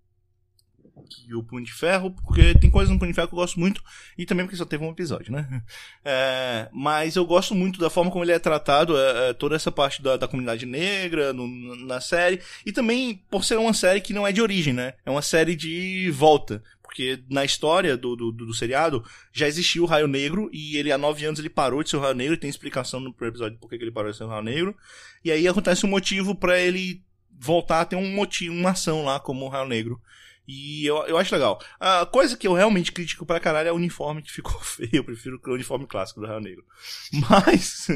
que 1.09 1.33
o 1.33 1.43
Punho 1.43 1.65
de 1.65 1.73
Ferro, 1.73 2.11
porque 2.11 2.53
tem 2.55 2.69
coisas 2.69 2.91
no 2.91 2.99
Punho 2.99 3.11
de 3.11 3.15
Ferro 3.15 3.27
que 3.27 3.33
eu 3.33 3.39
gosto 3.39 3.59
muito, 3.59 3.83
e 4.17 4.25
também 4.25 4.45
porque 4.45 4.55
só 4.55 4.65
teve 4.65 4.83
um 4.83 4.91
episódio, 4.91 5.31
né? 5.31 5.47
É, 6.05 6.67
mas 6.73 7.15
eu 7.15 7.25
gosto 7.25 7.55
muito 7.55 7.79
da 7.79 7.89
forma 7.89 8.11
como 8.11 8.23
ele 8.25 8.33
é 8.33 8.39
tratado, 8.39 8.97
é, 8.97 9.29
é, 9.29 9.33
toda 9.33 9.55
essa 9.55 9.71
parte 9.71 10.01
da, 10.01 10.17
da 10.17 10.27
comunidade 10.27 10.65
negra 10.65 11.31
no, 11.31 11.47
na 11.85 12.01
série, 12.01 12.41
e 12.65 12.71
também 12.71 13.23
por 13.29 13.43
ser 13.43 13.57
uma 13.57 13.73
série 13.73 14.01
que 14.01 14.13
não 14.13 14.27
é 14.27 14.31
de 14.31 14.41
origem, 14.41 14.73
né? 14.73 14.93
É 15.05 15.09
uma 15.09 15.21
série 15.21 15.55
de 15.55 16.11
volta. 16.11 16.61
Porque 16.93 17.23
na 17.27 17.43
história 17.43 17.97
do, 17.97 18.15
do, 18.15 18.31
do, 18.31 18.53
seriado 18.53 19.03
já 19.31 19.47
existiu 19.47 19.81
o 19.81 19.87
Raio 19.87 20.07
Negro 20.07 20.47
e 20.53 20.77
ele 20.77 20.91
há 20.91 20.97
nove 20.97 21.25
anos 21.25 21.39
ele 21.39 21.49
parou 21.49 21.81
de 21.81 21.89
ser 21.89 21.97
o 21.97 21.99
Raio 21.99 22.13
Negro. 22.13 22.35
E 22.35 22.37
tem 22.37 22.51
explicação 22.51 22.99
no 22.99 23.15
episódio 23.19 23.57
por 23.57 23.67
que 23.67 23.75
ele 23.77 23.89
parou 23.89 24.11
de 24.11 24.17
ser 24.17 24.25
o 24.25 24.27
Raio 24.27 24.43
Negro. 24.43 24.77
E 25.25 25.31
aí 25.31 25.47
acontece 25.47 25.87
um 25.87 25.89
motivo 25.89 26.35
para 26.35 26.59
ele 26.59 27.03
voltar 27.31 27.81
a 27.81 27.85
ter 27.85 27.95
um 27.95 28.13
motivo, 28.13 28.53
uma 28.53 28.69
ação 28.69 29.03
lá 29.03 29.19
como 29.19 29.43
o 29.43 29.49
Raio 29.49 29.67
Negro. 29.67 29.99
E 30.47 30.85
eu, 30.85 30.97
eu 31.07 31.17
acho 31.17 31.33
legal. 31.33 31.59
A 31.79 32.05
coisa 32.05 32.37
que 32.37 32.47
eu 32.47 32.53
realmente 32.53 32.91
critico 32.91 33.25
pra 33.25 33.39
caralho 33.39 33.69
é 33.69 33.71
o 33.71 33.75
uniforme 33.75 34.21
que 34.21 34.31
ficou 34.31 34.53
feio. 34.61 34.89
Eu 34.93 35.03
prefiro 35.03 35.41
o 35.43 35.51
uniforme 35.51 35.87
clássico 35.87 36.21
do 36.21 36.27
Raio 36.27 36.41
Negro. 36.41 36.63
Mas. 37.27 37.87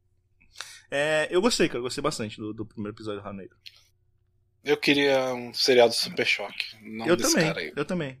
é, 0.90 1.28
eu 1.30 1.42
gostei, 1.42 1.68
cara. 1.68 1.82
Gostei 1.82 2.00
bastante 2.00 2.38
do, 2.38 2.54
do 2.54 2.64
primeiro 2.64 2.96
episódio 2.96 3.20
do 3.20 3.24
Raio 3.24 3.36
Negro. 3.36 3.56
Eu 4.64 4.76
queria 4.76 5.34
um 5.34 5.52
seriado 5.52 5.92
Super 5.92 6.26
Choque. 6.26 6.64
Não 6.82 7.06
eu 7.06 7.16
desse 7.16 7.32
também, 7.34 7.46
cara 7.48 7.60
aí. 7.60 7.72
eu 7.76 7.84
também. 7.84 8.18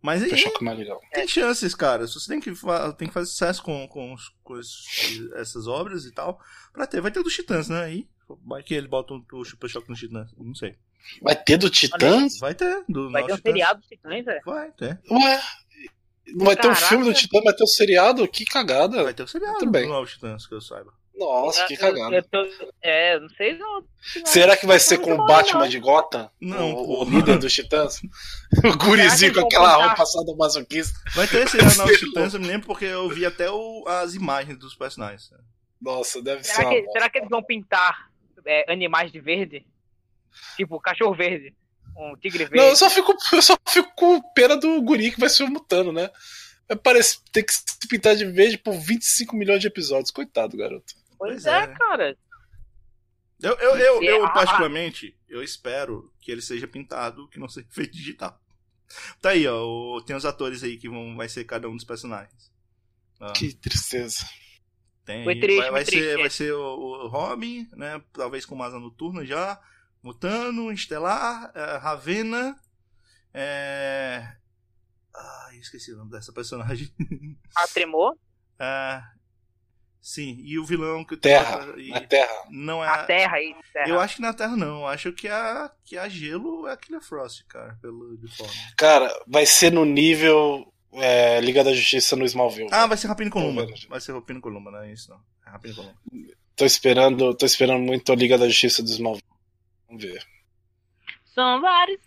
Mas 0.00 0.22
Super 0.22 0.36
Choque 0.38 0.62
é 0.62 0.64
mais 0.64 0.78
legal. 0.78 1.00
tem 1.12 1.28
chances, 1.28 1.74
cara. 1.74 2.06
Você 2.06 2.26
tem 2.28 2.40
que, 2.40 2.52
tem 2.96 3.08
que 3.08 3.14
fazer 3.14 3.26
sucesso 3.30 3.62
com, 3.62 3.86
com, 3.88 4.14
os- 4.14 4.32
com 4.42 4.58
esses- 4.58 5.30
essas 5.32 5.66
obras 5.66 6.04
e 6.04 6.12
tal. 6.12 6.40
Pra 6.72 6.86
ter. 6.86 7.00
Vai 7.00 7.10
ter 7.10 7.22
dos 7.22 7.34
Titãs, 7.34 7.68
né? 7.68 7.82
Aí. 7.82 8.08
Vai 8.46 8.62
que 8.62 8.74
ele 8.74 8.86
bota 8.88 9.14
o 9.32 9.44
Super 9.44 9.68
Choque 9.68 9.88
nos 9.90 9.98
Titãs. 9.98 10.30
Não 10.38 10.54
sei. 10.54 10.76
Vai 11.22 11.34
ter 11.36 11.56
do 11.56 11.68
Titãs? 11.70 12.38
Vai 12.38 12.54
ter. 12.54 12.84
Do 12.88 13.10
Vai 13.10 13.24
ter 13.26 13.32
um 13.32 13.36
Titãs. 13.36 13.52
seriado 13.52 13.80
dos 13.80 13.88
Titãs, 13.88 14.26
é? 14.26 14.40
Vai 14.44 14.70
ter. 14.72 15.00
Ué. 15.10 15.42
Não 16.28 16.44
vai 16.44 16.54
ter 16.56 16.66
um 16.68 16.72
Caraca. 16.74 16.86
filme 16.88 17.04
do 17.06 17.14
Titã, 17.14 17.40
vai 17.42 17.54
ter 17.54 17.64
um 17.64 17.66
seriado? 17.66 18.28
Que 18.28 18.44
cagada. 18.44 19.02
Vai 19.02 19.14
ter 19.14 19.22
o 19.22 19.28
seriado 19.28 19.70
bem. 19.70 19.84
do 19.86 19.92
Novos 19.92 20.12
Titãs, 20.12 20.46
que 20.46 20.54
eu 20.54 20.60
saiba. 20.60 20.92
Nossa, 21.18 21.64
que 21.66 21.76
cagada. 21.76 22.14
eu 22.16 22.22
tô- 22.22 22.46
é, 22.82 23.18
não 23.18 23.28
sei 23.30 23.58
não. 23.58 23.82
Será 24.24 24.56
que 24.56 24.66
vai 24.66 24.78
ser 24.78 24.98
com 24.98 25.12
o 25.14 25.16
Não, 25.18 25.26
Batman 25.26 25.60
não. 25.62 25.68
de 25.68 25.78
Gotham? 25.80 26.30
Não, 26.40 26.72
o, 26.74 27.02
o 27.02 27.10
líder 27.10 27.38
dos 27.38 27.52
Titãs? 27.52 28.00
O 28.64 28.76
gurizinho 28.78 29.34
com 29.34 29.40
aquela 29.40 29.86
roupa 29.86 30.06
sadomasoquista. 30.06 30.98
Vai 31.14 31.26
ter 31.26 31.46
esse 31.46 31.56
Novos 31.76 31.98
Titãs, 32.00 32.34
eu 32.34 32.40
me 32.40 32.46
lembro 32.46 32.66
porque 32.66 32.84
eu 32.86 33.08
vi 33.08 33.26
até 33.26 33.50
o- 33.50 33.84
as 33.86 34.14
imagens 34.14 34.58
dos 34.58 34.74
personagens. 34.74 35.30
Nossa, 35.80 36.22
deve 36.22 36.42
ser 36.44 36.54
Será 36.54 36.68
uma 36.68 36.74
que, 36.74 36.82
bosta. 36.82 36.92
será 36.98 37.10
que 37.10 37.18
eles 37.18 37.28
vão 37.28 37.42
pintar 37.42 38.10
é, 38.46 38.72
animais 38.72 39.12
de 39.12 39.20
verde? 39.20 39.66
Tipo, 40.56 40.80
cachorro 40.80 41.14
verde. 41.14 41.54
Um 41.96 42.16
tigre 42.16 42.44
verde. 42.44 42.56
Não, 42.56 42.68
eu 42.68 42.76
só, 42.76 42.88
fico, 42.88 43.14
eu 43.32 43.42
só 43.42 43.56
fico 43.68 43.90
com 43.96 44.20
pena 44.32 44.56
do 44.56 44.80
guri 44.82 45.10
que 45.10 45.18
vai 45.20 45.28
ser 45.28 45.42
o 45.44 45.48
Mutano, 45.50 45.92
né? 45.92 46.10
Vai 46.68 46.76
Parece 46.78 47.18
ter 47.32 47.42
que 47.42 47.52
se 47.52 47.64
pintar 47.88 48.14
de 48.14 48.24
verde 48.26 48.56
por 48.58 48.72
25 48.72 49.34
milhões 49.36 49.60
de 49.60 49.66
episódios. 49.66 50.10
Coitado, 50.10 50.56
garoto. 50.56 50.94
Pois 51.18 51.32
Pois 51.42 51.46
é, 51.46 51.58
é. 51.62 51.66
cara. 51.66 52.16
Eu, 53.40 53.54
eu, 53.58 53.76
eu, 53.78 54.02
eu, 54.02 54.32
particularmente, 54.32 55.16
eu 55.28 55.42
espero 55.42 56.12
que 56.20 56.30
ele 56.32 56.42
seja 56.42 56.66
pintado, 56.66 57.28
que 57.28 57.38
não 57.38 57.48
seja 57.50 57.66
feito 57.70 57.92
digital. 57.92 58.40
Tá 59.20 59.30
aí, 59.30 59.46
ó. 59.46 59.64
o- 59.64 60.02
tem 60.02 60.16
os 60.16 60.24
atores 60.24 60.62
aí 60.62 60.76
que 60.78 60.88
vão, 60.88 61.16
vai 61.16 61.28
ser 61.28 61.44
cada 61.44 61.68
um 61.68 61.76
dos 61.76 61.84
personagens. 61.84 62.50
Ó, 63.20 63.32
Que 63.32 63.52
tristeza. 63.54 64.24
tem, 65.04 65.24
Foi 65.24 65.38
triste, 65.38 65.60
vai, 65.60 65.70
vai 65.70 65.84
foi 65.84 65.92
ser, 65.94 66.00
triste. 66.00 66.20
vai 66.20 66.30
ser 66.30 66.52
o, 66.54 67.04
o 67.04 67.08
Robin, 67.08 67.68
né? 67.76 68.02
Talvez 68.12 68.46
com 68.46 68.54
uma 68.54 68.66
asa 68.66 68.78
noturna 68.78 69.24
já. 69.26 69.60
Mutano, 70.02 70.70
Estelar, 70.72 71.50
eh, 71.54 71.76
Ravena. 71.78 72.56
É... 73.34 74.36
Ai, 75.14 75.56
esqueci 75.58 75.92
o 75.92 75.96
nome 75.96 76.10
dessa 76.12 76.32
personagem. 76.32 76.92
A 77.56 77.66
Tremor, 77.68 78.16
É, 78.60 79.02
Sim, 80.10 80.40
e 80.42 80.58
o 80.58 80.64
vilão 80.64 81.04
que 81.04 81.18
Terra. 81.18 81.66
e- 81.76 81.90
Na 81.90 82.00
Terra. 82.00 82.32
não 82.48 82.82
é 82.82 82.88
a 82.88 83.04
Terra 83.04 83.36
aí. 83.36 83.54
Terra. 83.74 83.88
Eu 83.90 84.00
acho 84.00 84.16
que 84.16 84.22
na 84.22 84.32
Terra 84.32 84.56
não. 84.56 84.80
Eu 84.80 84.86
acho 84.86 85.12
que 85.12 85.28
a, 85.28 85.70
que 85.84 85.98
a 85.98 86.08
gelo 86.08 86.66
é 86.66 86.72
a 86.72 86.76
Killer 86.78 87.02
Frost, 87.02 87.44
cara, 87.46 87.76
pelo 87.82 88.16
de 88.16 88.34
forma. 88.34 88.52
Cara, 88.74 89.12
vai 89.26 89.44
ser 89.44 89.70
no 89.70 89.84
nível 89.84 90.72
é, 90.94 91.38
Liga 91.42 91.62
da 91.62 91.74
Justiça 91.74 92.16
no 92.16 92.24
Smallville. 92.24 92.70
Ah, 92.72 92.86
vai 92.86 92.96
ser 92.96 93.06
Rapino 93.06 93.30
Columba. 93.30 93.66
Vai 93.90 94.00
ser 94.00 94.12
Rapino 94.14 94.40
Columba, 94.40 94.70
não 94.70 94.78
é 94.80 94.90
isso 94.90 95.10
não. 95.10 95.20
É 95.46 95.50
Rapino 95.50 95.74
Columba. 95.74 95.98
Tô 96.56 96.64
esperando, 96.64 97.34
tô 97.34 97.44
esperando 97.44 97.82
muito 97.82 98.10
a 98.10 98.16
Liga 98.16 98.38
da 98.38 98.48
Justiça 98.48 98.82
do 98.82 98.88
Smallville. 98.88 99.28
Vamos 99.88 100.02
ver. 100.02 100.24
Somebody. 101.34 101.98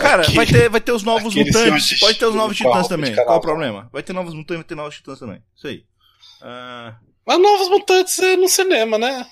Cara, 0.00 0.22
Aqui- 0.22 0.34
vai 0.36 0.46
ter, 0.46 0.68
vai 0.68 0.80
ter 0.80 0.92
os 0.92 1.02
novos 1.02 1.34
mutantes. 1.34 1.98
Pode 2.00 2.18
ter 2.18 2.26
os 2.26 2.34
novos 2.34 2.56
titãs 2.56 2.88
também. 2.88 3.14
Qual 3.14 3.38
o 3.38 3.40
problema? 3.40 3.88
Vai 3.92 4.02
ter 4.02 4.12
novos 4.12 4.34
mutantes, 4.34 4.56
vai 4.56 4.64
ter 4.64 4.74
novos 4.74 4.94
titãs 4.96 5.18
também. 5.18 5.42
Isso 5.56 5.66
aí. 5.66 5.84
Ah, 6.42 6.94
Mas 7.26 7.38
Novos 7.38 7.68
Mutantes 7.68 8.18
é 8.18 8.36
no 8.36 8.48
cinema, 8.48 8.96
né? 8.98 9.26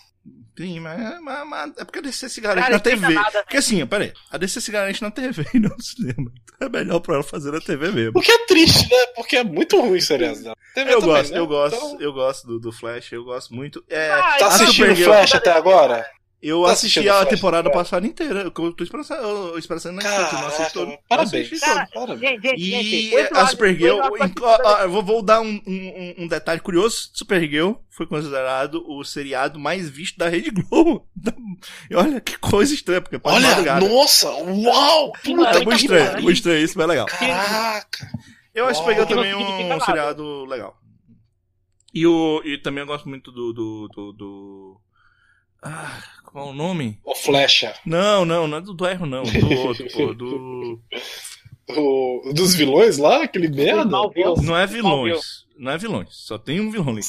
sim, 0.56 0.80
mas, 0.80 1.20
mas- 1.22 1.48
mas 1.48 1.72
é 1.78 1.84
porque 1.84 2.00
a 2.00 2.02
DC 2.02 2.28
se 2.28 2.40
garante 2.40 2.64
Cara, 2.64 2.74
na 2.74 2.80
TV. 2.80 3.14
nada, 3.14 3.42
Porque 3.44 3.56
assim, 3.58 3.86
peraí. 3.86 4.12
A 4.30 4.36
DC 4.36 4.60
se 4.60 4.70
garante 4.72 5.00
na 5.02 5.10
TV 5.10 5.46
e 5.54 5.58
não 5.60 5.70
no 5.70 5.82
cinema. 5.82 6.32
Então 6.54 6.66
é 6.66 6.68
melhor 6.68 6.98
pra 7.00 7.14
ela 7.14 7.22
fazer 7.22 7.52
na 7.52 7.60
TV 7.60 7.90
mesmo. 7.92 8.12
O 8.18 8.20
que 8.20 8.30
é 8.32 8.44
triste, 8.46 8.90
né? 8.90 9.06
Porque 9.14 9.36
é 9.36 9.44
muito 9.44 9.80
ruim 9.80 9.98
o 9.98 10.02
seriado 10.02 10.42
dela. 10.42 10.56
TV 10.74 10.92
Eu 10.92 11.00
também, 11.00 11.14
gosto, 11.16 11.32
né? 11.32 11.38
eu 11.38 11.46
gosto, 11.46 11.76
Então, 11.76 12.00
eu 12.00 12.12
gosto 12.12 12.46
do, 12.46 12.58
do 12.60 12.72
Flash, 12.72 13.12
eu 13.12 13.24
gosto 13.24 13.54
muito. 13.54 13.82
É, 13.88 14.10
Ah, 14.10 14.36
tá 14.38 14.46
assistindo 14.48 14.72
Supergirl- 14.74 15.12
Flash 15.12 15.34
até 15.36 15.52
agora? 15.52 16.04
Eu 16.40 16.62
Tá 16.62 16.70
assisti 16.70 17.08
a 17.08 17.26
temporada 17.26 17.68
cara? 17.68 17.82
passada 17.82 18.06
inteira. 18.06 18.42
Eu 18.42 18.50
tô 18.52 18.84
esperando, 18.84 19.58
esperando 19.58 19.84
na 19.86 20.02
Netflix, 20.02 20.32
eu 20.32 20.38
não 20.38 20.46
assisti 20.46 20.72
todo. 20.72 20.86
Caraca, 20.86 21.02
parabéns. 21.08 21.50
Todo. 21.92 22.16
Gente, 22.16 22.42
gente. 22.58 23.14
E 23.14 23.16
a 23.32 23.46
Supergirl, 23.48 23.98
eu 23.98 24.90
vou, 24.90 25.02
vou 25.02 25.22
dar 25.22 25.40
um, 25.40 25.60
um, 25.66 26.14
um 26.18 26.28
detalhe 26.28 26.60
curioso. 26.60 27.10
Supergirl 27.12 27.72
foi 27.90 28.06
considerado 28.06 28.84
o 28.86 29.02
seriado 29.02 29.58
mais 29.58 29.90
visto 29.90 30.16
da 30.16 30.28
Rede 30.28 30.50
Globo. 30.50 31.08
E 31.90 31.96
olha 31.96 32.20
que 32.20 32.38
coisa 32.38 32.72
estranha, 32.72 33.00
porque 33.00 33.18
pode 33.18 33.38
Olha, 33.38 33.48
madrugada. 33.48 33.88
nossa, 33.88 34.30
uau! 34.30 35.10
Puta 35.24 35.58
É 35.58 35.64
muito 35.64 35.74
estranho, 35.80 36.12
muito 36.22 36.36
estranho 36.36 36.64
isso, 36.64 36.78
mas 36.78 36.84
é 36.84 36.88
legal. 36.88 37.06
Caraca! 37.06 38.08
Eu 38.54 38.66
acho 38.66 38.84
Que 38.84 39.06
também 39.06 39.34
um 39.34 39.68
nada. 39.68 39.84
seriado 39.84 40.44
legal. 40.44 40.80
E, 41.92 42.06
o, 42.06 42.40
e 42.44 42.58
também 42.58 42.82
eu 42.82 42.86
gosto 42.86 43.08
muito 43.08 43.32
do. 43.32 43.52
do, 43.52 43.88
do, 43.88 44.12
do- 44.12 44.80
Ah, 45.60 46.00
qual 46.30 46.48
é 46.48 46.50
o 46.50 46.54
nome? 46.54 47.00
O 47.04 47.14
Flecha. 47.14 47.74
Não, 47.84 48.24
não, 48.24 48.46
não 48.46 48.58
é 48.58 48.60
do, 48.60 48.72
do 48.74 48.86
erro, 48.86 49.06
não. 49.06 49.22
Do 49.22 49.50
outro, 49.66 49.86
pô. 49.92 50.14
Do. 50.14 50.80
O, 51.70 52.32
dos 52.34 52.54
vilões 52.54 52.96
lá, 52.98 53.24
aquele 53.24 53.48
merda. 53.48 53.84
Não 53.84 54.56
é 54.56 54.66
vilões. 54.66 55.46
Não 55.56 55.70
é 55.70 55.76
vilões. 55.78 56.08
Só 56.12 56.38
tem 56.38 56.60
um 56.60 56.70
vilão 56.70 56.90
ali. 56.90 57.02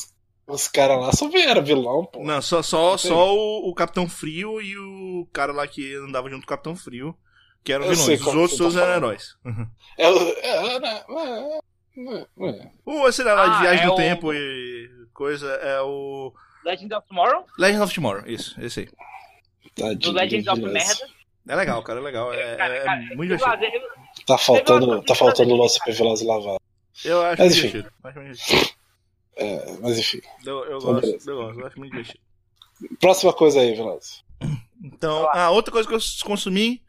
Os 0.47 0.67
caras 0.67 0.99
lá 0.99 1.11
só 1.13 1.29
vieram 1.29 1.63
vilão, 1.63 2.05
pô. 2.05 2.23
Não, 2.23 2.41
só, 2.41 2.61
só, 2.63 2.97
Sei. 2.97 3.09
só 3.11 3.33
o, 3.35 3.69
o 3.69 3.75
Capitão 3.75 4.09
Frio 4.09 4.59
e 4.61 4.75
o 4.77 5.27
cara 5.31 5.53
lá 5.53 5.67
que 5.67 5.93
andava 5.95 6.29
junto 6.29 6.41
com 6.41 6.45
o 6.47 6.49
Capitão 6.57 6.75
Frio, 6.75 7.15
que 7.63 7.71
eram 7.71 7.85
Eu 7.85 7.95
sei 7.95 8.15
vilões. 8.17 8.35
Os 8.35 8.41
outros 8.41 8.57
todos 8.57 8.73
tá 8.75 8.81
eram 8.81 8.95
heróis. 8.95 9.35
Uhum. 9.45 9.67
É, 9.97 10.09
o- 10.09 10.17
é, 10.41 10.79
né, 10.79 11.03
é, 11.09 11.59
é, 11.99 12.49
é. 12.49 12.71
O 12.85 13.07
esse 13.07 13.23
lá 13.23 13.45
de 13.47 13.55
Ah, 13.55 13.59
Viagem 13.61 13.83
é 13.83 13.87
do 13.87 13.93
o- 13.93 13.95
Tempo 13.95 14.33
e 14.33 14.89
coisa 15.13 15.47
é 15.47 15.79
o. 15.81 16.33
Legend 16.65 16.93
of 16.95 17.07
Tomorrow, 17.07 17.45
Legend 17.57 17.83
of 17.83 17.93
Tomorrow, 17.93 18.23
isso, 18.27 18.59
esse 18.61 18.81
aí. 18.81 18.85
do 18.85 19.71
Tadinho 19.83 20.13
Legend 20.13 20.43
do 20.43 20.51
of 20.51 20.59
vilão. 20.61 20.73
Merda. 20.73 21.07
É 21.47 21.55
legal, 21.55 21.81
cara, 21.83 21.99
é 21.99 22.03
legal. 22.03 22.33
É, 22.33 22.55
Cara, 22.57 22.75
é 22.75 22.83
cara, 22.83 23.01
muito 23.15 23.37
divertido. 23.37 23.65
eu- 23.75 23.99
Tá 24.25 24.37
faltando, 24.37 25.01
tá 25.03 25.15
faltando 25.15 25.53
o 25.53 25.57
nosso 25.57 25.79
e 25.87 26.25
Lavado. 26.25 26.59
Eu 27.05 27.21
acho 27.25 27.41
Mas 27.41 27.55
muito 27.55 27.67
enfim. 27.77 27.87
divertido. 28.03 28.75
É, 29.35 29.77
mas 29.81 29.97
enfim. 29.97 30.21
Eu, 30.45 30.65
eu 30.65 30.77
Então, 30.77 30.93
gosto, 30.93 31.01
beleza. 31.05 31.31
eu 31.31 31.35
gosto, 31.37 31.59
eu 31.61 31.67
acho 31.67 31.79
muito 31.79 31.91
divertido. 31.91 32.19
Próxima 32.99 33.33
coisa 33.33 33.61
aí, 33.61 33.73
Veloz. 33.73 34.23
Então, 34.83 35.27
a 35.31 35.49
outra 35.49 35.71
coisa 35.71 35.87
que 35.87 35.95
eu 35.95 35.99
consumi 36.23 36.81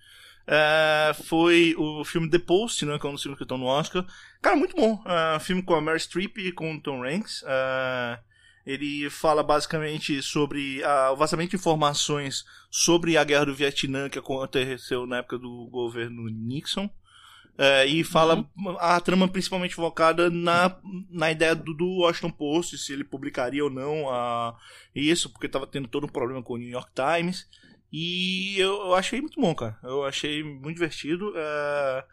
é, 0.47 1.13
foi 1.27 1.75
o 1.79 2.05
filme 2.05 2.29
The 2.29 2.39
Post, 2.41 2.85
né, 2.85 2.99
que 2.99 3.07
é 3.07 3.09
um 3.09 3.13
dos 3.13 3.23
filmes 3.23 3.39
que 3.39 3.45
estão 3.45 3.57
no 3.59 3.67
Oscar. 3.67 4.05
Cara, 4.43 4.57
muito 4.57 4.75
bom. 4.77 5.03
Um 5.37 5.41
filme 5.41 5.63
com 5.63 5.75
a 5.75 5.81
Mary 5.81 6.01
Streep 6.01 6.37
e 6.39 6.53
com 6.53 6.75
o 6.75 6.81
Tom 6.83 7.05
Hanks. 7.05 7.45
É, 7.47 8.19
Ele 8.71 9.11
fala 9.11 9.43
basicamente 9.43 10.23
sobre 10.23 10.81
a, 10.85 11.11
o 11.11 11.17
vazamento 11.17 11.51
de 11.51 11.57
informações 11.57 12.45
sobre 12.71 13.17
a 13.17 13.25
guerra 13.25 13.47
do 13.47 13.55
Vietnã 13.55 14.09
que 14.09 14.19
aconteceu 14.19 15.07
na 15.07 15.19
época 15.19 15.39
do 15.39 15.67
governo 15.67 16.29
Nixon. 16.31 16.89
É, 17.59 17.85
e 17.85 18.05
fala 18.05 18.49
uhum. 18.57 18.77
a 18.79 19.01
trama 19.01 19.27
principalmente 19.27 19.75
focada 19.75 20.31
na, 20.31 20.79
na 21.11 21.33
ideia 21.33 21.55
do, 21.55 21.75
do, 21.75 21.99
Washington 21.99 22.31
Post, 22.31 22.79
se 22.79 22.93
ele 22.93 23.03
publicaria 23.03 23.63
ou 23.63 23.69
não 23.69 24.09
a, 24.09 24.57
isso, 24.95 25.29
porque 25.31 25.47
estava 25.47 25.67
tendo 25.67 25.89
todo 25.89 26.05
um 26.05 26.09
problema 26.09 26.41
com 26.41 26.55
o 26.55 26.57
New 26.57 26.69
York 26.69 26.91
Times. 26.95 27.49
E 27.93 28.57
eu, 28.57 28.73
eu 28.83 28.95
achei 28.95 29.21
muito 29.21 29.41
bom, 29.41 29.53
cara. 29.53 29.77
Eu 29.83 30.05
achei 30.05 30.45
muito 30.45 30.77
divertido. 30.77 31.33
É, 31.37 32.05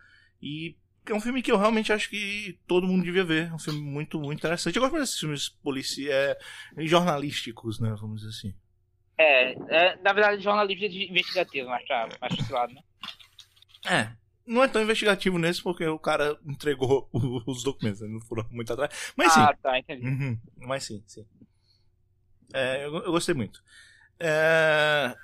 e 0.42 0.76
é 1.12 1.16
um 1.16 1.22
filme 1.22 1.42
que 1.42 1.52
eu 1.52 1.58
realmente 1.58 1.92
acho 1.94 2.10
que 2.10 2.60
todo 2.68 2.88
mundo 2.88 3.04
devia 3.04 3.24
ver. 3.24 3.48
É 3.48 3.54
um 3.54 3.60
filme 3.60 3.80
muito, 3.80 4.20
muito 4.20 4.40
interessante. 4.40 4.76
Eu 4.76 4.82
gosto 4.82 4.98
desses 4.98 5.20
filmes 5.20 5.50
policiais, 5.50 6.12
é, 6.12 6.38
jornalísticos, 6.86 7.80
né? 7.80 7.96
Vamos 8.00 8.22
dizer 8.22 8.30
assim. 8.30 8.56
É, 9.18 9.54
é 9.54 9.96
na 9.98 10.14
verdade, 10.14 10.44
jornalismo 10.44 10.86
investigativo, 10.86 11.70
mais 11.70 11.86
pra, 11.88 12.08
pra 12.08 12.30
lado, 12.52 12.74
né? 12.74 12.82
É, 13.86 14.12
não 14.46 14.64
é 14.64 14.68
tão 14.68 14.82
investigativo 14.82 15.38
nesse 15.38 15.62
porque 15.62 15.86
o 15.86 16.00
cara 16.00 16.38
entregou 16.46 17.10
os 17.12 17.64
documentos, 17.64 18.02
não 18.02 18.22
foram 18.22 18.48
muito 18.50 18.72
atrás. 18.72 19.14
Mas 19.16 19.34
sim. 19.34 19.42
Ah, 19.42 19.54
tá, 19.62 19.78
entendi. 19.78 20.08
Uhum, 20.08 20.40
mas 20.58 20.84
sim, 20.86 21.04
sim. 21.06 21.26
É, 22.54 22.86
eu, 22.86 22.96
eu, 22.96 23.12
gostei 23.12 23.36
muito. 23.36 23.62
É, 24.20 25.16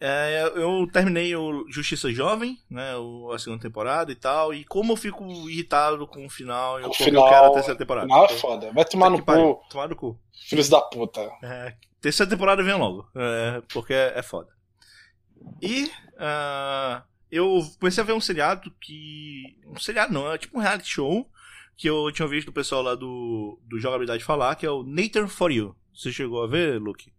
é, 0.00 0.52
eu 0.54 0.88
terminei 0.92 1.34
o 1.34 1.66
Justiça 1.68 2.12
Jovem, 2.12 2.58
né, 2.70 2.92
a 3.34 3.38
segunda 3.38 3.62
temporada 3.62 4.12
e 4.12 4.14
tal, 4.14 4.54
e 4.54 4.64
como 4.64 4.92
eu 4.92 4.96
fico 4.96 5.24
irritado 5.48 6.06
com 6.06 6.24
o 6.24 6.30
final, 6.30 6.78
eu, 6.78 6.90
o 6.90 6.94
final, 6.94 7.24
eu 7.24 7.30
quero 7.30 7.46
a 7.46 7.50
terceira 7.52 7.78
temporada. 7.78 8.06
Não 8.06 8.24
é 8.24 8.28
foda, 8.28 8.72
vai 8.72 8.84
tomar 8.84 9.10
no 9.10 9.24
cu. 9.24 9.60
Tomar 9.68 9.88
no 9.88 9.96
cu. 9.96 10.18
Filhos 10.32 10.68
da 10.68 10.80
puta. 10.80 11.20
É, 11.42 11.74
terceira 12.00 12.30
temporada 12.30 12.62
vem 12.62 12.74
logo, 12.74 13.08
é, 13.14 13.60
porque 13.72 13.92
é, 13.92 14.12
é 14.16 14.22
foda. 14.22 14.48
E 15.60 15.84
uh, 15.84 17.02
eu 17.30 17.60
comecei 17.78 18.02
a 18.02 18.06
ver 18.06 18.12
um 18.12 18.20
seriado 18.20 18.72
que. 18.80 19.58
Um 19.66 19.78
seriado 19.78 20.12
não, 20.12 20.32
é 20.32 20.38
tipo 20.38 20.58
um 20.58 20.60
reality 20.60 20.88
show 20.88 21.28
que 21.76 21.88
eu 21.88 22.10
tinha 22.12 22.26
visto 22.26 22.48
o 22.48 22.52
pessoal 22.52 22.82
lá 22.82 22.94
do, 22.94 23.58
do 23.62 23.78
Jogabilidade 23.78 24.24
falar, 24.24 24.56
que 24.56 24.66
é 24.66 24.70
o 24.70 24.82
Nathan 24.82 25.28
For 25.28 25.52
You. 25.52 25.76
Você 25.94 26.12
chegou 26.12 26.42
a 26.42 26.46
ver, 26.46 26.80
Luke? 26.80 27.12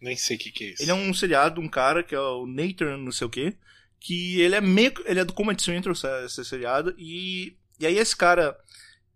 Nem 0.00 0.16
sei 0.16 0.36
o 0.36 0.38
que, 0.38 0.50
que 0.50 0.64
é 0.64 0.68
isso. 0.70 0.82
Ele 0.82 0.90
é 0.90 0.94
um 0.94 1.12
seriado, 1.14 1.60
um 1.60 1.68
cara 1.68 2.02
que 2.02 2.14
é 2.14 2.20
o 2.20 2.46
Nathan, 2.46 2.96
não 2.98 3.12
sei 3.12 3.26
o 3.26 3.30
que, 3.30 3.56
que 3.98 4.40
ele 4.40 4.54
é 4.54 4.60
meio. 4.60 4.92
Ele 5.04 5.20
é 5.20 5.24
do 5.24 5.32
Comedy 5.32 5.62
Central, 5.62 5.94
esse 6.24 6.44
seriado, 6.44 6.94
e. 6.98 7.56
E 7.78 7.86
aí 7.86 7.98
esse 7.98 8.16
cara. 8.16 8.56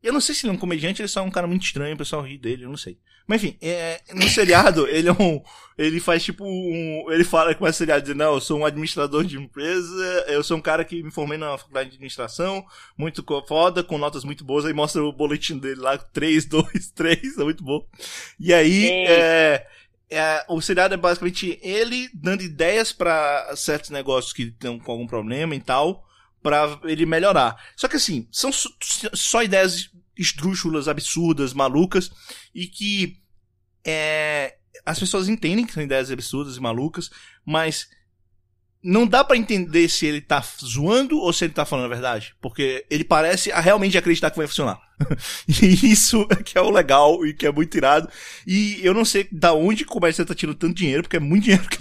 Eu 0.02 0.12
não 0.12 0.20
sei 0.20 0.34
se 0.34 0.46
ele 0.46 0.52
é 0.52 0.54
um 0.54 0.58
comediante, 0.58 1.02
ele 1.02 1.08
só 1.08 1.20
é 1.20 1.22
um 1.22 1.30
cara 1.30 1.46
muito 1.46 1.64
estranho, 1.64 1.94
o 1.94 1.98
pessoal 1.98 2.22
ri 2.22 2.38
dele, 2.38 2.64
eu 2.64 2.70
não 2.70 2.76
sei. 2.76 2.98
Mas 3.26 3.44
enfim, 3.44 3.56
é, 3.60 4.00
no 4.12 4.28
seriado, 4.28 4.88
ele 4.90 5.08
é 5.08 5.12
um. 5.12 5.42
Ele 5.78 6.00
faz 6.00 6.24
tipo 6.24 6.44
um. 6.44 7.06
Ele 7.10 7.22
fala 7.22 7.54
com 7.54 7.66
esse 7.66 7.78
seriado 7.78 8.04
de 8.04 8.14
não, 8.14 8.34
eu 8.34 8.40
sou 8.40 8.58
um 8.58 8.64
administrador 8.64 9.22
de 9.24 9.38
empresa, 9.38 10.24
eu 10.26 10.42
sou 10.42 10.56
um 10.56 10.60
cara 10.60 10.84
que 10.84 11.02
me 11.02 11.12
formei 11.12 11.38
na 11.38 11.56
faculdade 11.56 11.90
de 11.90 11.94
administração, 11.94 12.64
muito 12.98 13.24
foda, 13.46 13.84
com 13.84 13.98
notas 13.98 14.24
muito 14.24 14.44
boas, 14.44 14.64
aí 14.64 14.72
mostra 14.72 15.02
o 15.04 15.12
boletim 15.12 15.58
dele 15.58 15.80
lá, 15.80 15.96
3, 15.96 16.46
2, 16.46 16.90
3, 16.90 17.38
é 17.38 17.44
muito 17.44 17.62
bom. 17.62 17.86
E 18.38 18.52
aí, 18.52 18.88
é, 19.06 19.66
é, 20.10 20.44
o 20.48 20.60
seriado 20.60 20.94
é 20.94 20.96
basicamente 20.96 21.58
ele 21.62 22.10
dando 22.12 22.42
ideias 22.42 22.92
para 22.92 23.54
certos 23.56 23.90
negócios 23.90 24.32
que 24.32 24.42
estão 24.42 24.78
com 24.78 24.90
algum 24.90 25.06
problema 25.06 25.54
e 25.54 25.60
tal, 25.60 26.04
para 26.42 26.80
ele 26.84 27.06
melhorar. 27.06 27.56
Só 27.76 27.86
que 27.86 27.96
assim, 27.96 28.26
são 28.32 28.50
só 28.52 29.42
ideias 29.42 29.90
esdrúxulas, 30.16 30.88
absurdas, 30.88 31.54
malucas, 31.54 32.10
e 32.54 32.66
que 32.66 33.22
é, 33.84 34.56
as 34.84 34.98
pessoas 34.98 35.28
entendem 35.28 35.64
que 35.64 35.72
são 35.72 35.82
ideias 35.82 36.10
absurdas 36.10 36.56
e 36.56 36.60
malucas, 36.60 37.10
mas 37.44 37.88
não 38.82 39.06
dá 39.06 39.22
para 39.22 39.36
entender 39.36 39.88
se 39.88 40.06
ele 40.06 40.20
tá 40.20 40.42
zoando 40.64 41.18
ou 41.18 41.32
se 41.32 41.44
ele 41.44 41.52
tá 41.52 41.64
falando 41.64 41.86
a 41.86 41.94
verdade. 41.94 42.34
Porque 42.40 42.84
ele 42.90 43.04
parece 43.04 43.50
realmente 43.50 43.98
acreditar 43.98 44.30
que 44.30 44.38
vai 44.38 44.46
funcionar. 44.46 44.80
e 45.48 45.90
isso 45.90 46.26
é 46.30 46.36
que 46.36 46.56
é 46.56 46.60
o 46.60 46.70
legal 46.70 47.24
e 47.26 47.34
que 47.34 47.46
é 47.46 47.52
muito 47.52 47.76
irado. 47.76 48.08
E 48.46 48.80
eu 48.82 48.94
não 48.94 49.04
sei 49.04 49.28
da 49.30 49.52
onde 49.52 49.84
o 49.84 49.86
comércio 49.86 50.24
tá 50.24 50.34
tirando 50.34 50.56
tanto 50.56 50.74
dinheiro, 50.74 51.02
porque 51.02 51.16
é 51.16 51.20
muito 51.20 51.44
dinheiro 51.44 51.68
que 51.68 51.78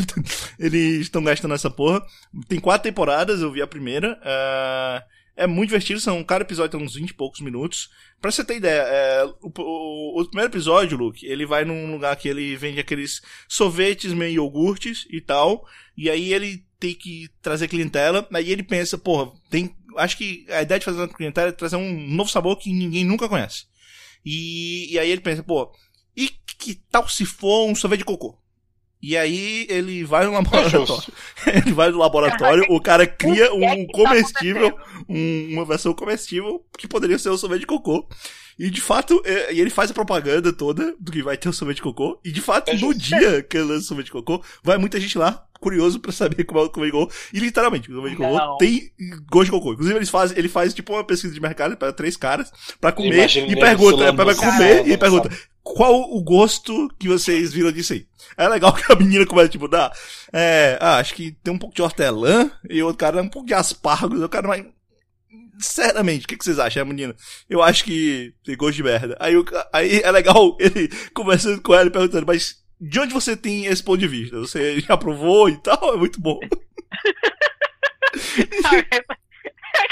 eles 0.59 1.01
estão 1.01 1.23
gastando 1.23 1.51
nessa 1.51 1.69
porra. 1.69 2.01
Tem 2.47 2.59
quatro 2.59 2.89
temporadas, 2.89 3.41
eu 3.41 3.51
vi 3.51 3.61
a 3.61 3.67
primeira. 3.67 4.19
Uh 4.19 5.19
é 5.39 5.47
muito 5.47 5.69
divertido, 5.69 6.01
são, 6.01 6.21
cada 6.21 6.43
episódio 6.43 6.77
tem 6.77 6.85
uns 6.85 6.95
20 6.95 7.11
e 7.11 7.13
poucos 7.13 7.39
minutos. 7.39 7.89
Pra 8.21 8.29
você 8.29 8.43
ter 8.43 8.57
ideia, 8.57 8.81
é, 8.81 9.23
o, 9.41 9.49
o, 9.57 10.21
o, 10.21 10.25
primeiro 10.25 10.51
episódio, 10.51 10.97
Luke, 10.97 11.25
ele 11.25 11.45
vai 11.45 11.63
num 11.63 11.93
lugar 11.93 12.13
que 12.17 12.27
ele 12.27 12.57
vende 12.57 12.77
aqueles 12.77 13.21
sorvetes 13.47 14.11
meio 14.11 14.33
iogurtes 14.33 15.07
e 15.09 15.21
tal. 15.21 15.65
E 15.95 16.09
aí 16.09 16.33
ele 16.33 16.65
tem 16.79 16.95
que 16.95 17.29
trazer 17.41 17.67
clientela. 17.67 18.27
Aí 18.33 18.51
ele 18.51 18.63
pensa, 18.63 18.97
porra, 18.97 19.31
tem. 19.49 19.75
Acho 19.97 20.17
que 20.17 20.45
a 20.49 20.61
ideia 20.61 20.79
de 20.79 20.85
fazer 20.85 20.99
uma 20.99 21.07
clientela 21.07 21.49
é 21.49 21.51
trazer 21.51 21.75
um 21.75 22.07
novo 22.07 22.29
sabor 22.29 22.57
que 22.57 22.71
ninguém 22.71 23.03
nunca 23.03 23.27
conhece. 23.27 23.65
E, 24.25 24.93
e 24.93 24.99
aí 24.99 25.09
ele 25.09 25.21
pensa, 25.21 25.43
pô, 25.43 25.71
e 26.15 26.29
que 26.57 26.75
tal 26.91 27.07
se 27.07 27.25
for 27.25 27.67
um 27.67 27.75
sorvete 27.75 27.99
de 27.99 28.05
cocô? 28.05 28.37
E 29.01 29.15
aí 29.15 29.65
ele 29.69 30.03
vai 30.03 30.25
no 30.25 30.33
laboratório. 30.33 30.85
ele 31.47 31.71
vai 31.71 31.89
no 31.89 31.97
laboratório, 31.97 32.65
o 32.69 32.81
cara 32.81 33.07
cria 33.07 33.53
um 33.53 33.63
é 33.63 33.85
tá 33.85 33.93
comestível, 33.93 34.77
um, 35.07 35.53
uma 35.53 35.65
versão 35.65 35.93
comestível 35.93 36.65
que 36.77 36.87
poderia 36.87 37.17
ser 37.17 37.29
o 37.29 37.37
sorvete 37.37 37.61
de 37.61 37.67
cocô. 37.67 38.07
E 38.57 38.69
de 38.69 38.81
fato, 38.81 39.21
é, 39.23 39.53
e 39.53 39.61
ele 39.61 39.69
faz 39.69 39.89
a 39.89 39.93
propaganda 39.93 40.51
toda 40.51 40.93
do 40.99 41.13
que 41.13 41.23
vai 41.23 41.37
ter 41.37 41.47
o 41.47 41.53
sorvete 41.53 41.77
de 41.77 41.83
cocô. 41.83 42.19
E 42.25 42.31
de 42.31 42.41
fato, 42.41 42.69
é 42.69 42.75
no 42.75 42.93
dia 42.93 43.41
que 43.41 43.55
ele 43.55 43.67
lança 43.67 43.85
o 43.85 43.87
sorvete 43.87 44.07
de 44.07 44.11
cocô, 44.11 44.43
vai 44.61 44.77
muita 44.77 44.99
gente 44.99 45.17
lá, 45.17 45.45
curioso 45.61 45.97
pra 46.01 46.11
saber 46.11 46.43
como 46.43 46.59
é 46.59 46.63
o 46.63 46.65
sorvete 46.65 46.91
de 46.91 46.91
cocô. 46.91 47.11
E 47.33 47.39
literalmente, 47.39 47.89
o 47.89 47.93
sorvete 47.93 48.11
de 48.11 48.17
cocô 48.17 48.57
tem 48.57 48.91
gosto 49.31 49.45
de 49.45 49.51
cocô. 49.51 49.71
Inclusive, 49.71 49.97
ele 49.97 50.05
faz, 50.05 50.37
ele 50.37 50.49
faz 50.49 50.73
tipo 50.73 50.91
uma 50.91 51.05
pesquisa 51.05 51.33
de 51.33 51.39
mercado 51.39 51.77
para 51.77 51.93
três 51.93 52.17
caras 52.17 52.51
pra 52.81 52.91
comer 52.91 53.29
e 53.49 53.55
pergunta, 53.55 54.03
é, 54.03 54.11
pra 54.11 54.35
comer 54.35 54.87
e 54.89 54.97
pergunta 54.97 55.29
qual 55.73 56.01
o 56.11 56.21
gosto 56.21 56.89
que 56.97 57.07
vocês 57.07 57.53
viram 57.53 57.71
disso 57.71 57.93
aí. 57.93 58.07
É 58.35 58.47
legal 58.47 58.73
que 58.75 58.91
a 58.91 58.95
menina 58.95 59.25
começa, 59.25 59.49
tipo, 59.49 59.67
dar, 59.67 59.91
é, 60.33 60.77
ah, 60.81 60.97
acho 60.97 61.13
que 61.13 61.31
tem 61.43 61.53
um 61.53 61.57
pouco 61.57 61.75
de 61.75 61.81
hortelã, 61.81 62.51
e 62.69 62.81
o 62.81 62.87
outro 62.87 62.99
cara 62.99 63.21
um 63.21 63.29
pouco 63.29 63.47
de 63.47 63.53
aspargos, 63.53 64.21
o 64.21 64.29
cara 64.29 64.47
mais, 64.47 64.65
Sinceramente, 65.61 66.23
o 66.23 66.27
que, 66.27 66.37
que, 66.37 66.45
vocês 66.45 66.57
acham, 66.57 66.85
menina? 66.85 67.13
Eu 67.49 67.61
acho 67.61 67.83
que 67.83 68.33
tem 68.45 68.55
gosto 68.55 68.77
de 68.77 68.83
merda. 68.83 69.17
Aí, 69.19 69.33
aí 69.73 69.99
é 69.99 70.09
legal 70.09 70.55
ele 70.61 70.87
conversando 71.13 71.61
com 71.61 71.73
ela 71.73 71.87
e 71.87 71.91
perguntando, 71.91 72.25
mas 72.25 72.63
de 72.79 72.97
onde 72.97 73.13
você 73.13 73.35
tem 73.35 73.65
esse 73.65 73.83
ponto 73.83 73.97
de 73.97 74.07
vista? 74.07 74.39
Você 74.39 74.79
já 74.79 74.95
provou 74.95 75.49
e 75.49 75.57
tal? 75.61 75.95
É 75.95 75.97
muito 75.97 76.21
bom. 76.21 76.39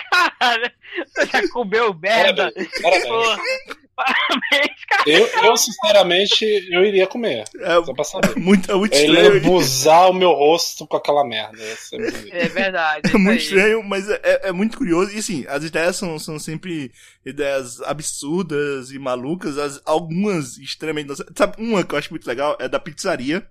Caralho, 0.09 0.71
você 1.05 1.25
já 1.25 1.49
comeu 1.49 1.93
merda? 1.93 2.49
Parabéns, 2.53 2.81
parabéns. 2.81 3.86
Parabéns, 3.97 4.85
cara. 4.87 5.03
Eu, 5.07 5.27
eu, 5.43 5.57
sinceramente, 5.57 6.45
eu 6.69 6.85
iria 6.85 7.07
comer. 7.07 7.45
É, 7.59 7.83
só 7.83 7.93
pra 7.95 8.03
saber. 8.03 8.33
É 8.33 8.35
muito, 8.39 8.71
é 8.71 8.75
muito 8.75 8.93
estranho. 8.93 9.17
Ele 9.17 9.39
lambuzar 9.39 10.11
o 10.11 10.13
meu 10.13 10.33
rosto 10.33 10.85
com 10.85 10.95
aquela 10.95 11.25
merda. 11.25 11.57
É, 11.59 12.43
é 12.43 12.47
verdade. 12.47 13.09
É 13.11 13.17
muito 13.17 13.41
estranho, 13.41 13.81
mas 13.81 14.07
é, 14.07 14.41
é, 14.43 14.51
muito 14.51 14.77
curioso. 14.77 15.11
E 15.11 15.17
assim, 15.17 15.45
as 15.47 15.63
ideias 15.63 15.95
são, 15.95 16.19
são 16.19 16.37
sempre 16.37 16.91
ideias 17.25 17.81
absurdas 17.81 18.91
e 18.91 18.99
malucas. 18.99 19.57
As, 19.57 19.81
algumas 19.83 20.59
extremamente. 20.59 21.15
Sabe, 21.35 21.55
uma 21.57 21.83
que 21.83 21.95
eu 21.95 21.97
acho 21.97 22.11
muito 22.11 22.27
legal 22.27 22.55
é 22.59 22.69
da 22.69 22.79
pizzaria 22.79 23.43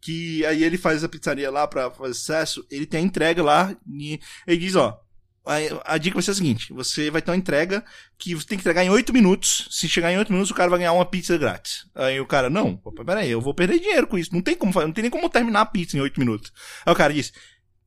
que 0.00 0.46
aí 0.46 0.62
ele 0.62 0.78
faz 0.78 1.02
a 1.02 1.08
pizzaria 1.08 1.50
lá 1.50 1.66
pra 1.66 1.90
fazer 1.90 2.14
sucesso, 2.14 2.64
ele 2.70 2.86
tem 2.86 3.00
a 3.00 3.02
entrega 3.02 3.42
lá 3.42 3.76
e 3.84 4.20
ele 4.46 4.58
diz, 4.58 4.76
ó, 4.76 5.00
a, 5.44 5.94
a, 5.94 5.98
dica 5.98 6.14
vai 6.14 6.22
ser 6.22 6.32
a 6.32 6.34
seguinte: 6.34 6.72
você 6.72 7.10
vai 7.10 7.22
ter 7.22 7.30
uma 7.30 7.36
entrega 7.36 7.84
que 8.18 8.34
você 8.34 8.46
tem 8.46 8.58
que 8.58 8.62
entregar 8.62 8.84
em 8.84 8.90
8 8.90 9.12
minutos. 9.12 9.68
Se 9.70 9.88
chegar 9.88 10.12
em 10.12 10.18
8 10.18 10.30
minutos, 10.30 10.50
o 10.50 10.54
cara 10.54 10.70
vai 10.70 10.78
ganhar 10.78 10.92
uma 10.92 11.06
pizza 11.06 11.36
grátis. 11.38 11.86
Aí 11.94 12.20
o 12.20 12.26
cara, 12.26 12.50
não, 12.50 12.76
peraí, 13.04 13.30
eu 13.30 13.40
vou 13.40 13.54
perder 13.54 13.78
dinheiro 13.78 14.06
com 14.06 14.18
isso. 14.18 14.34
Não 14.34 14.42
tem 14.42 14.54
como 14.54 14.72
não 14.80 14.92
tem 14.92 15.02
nem 15.02 15.10
como 15.10 15.28
terminar 15.30 15.62
a 15.62 15.66
pizza 15.66 15.96
em 15.96 16.00
8 16.00 16.20
minutos. 16.20 16.52
Aí 16.84 16.92
o 16.92 16.96
cara 16.96 17.12
diz: 17.14 17.32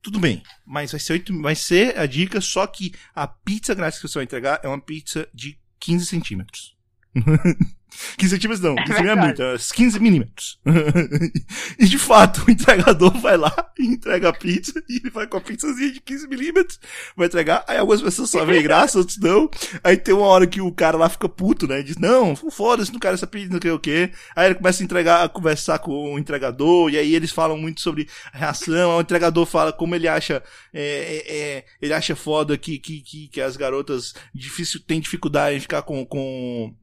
tudo 0.02 0.18
bem, 0.18 0.42
mas 0.66 0.90
vai 0.90 1.00
ser, 1.00 1.12
8, 1.12 1.40
vai 1.40 1.54
ser 1.54 1.98
a 1.98 2.06
dica, 2.06 2.40
só 2.40 2.66
que 2.66 2.92
a 3.14 3.26
pizza 3.26 3.74
grátis 3.74 4.00
que 4.00 4.08
você 4.08 4.18
vai 4.18 4.24
entregar 4.24 4.60
é 4.62 4.68
uma 4.68 4.80
pizza 4.80 5.28
de 5.32 5.58
15 5.78 6.06
centímetros. 6.06 6.76
15 8.16 8.34
centímetros 8.34 8.60
não, 8.60 8.74
15 8.74 8.92
é, 9.02 9.06
é 9.06 9.14
muito, 9.14 9.42
é 9.42 9.56
15 9.56 10.00
milímetros. 10.00 10.58
e 11.78 11.86
de 11.86 11.98
fato, 11.98 12.44
o 12.46 12.50
entregador 12.50 13.16
vai 13.18 13.36
lá 13.36 13.54
e 13.78 13.86
entrega 13.92 14.28
a 14.28 14.32
pizza, 14.32 14.82
e 14.88 14.96
ele 14.96 15.10
vai 15.10 15.26
com 15.26 15.36
a 15.36 15.40
pizzazinha 15.40 15.92
de 15.92 16.00
15 16.00 16.28
milímetros, 16.28 16.80
vai 17.16 17.26
entregar, 17.26 17.64
aí 17.66 17.78
algumas 17.78 18.02
pessoas 18.02 18.30
só 18.30 18.44
veem 18.44 18.62
graça, 18.62 18.98
outros 18.98 19.18
não. 19.18 19.50
Aí 19.82 19.96
tem 19.96 20.14
uma 20.14 20.26
hora 20.26 20.46
que 20.46 20.60
o 20.60 20.72
cara 20.72 20.96
lá 20.96 21.08
fica 21.08 21.28
puto, 21.28 21.66
né? 21.66 21.82
Diz, 21.82 21.96
não, 21.96 22.34
foda-se, 22.36 22.92
não 22.92 23.00
quero 23.00 23.14
essa 23.14 23.26
pizza, 23.26 23.52
não 23.52 23.60
sei 23.60 23.70
o 23.70 23.78
quê. 23.78 24.10
Aí 24.34 24.46
ele 24.46 24.54
começa 24.54 24.82
a 24.82 24.84
entregar, 24.84 25.24
a 25.24 25.28
conversar 25.28 25.78
com 25.78 26.14
o 26.14 26.18
entregador, 26.18 26.90
e 26.90 26.98
aí 26.98 27.14
eles 27.14 27.30
falam 27.30 27.56
muito 27.56 27.80
sobre 27.80 28.08
a 28.32 28.38
reação, 28.38 28.96
o 28.96 29.00
entregador 29.00 29.46
fala 29.46 29.72
como 29.72 29.94
ele 29.94 30.08
acha, 30.08 30.42
é, 30.72 30.82
é, 30.82 31.36
é, 31.36 31.64
ele 31.80 31.92
acha 31.92 32.14
foda 32.14 32.56
que, 32.56 32.78
que, 32.78 33.00
que, 33.00 33.28
que 33.28 33.40
as 33.40 33.56
garotas 33.56 34.14
difícil, 34.34 34.80
têm 34.80 35.00
dificuldade 35.00 35.56
em 35.56 35.60
ficar 35.60 35.82
com, 35.82 36.04
com 36.04 36.74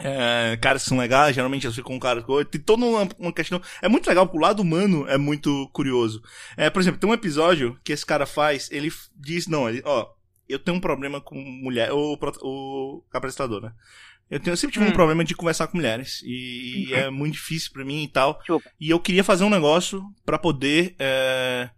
é, 0.00 0.56
caras 0.60 0.82
que 0.82 0.88
são 0.88 0.98
legais, 0.98 1.34
geralmente 1.34 1.66
eles 1.66 1.76
ficam 1.76 1.92
com 1.92 2.00
caras. 2.00 2.24
Tem 2.50 2.60
toda 2.60 2.84
uma, 2.84 3.08
uma 3.18 3.32
questão. 3.32 3.60
É 3.82 3.88
muito 3.88 4.06
legal, 4.06 4.30
o 4.32 4.38
lado 4.38 4.60
humano 4.60 5.06
é 5.08 5.18
muito 5.18 5.68
curioso. 5.72 6.22
É, 6.56 6.70
por 6.70 6.80
exemplo, 6.80 7.00
tem 7.00 7.08
um 7.08 7.14
episódio 7.14 7.78
que 7.82 7.92
esse 7.92 8.06
cara 8.06 8.26
faz, 8.26 8.70
ele 8.70 8.92
diz, 9.16 9.46
não, 9.46 9.68
ele, 9.68 9.82
ó, 9.84 10.08
eu 10.48 10.58
tenho 10.58 10.76
um 10.76 10.80
problema 10.80 11.20
com 11.20 11.36
mulher, 11.36 11.92
o, 11.92 12.18
o 12.42 13.04
apresentador, 13.12 13.62
né? 13.62 13.72
Eu, 14.30 14.38
tenho, 14.38 14.52
eu 14.52 14.56
sempre 14.56 14.74
tive 14.74 14.84
hum. 14.84 14.88
um 14.88 14.92
problema 14.92 15.24
de 15.24 15.34
conversar 15.34 15.66
com 15.66 15.78
mulheres. 15.78 16.22
E, 16.22 16.88
e 16.88 16.94
é 16.94 17.10
muito 17.10 17.34
difícil 17.34 17.72
para 17.72 17.84
mim 17.84 18.04
e 18.04 18.08
tal. 18.08 18.40
Chupa. 18.46 18.70
E 18.78 18.90
eu 18.90 19.00
queria 19.00 19.24
fazer 19.24 19.44
um 19.44 19.50
negócio 19.50 20.02
para 20.24 20.38
poder 20.38 20.94
é, 20.98 21.70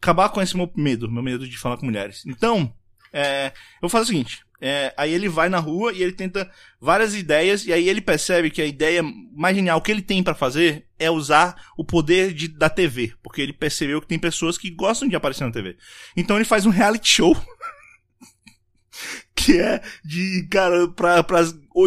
acabar 0.00 0.28
com 0.28 0.42
esse 0.42 0.56
meu 0.56 0.70
medo, 0.76 1.10
meu 1.10 1.22
medo 1.22 1.48
de 1.48 1.56
falar 1.56 1.78
com 1.78 1.86
mulheres. 1.86 2.22
Então, 2.26 2.72
é, 3.12 3.46
eu 3.46 3.80
vou 3.82 3.90
fazer 3.90 4.04
o 4.04 4.06
seguinte. 4.06 4.46
É, 4.60 4.94
aí 4.96 5.12
ele 5.12 5.28
vai 5.28 5.48
na 5.48 5.58
rua 5.58 5.92
e 5.92 6.02
ele 6.02 6.12
tenta 6.12 6.50
várias 6.80 7.14
ideias, 7.14 7.66
e 7.66 7.72
aí 7.72 7.88
ele 7.88 8.00
percebe 8.00 8.50
que 8.50 8.62
a 8.62 8.66
ideia 8.66 9.02
mais 9.34 9.54
genial 9.54 9.80
que 9.82 9.90
ele 9.90 10.00
tem 10.00 10.22
para 10.22 10.34
fazer 10.34 10.86
é 10.98 11.10
usar 11.10 11.70
o 11.76 11.84
poder 11.84 12.32
de, 12.32 12.48
da 12.48 12.70
TV. 12.70 13.12
Porque 13.22 13.42
ele 13.42 13.52
percebeu 13.52 14.00
que 14.00 14.08
tem 14.08 14.18
pessoas 14.18 14.56
que 14.56 14.70
gostam 14.70 15.08
de 15.08 15.16
aparecer 15.16 15.44
na 15.44 15.52
TV. 15.52 15.76
Então 16.16 16.36
ele 16.36 16.44
faz 16.44 16.64
um 16.64 16.70
reality 16.70 17.08
show 17.08 17.36
que 19.46 19.60
é 19.60 19.80
de 20.04 20.46
cara 20.50 20.88
para 20.88 21.24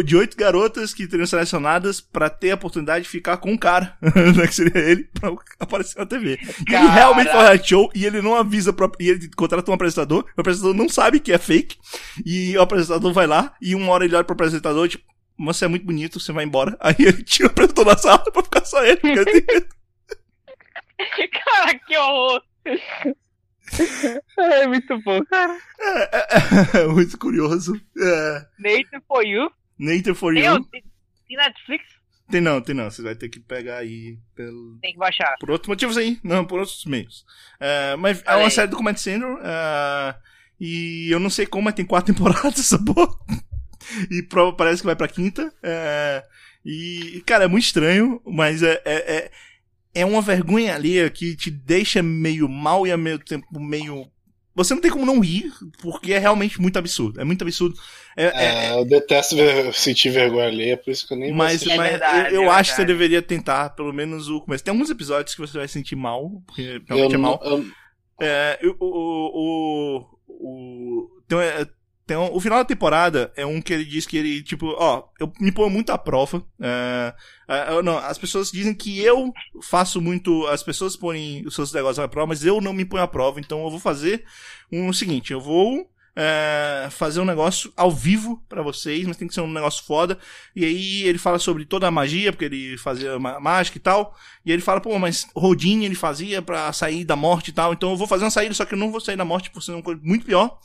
de 0.04 0.16
oito 0.16 0.34
garotas 0.34 0.94
que 0.94 1.06
teriam 1.06 1.26
selecionadas 1.26 2.00
para 2.00 2.30
ter 2.30 2.52
a 2.52 2.54
oportunidade 2.54 3.04
de 3.04 3.10
ficar 3.10 3.36
com 3.36 3.50
um 3.50 3.58
cara, 3.58 3.96
né, 4.00 4.46
que 4.46 4.54
seria 4.54 4.78
ele, 4.78 5.04
pra 5.12 5.30
aparecer 5.58 5.98
na 5.98 6.06
TV. 6.06 6.38
E 6.68 6.74
ele 6.74 6.88
realmente 6.88 7.30
faz 7.30 7.66
show 7.66 7.90
e 7.94 8.06
ele 8.06 8.22
não 8.22 8.34
avisa 8.34 8.72
pra, 8.72 8.90
e 8.98 9.10
ele 9.10 9.28
contrata 9.36 9.70
um 9.70 9.74
apresentador, 9.74 10.24
o 10.36 10.40
apresentador 10.40 10.74
não 10.74 10.88
sabe 10.88 11.20
que 11.20 11.32
é 11.32 11.38
fake, 11.38 11.76
e 12.24 12.56
o 12.56 12.62
apresentador 12.62 13.12
vai 13.12 13.26
lá 13.26 13.54
e 13.60 13.74
uma 13.74 13.92
hora 13.92 14.06
ele 14.06 14.14
olha 14.14 14.24
pro 14.24 14.32
apresentador, 14.32 14.88
tipo, 14.88 15.04
você 15.38 15.66
é 15.66 15.68
muito 15.68 15.84
bonito, 15.84 16.18
você 16.18 16.32
vai 16.32 16.44
embora. 16.44 16.76
Aí 16.80 16.94
ele 16.98 17.22
tira 17.22 17.48
o 17.48 17.50
apresentador 17.50 17.94
da 17.94 18.00
sala 18.00 18.18
pra 18.32 18.42
ficar 18.42 18.64
só 18.64 18.82
ele. 18.84 19.00
Cara, 21.44 21.78
que 21.78 21.96
horror! 21.96 22.42
É 24.38 24.66
muito 24.66 24.98
bom, 25.02 25.24
cara. 25.24 25.56
É, 25.78 26.78
é, 26.78 26.80
é 26.82 26.86
muito 26.86 27.16
curioso. 27.18 27.80
É. 27.98 28.46
Nature 28.58 29.02
for 29.06 29.24
You. 29.24 29.50
Nature 29.78 30.14
for 30.14 30.36
You. 30.36 30.64
Tem, 30.64 30.84
tem 31.28 31.36
Netflix? 31.36 31.84
Tem 32.30 32.40
não, 32.40 32.60
tem 32.60 32.74
não. 32.74 32.90
Você 32.90 33.02
vai 33.02 33.14
ter 33.14 33.28
que 33.28 33.40
pegar 33.40 33.78
aí 33.78 34.18
pelo. 34.34 34.78
Tem 34.80 34.92
que 34.92 34.98
baixar. 34.98 35.36
Por 35.40 35.50
outros 35.50 35.68
motivos 35.68 35.96
aí. 35.96 36.18
Não, 36.22 36.44
por 36.44 36.60
outros 36.60 36.84
meios. 36.84 37.24
É, 37.58 37.96
mas 37.96 38.22
é 38.24 38.36
uma 38.36 38.50
série 38.50 38.68
do 38.68 38.76
Command 38.76 38.96
Center. 38.96 39.28
É, 39.42 40.14
e 40.60 41.10
eu 41.10 41.18
não 41.18 41.30
sei 41.30 41.46
como, 41.46 41.64
mas 41.64 41.74
tem 41.74 41.84
quatro 41.84 42.12
temporadas 42.14 42.58
essa 42.58 42.78
porra. 42.82 43.14
E 44.10 44.22
parece 44.56 44.82
que 44.82 44.86
vai 44.86 44.96
pra 44.96 45.08
quinta. 45.08 45.52
É, 45.62 46.24
e, 46.64 47.22
cara, 47.26 47.44
é 47.44 47.48
muito 47.48 47.64
estranho, 47.64 48.20
mas 48.24 48.62
é, 48.62 48.80
é, 49.94 50.00
é 50.00 50.02
é 50.02 50.06
uma 50.06 50.22
vergonha 50.22 50.74
ali 50.74 51.10
que 51.10 51.36
te 51.36 51.50
deixa 51.50 52.02
meio 52.02 52.48
mal 52.48 52.86
e 52.86 52.92
ao 52.92 52.98
mesmo 52.98 53.24
tempo 53.24 53.46
meio. 53.60 54.06
Você 54.54 54.74
não 54.74 54.80
tem 54.82 54.90
como 54.90 55.06
não 55.06 55.20
rir, 55.20 55.52
porque 55.80 56.12
é 56.12 56.18
realmente 56.18 56.60
muito 56.60 56.78
absurdo. 56.78 57.20
É 57.20 57.24
muito 57.24 57.42
absurdo. 57.42 57.78
É, 58.16 58.24
é, 58.24 58.66
é... 58.66 58.78
eu 58.78 58.84
detesto 58.84 59.36
ver, 59.36 59.72
sentir 59.72 60.10
vergonha 60.10 60.48
ali, 60.48 60.70
é 60.70 60.76
por 60.76 60.90
isso 60.90 61.06
que 61.06 61.14
eu 61.14 61.18
nem 61.18 61.32
Mas, 61.32 61.64
mas 61.64 61.78
é 61.78 61.90
verdade, 61.90 62.34
eu, 62.34 62.42
eu 62.42 62.52
é 62.52 62.54
acho 62.54 62.70
que 62.70 62.76
você 62.76 62.84
deveria 62.84 63.22
tentar, 63.22 63.70
pelo 63.70 63.92
menos, 63.92 64.28
o 64.28 64.40
começo. 64.40 64.64
Tem 64.64 64.72
alguns 64.72 64.90
episódios 64.90 65.34
que 65.34 65.40
você 65.40 65.56
vai 65.56 65.68
sentir 65.68 65.96
mal, 65.96 66.42
porque 66.46 66.82
realmente 66.86 67.14
eu 67.14 67.18
é 67.18 67.22
mal. 67.22 67.40
Eu... 67.42 67.64
É, 68.22 68.58
o, 68.64 68.76
o, 68.80 69.98
o, 69.98 70.06
o, 70.28 71.22
tem, 71.26 71.38
então, 72.10 72.28
o 72.34 72.40
final 72.40 72.58
da 72.58 72.64
temporada 72.64 73.32
é 73.36 73.46
um 73.46 73.62
que 73.62 73.72
ele 73.72 73.84
diz 73.84 74.04
que 74.04 74.16
ele, 74.16 74.42
tipo, 74.42 74.74
ó, 74.76 75.04
eu 75.20 75.32
me 75.38 75.52
ponho 75.52 75.70
muito 75.70 75.90
à 75.90 75.96
prova. 75.96 76.44
É, 76.60 77.14
é, 77.46 77.82
não, 77.82 77.98
as 77.98 78.18
pessoas 78.18 78.50
dizem 78.50 78.74
que 78.74 78.98
eu 79.00 79.32
faço 79.62 80.00
muito. 80.00 80.44
As 80.48 80.60
pessoas 80.60 80.96
põem 80.96 81.46
os 81.46 81.54
seus 81.54 81.72
negócios 81.72 82.00
à 82.00 82.08
prova, 82.08 82.26
mas 82.26 82.44
eu 82.44 82.60
não 82.60 82.72
me 82.72 82.84
ponho 82.84 83.04
à 83.04 83.06
prova. 83.06 83.38
Então 83.38 83.62
eu 83.62 83.70
vou 83.70 83.78
fazer 83.78 84.24
um, 84.72 84.88
o 84.88 84.92
seguinte: 84.92 85.32
eu 85.32 85.40
vou 85.40 85.88
é, 86.16 86.88
fazer 86.90 87.20
um 87.20 87.24
negócio 87.24 87.72
ao 87.76 87.92
vivo 87.92 88.44
para 88.48 88.60
vocês, 88.60 89.06
mas 89.06 89.16
tem 89.16 89.28
que 89.28 89.34
ser 89.34 89.42
um 89.42 89.52
negócio 89.52 89.84
foda. 89.84 90.18
E 90.56 90.64
aí 90.64 91.04
ele 91.04 91.18
fala 91.18 91.38
sobre 91.38 91.64
toda 91.64 91.86
a 91.86 91.92
magia, 91.92 92.32
porque 92.32 92.46
ele 92.46 92.76
fazia 92.76 93.20
mágica 93.20 93.78
e 93.78 93.80
tal. 93.80 94.16
E 94.44 94.50
ele 94.50 94.62
fala, 94.62 94.80
pô, 94.80 94.98
mas 94.98 95.28
Rodin 95.32 95.84
ele 95.84 95.94
fazia 95.94 96.42
para 96.42 96.72
sair 96.72 97.04
da 97.04 97.14
morte 97.14 97.50
e 97.50 97.52
tal. 97.52 97.72
Então 97.72 97.90
eu 97.90 97.96
vou 97.96 98.08
fazer 98.08 98.24
uma 98.24 98.32
saída, 98.32 98.52
só 98.52 98.64
que 98.64 98.74
eu 98.74 98.78
não 98.78 98.90
vou 98.90 99.00
sair 99.00 99.16
da 99.16 99.24
morte 99.24 99.48
por 99.48 99.62
ser 99.62 99.70
uma 99.70 99.82
coisa 99.82 100.00
muito 100.02 100.26
pior 100.26 100.58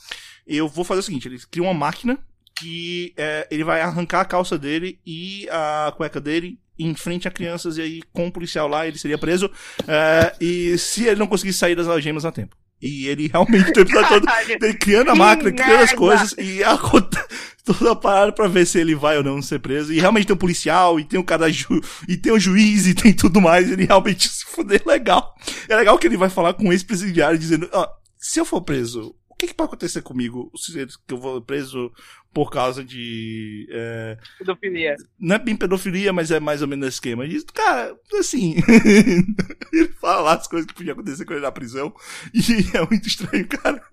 eu 0.46 0.68
vou 0.68 0.84
fazer 0.84 1.00
o 1.00 1.04
seguinte: 1.04 1.28
ele 1.28 1.40
cria 1.50 1.64
uma 1.64 1.74
máquina 1.74 2.18
que 2.58 3.14
é, 3.18 3.48
ele 3.52 3.64
vai 3.64 3.82
arrancar 3.82 4.22
a 4.22 4.26
calça 4.26 4.58
dele 4.58 5.00
e 5.06 5.48
a 5.50 5.94
cueca 5.96 6.22
dele 6.22 6.58
em 6.78 6.94
frente 6.94 7.28
a 7.28 7.32
crianças, 7.32 7.78
e 7.78 7.82
aí 7.82 8.02
com 8.14 8.28
o 8.28 8.32
policial 8.32 8.68
lá 8.68 8.88
ele 8.88 8.98
seria 8.98 9.18
preso. 9.18 9.50
É, 9.88 10.36
e 10.40 10.78
se 10.78 11.06
ele 11.06 11.20
não 11.20 11.28
conseguisse 11.28 11.60
sair 11.60 11.76
das 11.76 11.88
algemas 11.88 12.26
a 12.26 12.32
tempo. 12.32 12.56
E 12.82 13.08
ele 13.08 13.28
realmente 13.28 13.72
o 13.78 13.82
episódio 13.82 14.10
todo 14.10 14.28
ele 14.62 14.74
criando 14.74 15.10
a 15.10 15.16
máquina, 15.16 15.52
criando 15.52 15.84
as 15.84 15.94
coisas 15.94 16.36
e 16.38 16.64
a, 16.64 16.78
toda 17.64 17.92
a 17.92 17.96
parada 17.96 18.32
pra 18.32 18.48
ver 18.48 18.68
se 18.68 18.78
ele 18.78 18.94
vai 18.94 19.18
ou 19.18 19.24
não 19.24 19.42
ser 19.42 19.60
preso. 19.60 19.94
E 19.94 20.00
realmente 20.00 20.28
tem 20.28 20.36
um 20.36 20.40
policial, 20.40 21.00
e 21.00 21.06
tem 21.06 21.18
o 21.18 21.24
um 21.24 21.26
cara 21.26 21.52
ju, 21.52 21.82
e 22.08 22.18
tem 22.18 22.32
o 22.32 22.36
um 22.36 22.40
juiz, 22.40 22.86
e 22.86 22.94
tem 22.94 23.14
tudo 23.14 23.42
mais. 23.42 23.72
Ele 23.72 23.86
realmente 23.86 24.28
se 24.30 24.46
fuder 24.46 24.84
legal. 24.86 25.34
É 25.68 25.76
legal 25.76 25.98
que 25.98 26.06
ele 26.06 26.18
vai 26.18 26.30
falar 26.30 26.54
com 26.54 26.68
o 26.68 26.72
ex-presidiário 26.72 27.40
dizendo: 27.40 27.70
ó, 27.72 27.88
se 28.18 28.40
eu 28.40 28.46
for 28.46 28.62
preso, 28.62 29.16
o 29.36 29.38
que, 29.38 29.48
que 29.48 29.54
pode 29.54 29.68
acontecer 29.68 30.02
comigo 30.02 30.50
se 30.56 30.88
eu 31.10 31.18
vou 31.18 31.42
preso 31.42 31.92
por 32.34 32.50
causa 32.50 32.86
de. 32.86 33.68
É... 33.70 34.18
Pedofilia. 34.38 34.96
Não 35.20 35.36
é 35.36 35.40
bem 35.40 35.58
pedofilia, 35.58 36.14
mas 36.14 36.32
é 36.32 36.40
mais 36.40 36.62
ou 36.62 36.70
menos 36.70 36.88
esse 36.88 36.96
esquema. 36.96 37.26
E, 37.26 37.44
cara, 37.44 37.94
assim. 38.18 38.56
ele 39.74 39.90
fala 40.00 40.22
lá 40.22 40.34
as 40.36 40.48
coisas 40.48 40.66
que 40.66 40.74
podiam 40.74 40.94
acontecer 40.94 41.26
com 41.26 41.34
ele 41.34 41.42
na 41.42 41.52
prisão. 41.52 41.94
E 42.34 42.78
é 42.78 42.88
muito 42.90 43.10
estranho, 43.10 43.46
cara. 43.46 43.84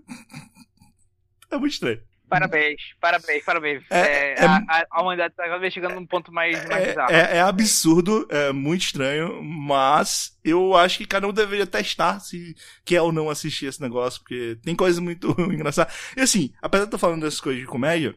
É 1.50 1.58
muito 1.58 1.72
estranho. 1.72 2.00
Parabéns, 2.32 2.80
parabéns, 2.98 3.44
parabéns. 3.44 3.82
É, 3.90 3.98
é, 4.00 4.34
é, 4.38 4.44
a, 4.46 4.86
a, 4.90 5.02
humanidade 5.02 5.34
está 5.38 5.70
chegando 5.70 5.96
num 5.96 6.06
ponto 6.06 6.32
mais, 6.32 6.66
mais 6.66 6.82
é, 6.82 6.86
bizarro. 6.88 7.12
É, 7.12 7.36
é, 7.36 7.40
absurdo, 7.42 8.26
é 8.30 8.50
muito 8.52 8.86
estranho, 8.86 9.42
mas 9.42 10.34
eu 10.42 10.74
acho 10.74 10.96
que 10.96 11.06
cada 11.06 11.28
um 11.28 11.32
deveria 11.32 11.66
testar 11.66 12.20
se 12.20 12.56
quer 12.86 13.02
ou 13.02 13.12
não 13.12 13.28
assistir 13.28 13.66
esse 13.66 13.82
negócio, 13.82 14.20
porque 14.20 14.56
tem 14.64 14.74
coisas 14.74 14.98
muito 14.98 15.36
engraçadas. 15.52 15.94
E 16.16 16.22
assim, 16.22 16.54
apesar 16.62 16.84
de 16.84 16.92
eu 16.92 16.96
estar 16.96 17.06
falando 17.06 17.20
dessas 17.20 17.40
coisas 17.40 17.60
de 17.60 17.68
comédia, 17.68 18.16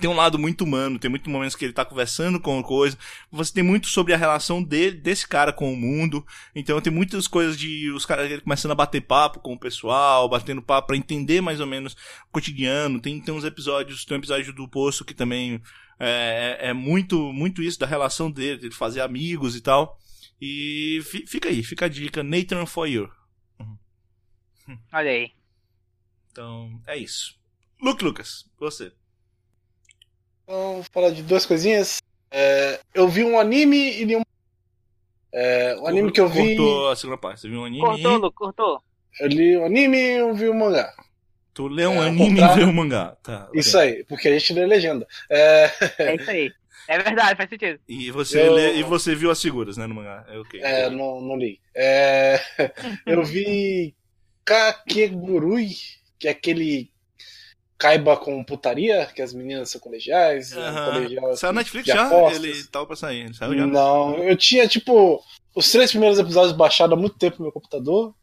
tem 0.00 0.08
um 0.08 0.14
lado 0.14 0.38
muito 0.38 0.64
humano, 0.64 0.98
tem 0.98 1.10
muitos 1.10 1.30
momentos 1.30 1.54
que 1.54 1.64
ele 1.64 1.72
tá 1.72 1.84
conversando 1.84 2.40
com 2.40 2.62
coisa. 2.62 2.96
Você 3.30 3.52
tem 3.52 3.62
muito 3.62 3.86
sobre 3.86 4.14
a 4.14 4.16
relação 4.16 4.62
dele, 4.62 4.96
desse 4.96 5.28
cara 5.28 5.52
com 5.52 5.72
o 5.72 5.76
mundo. 5.76 6.26
Então 6.54 6.80
tem 6.80 6.92
muitas 6.92 7.28
coisas 7.28 7.58
de 7.58 7.90
os 7.90 8.06
caras 8.06 8.40
começando 8.40 8.72
a 8.72 8.74
bater 8.74 9.02
papo 9.02 9.40
com 9.40 9.52
o 9.52 9.58
pessoal, 9.58 10.28
batendo 10.28 10.62
papo 10.62 10.88
para 10.88 10.96
entender 10.96 11.40
mais 11.40 11.60
ou 11.60 11.66
menos 11.66 11.92
o 11.92 12.32
cotidiano. 12.32 13.00
Tem, 13.00 13.20
tem 13.20 13.34
uns 13.34 13.44
episódios, 13.44 14.04
tem 14.04 14.16
um 14.16 14.20
episódio 14.20 14.52
do 14.52 14.68
Poço 14.68 15.04
que 15.04 15.14
também 15.14 15.60
é, 15.98 16.58
é, 16.60 16.68
é 16.70 16.72
muito, 16.72 17.32
muito 17.32 17.62
isso 17.62 17.78
da 17.78 17.86
relação 17.86 18.30
dele, 18.30 18.68
de 18.68 18.74
fazer 18.74 19.02
amigos 19.02 19.54
e 19.54 19.60
tal. 19.60 19.98
E 20.40 21.00
fica 21.04 21.50
aí, 21.50 21.62
fica 21.62 21.84
a 21.84 21.88
dica, 21.88 22.22
Nathan 22.22 22.64
for 22.64 22.86
you. 22.86 23.10
Uhum. 23.58 24.78
Olha 24.92 25.10
aí. 25.10 25.32
Então, 26.32 26.80
é 26.86 26.96
isso. 26.96 27.38
Luke 27.82 28.02
Lucas, 28.02 28.50
você. 28.58 28.92
Então, 30.50 30.74
vou 30.74 30.84
falar 30.90 31.10
de 31.10 31.22
duas 31.22 31.46
coisinhas. 31.46 32.02
É, 32.28 32.80
eu 32.92 33.06
vi 33.06 33.22
um 33.22 33.38
anime 33.38 33.76
e 33.76 34.04
li 34.04 34.16
um. 34.16 34.22
É, 35.32 35.76
o 35.76 35.86
anime 35.86 36.10
que 36.10 36.20
eu 36.20 36.28
vi. 36.28 36.56
Cortou 36.56 36.88
a 36.88 36.96
segunda 36.96 37.16
parte. 37.16 37.42
Você 37.42 37.48
viu 37.48 37.60
um 37.60 37.64
anime? 37.64 37.80
Cortou, 37.80 38.16
Lu, 38.16 38.32
cortou. 38.32 38.82
Eu 39.20 39.28
li 39.28 39.56
o 39.56 39.60
um 39.60 39.66
anime 39.66 39.96
e 39.96 40.16
eu 40.16 40.34
vi 40.34 40.48
o 40.48 40.52
um 40.52 40.58
mangá. 40.58 40.92
Tu 41.54 41.68
lê 41.68 41.86
um 41.86 42.02
é, 42.02 42.08
anime 42.08 42.40
e 42.40 42.54
vê 42.56 42.64
um 42.64 42.72
mangá. 42.72 43.16
Tá, 43.22 43.48
isso 43.54 43.78
aí, 43.78 44.04
porque 44.06 44.26
a 44.26 44.32
gente 44.32 44.52
lê 44.52 44.66
legenda. 44.66 45.06
É... 45.30 45.70
é 45.98 46.16
isso 46.16 46.30
aí. 46.30 46.50
É 46.88 46.98
verdade, 46.98 47.36
faz 47.36 47.48
sentido. 47.48 47.78
E 47.88 48.10
você, 48.10 48.48
eu... 48.48 48.52
lê, 48.52 48.74
e 48.74 48.82
você 48.82 49.14
viu 49.14 49.30
as 49.30 49.40
figuras, 49.40 49.76
né, 49.76 49.86
no 49.86 49.94
mangá? 49.94 50.26
É, 50.28 50.36
okay. 50.36 50.60
é 50.60 50.90
não, 50.90 51.20
não 51.20 51.36
li. 51.36 51.60
É... 51.72 52.40
eu 53.06 53.22
vi 53.22 53.94
Kakegurui, 54.44 55.68
que 56.18 56.26
é 56.26 56.32
aquele 56.32 56.90
caiba 57.80 58.14
com 58.14 58.44
putaria, 58.44 59.06
que 59.06 59.22
as 59.22 59.32
meninas 59.32 59.70
são 59.70 59.80
colegiais. 59.80 60.52
Uhum. 60.52 60.92
Colegial, 60.92 61.36
saiu 61.36 61.52
na 61.54 61.60
Netflix 61.60 61.86
já? 61.86 62.06
Apostas. 62.06 62.44
Ele 62.44 62.64
tava 62.64 62.86
pra 62.86 62.96
sair, 62.96 63.34
saiu 63.34 63.56
já? 63.56 63.66
Não, 63.66 64.18
eu 64.18 64.36
tinha, 64.36 64.68
tipo, 64.68 65.24
os 65.56 65.72
três 65.72 65.90
primeiros 65.90 66.18
episódios 66.18 66.52
baixados 66.52 66.96
há 66.96 67.00
muito 67.00 67.16
tempo 67.16 67.38
no 67.38 67.44
meu 67.44 67.52
computador 67.52 68.14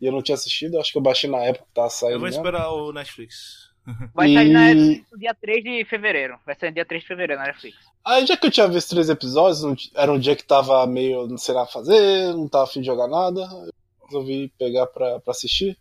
e 0.00 0.06
eu 0.06 0.12
não 0.12 0.20
tinha 0.20 0.34
assistido. 0.34 0.80
Acho 0.80 0.90
que 0.90 0.98
eu 0.98 1.02
baixei 1.02 1.30
na 1.30 1.38
época 1.38 1.64
que 1.64 1.74
tava 1.74 1.88
saindo. 1.90 2.14
Eu 2.14 2.20
vou 2.20 2.28
esperar 2.28 2.68
o 2.70 2.92
Netflix. 2.92 3.72
Vai 4.12 4.34
sair 4.34 4.50
na 4.50 4.60
Netflix 4.74 5.06
no 5.12 5.18
dia 5.18 5.34
3 5.34 5.62
de 5.62 5.84
fevereiro. 5.84 6.38
Vai 6.44 6.56
sair 6.58 6.70
no 6.70 6.74
dia 6.74 6.84
3 6.84 7.02
de 7.02 7.08
fevereiro 7.08 7.40
na 7.40 7.46
Netflix. 7.46 7.76
Aí, 8.04 8.26
já 8.26 8.36
que 8.36 8.46
eu 8.46 8.50
tinha 8.50 8.66
visto 8.66 8.90
três 8.90 9.08
episódios, 9.08 9.90
era 9.94 10.12
um 10.12 10.18
dia 10.18 10.34
que 10.34 10.44
tava 10.44 10.84
meio 10.86 11.28
não 11.28 11.38
sei 11.38 11.54
lá 11.54 11.66
fazer, 11.66 12.34
não 12.34 12.48
tava 12.48 12.64
afim 12.64 12.80
de 12.80 12.86
jogar 12.86 13.06
nada. 13.06 13.42
Eu 13.42 13.72
resolvi 14.06 14.52
pegar 14.58 14.86
pra, 14.88 15.20
pra 15.20 15.30
assistir. 15.30 15.78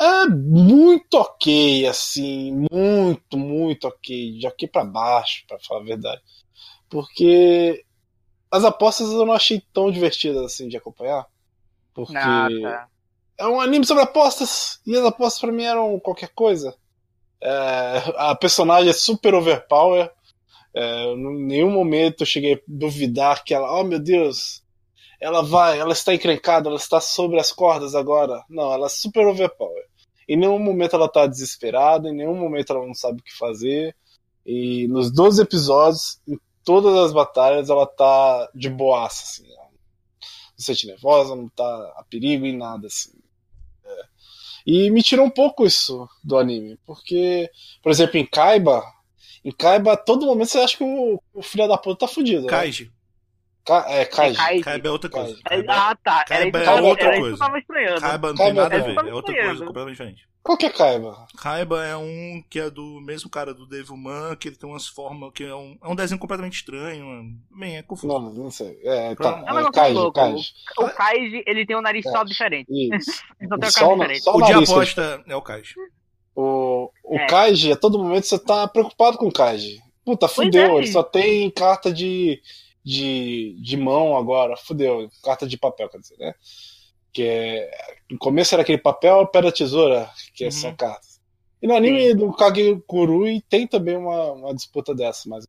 É 0.00 0.26
muito 0.26 1.12
ok, 1.12 1.86
assim, 1.86 2.66
muito, 2.72 3.36
muito 3.36 3.86
ok, 3.86 4.38
de 4.38 4.46
ok 4.46 4.66
para 4.66 4.82
baixo, 4.82 5.44
para 5.46 5.58
falar 5.58 5.82
a 5.82 5.84
verdade. 5.84 6.22
Porque 6.88 7.84
as 8.50 8.64
apostas 8.64 9.10
eu 9.12 9.26
não 9.26 9.34
achei 9.34 9.62
tão 9.74 9.90
divertidas 9.90 10.42
assim 10.42 10.68
de 10.68 10.78
acompanhar. 10.78 11.26
Porque 11.92 12.14
tá. 12.14 12.88
é 13.36 13.46
um 13.46 13.60
anime 13.60 13.84
sobre 13.84 14.02
apostas 14.02 14.80
e 14.86 14.96
as 14.96 15.04
apostas 15.04 15.38
pra 15.38 15.52
mim 15.52 15.64
eram 15.64 16.00
qualquer 16.00 16.30
coisa. 16.30 16.74
É, 17.42 18.02
a 18.16 18.34
personagem 18.34 18.88
é 18.88 18.94
super 18.94 19.34
overpower. 19.34 20.10
É, 20.72 21.04
em 21.12 21.44
nenhum 21.44 21.70
momento 21.70 22.22
eu 22.22 22.26
cheguei 22.26 22.54
a 22.54 22.60
duvidar 22.66 23.44
que 23.44 23.52
ela, 23.52 23.78
oh 23.78 23.84
meu 23.84 23.98
Deus, 23.98 24.62
ela 25.20 25.42
vai, 25.42 25.78
ela 25.78 25.92
está 25.92 26.14
encrencada, 26.14 26.70
ela 26.70 26.78
está 26.78 27.02
sobre 27.02 27.38
as 27.38 27.52
cordas 27.52 27.94
agora. 27.94 28.42
Não, 28.48 28.72
ela 28.72 28.86
é 28.86 28.90
super 28.90 29.26
overpower. 29.26 29.89
Em 30.30 30.36
nenhum 30.36 30.60
momento 30.60 30.94
ela 30.94 31.06
está 31.06 31.26
desesperada, 31.26 32.08
em 32.08 32.14
nenhum 32.14 32.36
momento 32.36 32.72
ela 32.72 32.86
não 32.86 32.94
sabe 32.94 33.20
o 33.20 33.24
que 33.24 33.36
fazer. 33.36 33.96
E 34.46 34.86
nos 34.86 35.12
12 35.12 35.42
episódios, 35.42 36.20
em 36.26 36.38
todas 36.64 36.96
as 36.96 37.12
batalhas, 37.12 37.68
ela 37.68 37.84
tá 37.84 38.48
de 38.54 38.70
boaça, 38.70 39.24
assim. 39.24 39.48
Não 39.48 39.70
se 40.56 40.66
sente 40.66 40.86
nervosa, 40.86 41.34
não 41.34 41.48
tá 41.48 41.64
a 41.96 42.04
perigo 42.08 42.46
em 42.46 42.56
nada, 42.56 42.86
assim. 42.86 43.10
É. 43.84 44.02
E 44.64 44.90
me 44.92 45.02
tirou 45.02 45.26
um 45.26 45.30
pouco 45.30 45.66
isso 45.66 46.08
do 46.22 46.38
anime, 46.38 46.78
porque, 46.86 47.50
por 47.82 47.90
exemplo, 47.90 48.16
em 48.16 48.24
Kaiba, 48.24 48.84
em 49.44 49.50
Kaiba, 49.50 49.94
a 49.94 49.96
todo 49.96 50.26
momento 50.26 50.50
você 50.50 50.60
acha 50.60 50.76
que 50.76 50.84
o, 50.84 51.20
o 51.34 51.42
filho 51.42 51.66
da 51.66 51.76
puta 51.76 52.06
tá 52.06 52.08
fudido. 52.08 52.46
né? 52.84 52.92
Ka 53.70 53.84
é, 53.88 54.04
Kaiji. 54.04 54.36
Kaiji. 54.36 54.64
Kaiba 54.64 54.88
é 54.88 54.90
outra 54.90 55.10
coisa. 55.10 55.26
Kaiji. 55.28 55.42
Kaiba, 55.66 55.72
Ah, 55.72 55.96
tá. 56.02 56.24
Isso, 56.24 56.32
é 56.34 56.50
que 56.50 56.56
eu- 56.56 56.84
outra 56.84 57.04
era 57.06 57.14
isso 57.14 57.14
que 57.14 57.20
coisa. 57.20 57.34
eu 57.34 57.38
tava 57.38 57.58
estranhando. 57.58 58.00
Kaiba 58.00 58.28
não 58.28 58.34
tem 58.36 58.52
nada 58.52 58.74
a 58.74 58.78
é- 58.78 58.82
ver, 58.82 59.08
é 59.08 59.14
outra 59.14 59.34
coisa 59.34 59.64
completamente 59.64 59.90
diferente. 59.92 60.30
Qual 60.42 60.56
que 60.56 60.64
é 60.66 60.70
Kaiba? 60.70 61.26
Kaiba 61.36 61.84
é 61.84 61.94
um 61.96 62.42
que 62.48 62.58
é 62.58 62.70
do 62.70 62.98
mesmo 63.02 63.28
cara 63.28 63.52
do 63.52 63.66
Devilman, 63.66 64.34
que 64.36 64.48
ele 64.48 64.56
tem 64.56 64.68
umas 64.68 64.86
formas, 64.88 65.30
que 65.34 65.44
é 65.44 65.54
um, 65.54 65.76
é 65.84 65.86
um 65.88 65.94
desenho 65.94 66.18
completamente 66.18 66.54
estranho. 66.54 67.04
mano. 67.04 67.30
Bem, 67.50 67.76
é 67.76 67.82
confuso. 67.82 68.08
Não, 68.08 68.20
não 68.32 68.50
sei. 68.50 68.80
É, 68.82 69.14
tá. 69.14 69.44
É 69.46 69.50
É, 69.66 69.70
Kaiji. 69.70 70.12
Kaiji. 70.12 70.52
O 70.78 70.88
Kaiji, 70.88 71.44
ele 71.46 71.66
tem 71.66 71.76
um 71.76 71.82
nariz 71.82 72.04
só 72.10 72.24
diferente. 72.24 72.66
Isso. 72.70 73.22
Ele 73.38 73.48
só 73.48 73.58
tem 73.58 73.70
Só 73.70 73.86
o 73.86 73.94
diferente. 73.94 74.20
só 74.22 74.34
O 74.34 74.40
de 74.40 74.46
que 74.46 74.52
aposta 74.72 75.22
é 75.28 75.36
o 75.36 75.42
Kaiji. 75.42 75.74
O, 76.34 76.90
o 77.04 77.16
É. 77.18 77.26
Kaiji, 77.26 77.72
a 77.72 77.76
todo 77.76 77.98
momento 77.98 78.24
você 78.26 78.38
tá 78.38 78.66
preocupado 78.66 79.18
com 79.18 79.26
o 79.28 79.32
Kaiji. 79.32 79.78
Puta, 80.06 80.26
fudeu, 80.26 80.76
é. 80.76 80.78
ele 80.78 80.86
só 80.86 81.02
tem 81.02 81.50
carta 81.50 81.92
de, 81.92 82.40
de, 82.84 83.56
de 83.62 83.76
mão 83.76 84.16
agora, 84.16 84.56
fudeu, 84.56 85.08
carta 85.22 85.46
de 85.46 85.56
papel, 85.58 85.88
quer 85.88 85.98
dizer, 85.98 86.16
né? 86.18 86.34
Que 87.12 87.22
é, 87.24 87.70
no 88.10 88.18
começo 88.18 88.54
era 88.54 88.62
aquele 88.62 88.78
papel, 88.78 89.26
pedra, 89.26 89.50
tesoura, 89.52 90.08
que 90.34 90.44
Uhum. 90.44 90.50
são 90.50 90.74
cartas. 90.76 91.20
E 91.62 91.66
no 91.66 91.74
anime 91.74 92.14
do 92.14 92.32
Kagekurui 92.32 93.42
tem 93.48 93.66
também 93.66 93.96
uma, 93.96 94.32
uma 94.32 94.54
disputa 94.54 94.94
dessa, 94.94 95.28
mas... 95.28 95.46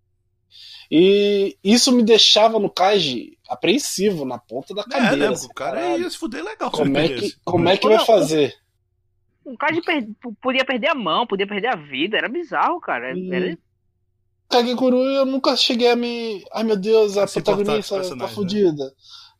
E 0.94 1.58
isso 1.64 1.90
me 1.94 2.04
deixava 2.04 2.60
no 2.60 2.70
Kaiji 2.70 3.38
apreensivo, 3.48 4.26
na 4.26 4.38
ponta 4.38 4.74
da 4.74 4.82
É, 4.82 4.86
cadeira. 4.90 5.16
né? 5.16 5.28
assim, 5.30 5.48
O 5.48 5.54
cara 5.54 5.78
caralho. 5.80 6.04
ia 6.04 6.10
se 6.10 6.18
fuder 6.18 6.44
legal. 6.44 6.70
se 6.70 6.76
Como 6.78 6.98
é 6.98 7.08
que, 7.08 7.34
como 7.46 7.70
é 7.70 7.78
que 7.78 7.88
vai 7.88 8.06
fazer? 8.06 8.54
O 9.46 9.58
Kaiji 9.58 9.82
per- 9.82 10.06
podia 10.42 10.66
perder 10.66 10.90
a 10.90 10.96
mão, 10.96 11.26
podia 11.26 11.48
perder 11.48 11.68
a 11.70 11.76
vida. 11.78 12.18
Era 12.18 12.28
bizarro, 12.28 12.80
cara. 12.82 13.14
Hum. 13.16 13.34
Era... 13.34 13.58
Kagekuru 14.52 14.98
eu 15.04 15.26
nunca 15.26 15.56
cheguei 15.56 15.90
a 15.90 15.96
me. 15.96 16.44
Ai 16.54 16.64
meu 16.64 16.76
Deus, 16.78 17.18
a 17.18 17.26
se 17.28 17.42
protagonista 17.42 17.96
tá 17.96 18.02
personagens, 18.02 18.36
fodida. 18.36 18.94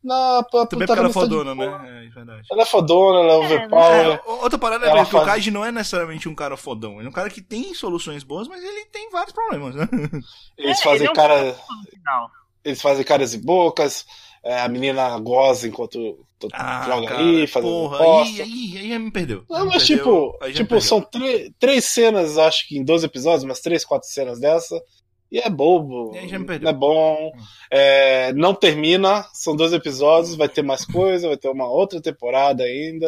Não, 0.04 0.40
a 0.40 0.44
Também 0.44 0.88
porque 0.88 0.92
ela 1.00 1.10
é 1.10 1.14
fodona, 1.14 1.54
de 1.54 1.60
né? 1.60 2.06
É 2.08 2.10
verdade. 2.10 2.42
Ela 2.52 2.62
é 2.64 2.66
fodona, 2.66 3.20
ela 3.20 3.34
é 3.34 3.38
overpower. 3.38 4.06
É, 4.08 4.22
outra 4.32 4.58
parada 4.58 4.88
é 4.88 4.92
que 4.94 5.02
o 5.02 5.06
faz- 5.06 5.26
Kaiji 5.26 5.52
não 5.52 5.64
é 5.64 5.72
necessariamente 5.72 6.28
um 6.28 6.34
cara 6.34 6.58
fodão. 6.58 6.98
Ele 6.98 7.06
é 7.06 7.10
um 7.10 7.14
cara 7.14 7.30
que 7.30 7.40
tem 7.42 7.74
soluções 7.76 8.24
boas, 8.24 8.48
mas 8.48 8.64
ele 8.64 8.86
tem 8.86 9.12
vários 9.12 9.32
problemas, 9.32 9.76
né? 9.76 9.88
Eles 10.58 10.80
É, 10.80 10.84
fazem 10.84 11.02
ele 11.02 11.08
é 11.08 11.12
um- 11.12 11.14
cara. 11.14 11.56
Não. 12.04 12.28
Eles 12.66 12.82
fazem 12.82 13.04
caras 13.06 13.34
e 13.36 13.38
bocas. 13.38 14.06
é, 14.44 14.60
a 14.62 14.68
menina 14.68 15.20
goza 15.20 15.68
enquanto 15.68 16.26
Ah, 16.52 16.84
joga 16.88 17.08
cara, 17.10 17.20
aí, 17.22 17.46
fazendo 17.46 17.70
porra, 17.72 17.98
bosta. 18.00 18.42
aí, 18.42 18.74
aí, 18.76 18.92
aí 18.94 18.98
me 19.00 19.12
perdeu. 19.12 19.46
Não, 19.48 19.66
Me 19.66 19.74
mas 19.74 19.88
perdeu, 19.88 20.34
tipo, 20.42 20.52
tipo 20.52 20.82
são 20.82 21.08
três 21.60 21.86
cenas, 21.86 22.40
acho 22.40 22.68
que 22.68 22.76
em 22.76 22.84
12 22.84 23.06
episódios, 23.06 23.44
umas 23.44 23.60
três, 23.60 23.86
quatro 23.86 24.08
cenas 24.10 24.40
dessa. 24.40 24.82
E 25.32 25.40
é 25.40 25.50
bobo. 25.50 26.12
E 26.16 26.60
não 26.60 26.70
é 26.70 26.74
bom. 26.74 27.32
É, 27.72 28.34
não 28.34 28.54
termina, 28.54 29.26
são 29.34 29.56
dois 29.56 29.72
episódios, 29.72 30.36
vai 30.36 30.50
ter 30.50 30.62
mais 30.62 30.86
coisa, 30.86 31.30
vai 31.30 31.38
ter 31.38 31.48
uma 31.50 31.68
outra 31.68 32.02
temporada 32.02 32.64
ainda. 32.64 33.08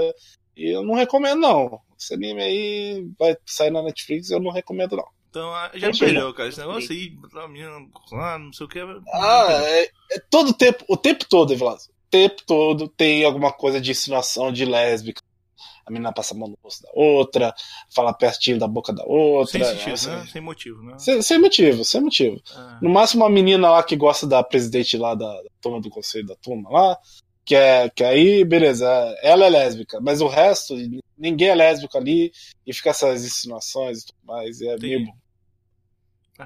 E 0.55 0.73
eu 0.73 0.83
não 0.83 0.93
recomendo, 0.93 1.41
não. 1.41 1.81
Esse 1.99 2.13
anime 2.13 2.41
aí 2.41 3.07
vai 3.19 3.35
sair 3.45 3.71
na 3.71 3.81
Netflix, 3.81 4.29
eu 4.29 4.39
não 4.39 4.51
recomendo, 4.51 4.95
não. 4.95 5.07
Então 5.29 5.53
ah, 5.53 5.71
já 5.73 5.87
me 5.89 5.97
perdeu, 5.97 6.33
cara. 6.33 6.47
Esse 6.47 6.59
negócio 6.59 6.91
aí, 6.91 7.13
a 7.35 7.47
menina, 7.47 7.71
ah, 8.13 8.37
não 8.37 8.53
sei 8.53 8.65
o 8.65 8.69
que. 8.69 8.79
Ah, 9.11 9.47
é, 9.65 9.83
é 10.11 10.19
todo 10.29 10.53
tempo, 10.53 10.85
o 10.87 10.95
tempo 10.95 11.25
todo, 11.27 11.51
Evlazo. 11.51 11.89
O 11.89 12.09
tempo 12.11 12.43
todo 12.45 12.87
tem 12.87 13.25
alguma 13.25 13.51
coisa 13.51 13.81
de 13.81 13.91
insinuação 13.91 14.51
de 14.51 14.63
lésbica. 14.63 15.21
A 15.85 15.91
menina 15.91 16.13
passa 16.13 16.33
a 16.33 16.37
mão 16.37 16.47
no 16.47 16.57
rosto 16.63 16.83
da 16.83 16.89
outra, 16.93 17.53
fala 17.93 18.13
pertinho 18.13 18.57
da 18.57 18.67
boca 18.67 18.93
da 18.93 19.03
outra. 19.05 19.51
Sem 19.51 19.63
sentido, 19.63 19.93
assim. 19.93 20.09
né? 20.09 20.27
Sem 20.31 20.41
motivo, 20.41 20.83
né? 20.83 20.97
Sem, 20.97 21.21
sem 21.21 21.39
motivo, 21.39 21.83
sem 21.83 22.01
motivo. 22.01 22.41
Ah. 22.55 22.79
No 22.81 22.89
máximo, 22.89 23.23
uma 23.23 23.29
menina 23.29 23.69
lá 23.69 23.83
que 23.83 23.95
gosta 23.95 24.25
da 24.25 24.41
presidente 24.43 24.97
lá 24.97 25.13
da, 25.13 25.25
da 25.25 25.49
turma 25.61 25.81
do 25.81 25.89
conselho 25.89 26.25
da 26.25 26.35
turma 26.35 26.69
lá, 26.69 26.97
que 27.45 27.55
é 27.55 27.89
que 27.89 28.03
aí, 28.03 28.45
beleza, 28.45 28.87
ela 29.21 29.45
é 29.45 29.49
lésbica, 29.49 29.99
mas 29.99 30.21
o 30.21 30.27
resto, 30.27 30.75
ninguém 31.17 31.49
é 31.49 31.55
lésbico 31.55 31.97
ali, 31.97 32.31
e 32.65 32.73
fica 32.73 32.91
essas 32.91 33.25
insinuações 33.25 33.99
e 33.99 34.05
tudo 34.05 34.17
mais, 34.23 34.61
e 34.61 34.67
é 34.67 34.77
meio. 34.77 35.07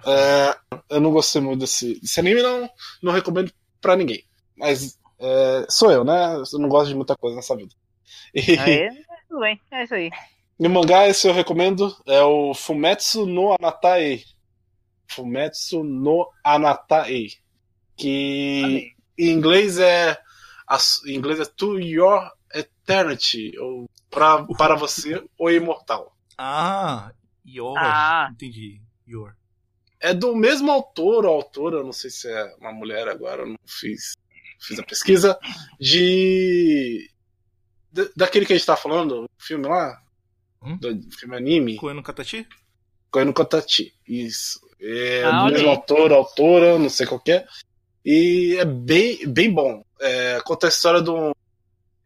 É, 0.06 0.58
eu 0.90 1.00
não 1.00 1.12
gostei 1.12 1.42
muito 1.42 1.60
desse, 1.62 2.00
desse 2.00 2.20
anime, 2.20 2.42
não, 2.42 2.70
não 3.02 3.14
recomendo 3.14 3.52
pra 3.80 3.96
ninguém. 3.96 4.24
Mas 4.56 4.98
é, 5.20 5.66
sou 5.70 5.92
eu, 5.92 6.04
né? 6.04 6.36
Eu 6.36 6.60
não 6.60 6.70
gosto 6.70 6.90
de 6.90 6.96
muita 6.96 7.16
coisa 7.16 7.36
nessa 7.36 7.56
vida. 7.56 7.74
E, 8.34 9.07
tudo 9.28 9.42
bem, 9.42 9.60
é 9.72 9.84
isso 9.84 9.94
aí. 9.94 10.10
e 10.60 10.68
o 10.68 10.70
mangá, 10.70 11.08
esse 11.08 11.28
eu 11.28 11.34
recomendo, 11.34 11.96
é 12.06 12.22
o 12.22 12.54
Fumetsu 12.54 13.26
no 13.26 13.54
Anatae. 13.54 14.24
Fumetsu 15.08 15.84
no 15.84 16.30
Anatae. 16.44 17.30
Que 17.96 18.62
Amém. 18.64 18.96
em 19.18 19.30
inglês 19.32 19.80
é. 19.80 20.18
Em 21.06 21.16
inglês 21.16 21.40
é 21.40 21.46
To 21.46 21.80
Your 21.80 22.30
Eternity. 22.54 23.58
Ou 23.58 23.90
pra, 24.10 24.44
para 24.58 24.76
você, 24.76 25.24
o 25.38 25.50
imortal. 25.50 26.16
Ah, 26.38 27.12
Yor. 27.46 27.78
Ah. 27.78 28.30
Entendi. 28.32 28.82
Yor. 29.08 29.36
É 30.00 30.14
do 30.14 30.36
mesmo 30.36 30.72
autor 30.72 31.26
ou 31.26 31.34
autora, 31.34 31.84
não 31.84 31.94
sei 31.94 32.10
se 32.12 32.30
é 32.30 32.56
uma 32.60 32.72
mulher 32.72 33.08
agora, 33.08 33.42
eu 33.42 33.48
não 33.48 33.58
fiz, 33.66 34.14
fiz 34.60 34.78
a 34.78 34.84
pesquisa, 34.84 35.40
de. 35.80 37.10
Da- 37.98 38.10
daquele 38.16 38.46
que 38.46 38.54
a 38.54 38.56
gente 38.58 38.66
tá 38.66 38.76
falando, 38.78 39.24
o 39.26 39.30
filme 39.44 39.68
lá, 39.68 40.02
Hum? 40.62 40.78
do 40.78 41.12
filme 41.12 41.36
anime, 41.36 41.76
Koeno 41.78 42.02
Katachi? 42.04 42.48
Koen 43.12 43.32
Kotachi. 43.32 43.94
Isso. 44.08 44.60
É 44.82 45.24
Ah, 45.24 45.32
do 45.32 45.44
olha 45.46 45.54
mesmo 45.54 45.70
autor, 45.70 46.12
autora, 46.12 46.78
não 46.80 46.90
sei 46.90 47.06
qual 47.08 47.20
que 47.20 47.32
é. 47.32 47.46
E 48.06 48.56
é 48.60 48.66
bem, 48.66 49.28
bem 49.28 49.52
bom. 49.52 49.84
É, 50.00 50.40
conta 50.46 50.68
a 50.68 50.70
história 50.70 51.02
de 51.02 51.10
um. 51.10 51.32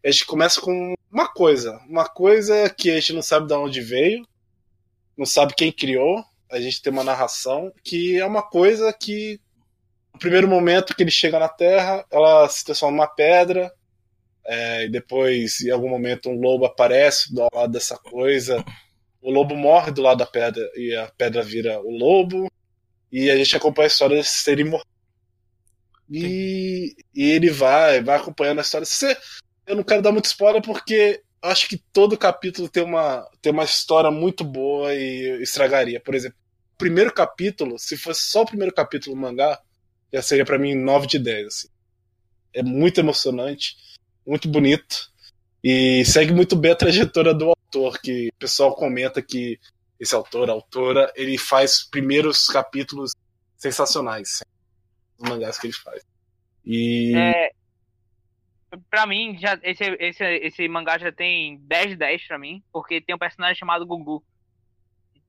A 0.03 0.09
gente 0.11 0.25
começa 0.25 0.59
com 0.61 0.93
uma 1.11 1.27
coisa. 1.27 1.77
Uma 1.87 2.07
coisa 2.07 2.69
que 2.69 2.89
a 2.89 2.95
gente 2.95 3.13
não 3.13 3.21
sabe 3.21 3.47
de 3.47 3.53
onde 3.53 3.81
veio, 3.81 4.25
não 5.17 5.25
sabe 5.25 5.53
quem 5.55 5.71
criou. 5.71 6.23
A 6.49 6.59
gente 6.59 6.81
tem 6.81 6.91
uma 6.91 7.03
narração 7.03 7.71
que 7.83 8.17
é 8.17 8.25
uma 8.25 8.41
coisa 8.41 8.91
que, 8.93 9.39
no 10.13 10.19
primeiro 10.19 10.47
momento 10.47 10.95
que 10.95 11.03
ele 11.03 11.11
chega 11.11 11.37
na 11.39 11.49
Terra, 11.49 12.05
ela 12.11 12.47
se 12.49 12.63
transforma 12.65 12.97
numa 12.97 13.07
pedra. 13.07 13.71
É, 14.45 14.85
e 14.85 14.89
depois, 14.89 15.61
em 15.61 15.69
algum 15.69 15.89
momento, 15.89 16.29
um 16.29 16.39
lobo 16.39 16.65
aparece 16.65 17.33
do 17.33 17.47
lado 17.53 17.71
dessa 17.71 17.97
coisa. 17.97 18.63
O 19.21 19.31
lobo 19.31 19.55
morre 19.55 19.91
do 19.91 20.01
lado 20.01 20.17
da 20.17 20.25
pedra 20.25 20.67
e 20.75 20.95
a 20.95 21.07
pedra 21.17 21.43
vira 21.43 21.79
o 21.79 21.91
lobo. 21.91 22.51
E 23.11 23.29
a 23.29 23.35
gente 23.35 23.55
acompanha 23.55 23.85
a 23.85 23.87
história 23.87 24.17
desse 24.17 24.37
ser 24.43 24.59
imortal. 24.59 24.89
E, 26.09 26.95
e 27.15 27.31
ele 27.31 27.49
vai, 27.49 28.01
vai 28.01 28.17
acompanhando 28.17 28.59
a 28.59 28.61
história. 28.61 28.85
Se, 28.85 29.17
eu 29.65 29.75
não 29.75 29.83
quero 29.83 30.01
dar 30.01 30.11
muito 30.11 30.25
spoiler 30.25 30.61
porque 30.61 31.21
acho 31.41 31.67
que 31.67 31.77
todo 31.77 32.17
capítulo 32.17 32.69
tem 32.69 32.83
uma, 32.83 33.27
tem 33.41 33.51
uma 33.51 33.63
história 33.63 34.11
muito 34.11 34.43
boa 34.43 34.93
e 34.93 35.41
estragaria. 35.41 35.99
Por 35.99 36.13
exemplo, 36.13 36.37
o 36.73 36.77
primeiro 36.77 37.13
capítulo, 37.13 37.79
se 37.79 37.95
fosse 37.95 38.23
só 38.23 38.41
o 38.41 38.45
primeiro 38.45 38.73
capítulo 38.73 39.15
do 39.15 39.21
mangá, 39.21 39.59
já 40.13 40.21
seria 40.21 40.45
pra 40.45 40.59
mim 40.59 40.75
9 40.75 41.07
de 41.07 41.19
10. 41.19 41.47
Assim. 41.47 41.67
É 42.53 42.61
muito 42.61 42.99
emocionante, 42.99 43.75
muito 44.25 44.47
bonito. 44.47 45.11
E 45.63 46.03
segue 46.05 46.33
muito 46.33 46.55
bem 46.55 46.71
a 46.71 46.75
trajetória 46.75 47.33
do 47.33 47.49
autor, 47.49 47.99
que 47.99 48.29
o 48.29 48.39
pessoal 48.39 48.75
comenta 48.75 49.21
que 49.21 49.59
esse 49.99 50.15
autor, 50.15 50.49
a 50.49 50.53
autora, 50.53 51.11
ele 51.15 51.37
faz 51.37 51.87
primeiros 51.87 52.47
capítulos 52.47 53.11
sensacionais. 53.55 54.41
Os 55.19 55.29
mangás 55.29 55.59
que 55.59 55.67
ele 55.67 55.73
faz. 55.73 56.03
E. 56.65 57.15
É, 57.15 57.51
pra 58.89 59.05
mim, 59.05 59.37
já, 59.39 59.59
esse, 59.61 59.83
esse, 59.99 60.23
esse 60.23 60.67
mangá 60.67 60.97
já 60.97 61.11
tem 61.11 61.59
10 61.61 61.91
de 61.91 61.95
10 61.97 62.27
pra 62.27 62.39
mim, 62.39 62.63
porque 62.71 62.99
tem 62.99 63.15
um 63.15 63.19
personagem 63.19 63.55
chamado 63.55 63.85
Gugu. 63.85 64.23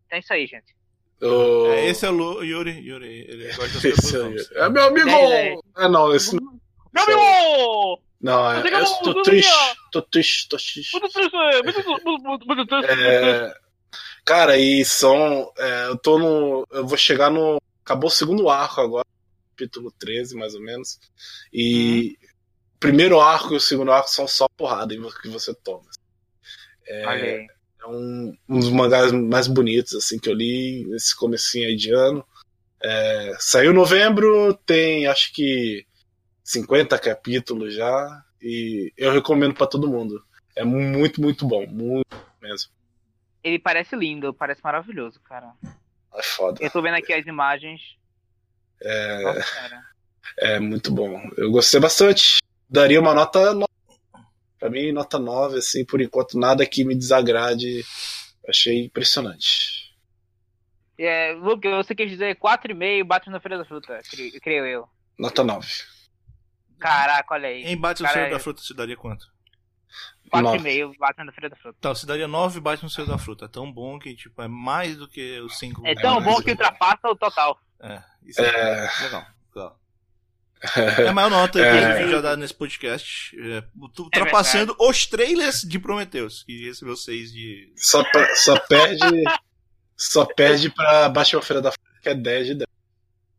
Então 0.07 0.17
é 0.17 0.21
isso 0.21 0.33
aí, 0.33 0.47
gente. 0.47 0.75
O... 1.21 1.67
É, 1.67 1.87
esse 1.87 2.05
é 2.05 2.11
o 2.11 2.13
Lu, 2.13 2.43
Yuri. 2.43 2.81
Yuri, 2.81 3.27
ele 3.29 3.47
gosta 3.49 3.69
das 3.69 3.85
Esse 3.85 4.19
coisas 4.19 4.51
aí. 4.53 4.63
É 4.63 4.69
meu 4.69 4.85
amigo! 4.85 5.09
É, 5.11 5.53
é. 5.53 5.59
Ah, 5.75 5.89
não, 5.89 6.15
esse 6.15 6.35
não. 6.35 6.61
Meu 6.93 7.05
amigo! 7.05 8.03
Não, 8.23 8.51
é, 8.53 8.63
Você 8.63 8.69
eu 8.69 8.77
acabou 8.77 9.03
tô 9.03 9.23
triste. 9.23 9.53
Tô 9.91 10.03
triste, 10.03 10.49
tô 10.49 10.57
triste. 10.57 10.93
Muito 10.93 11.13
triste, 11.13 11.33
muito, 11.65 12.23
muito, 12.23 12.47
muito, 12.47 12.67
triste. 12.67 12.91
É, 12.91 13.53
cara, 14.25 14.57
e 14.57 14.85
são. 14.85 15.53
é, 15.59 15.89
eu 15.89 15.99
tô 15.99 16.19
no. 16.19 16.65
Eu 16.71 16.87
vou 16.87 16.97
chegar 16.97 17.31
no. 17.31 17.61
Acabou 17.85 18.07
o 18.07 18.13
segundo 18.13 18.49
arco 18.49 18.81
agora, 18.81 19.05
capítulo 19.51 19.93
13, 19.99 20.37
mais 20.37 20.55
ou 20.55 20.61
menos. 20.61 21.01
E 21.53 22.17
o 22.77 22.79
primeiro 22.79 23.21
arco 23.21 23.55
e 23.55 23.57
o 23.57 23.61
segundo 23.61 23.91
arco 23.91 24.09
são 24.09 24.29
só 24.29 24.47
porrada 24.49 24.95
que 25.21 25.29
você 25.29 25.53
toma. 25.53 25.91
É, 26.87 27.07
Olha 27.07 27.25
aí. 27.25 27.47
é 27.83 27.87
um, 27.89 28.37
um 28.49 28.61
dos 28.61 28.71
mangás 28.71 29.11
mais 29.11 29.49
bonitos 29.49 29.95
assim 29.95 30.17
que 30.17 30.29
eu 30.29 30.35
li 30.35 30.87
nesse 30.87 31.17
comecinho 31.17 31.67
aí 31.67 31.75
de 31.75 31.93
ano. 31.93 32.25
É, 32.81 33.35
saiu 33.41 33.73
em 33.73 33.75
novembro, 33.75 34.55
tem 34.65 35.09
acho 35.09 35.33
que 35.33 35.85
50 36.53 36.99
capítulos 36.99 37.75
já 37.75 38.25
e 38.41 38.93
eu 38.97 39.13
recomendo 39.13 39.55
pra 39.55 39.67
todo 39.67 39.89
mundo. 39.89 40.25
É 40.55 40.65
muito, 40.65 41.21
muito 41.21 41.47
bom, 41.47 41.67
muito 41.67 42.07
mesmo. 42.41 42.71
Ele 43.43 43.59
parece 43.59 43.97
lindo, 43.97 44.33
parece 44.35 44.61
maravilhoso, 44.63 45.21
cara. 45.21 45.53
É 46.15 46.23
foda. 46.23 46.59
Eu 46.63 46.71
tô 46.71 46.83
vendo 46.83 46.95
aqui 46.95 47.13
as 47.13 47.27
imagens. 47.27 47.81
É, 48.83 49.23
Nossa, 49.23 49.83
é 50.39 50.61
muito 50.61 50.93
bom. 50.93 51.21
Eu 51.37 51.51
gostei 51.51 51.81
bastante. 51.81 52.39
Daria 52.69 53.01
uma 53.01 53.15
nota 53.15 53.53
9. 53.55 53.67
Pra 54.59 54.71
mim, 54.71 54.93
nota 54.93 55.19
9, 55.19 55.59
assim, 55.59 55.85
por 55.85 56.01
enquanto, 56.01 56.39
nada 56.39 56.65
que 56.67 56.85
me 56.85 56.95
desagrade. 56.95 57.83
Achei 58.49 58.85
impressionante. 58.85 59.93
É, 60.99 61.33
Luke, 61.33 61.67
você 61.69 61.95
quis 61.95 62.11
dizer 62.11 62.37
4,5 62.37 63.05
bate 63.05 63.31
na 63.31 63.41
Feira 63.41 63.59
da 63.59 63.65
Fruta, 63.65 63.99
cre- 64.09 64.39
creio 64.41 64.67
eu. 64.67 64.89
Nota 65.19 65.43
9. 65.43 65.67
Caraca, 66.83 67.35
olha 67.35 67.49
aí. 67.49 67.63
Em 67.65 67.77
bate 67.77 68.03
no 68.03 68.09
Cara, 68.09 68.19
Senhor 68.21 68.31
da 68.33 68.39
Fruta 68.39 68.61
se 68.63 68.75
daria 68.75 68.97
quanto? 68.97 69.27
4,5 70.33 70.97
bate 70.99 71.23
na 71.25 71.33
Feira 71.33 71.51
da 71.51 71.57
Fruta. 71.57 71.79
Tá, 71.81 71.95
se 71.95 72.07
daria 72.07 72.27
9 72.27 72.61
bate 72.61 72.83
no 72.83 72.89
Senhor 72.91 73.07
da 73.07 73.19
Fruta. 73.19 73.45
É 73.45 73.49
tão 73.49 73.71
bom 73.71 73.99
que, 73.99 74.15
tipo, 74.15 74.41
é 74.41 74.49
mais 74.49 74.97
do 74.97 75.07
que 75.09 75.39
os 75.41 75.59
5. 75.59 75.87
É 75.87 75.95
tão 75.95 76.15
mas- 76.21 76.25
bom 76.25 76.43
que 76.43 76.51
ultrapassa 76.53 77.09
o 77.09 77.17
total. 77.17 77.59
É, 77.81 78.03
isso 78.25 78.41
é, 78.41 78.47
É, 78.47 78.91
legal. 79.03 79.27
legal. 79.55 79.79
É 81.05 81.09
a 81.09 81.13
maior 81.13 81.29
nota 81.29 81.59
que 81.59 81.65
É. 81.65 81.71
a 81.85 81.99
gente 81.99 82.11
já 82.13 82.21
dá 82.21 82.37
nesse 82.37 82.55
podcast. 82.55 83.37
É, 83.39 83.65
ultrapassando 83.99 84.75
os 84.79 85.05
trailers 85.07 85.63
de 85.63 85.79
Prometheus, 85.79 86.45
que 86.45 86.67
recebeu 86.67 86.97
6 86.97 87.33
de. 87.33 87.73
só, 87.77 88.03
pe- 88.05 88.35
só 88.37 88.59
perde. 88.61 89.05
Só 89.97 90.25
perde 90.25 90.71
pra 90.71 91.09
Batman 91.09 91.43
Feira 91.43 91.61
da 91.61 91.71
Fruta, 91.73 92.01
que 92.01 92.09
é 92.09 92.15
10 92.15 92.47
de 92.47 92.55
10. 92.55 92.69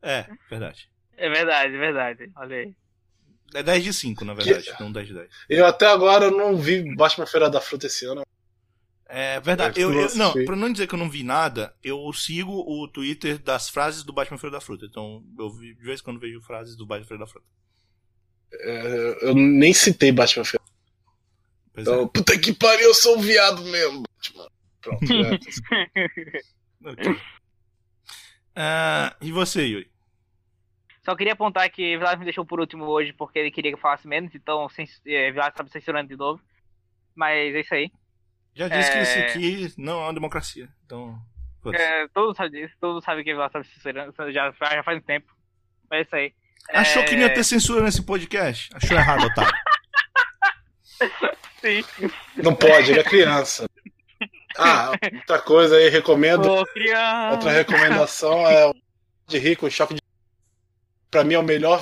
É, 0.01 0.27
verdade. 0.49 0.89
É 1.17 1.29
verdade, 1.29 1.73
é 1.75 1.77
verdade. 1.79 2.31
Olha 2.35 2.55
aí. 2.57 2.75
É 3.53 3.61
10 3.63 3.83
de 3.83 3.93
5, 3.93 4.25
na 4.25 4.33
verdade, 4.33 4.71
não 4.79 4.91
10 4.91 5.07
de 5.07 5.13
10. 5.13 5.29
Eu 5.49 5.65
até 5.65 5.87
agora 5.87 6.31
não 6.31 6.57
vi 6.57 6.95
Batman 6.95 7.25
Feira 7.25 7.49
da 7.49 7.61
Fruta 7.61 7.87
esse 7.87 8.05
ano. 8.05 8.23
É 9.05 9.39
verdade. 9.39 9.79
É, 9.79 9.83
Eu, 9.83 9.93
eu- 9.93 10.15
não, 10.15 10.33
pra 10.45 10.55
não 10.55 10.71
dizer 10.71 10.87
que 10.87 10.95
eu 10.95 10.99
não 10.99 11.09
vi 11.09 11.23
nada, 11.23 11.75
eu 11.83 12.11
sigo 12.13 12.51
o 12.67 12.87
Twitter 12.87 13.37
das 13.37 13.69
frases 13.69 14.03
do 14.03 14.11
Batman 14.11 14.37
Feira 14.37 14.55
da 14.55 14.61
Fruta. 14.61 14.85
Então, 14.85 15.23
eu 15.37 15.49
vi- 15.51 15.75
de 15.75 15.83
vez 15.83 15.99
em 15.99 16.03
quando 16.03 16.19
vejo 16.19 16.41
frases 16.41 16.75
do 16.75 16.85
Batman 16.85 17.07
Feira 17.07 17.23
da 17.25 17.29
Fruta. 17.29 17.45
É, 18.53 19.17
eu 19.29 19.35
nem 19.35 19.73
citei 19.73 20.11
Batman 20.11 20.45
Feira. 20.45 20.63
Pois 21.73 21.87
Então, 21.87 22.07
puta 22.07 22.37
que 22.39 22.53
pariu, 22.53 22.87
eu 22.87 22.93
sou 22.93 23.17
um 23.17 23.21
viado 23.21 23.63
mesmo. 23.65 24.03
Batman. 24.17 24.47
Pronto, 24.81 25.05
é. 25.13 25.39
é. 26.01 26.41
Ok. 26.89 27.19
Ah, 28.55 29.15
e 29.21 29.31
você, 29.31 29.65
Yuri? 29.65 29.91
Só 31.05 31.15
queria 31.15 31.33
apontar 31.33 31.69
que 31.69 31.97
Vilas 31.97 32.17
me 32.17 32.23
deixou 32.25 32.45
por 32.45 32.59
último 32.59 32.85
hoje 32.85 33.11
porque 33.13 33.37
ele 33.39 33.51
queria 33.51 33.71
que 33.71 33.75
eu 33.75 33.81
falasse 33.81 34.07
menos, 34.07 34.33
então 34.33 34.67
cens- 34.69 35.01
é, 35.05 35.31
Vilas 35.31 35.49
estava 35.49 35.69
censurando 35.69 36.07
de 36.09 36.15
novo. 36.15 36.41
Mas 37.15 37.53
é 37.53 37.59
isso 37.59 37.73
aí. 37.73 37.91
Já 38.55 38.67
disse 38.67 38.91
que 38.91 38.99
isso 38.99 39.17
É. 39.17 39.27
aqui 39.27 39.73
não 39.77 39.99
é 40.01 40.03
uma 40.05 40.13
democracia. 40.13 40.69
Então. 40.85 41.17
É, 41.73 42.07
todo 42.09 42.27
mundo 42.27 42.35
sabe 42.37 42.49
disso, 42.61 42.73
todo 42.79 42.93
mundo 42.93 43.03
sabe 43.03 43.23
que 43.23 43.31
Vilas 43.33 43.47
estava 43.47 43.65
censurando, 43.65 44.13
já, 44.31 44.51
já 44.51 44.83
faz 44.83 44.97
um 44.97 45.01
tempo. 45.01 45.31
Mas 45.89 45.99
é 45.99 46.01
isso 46.03 46.15
aí. 46.15 46.33
Achou 46.73 47.01
É, 47.01 47.05
que 47.05 47.15
não 47.15 47.23
ia 47.23 47.33
ter 47.33 47.43
censura 47.43 47.81
nesse 47.83 48.01
podcast? 48.05 48.69
Achou 48.73 48.95
errado, 48.97 49.25
otário. 49.25 49.51
Sim. 51.61 51.83
Não 52.41 52.55
pode, 52.55 52.91
ele 52.91 52.99
é 52.99 53.03
criança. 53.03 53.65
Ah, 54.55 54.91
outra 55.15 55.39
coisa 55.39 55.75
aí, 55.77 55.89
recomendo. 55.89 56.45
Ô. 56.45 56.57
Outra 57.31 57.49
recomendação 57.51 58.45
é 58.47 58.67
o 58.67 58.75
de 59.27 59.39
rico, 59.39 59.67
choque 59.71 59.95
de. 59.95 60.01
Pra 61.13 61.23
mim 61.23 61.35
é 61.35 61.39
o 61.39 61.43
melhor, 61.43 61.79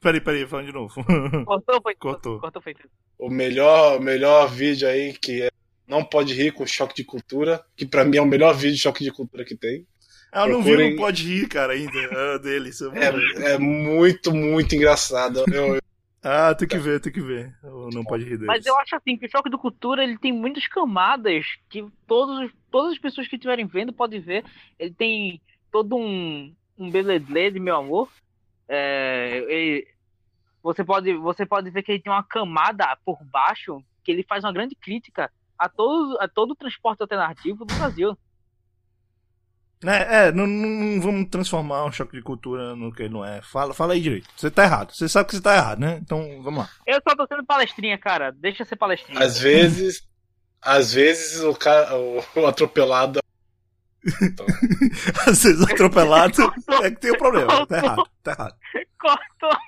peraí, 0.00 0.20
peraí, 0.20 0.46
falando 0.46 0.66
de 0.66 0.72
novo. 0.72 0.94
Cortou, 1.44 1.82
foi 1.82 1.94
Cortou. 1.96 2.38
Cortou, 2.40 2.62
foi 2.62 2.74
tudo. 2.74 2.88
o 3.18 3.28
melhor, 3.28 4.00
melhor 4.00 4.48
vídeo 4.48 4.86
aí 4.88 5.12
que 5.14 5.42
é 5.42 5.50
Não 5.86 6.04
Pode 6.04 6.32
Rir 6.32 6.52
com 6.52 6.64
Choque 6.64 6.94
de 6.94 7.04
Cultura, 7.04 7.60
que 7.76 7.84
pra 7.84 8.04
mim 8.04 8.16
é 8.18 8.22
o 8.22 8.26
melhor 8.26 8.54
vídeo 8.54 8.76
de 8.76 8.80
choque 8.82 9.02
de 9.02 9.10
cultura 9.10 9.44
que 9.44 9.56
tem. 9.56 9.84
Ah, 10.30 10.46
eu 10.46 10.52
não 10.52 10.62
vi, 10.62 10.70
Procurem- 10.70 10.90
não 10.92 10.96
pode 10.96 11.24
rir, 11.24 11.48
cara, 11.48 11.72
ainda. 11.74 11.92
Ah, 12.12 12.38
dele. 12.38 12.70
isso 12.70 12.84
eu 12.84 12.92
vou 12.92 13.02
É, 13.02 13.10
ver. 13.12 13.42
é 13.42 13.58
muito, 13.58 14.32
muito 14.32 14.74
engraçado. 14.74 15.44
Eu, 15.52 15.74
eu- 15.74 15.82
Ah, 16.22 16.54
tem 16.54 16.68
que 16.68 16.78
ver, 16.78 17.00
tem 17.00 17.12
que 17.12 17.20
ver. 17.20 17.52
Eu 17.64 17.90
não 17.92 18.04
pode 18.04 18.22
rir 18.22 18.36
deles. 18.38 18.46
Mas 18.46 18.64
eu 18.64 18.78
acho 18.78 18.94
assim 18.94 19.16
que 19.16 19.26
o 19.26 19.30
choque 19.30 19.50
do 19.50 19.58
cultura 19.58 20.04
ele 20.04 20.16
tem 20.16 20.32
muitas 20.32 20.66
camadas 20.68 21.44
que 21.68 21.84
todos, 22.06 22.48
todas 22.70 22.92
as 22.92 22.98
pessoas 23.00 23.26
que 23.26 23.34
estiverem 23.34 23.66
vendo 23.66 23.92
podem 23.92 24.20
ver. 24.20 24.44
Ele 24.78 24.94
tem 24.94 25.42
todo 25.72 25.96
um, 25.96 26.54
um 26.78 26.88
beledlê 26.90 27.50
de 27.50 27.58
meu 27.58 27.74
amor. 27.76 28.08
É, 28.74 29.44
ele- 29.48 29.86
você, 30.62 30.82
pode, 30.82 31.12
você 31.14 31.44
pode 31.44 31.68
ver 31.70 31.82
que 31.82 31.92
ele 31.92 32.00
tem 32.02 32.10
uma 32.10 32.22
camada 32.22 32.96
por 33.04 33.22
baixo 33.24 33.82
que 34.02 34.10
ele 34.10 34.24
faz 34.26 34.42
uma 34.44 34.52
grande 34.52 34.74
crítica 34.74 35.30
a 35.58 35.68
todo, 35.68 36.18
a 36.20 36.26
todo 36.26 36.52
o 36.52 36.56
transporte 36.56 37.02
alternativo 37.02 37.66
do 37.66 37.74
Brasil. 37.74 38.16
É, 39.84 40.28
é 40.28 40.32
não, 40.32 40.46
não- 40.46 41.00
vamos 41.00 41.28
transformar 41.28 41.84
um 41.84 41.92
choque 41.92 42.16
de 42.16 42.22
cultura 42.22 42.74
no 42.74 42.92
que 42.92 43.02
ele 43.02 43.12
não 43.12 43.24
é. 43.24 43.42
Fala, 43.42 43.74
fala 43.74 43.92
aí 43.92 44.00
direito. 44.00 44.28
Você 44.36 44.50
tá 44.50 44.62
errado. 44.64 44.92
Você 44.94 45.08
sabe 45.08 45.28
que 45.28 45.36
você 45.36 45.42
tá 45.42 45.54
errado, 45.56 45.80
né? 45.80 45.98
Então, 46.00 46.40
vamos 46.42 46.60
lá. 46.60 46.70
Eu 46.86 47.00
só 47.06 47.14
tô 47.16 47.26
sendo 47.26 47.44
palestrinha, 47.44 47.98
cara. 47.98 48.30
Deixa 48.32 48.62
eu 48.62 48.66
ser 48.66 48.76
palestrinha. 48.76 49.20
às 49.20 49.38
vezes, 49.38 50.08
às 50.62 50.94
vezes 50.94 51.42
o 51.42 51.54
cara, 51.54 51.96
o, 51.96 52.18
o 52.18 52.46
atropelado 54.06 55.20
Às 55.30 55.42
vezes 55.42 55.62
atropelado 55.62 56.42
é 56.82 56.90
que 56.90 56.96
tem 57.00 57.12
um 57.12 57.18
problema. 57.18 57.66
Tá 57.66 57.76
errado, 57.78 58.08
tá 58.22 58.32
errado. 58.32 58.56
Cortou. 58.98 59.58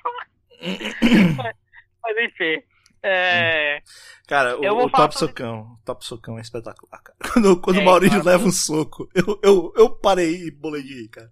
Mas 2.02 2.16
enfim. 2.24 2.62
É, 3.06 3.82
Cara, 4.26 4.56
o, 4.58 4.84
o 4.84 4.90
Top 4.90 5.12
sobre- 5.14 5.32
Socão, 5.32 5.60
o 5.60 5.78
Top 5.84 6.04
Socão 6.04 6.38
é 6.38 6.40
espetacular, 6.40 7.02
cara. 7.02 7.18
Quando, 7.34 7.60
quando 7.60 7.78
É, 7.78 7.82
o 7.82 7.84
Maurício 7.84 8.22
claro. 8.22 8.38
leva 8.38 8.48
um 8.48 8.52
soco, 8.52 9.08
eu, 9.14 9.38
eu, 9.42 9.72
eu 9.76 9.90
parei 9.90 10.46
e 10.46 10.50
bolei 10.50 10.82
de 10.82 10.94
rir, 11.02 11.08
cara. 11.08 11.30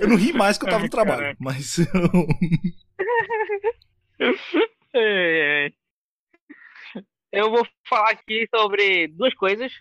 Eu 0.00 0.08
não 0.08 0.16
ri 0.16 0.32
mais 0.32 0.58
que 0.58 0.64
eu 0.64 0.70
tava 0.70 0.82
no 0.82 0.90
trabalho, 0.90 1.36
mas 1.38 1.78
eu... 1.78 1.86
Eu 7.32 7.50
vou 7.50 7.66
falar 7.88 8.10
aqui 8.10 8.48
sobre 8.54 9.08
duas 9.08 9.34
coisas. 9.34 9.72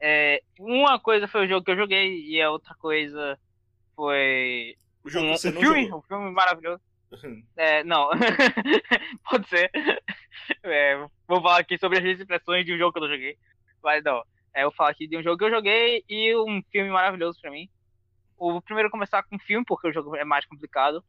É, 0.00 0.42
uma 0.58 0.98
coisa 0.98 1.26
foi 1.28 1.46
o 1.46 1.48
jogo 1.48 1.64
que 1.64 1.70
eu 1.70 1.76
joguei 1.76 2.26
e 2.26 2.40
a 2.42 2.50
outra 2.50 2.74
coisa 2.74 3.38
foi 3.94 4.76
o 5.04 5.08
um, 5.08 5.10
jogo 5.10 5.26
um 5.26 5.30
não 5.30 5.38
filme, 5.38 5.84
jogou. 5.84 5.98
um 5.98 6.02
filme 6.02 6.30
maravilhoso. 6.30 6.82
É, 7.56 7.84
não, 7.84 8.10
pode 9.30 9.48
ser. 9.48 9.70
É, 10.64 10.96
vou 11.28 11.40
falar 11.40 11.58
aqui 11.58 11.78
sobre 11.78 11.98
as 11.98 12.20
impressões 12.20 12.66
de 12.66 12.74
um 12.74 12.78
jogo 12.78 12.92
que 12.92 12.98
eu 12.98 13.02
não 13.02 13.14
joguei. 13.14 13.38
Mas 13.80 14.02
não, 14.02 14.20
é, 14.52 14.62
eu 14.62 14.70
vou 14.70 14.76
falar 14.76 14.90
aqui 14.90 15.06
de 15.06 15.16
um 15.16 15.22
jogo 15.22 15.38
que 15.38 15.44
eu 15.44 15.50
joguei 15.50 16.04
e 16.08 16.34
um 16.36 16.60
filme 16.72 16.90
maravilhoso 16.90 17.40
pra 17.40 17.52
mim. 17.52 17.68
O 18.36 18.60
primeiro 18.60 18.90
começar 18.90 19.22
com 19.22 19.36
o 19.36 19.38
filme, 19.38 19.64
porque 19.64 19.88
o 19.88 19.92
jogo 19.92 20.16
é 20.16 20.24
mais 20.24 20.44
complicado. 20.44 21.04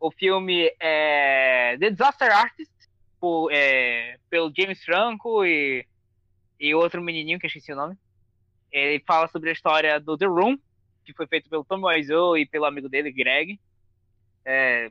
O 0.00 0.10
filme 0.10 0.68
é 0.80 1.76
The 1.78 1.90
Disaster 1.90 2.36
Artist, 2.36 2.72
por, 3.20 3.50
é, 3.52 4.18
pelo 4.28 4.52
James 4.56 4.84
Franco 4.84 5.44
e, 5.44 5.86
e 6.58 6.74
outro 6.74 7.00
menininho 7.00 7.38
que 7.38 7.46
eu 7.46 7.48
esqueci 7.48 7.72
o 7.72 7.76
nome. 7.76 7.96
Ele 8.72 9.02
fala 9.06 9.28
sobre 9.28 9.50
a 9.50 9.52
história 9.52 9.98
do 10.00 10.16
The 10.16 10.26
Room, 10.26 10.58
que 11.04 11.12
foi 11.14 11.26
feito 11.26 11.48
pelo 11.48 11.64
Tom 11.64 11.80
Wiseau 11.86 12.36
e 12.36 12.44
pelo 12.46 12.64
amigo 12.64 12.88
dele, 12.88 13.12
Greg. 13.12 13.58
É, 14.44 14.90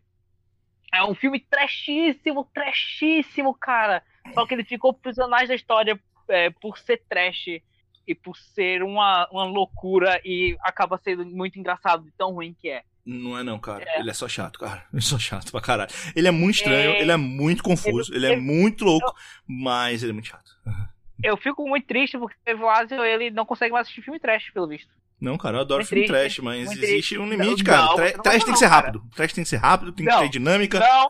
é 0.94 1.04
um 1.04 1.14
filme 1.16 1.40
trashíssimo, 1.40 2.50
trashíssimo, 2.54 3.54
cara. 3.54 4.02
Só 4.34 4.46
que 4.46 4.54
ele 4.54 4.64
ficou 4.64 4.94
personagem 4.94 5.48
da 5.48 5.56
história 5.56 6.00
é, 6.30 6.50
por 6.50 6.78
ser 6.78 7.04
trash 7.08 7.62
e 8.08 8.16
por 8.16 8.36
ser 8.38 8.82
uma, 8.84 9.28
uma 9.32 9.46
loucura 9.46 10.20
e 10.24 10.56
acaba 10.62 10.98
sendo 10.98 11.26
muito 11.26 11.60
engraçado 11.60 12.04
de 12.04 12.12
tão 12.12 12.32
ruim 12.32 12.56
que 12.60 12.70
é. 12.70 12.84
Não 13.06 13.38
é 13.38 13.44
não, 13.44 13.60
cara. 13.60 13.84
É. 13.88 14.00
Ele 14.00 14.10
é 14.10 14.14
só 14.14 14.28
chato, 14.28 14.58
cara. 14.60 14.84
Ele 14.92 14.98
é 15.00 15.02
só 15.02 15.20
chato 15.20 15.52
pra 15.52 15.62
caralho. 15.62 15.92
Ele 16.16 16.28
é 16.28 16.32
muito 16.32 16.56
estranho, 16.56 16.92
É. 16.92 17.02
ele 17.02 17.12
é 17.12 17.18
muito 17.18 17.62
confuso, 17.62 18.12
ele, 18.14 18.26
é 18.26 18.32
Ele- 18.32 18.42
muito 18.42 18.84
louco, 18.84 19.14
mas 19.48 20.02
ele 20.02 20.12
é 20.12 20.14
muito 20.14 20.28
chato. 20.30 20.52
Eu 21.24 21.38
fico 21.38 21.68
muito 21.68 21.88
triste 21.88 22.18
porque 22.18 22.36
o 22.54 22.58
Vlasio, 22.58 23.04
ele 23.04 23.32
não 23.32 23.46
consegue 23.46 23.72
mais 23.72 23.84
assistir 23.88 24.02
filme 24.02 24.20
trash, 24.20 24.50
pelo 24.54 24.68
visto. 24.68 24.90
Não, 25.20 25.38
cara, 25.38 25.58
eu 25.58 25.62
adoro 25.62 25.80
Muito 25.80 25.90
filme 25.90 26.08
triste, 26.08 26.36
trash, 26.36 26.40
mas 26.40 26.66
muito 26.66 26.72
existe 26.84 26.92
triste. 26.94 27.18
um 27.18 27.30
limite, 27.30 27.64
Não, 27.64 27.64
cara. 27.64 27.82
não, 27.86 27.96
Tra- 27.96 28.12
não, 28.18 28.24
trash 28.24 28.38
não, 28.40 28.46
tem 28.46 28.54
que 28.54 28.60
ser 28.60 28.70
cara. 28.70 28.76
rápido. 28.88 29.04
Trash 29.16 29.34
tem 29.34 29.44
que 29.44 29.50
ser 29.50 29.56
rápido, 29.58 29.92
tem 29.94 30.06
que 30.06 30.18
ter 30.18 30.30
dinâmica. 30.30 30.80
Não, 30.80 31.08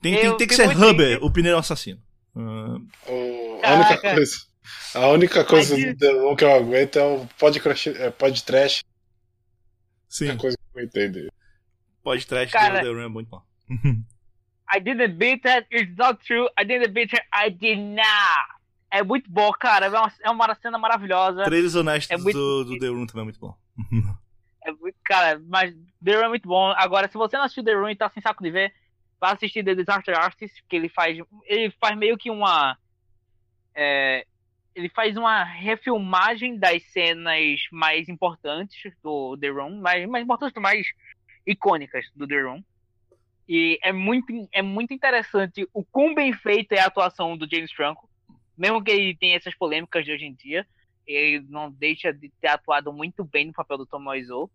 Tem, 0.00 0.16
tem, 0.16 0.36
tem 0.36 0.46
que 0.48 0.54
ser 0.54 0.68
Huber, 0.76 0.94
triste. 0.96 1.18
o 1.24 1.30
pneu 1.30 1.58
assassino. 1.58 2.00
O- 2.34 3.60
a 3.62 3.74
única 3.74 3.98
coisa, 4.00 4.36
a 4.94 5.08
única 5.08 5.44
coisa 5.44 5.76
do 5.76 6.36
que 6.36 6.44
eu 6.44 6.52
aguento 6.54 6.98
é 6.98 7.04
o 7.04 7.26
podcast, 7.38 7.90
é, 7.90 8.10
podcast, 8.10 8.82
sim, 10.08 10.28
é 10.28 10.32
a 10.32 10.36
coisa 10.36 10.56
que 10.56 10.80
eu 10.80 10.84
entendo. 10.84 11.30
pode 12.02 12.26
trash 12.26 12.50
Cara- 12.50 12.80
do 12.80 12.86
The 12.86 12.90
Room 12.92 13.02
é 13.02 13.08
muito 13.08 13.28
bom. 13.28 13.42
I 14.74 14.80
didn't 14.80 15.16
beat 15.18 15.44
it, 15.44 15.66
it's 15.70 15.94
not 15.98 16.24
true. 16.24 16.48
I 16.58 16.64
didn't 16.64 16.92
beat 16.94 17.12
it, 17.14 17.22
I 17.34 17.50
did 17.50 17.78
not. 17.78 18.61
É 18.92 19.02
muito 19.02 19.30
bom, 19.30 19.50
cara. 19.52 19.86
É 19.86 19.88
uma, 19.88 20.12
é 20.22 20.30
uma 20.30 20.54
cena 20.56 20.76
maravilhosa. 20.76 21.44
Trailers 21.44 21.74
honestos 21.74 22.10
É 22.10 22.22
muito 22.22 22.36
do, 22.36 22.64
do 22.64 22.78
The 22.78 22.88
Room 22.88 23.06
também 23.06 23.22
é 23.22 23.24
muito 23.24 23.40
bom. 23.40 23.56
É 24.64 24.70
muito, 24.70 24.98
cara, 25.02 25.42
mas 25.48 25.74
The 26.04 26.14
Room 26.14 26.24
é 26.24 26.28
muito 26.28 26.46
bom. 26.46 26.68
Agora, 26.76 27.08
se 27.08 27.14
você 27.14 27.36
não 27.36 27.44
assistiu 27.44 27.64
The 27.64 27.72
Room 27.72 27.88
e 27.88 27.96
tá 27.96 28.10
sem 28.10 28.22
saco 28.22 28.44
de 28.44 28.50
ver, 28.50 28.72
vai 29.18 29.32
assistir 29.32 29.64
The 29.64 29.74
Disaster 29.74 30.16
Artist, 30.16 30.62
que 30.68 30.76
ele 30.76 30.90
faz. 30.90 31.18
Ele 31.46 31.72
faz 31.80 31.96
meio 31.96 32.18
que 32.18 32.30
uma. 32.30 32.76
é, 33.74 34.26
ele 34.74 34.88
faz 34.90 35.16
uma 35.16 35.42
refilmagem 35.42 36.58
das 36.58 36.82
cenas 36.92 37.60
mais 37.72 38.08
importantes 38.08 38.92
do 39.02 39.36
The 39.38 39.48
Room, 39.48 39.80
mais, 39.80 40.06
mais 40.08 40.24
importantes, 40.24 40.60
mais 40.60 40.86
icônicas 41.46 42.04
do 42.14 42.26
The 42.26 42.42
Room. 42.42 42.62
E 43.48 43.78
é 43.82 43.92
muito, 43.92 44.26
é 44.52 44.62
muito 44.62 44.94
interessante 44.94 45.68
o 45.72 45.84
quão 45.84 46.14
bem 46.14 46.32
feita 46.32 46.74
é 46.74 46.80
a 46.80 46.86
atuação 46.86 47.36
do 47.36 47.48
James 47.50 47.72
Franco. 47.72 48.08
Mesmo 48.56 48.82
que 48.82 48.90
ele 48.90 49.16
tenha 49.16 49.36
essas 49.36 49.54
polêmicas 49.54 50.04
de 50.04 50.12
hoje 50.12 50.24
em 50.24 50.34
dia, 50.34 50.66
ele 51.06 51.44
não 51.48 51.70
deixa 51.70 52.12
de 52.12 52.30
ter 52.40 52.48
atuado 52.48 52.92
muito 52.92 53.24
bem 53.24 53.46
no 53.46 53.52
papel 53.52 53.78
do 53.78 53.86
Tom 53.86 54.08
Wiseau. 54.08 54.50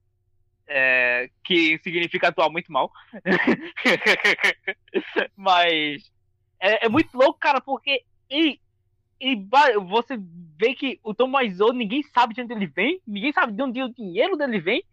É, 0.70 1.30
que 1.46 1.80
significa 1.80 2.28
atuar 2.28 2.50
muito 2.50 2.72
mal. 2.72 2.92
Mas 5.36 6.12
é, 6.60 6.86
é 6.86 6.90
muito 6.90 7.18
louco, 7.18 7.40
cara, 7.40 7.62
porque 7.62 8.04
ele, 8.30 8.60
ele 9.18 9.48
você 9.88 10.18
vê 10.60 10.76
que 10.76 11.00
o 11.04 11.14
Tom 11.14 11.38
Wiseau, 11.38 11.72
ninguém 11.72 12.04
sabe 12.04 12.34
de 12.34 12.42
onde 12.42 12.54
ele 12.54 12.68
vem, 12.68 13.02
ninguém 13.08 13.32
sabe 13.32 13.54
de 13.54 13.62
onde 13.62 13.82
o 13.82 13.94
dinheiro 13.94 14.36
dele 14.36 14.60
vem, 14.60 14.84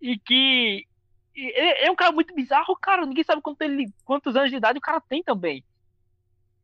e 0.00 0.16
que 0.18 0.86
ele 1.34 1.86
é 1.86 1.90
um 1.90 1.96
cara 1.96 2.12
muito 2.12 2.34
bizarro, 2.34 2.76
cara, 2.76 3.06
ninguém 3.06 3.24
sabe 3.24 3.40
quanto 3.40 3.62
ele, 3.62 3.92
quantos 4.04 4.36
anos 4.36 4.50
de 4.50 4.56
idade 4.56 4.78
o 4.78 4.82
cara 4.82 5.00
tem 5.00 5.22
também. 5.22 5.64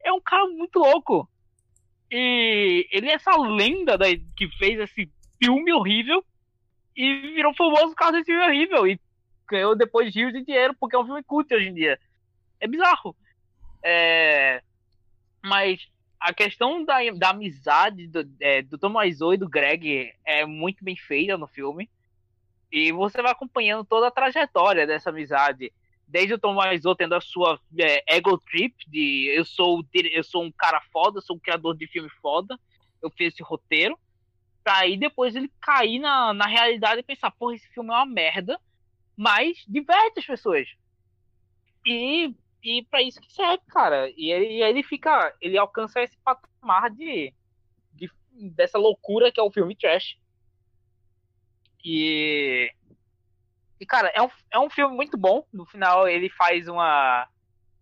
É 0.00 0.12
um 0.12 0.20
cara 0.20 0.46
muito 0.46 0.78
louco. 0.78 1.28
E 2.10 2.88
ele 2.90 3.08
é 3.08 3.14
essa 3.14 3.36
lenda 3.36 3.98
da, 3.98 4.06
que 4.36 4.48
fez 4.58 4.78
esse 4.80 5.10
filme 5.42 5.72
horrível 5.72 6.24
e 6.96 7.32
virou 7.34 7.54
famoso 7.54 7.88
por 7.88 7.96
causa 7.96 8.12
desse 8.14 8.26
filme 8.26 8.44
horrível. 8.44 8.86
E 8.86 9.00
ganhou 9.48 9.76
depois 9.76 10.14
rios 10.14 10.32
de 10.32 10.44
dinheiro 10.44 10.74
porque 10.78 10.96
é 10.96 10.98
um 10.98 11.04
filme 11.04 11.22
cult 11.22 11.52
hoje 11.54 11.68
em 11.68 11.74
dia. 11.74 11.98
É 12.60 12.66
bizarro. 12.66 13.14
É... 13.82 14.62
Mas 15.42 15.88
a 16.18 16.34
questão 16.34 16.84
da, 16.84 16.98
da 17.16 17.30
amizade 17.30 18.08
do, 18.08 18.28
é, 18.40 18.62
do 18.62 18.76
Tom 18.76 18.98
Wiseau 18.98 19.34
e 19.34 19.36
do 19.36 19.48
Greg 19.48 20.12
é 20.24 20.44
muito 20.44 20.84
bem 20.84 20.96
feita 20.96 21.38
no 21.38 21.46
filme. 21.46 21.88
E 22.70 22.92
você 22.92 23.22
vai 23.22 23.32
acompanhando 23.32 23.84
toda 23.84 24.08
a 24.08 24.10
trajetória 24.10 24.86
dessa 24.86 25.10
amizade. 25.10 25.72
Desde 26.08 26.32
o 26.32 26.38
Tom 26.38 26.56
Wiseau 26.56 26.96
tendo 26.96 27.14
a 27.14 27.20
sua 27.20 27.60
é, 27.78 28.16
ego 28.16 28.38
trip 28.38 28.74
de 28.88 29.30
eu 29.36 29.44
sou, 29.44 29.84
eu 29.92 30.24
sou 30.24 30.42
um 30.42 30.50
cara 30.50 30.80
foda, 30.90 31.20
sou 31.20 31.36
um 31.36 31.38
criador 31.38 31.76
de 31.76 31.86
filme 31.86 32.08
foda, 32.22 32.58
eu 33.02 33.10
fiz 33.10 33.34
esse 33.34 33.42
roteiro. 33.42 33.98
Pra 34.64 34.78
aí 34.78 34.96
depois 34.96 35.36
ele 35.36 35.52
cair 35.60 35.98
na, 35.98 36.32
na 36.32 36.46
realidade 36.46 37.00
e 37.00 37.04
pensar, 37.04 37.30
porra, 37.30 37.54
esse 37.54 37.68
filme 37.68 37.90
é 37.90 37.92
uma 37.92 38.06
merda, 38.06 38.58
mas 39.14 39.62
diverte 39.68 40.18
as 40.18 40.26
pessoas. 40.26 40.66
E, 41.84 42.34
e 42.62 42.84
pra 42.84 43.02
isso 43.02 43.20
que 43.20 43.32
serve, 43.32 43.62
cara. 43.68 44.10
E 44.16 44.30
ele, 44.30 44.62
ele 44.62 44.82
fica. 44.82 45.34
Ele 45.40 45.56
alcança 45.58 46.02
esse 46.02 46.16
patamar 46.18 46.90
de, 46.90 47.32
de. 47.92 48.10
dessa 48.32 48.78
loucura 48.78 49.32
que 49.32 49.40
é 49.40 49.42
o 49.42 49.50
filme 49.50 49.76
trash. 49.76 50.16
E. 51.84 52.72
E, 53.80 53.86
cara, 53.86 54.08
é 54.14 54.22
um, 54.22 54.28
é 54.52 54.58
um 54.58 54.70
filme 54.70 54.94
muito 54.94 55.16
bom. 55.16 55.44
No 55.52 55.64
final, 55.66 56.08
ele 56.08 56.28
faz 56.30 56.68
uma. 56.68 57.28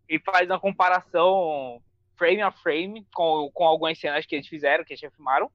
Ele 0.08 0.22
faz 0.24 0.48
uma 0.48 0.60
comparação 0.60 1.82
frame 2.16 2.42
a 2.42 2.50
frame 2.50 3.06
com, 3.14 3.50
com 3.52 3.64
algumas 3.64 3.98
cenas 3.98 4.24
que 4.24 4.34
eles 4.34 4.48
fizeram, 4.48 4.84
que 4.84 4.92
eles 4.92 5.00
já 5.00 5.10
filmaram. 5.10 5.50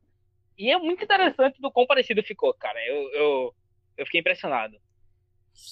E 0.58 0.70
é 0.70 0.78
muito 0.78 1.04
interessante 1.04 1.60
do 1.60 1.72
quão 1.72 1.88
parecido 1.88 2.22
ficou, 2.22 2.54
cara. 2.54 2.80
Eu, 2.86 3.12
eu, 3.14 3.56
eu 3.98 4.06
fiquei 4.06 4.20
impressionado. 4.20 4.78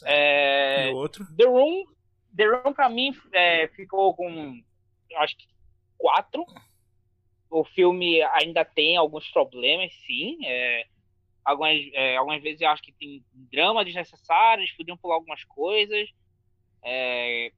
É, 0.06 0.90
E 0.90 0.94
o 0.94 0.98
outro? 0.98 1.26
The 1.36 1.46
Room, 1.46 1.86
The 2.36 2.46
Room 2.46 2.74
pra 2.74 2.90
mim 2.90 3.16
é, 3.32 3.68
ficou 3.70 4.16
com 4.16 4.62
acho 5.18 5.38
que 5.38 5.48
quatro. 5.98 6.46
O 7.50 7.64
filme 7.64 8.22
ainda 8.34 8.64
tem 8.64 8.96
alguns 8.98 9.28
problemas, 9.30 9.92
sim. 10.06 10.38
É, 10.46 10.86
algumas, 11.44 11.78
é, 11.94 12.18
algumas 12.18 12.42
vezes 12.42 12.62
eu 12.62 12.70
acho 12.70 12.82
que 12.82 12.92
tem 12.94 13.24
drama 13.34 13.86
desnecessários, 13.86 14.72
podiam 14.74 14.98
pular 14.98 15.16
algumas 15.16 15.44
coisas. 15.44 16.10
É, 16.84 17.52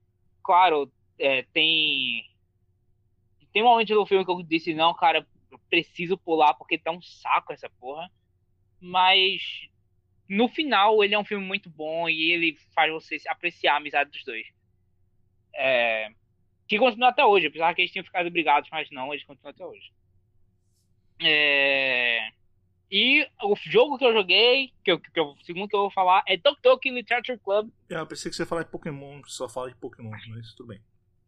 claro, 0.44 0.92
é, 1.20 1.44
tem 1.54 2.26
tem 3.54 3.64
momentos 3.64 3.96
do 3.96 4.06
filme 4.06 4.24
que 4.24 4.32
eu 4.32 4.42
disse 4.44 4.74
não, 4.74 4.94
cara, 4.94 5.28
eu 5.52 5.60
preciso 5.70 6.18
pular 6.18 6.54
porque 6.54 6.78
tá 6.78 6.92
um 6.92 7.02
saco 7.02 7.52
essa 7.54 7.70
porra. 7.80 8.10
Mas 8.80 9.42
no 10.28 10.48
final 10.48 11.04
ele 11.04 11.14
é 11.14 11.20
um 11.20 11.26
filme 11.26 11.46
muito 11.46 11.70
bom 11.70 12.10
e 12.10 12.32
ele 12.32 12.58
faz 12.74 12.92
você 12.92 13.18
apreciar 13.28 13.74
a 13.74 13.78
amizade 13.78 14.10
dos 14.10 14.24
dois. 14.24 14.48
É, 15.54 16.10
que 16.68 16.80
continua 16.80 17.10
até 17.10 17.26
hoje, 17.26 17.48
apesar 17.48 17.76
que 17.76 17.82
eles 17.82 17.92
tinham 17.92 18.06
ficado 18.06 18.32
brigados, 18.32 18.70
mas 18.72 18.90
não, 18.92 19.14
eles 19.14 19.26
continuam 19.26 19.52
até 19.52 19.66
hoje. 19.66 19.92
É, 21.22 22.30
e 22.92 23.26
o 23.44 23.56
jogo 23.56 23.98
que 23.98 24.04
eu 24.06 24.14
joguei, 24.14 24.74
que, 24.84 24.92
eu, 24.92 25.00
que 25.00 25.18
eu- 25.20 25.32
o 25.32 25.44
segundo 25.46 25.68
que 25.70 25.76
eu 25.76 25.82
vou 25.82 25.92
falar, 25.92 26.24
é 26.28 26.38
Tok 26.38 26.62
Tok 26.62 26.90
Literature 26.92 27.40
Club. 27.40 27.70
Ah, 27.90 27.96
eu 27.96 28.08
pensei 28.08 28.30
que 28.30 28.36
você 28.36 28.44
ia 28.44 28.48
falar 28.48 28.64
de 28.64 28.70
Pokémon, 28.72 29.22
que 29.22 29.32
só 29.32 29.48
fala 29.48 29.70
de 29.70 29.76
Pokémon, 29.78 30.12
mas 30.30 30.54
tudo 30.56 30.68
bem. 30.68 30.82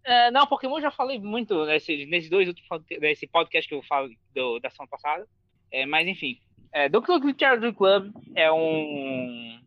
É, 0.04 0.30
não, 0.32 0.46
Pokémon 0.46 0.78
eu 0.78 0.82
já 0.82 0.92
falei 0.92 1.18
muito 1.18 1.66
nesse, 1.66 2.06
nesses 2.08 2.30
dois 2.30 2.48
outros 2.50 2.68
nesse 3.00 3.26
podcast 3.26 3.70
que 3.70 3.74
eu 3.74 3.82
falo 3.84 4.10
do, 4.36 4.60
da 4.60 4.70
semana 4.70 4.90
passada. 4.90 5.28
É, 5.72 5.86
mas 5.86 6.06
enfim, 6.08 6.38
é, 6.74 6.90
Tok 6.90 7.08
Tok 7.08 7.26
Literature 7.26 7.74
Club 7.74 8.12
é 8.36 8.52
um 8.52 9.62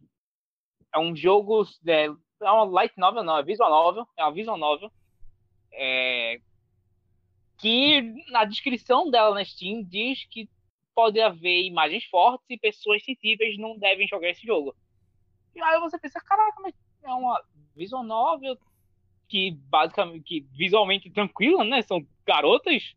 é 0.94 0.98
um 0.98 1.16
jogo 1.16 1.64
é, 1.86 2.04
é 2.06 2.50
uma 2.50 2.64
light 2.64 2.92
novel, 2.98 3.24
não, 3.24 3.38
é 3.38 3.42
visual 3.42 3.70
novel, 3.70 4.06
é 4.18 4.22
uma 4.22 4.32
visual 4.32 4.58
novel. 4.58 4.92
É, 5.72 6.38
que 7.58 8.02
na 8.30 8.44
descrição 8.44 9.10
dela 9.10 9.34
na 9.34 9.44
Steam 9.44 9.82
diz 9.82 10.24
que 10.26 10.48
pode 10.96 11.20
haver 11.20 11.66
imagens 11.66 12.04
fortes 12.04 12.46
e 12.48 12.58
pessoas 12.58 13.04
sensíveis 13.04 13.58
não 13.58 13.78
devem 13.78 14.08
jogar 14.08 14.30
esse 14.30 14.46
jogo. 14.46 14.74
E 15.54 15.60
aí 15.60 15.78
você 15.78 15.98
pensa, 15.98 16.18
caraca, 16.20 16.58
mas 16.62 16.74
é 17.04 17.12
uma 17.12 17.40
visual 17.76 18.02
novel 18.02 18.56
que 19.28 19.50
basicamente 19.68 20.22
que 20.22 20.40
visualmente 20.56 21.10
tranquila, 21.10 21.62
né? 21.64 21.82
São 21.82 22.04
garotas, 22.26 22.94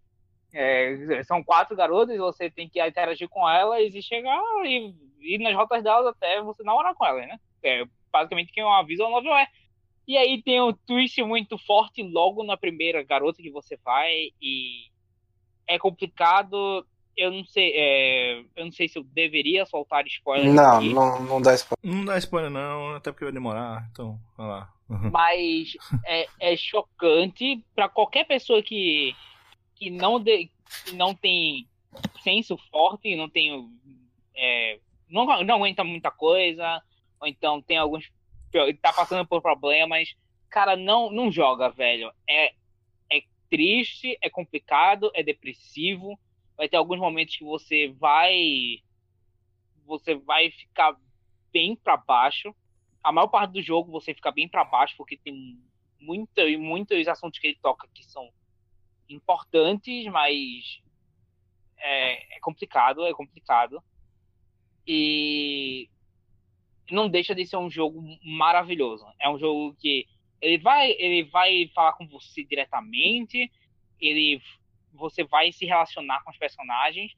é, 0.53 1.21
são 1.26 1.43
quatro 1.43 1.76
garotas, 1.76 2.17
você 2.17 2.49
tem 2.49 2.69
que 2.69 2.81
interagir 2.81 3.27
com 3.27 3.47
elas 3.47 3.93
e 3.93 4.01
chegar 4.01 4.41
e 4.65 4.95
ir 5.19 5.39
nas 5.39 5.53
rotas 5.53 5.84
delas 5.84 6.07
até 6.07 6.41
você 6.41 6.63
namorar 6.63 6.95
com 6.95 7.05
elas, 7.05 7.27
né? 7.27 7.38
É 7.61 7.84
basicamente 8.11 8.53
que 8.53 8.63
uma 8.63 8.84
visual 8.84 9.11
novel 9.11 9.35
é. 9.35 9.47
E 10.07 10.17
aí 10.17 10.41
tem 10.41 10.61
um 10.61 10.73
twist 10.73 11.21
muito 11.21 11.57
forte 11.57 12.01
logo 12.01 12.43
na 12.43 12.55
primeira 12.55 13.03
garota 13.03 13.41
que 13.41 13.51
você 13.51 13.77
vai 13.84 14.30
e 14.41 14.89
é 15.67 15.77
complicado. 15.77 16.85
Eu 17.19 17.31
não 17.31 17.43
sei, 17.43 17.73
é, 17.75 18.39
eu 18.55 18.65
não 18.65 18.71
sei 18.71 18.87
se 18.87 18.97
eu 18.97 19.03
deveria 19.03 19.65
soltar 19.65 20.07
spoiler 20.07 20.53
Não, 20.53 20.77
aqui. 20.77 20.93
não, 20.93 21.23
não 21.23 21.41
dá 21.41 21.53
spoiler. 21.53 21.95
Não 21.95 22.05
dá 22.05 22.17
spoiler 22.17 22.49
não, 22.49 22.95
até 22.95 23.11
porque 23.11 23.25
vai 23.25 23.33
demorar, 23.33 23.89
então, 23.91 24.17
vai 24.37 24.47
lá. 24.47 24.73
Uhum. 24.89 25.11
mas 25.11 25.77
é, 26.03 26.27
é 26.39 26.57
chocante 26.57 27.63
para 27.75 27.87
qualquer 27.87 28.25
pessoa 28.25 28.63
que, 28.63 29.15
que 29.75 29.91
não, 29.91 30.19
de, 30.19 30.49
que 30.85 30.95
não 30.95 31.13
tem 31.13 31.67
senso 32.23 32.57
forte, 32.71 33.15
não 33.15 33.29
tem 33.29 33.69
é, 34.35 34.79
não, 35.07 35.25
não 35.43 35.55
aguenta 35.55 35.83
muita 35.83 36.09
coisa, 36.09 36.81
ou 37.19 37.27
então 37.27 37.61
tem 37.61 37.77
alguns 37.77 38.09
tá 38.81 38.91
passando 38.91 39.27
por 39.27 39.43
problemas, 39.43 40.15
cara, 40.49 40.75
não 40.75 41.11
não 41.11 41.31
joga, 41.31 41.69
velho. 41.69 42.11
É 42.27 42.53
é 43.11 43.21
triste, 43.49 44.17
é 44.21 44.29
complicado, 44.29 45.11
é 45.13 45.21
depressivo. 45.21 46.19
Vai 46.60 46.69
ter 46.69 46.77
alguns 46.77 46.99
momentos 46.99 47.36
que 47.36 47.44
você 47.44 47.88
vai 47.98 48.84
você 49.88 50.14
vai 50.14 50.52
ficar 50.52 50.95
bem 51.52 51.76
para 51.76 51.98
baixo 51.98 52.53
a 53.03 53.11
maior 53.11 53.27
parte 53.27 53.53
do 53.53 53.61
jogo 53.61 53.91
você 53.91 54.14
fica 54.14 54.31
bem 54.31 54.48
para 54.48 54.64
baixo, 54.64 54.95
porque 54.98 55.18
tem 55.18 55.57
muita, 55.99 56.45
muitos 56.57 57.07
assuntos 57.07 57.40
que 57.40 57.48
ele 57.48 57.60
toca 57.61 57.88
que 57.94 58.03
são 58.03 58.30
importantes, 59.07 60.06
mas 60.07 60.81
é, 61.77 62.38
é 62.38 62.40
complicado, 62.40 63.06
é 63.06 63.14
complicado. 63.14 63.81
E 64.86 65.90
não 66.91 67.10
deixa 67.10 67.36
de 67.36 67.45
ser 67.45 67.57
um 67.57 67.69
jogo 67.69 68.02
maravilhoso. 68.23 69.06
É 69.19 69.30
um 69.30 69.38
jogo 69.38 69.76
que 69.76 70.07
ele 70.41 70.57
vai, 70.57 70.91
ele 70.91 71.23
vai 71.23 71.69
falar 71.73 71.94
com 71.94 72.07
você 72.07 72.44
diretamente, 72.44 73.52
ele, 73.99 74.41
você 74.93 75.23
vai 75.23 75.51
se 75.51 75.65
relacionar 75.65 76.23
com 76.23 76.31
os 76.31 76.37
personagens. 76.37 77.13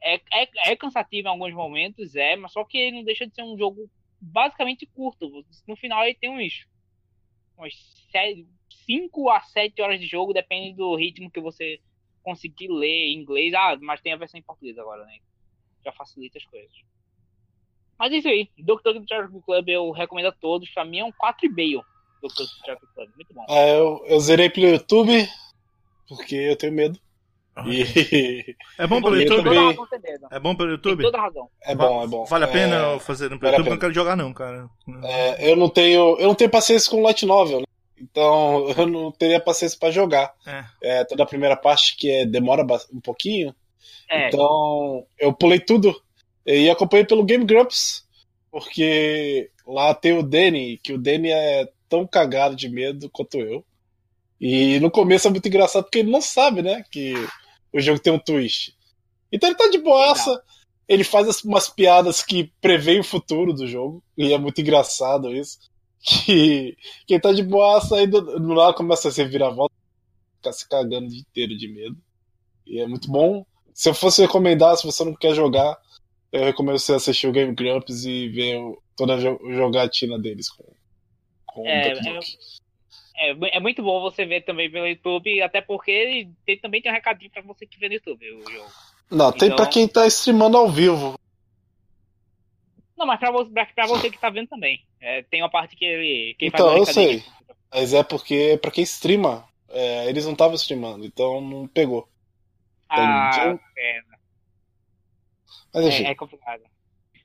É, 0.00 0.16
é, 0.32 0.72
é 0.72 0.76
cansativo 0.76 1.28
em 1.28 1.30
alguns 1.30 1.52
momentos, 1.52 2.14
é, 2.14 2.36
mas 2.36 2.52
só 2.52 2.64
que 2.64 2.78
ele 2.78 2.96
não 2.98 3.04
deixa 3.04 3.26
de 3.26 3.34
ser 3.34 3.42
um 3.42 3.58
jogo 3.58 3.90
basicamente 4.20 4.86
curto. 4.86 5.44
No 5.66 5.76
final 5.76 6.04
ele 6.04 6.14
tem 6.14 6.30
uns, 6.30 6.66
uns 7.58 7.98
5 8.86 9.30
a 9.30 9.40
7 9.40 9.80
horas 9.82 10.00
de 10.00 10.06
jogo, 10.06 10.32
depende 10.32 10.76
do 10.76 10.94
ritmo 10.94 11.30
que 11.30 11.40
você 11.40 11.80
conseguir 12.22 12.68
ler 12.68 13.08
em 13.08 13.20
inglês. 13.20 13.52
Ah, 13.54 13.76
mas 13.80 14.00
tem 14.00 14.12
a 14.12 14.16
versão 14.16 14.38
em 14.38 14.42
português 14.42 14.78
agora, 14.78 15.04
né? 15.04 15.18
Já 15.84 15.92
facilita 15.92 16.38
as 16.38 16.44
coisas. 16.44 16.72
Mas 17.98 18.12
é 18.12 18.16
isso 18.16 18.28
aí, 18.28 18.48
Dr. 18.58 19.04
Charity 19.08 19.40
Club 19.44 19.68
eu 19.68 19.90
recomendo 19.90 20.26
a 20.26 20.32
todos. 20.32 20.70
Pra 20.70 20.84
mim 20.84 21.00
é 21.00 21.04
um 21.04 21.12
4,5 21.12 21.82
Dr. 22.22 22.44
Charity 22.64 22.86
Club, 22.94 23.10
muito 23.16 23.34
bom. 23.34 23.44
Ah, 23.48 23.66
eu, 23.66 24.04
eu 24.06 24.20
zerei 24.20 24.48
pelo 24.48 24.68
YouTube, 24.68 25.28
porque 26.08 26.34
eu 26.34 26.56
tenho 26.56 26.72
medo. 26.72 26.98
E... 27.66 28.56
É 28.78 28.86
bom 28.86 29.00
pelo 29.02 29.20
YouTube? 29.20 29.44
Também... 29.44 29.78
É 30.30 30.40
bom 30.40 30.54
pelo 30.54 30.70
YouTube? 30.70 31.02
Tem 31.02 31.10
toda 31.10 31.22
razão. 31.22 31.48
É 31.62 31.74
bom, 31.74 32.04
é 32.04 32.06
bom. 32.06 32.24
Vale 32.24 32.44
a 32.44 32.48
pena 32.48 32.76
é... 32.76 32.98
fazer 32.98 33.30
no 33.30 33.38
vale 33.38 33.56
YouTube? 33.56 33.70
Não 33.70 33.78
quero 33.78 33.94
jogar 33.94 34.16
não, 34.16 34.32
cara. 34.32 34.68
É, 35.04 35.50
eu 35.50 35.56
não 35.56 35.68
tenho, 35.68 36.16
eu 36.18 36.28
não 36.28 36.34
tenho 36.34 36.50
paciência 36.50 36.90
com 36.90 37.02
light 37.02 37.26
novel, 37.26 37.60
né? 37.60 37.66
Então 38.00 38.68
eu 38.76 38.86
não 38.86 39.10
teria 39.10 39.40
paciência 39.40 39.78
para 39.78 39.90
jogar. 39.90 40.32
É. 40.46 40.64
é. 40.82 41.04
toda 41.04 41.22
a 41.22 41.26
primeira 41.26 41.56
parte 41.56 41.96
que 41.96 42.10
é, 42.10 42.26
demora 42.26 42.64
um 42.92 43.00
pouquinho. 43.00 43.54
É. 44.10 44.28
Então 44.28 45.04
eu 45.18 45.32
pulei 45.32 45.60
tudo 45.60 45.94
e 46.46 46.70
acompanhei 46.70 47.04
pelo 47.04 47.24
Game 47.24 47.44
Grumps, 47.44 48.06
porque 48.50 49.50
lá 49.66 49.94
tem 49.94 50.16
o 50.16 50.22
Danny, 50.22 50.78
que 50.78 50.94
o 50.94 50.98
Danny 50.98 51.30
é 51.30 51.68
tão 51.88 52.06
cagado 52.06 52.56
de 52.56 52.68
medo 52.68 53.10
quanto 53.10 53.38
eu. 53.38 53.64
E 54.40 54.78
no 54.80 54.90
começo 54.90 55.26
é 55.26 55.30
muito 55.30 55.48
engraçado 55.48 55.84
porque 55.84 55.98
ele 55.98 56.10
não 56.10 56.20
sabe, 56.20 56.62
né, 56.62 56.84
que 56.90 57.14
o 57.72 57.80
jogo 57.80 57.98
tem 57.98 58.12
um 58.12 58.18
twist. 58.18 58.74
Então 59.32 59.48
ele 59.48 59.58
tá 59.58 59.68
de 59.68 59.78
boaça, 59.78 60.42
ele 60.86 61.04
faz 61.04 61.42
umas 61.42 61.68
piadas 61.68 62.22
que 62.22 62.52
preveem 62.60 63.00
o 63.00 63.04
futuro 63.04 63.52
do 63.52 63.66
jogo, 63.66 64.02
e 64.16 64.32
é 64.32 64.38
muito 64.38 64.60
engraçado 64.60 65.34
isso. 65.34 65.58
Que 66.24 66.76
quem 67.08 67.18
tá 67.18 67.32
de 67.32 67.42
boaça 67.42 67.96
aí 67.96 68.06
do, 68.06 68.20
do 68.20 68.52
lado 68.52 68.74
começa 68.74 69.08
a 69.08 69.10
se 69.10 69.24
virar 69.24 69.50
volta, 69.50 69.74
ficar 70.36 70.52
se 70.52 70.66
cagando 70.68 71.06
o 71.06 71.10
dia 71.10 71.20
inteiro 71.20 71.56
de 71.56 71.66
medo. 71.66 71.96
E 72.64 72.80
é 72.80 72.86
muito 72.86 73.10
bom. 73.10 73.44
Se 73.74 73.88
eu 73.88 73.94
fosse 73.94 74.22
recomendar, 74.22 74.76
se 74.76 74.86
você 74.86 75.04
não 75.04 75.12
quer 75.12 75.34
jogar, 75.34 75.76
eu 76.30 76.44
recomendo 76.44 76.78
você 76.78 76.94
assistir 76.94 77.26
o 77.26 77.32
Game 77.32 77.52
Grumps 77.52 78.04
e 78.04 78.28
ver 78.28 78.60
toda 78.94 79.14
a 79.14 79.18
jogatina 79.18 80.18
deles 80.18 80.48
com, 80.48 80.64
com 81.46 81.66
é, 81.66 81.88
é, 81.88 82.20
é, 83.18 83.56
é, 83.56 83.60
muito 83.60 83.82
bom 83.82 84.00
você 84.00 84.24
ver 84.24 84.42
também 84.42 84.70
pelo 84.70 84.86
YouTube, 84.86 85.42
até 85.42 85.60
porque 85.60 86.28
tem, 86.46 86.58
também 86.58 86.80
tem 86.80 86.90
um 86.90 86.94
recadinho 86.94 87.30
pra 87.30 87.42
você 87.42 87.66
que 87.66 87.78
vê 87.78 87.88
no 87.88 87.94
YouTube 87.94 88.30
o 88.32 88.50
jogo. 88.50 88.70
Não, 89.10 89.32
tem 89.32 89.46
então... 89.46 89.56
pra 89.56 89.66
quem 89.66 89.88
tá 89.88 90.06
streamando 90.06 90.56
ao 90.56 90.68
vivo. 90.68 91.18
Não, 92.96 93.06
mas 93.06 93.18
pra 93.18 93.30
você, 93.30 93.50
pra, 93.50 93.86
você 93.86 94.10
que 94.10 94.18
tá 94.18 94.30
vendo 94.30 94.48
também. 94.48 94.84
É, 95.00 95.22
tem 95.22 95.42
uma 95.42 95.50
parte 95.50 95.76
que 95.76 95.84
ele. 95.84 96.36
Então, 96.40 96.76
eu 96.76 96.84
sei. 96.84 97.24
Mas 97.72 97.92
é 97.92 98.02
porque 98.02 98.58
pra 98.60 98.70
quem 98.70 98.84
streama, 98.84 99.46
é, 99.68 100.08
eles 100.08 100.24
não 100.24 100.32
estavam 100.32 100.54
streamando, 100.54 101.04
então 101.04 101.40
não 101.40 101.66
pegou. 101.66 102.08
Ah, 102.88 103.30
pena. 103.74 104.18
Mas, 105.74 105.86
enfim. 105.86 106.04
É, 106.04 106.10
é 106.10 106.14
complicado. 106.14 106.62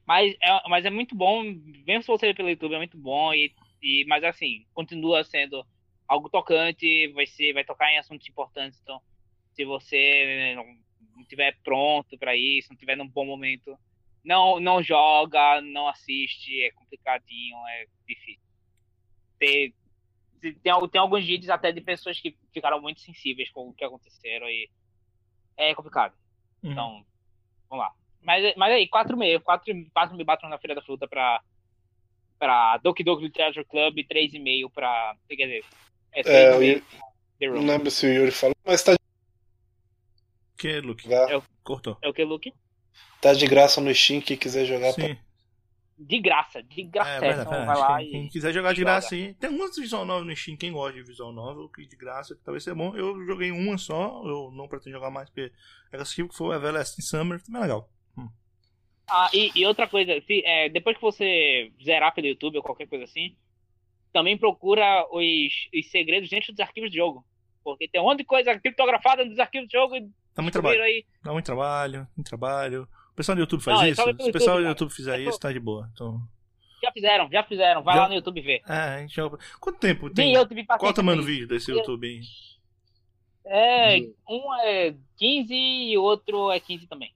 Mas 0.06 0.36
é, 0.41 0.70
mas 0.70 0.86
é 0.86 0.90
muito 0.90 1.15
bom, 1.15 1.44
mesmo 1.88 2.03
se 2.03 2.07
você 2.07 2.28
ver 2.28 2.36
pelo 2.36 2.49
YouTube, 2.49 2.76
é 2.76 2.78
muito 2.78 2.98
bom, 2.98 3.34
e, 3.34 3.53
e, 3.82 4.06
mas 4.06 4.24
assim, 4.24 4.65
continua 4.74 5.24
sendo 5.24 5.65
algo 6.14 6.30
tocante, 6.30 7.07
vai, 7.10 7.26
ser, 7.26 7.53
vai 7.53 7.64
tocar 7.64 7.91
em 7.91 7.98
assuntos 7.98 8.27
importantes, 8.27 8.80
então 8.81 9.02
se 9.53 9.65
você 9.65 10.56
não, 10.56 11.26
tiver 11.26 11.57
pronto 11.64 12.18
para 12.18 12.35
isso, 12.35 12.69
não 12.69 12.77
tiver 12.77 12.95
num 12.95 13.07
bom 13.07 13.26
momento, 13.26 13.77
não, 14.23 14.60
não 14.60 14.81
joga, 14.81 15.61
não 15.61 15.88
assiste, 15.88 16.61
é 16.64 16.72
complicadinho, 16.72 17.57
é 17.68 17.85
difícil. 18.07 18.41
Tem, 19.38 19.73
tem, 20.40 20.53
tem 20.90 21.02
alguns 21.02 21.26
vídeos 21.26 21.49
até 21.49 21.72
de 21.72 21.81
pessoas 21.81 22.19
que 22.19 22.35
ficaram 22.53 22.81
muito 22.81 23.02
sensíveis 23.02 23.49
com 23.52 23.69
o 23.69 23.73
que 23.73 23.84
aconteceram 23.84 24.48
e 24.49 24.69
é 25.57 25.73
complicado. 25.76 26.15
Uhum. 26.64 26.72
Então, 26.72 27.06
vamos 27.69 27.85
lá. 27.85 27.94
Mas, 28.22 28.56
mas 28.56 28.73
aí, 28.73 28.88
4,5. 28.88 29.41
4, 29.41 29.90
4 29.94 30.15
mil 30.15 30.26
batom 30.26 30.48
na 30.48 30.57
Feira 30.57 30.76
da 30.76 30.81
Fruta 30.81 31.07
pra, 31.07 31.44
pra 32.40 32.77
Doki 32.77 33.03
Doki 33.03 33.23
Literature 33.23 33.65
Club 33.65 33.98
e 33.98 34.07
3,5 34.07 34.72
pra. 34.72 35.15
Quer 35.27 35.35
dizer, 35.35 35.65
é, 36.15 36.22
é 36.22 36.81
eu, 37.40 37.56
não 37.56 37.65
lembro 37.65 37.91
se 37.91 38.06
o 38.06 38.10
Yuri 38.10 38.31
falou, 38.31 38.56
mas 38.65 38.84
tá. 38.84 38.95
Que, 40.57 40.80
Luke? 40.80 41.11
É 41.14 41.38
o, 41.38 41.44
Cortou. 41.64 41.98
É 42.02 42.07
o 42.07 42.14
que, 42.14 42.23
Luke? 42.23 42.53
Tá 43.22 43.34
de 43.34 43.45
graça 43.48 43.81
no 43.81 43.94
Steam, 43.94 44.22
quem 44.22 44.38
quiser 44.38 44.65
jogar. 44.65 44.94
Sim. 44.94 45.15
Pra... 45.15 45.23
De 45.98 46.19
graça, 46.19 46.61
de 46.64 46.84
graça. 46.84 47.26
É, 47.26 47.30
é, 47.30 47.44
vai 47.44 47.77
lá 47.77 47.98
quem, 47.98 48.07
e... 48.07 48.11
quem 48.11 48.27
quiser 48.30 48.53
jogar 48.53 48.73
de 48.73 48.81
graça 48.81 49.15
aí. 49.15 49.34
Tem 49.35 49.49
algumas 49.49 49.76
visual 49.76 50.06
novel 50.06 50.26
no 50.26 50.35
Steam, 50.35 50.57
quem 50.57 50.72
gosta 50.72 50.98
de 50.98 51.03
visual 51.03 51.31
novel, 51.31 51.69
que 51.69 51.85
de 51.85 51.95
graça, 51.95 52.35
que 52.35 52.44
talvez 52.44 52.64
seja 52.64 52.76
bom. 52.76 52.95
Eu 52.95 53.26
joguei 53.26 53.52
uma 53.52 53.77
só, 53.77 54.22
eu 54.26 54.52
não 54.52 54.68
pretendo 54.68 54.95
jogar 54.95 55.10
mais, 55.10 55.30
porque 55.30 55.52
é 55.91 55.98
cansativo 55.98 56.30
que 56.30 56.35
foi 56.35 56.56
Everlasting 56.56 57.02
Summer, 57.02 57.41
também 57.41 57.61
é 57.61 57.64
legal. 57.64 57.90
Hum. 58.18 58.30
Ah, 59.07 59.30
e, 59.34 59.52
e, 59.56 59.65
outra 59.65 59.88
coisa, 59.88 60.19
se, 60.26 60.44
é, 60.45 60.69
depois 60.69 60.98
que 60.98 61.02
você 61.02 61.72
zerar 61.84 62.14
pelo 62.14 62.27
YouTube 62.27 62.57
ou 62.57 62.64
qualquer 62.64 62.88
coisa 62.88 63.06
assim, 63.06 63.35
também 64.14 64.38
procura 64.38 65.06
os, 65.11 65.52
os 65.73 65.91
segredos 65.91 66.30
dentro 66.30 66.53
dos 66.53 66.60
arquivos 66.60 66.91
de 66.91 66.98
jogo. 66.98 67.26
Porque 67.64 67.88
tem 67.88 67.99
um 67.99 68.06
monte 68.06 68.19
de 68.19 68.26
coisa 68.26 68.57
criptografada 68.60 69.26
nos 69.26 69.40
arquivos 69.40 69.68
de 69.68 69.73
jogo. 69.73 69.95
Dá 70.35 70.41
muito 70.41 70.53
trabalho. 70.53 70.84
Aí. 70.84 71.06
Dá 71.23 71.31
muito 71.31 71.45
trabalho, 71.45 72.07
muito 72.15 72.27
trabalho. 72.27 72.88
O 73.11 73.15
pessoal 73.15 73.35
do 73.35 73.41
YouTube 73.41 73.61
faz 73.61 73.77
não, 73.77 73.85
é 73.85 73.90
isso? 73.90 74.03
Se 74.03 74.30
o 74.30 74.31
pessoal 74.31 74.57
do 74.57 74.68
YouTube 74.68 74.91
fizer 74.91 75.19
é 75.19 75.23
isso, 75.23 75.40
tá 75.40 75.52
de 75.52 75.60
boa. 75.60 75.90
Então... 75.94 76.19
Já 76.81 76.91
fizeram, 76.91 77.30
já 77.31 77.44
fizeram. 77.44 77.81
Vai 77.81 77.95
já... 77.95 78.02
lá 78.02 78.10
no 78.10 78.15
YouTube 78.15 78.41
ver. 78.41 78.61
É, 78.68 78.73
a 78.73 78.99
gente 78.99 79.15
já... 79.15 79.30
Quanto 79.60 79.80
tempo 79.80 80.10
tem? 80.10 80.34
eu 80.34 80.45
tive 80.45 80.65
Qual 80.65 80.91
o 80.91 80.94
tamanho 80.94 81.19
do 81.19 81.26
vídeo 81.26 81.48
desse 81.48 81.72
YouTube 81.72 82.06
aí? 82.07 82.22
É, 83.45 83.99
um 84.30 84.53
é 84.61 84.95
15 85.18 85.53
e 85.53 85.98
o 85.98 86.03
outro 86.03 86.52
é 86.52 86.60
15 86.60 86.88
também. 86.88 87.14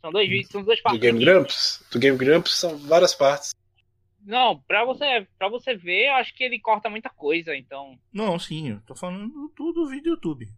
São 0.00 0.10
dois 0.10 0.28
vídeos, 0.28 0.50
são 0.50 0.62
duas 0.62 0.80
partes. 0.80 1.00
Do 1.00 1.02
Game 1.02 1.24
Grumps? 1.24 1.84
Do 1.90 1.98
Game 1.98 2.18
Grumps 2.18 2.52
são 2.52 2.76
várias 2.76 3.14
partes. 3.14 3.54
Não, 4.24 4.60
pra 4.60 4.84
você, 4.84 5.26
pra 5.36 5.48
você 5.48 5.74
ver, 5.74 6.08
eu 6.08 6.14
acho 6.14 6.34
que 6.34 6.44
ele 6.44 6.60
corta 6.60 6.88
muita 6.88 7.10
coisa, 7.10 7.56
então. 7.56 7.98
Não, 8.12 8.38
sim, 8.38 8.70
eu 8.70 8.80
tô 8.82 8.94
falando 8.94 9.48
tudo 9.56 9.84
do 9.84 9.90
vídeo 9.90 10.10
YouTube. 10.10 10.48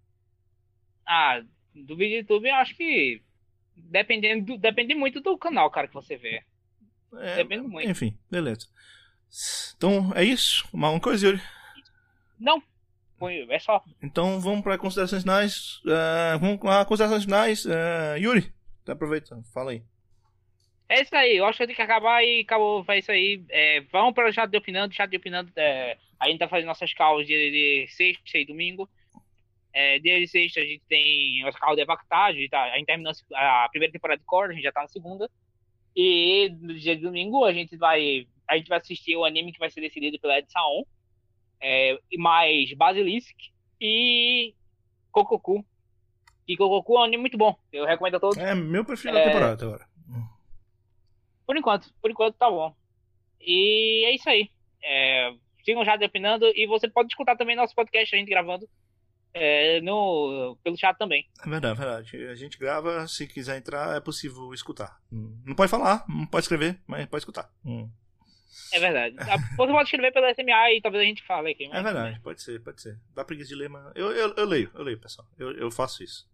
Ah, 1.06 1.42
do 1.74 1.96
vídeo 1.96 2.18
YouTube 2.18 2.48
eu 2.48 2.54
acho 2.56 2.76
que 2.76 3.22
dependendo, 3.76 4.58
depende 4.58 4.94
muito 4.94 5.20
do 5.20 5.36
canal, 5.38 5.70
cara, 5.70 5.88
que 5.88 5.94
você 5.94 6.16
vê. 6.16 6.42
É, 7.16 7.36
depende 7.36 7.66
muito. 7.66 7.88
Enfim, 7.88 8.18
beleza. 8.30 8.68
Então, 9.76 10.12
é 10.14 10.22
isso? 10.22 10.68
Uma 10.72 10.98
coisa, 11.00 11.26
Yuri? 11.26 11.42
Não, 12.38 12.62
é 13.48 13.58
só. 13.58 13.82
Então 14.02 14.40
vamos 14.40 14.62
para 14.62 14.78
considerações 14.78 15.22
finais. 15.22 15.80
Uh, 15.84 16.38
vamos 16.38 16.58
para 16.58 16.84
considerações 16.84 17.24
finais. 17.24 17.64
Uh, 17.64 18.18
Yuri, 18.18 18.52
tá 18.84 18.92
aproveitando, 18.92 19.44
fala 19.52 19.72
aí. 19.72 19.82
É 20.88 21.00
isso 21.00 21.16
aí, 21.16 21.36
eu 21.36 21.46
acho 21.46 21.58
que 21.58 21.66
tem 21.66 21.74
que 21.74 21.82
acabar 21.82 22.22
e 22.22 22.40
acabou, 22.40 22.84
foi 22.84 22.98
isso 22.98 23.10
aí. 23.10 23.42
É, 23.48 23.80
vamos 23.92 24.14
para 24.14 24.28
o 24.28 24.32
chat 24.32 24.50
de 24.50 24.58
opinando, 24.58 24.94
chat 24.94 25.08
de 25.08 25.16
opinando. 25.16 25.50
É, 25.56 25.96
a 26.20 26.28
gente 26.28 26.38
tá 26.38 26.48
fazendo 26.48 26.66
nossas 26.66 26.92
calls 26.92 27.26
de, 27.26 27.32
de 27.32 27.86
sexta 27.90 28.38
e 28.38 28.44
domingo. 28.44 28.88
É, 29.72 29.98
dia 29.98 30.20
de 30.20 30.28
sexta 30.28 30.60
a 30.60 30.64
gente 30.64 30.82
tem 30.88 31.42
as 31.48 31.56
calls 31.56 31.76
de 31.76 31.84
gente, 32.40 32.50
tá, 32.50 32.62
a 32.64 32.76
gente 32.76 32.86
terminou 32.86 33.12
a 33.34 33.68
primeira 33.70 33.92
temporada 33.92 34.20
de 34.20 34.26
Core, 34.26 34.50
a 34.50 34.54
gente 34.54 34.62
já 34.62 34.72
tá 34.72 34.82
na 34.82 34.88
segunda. 34.88 35.28
E 35.96 36.50
no 36.60 36.74
dia 36.74 36.96
de 36.96 37.02
domingo 37.02 37.44
a 37.44 37.52
gente 37.52 37.76
vai 37.76 38.26
a 38.48 38.56
gente 38.56 38.68
vai 38.68 38.78
assistir 38.78 39.16
o 39.16 39.24
anime 39.24 39.52
que 39.52 39.58
vai 39.58 39.70
ser 39.70 39.80
decidido 39.80 40.18
pela 40.18 40.38
Ed 40.38 40.50
Saon. 40.50 40.84
É, 41.60 41.98
mais 42.18 42.72
Basilisk 42.74 43.34
e 43.80 44.54
Kokoku. 45.10 45.64
E 46.46 46.56
Kokoku 46.56 46.96
é 46.96 47.00
um 47.00 47.04
anime 47.04 47.22
muito 47.22 47.38
bom. 47.38 47.56
Eu 47.72 47.86
recomendo 47.86 48.16
a 48.16 48.20
todos. 48.20 48.36
É 48.36 48.54
meu 48.54 48.84
preferido 48.84 49.18
é... 49.18 49.24
da 49.24 49.26
temporada 49.28 49.64
agora. 49.64 49.93
Por 51.46 51.56
enquanto, 51.56 51.92
por 52.00 52.10
enquanto 52.10 52.36
tá 52.36 52.50
bom. 52.50 52.74
E 53.40 54.04
é 54.06 54.14
isso 54.14 54.28
aí. 54.28 54.50
É, 54.82 55.34
sigam 55.64 55.84
já 55.84 55.94
opinando 55.94 56.46
e 56.54 56.66
você 56.66 56.88
pode 56.88 57.08
escutar 57.08 57.36
também 57.36 57.56
nosso 57.56 57.74
podcast, 57.74 58.14
a 58.14 58.18
gente 58.18 58.28
gravando 58.28 58.68
é, 59.32 59.80
no, 59.80 60.56
pelo 60.62 60.78
chat 60.78 60.96
também. 60.96 61.28
É 61.44 61.48
verdade, 61.48 61.74
é 61.74 61.84
verdade. 61.84 62.26
A 62.28 62.34
gente 62.34 62.58
grava, 62.58 63.06
se 63.08 63.26
quiser 63.26 63.58
entrar, 63.58 63.96
é 63.96 64.00
possível 64.00 64.54
escutar. 64.54 65.00
Não 65.10 65.54
pode 65.54 65.70
falar, 65.70 66.04
não 66.08 66.26
pode 66.26 66.44
escrever, 66.44 66.80
mas 66.86 67.06
pode 67.06 67.22
escutar. 67.22 67.50
Hum. 67.64 67.90
É 68.72 68.78
verdade. 68.78 69.16
Ah, 69.18 69.36
você 69.56 69.72
pode 69.72 69.84
escrever 69.84 70.12
pelo 70.12 70.32
SMA 70.32 70.72
e 70.72 70.80
talvez 70.80 71.02
a 71.02 71.06
gente 71.06 71.26
fale 71.26 71.50
aqui. 71.50 71.68
Mas... 71.68 71.78
É 71.78 71.82
verdade, 71.82 72.20
pode 72.20 72.40
ser, 72.40 72.62
pode 72.62 72.80
ser. 72.80 72.98
Dá 73.14 73.24
preguiça 73.24 73.48
de 73.48 73.56
ler, 73.56 73.68
mas. 73.68 73.92
Eu, 73.96 74.12
eu, 74.12 74.34
eu 74.36 74.46
leio, 74.46 74.70
eu 74.74 74.82
leio, 74.82 75.00
pessoal. 75.00 75.26
Eu, 75.36 75.52
eu 75.52 75.70
faço 75.70 76.02
isso. 76.04 76.28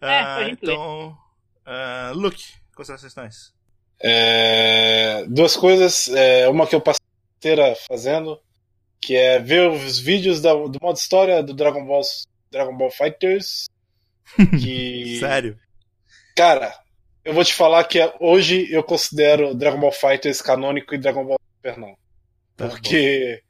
É, 0.00 0.46
uh, 0.46 0.48
então, 0.48 1.18
uh, 1.66 2.14
Luke, 2.14 2.54
considerações 2.74 3.12
finais. 3.12 3.59
É, 4.02 5.24
duas 5.28 5.56
coisas. 5.56 6.08
É, 6.08 6.48
uma 6.48 6.66
que 6.66 6.74
eu 6.74 6.80
passei 6.80 7.00
inteira 7.36 7.74
fazendo, 7.88 8.40
que 9.00 9.14
é 9.16 9.38
ver 9.38 9.70
os 9.70 9.98
vídeos 9.98 10.40
da, 10.40 10.52
do 10.52 10.78
modo 10.80 10.96
história 10.96 11.42
do 11.42 11.54
Dragon 11.54 11.84
Ball, 11.84 12.02
Dragon 12.50 12.76
Ball 12.76 12.90
Fighters. 12.90 13.66
Que, 14.60 15.18
Sério? 15.18 15.58
cara, 16.36 16.72
eu 17.24 17.34
vou 17.34 17.44
te 17.44 17.52
falar 17.52 17.82
que 17.84 17.98
é- 17.98 18.14
hoje 18.20 18.72
eu 18.72 18.82
considero 18.84 19.56
Dragon 19.56 19.80
Ball 19.80 19.90
Fighters 19.90 20.40
canônico 20.40 20.94
e 20.94 20.98
Dragon 20.98 21.24
Ball 21.24 21.38
Super 21.56 21.76
não. 21.76 21.96
Tá 22.56 22.68
Porque, 22.68 23.42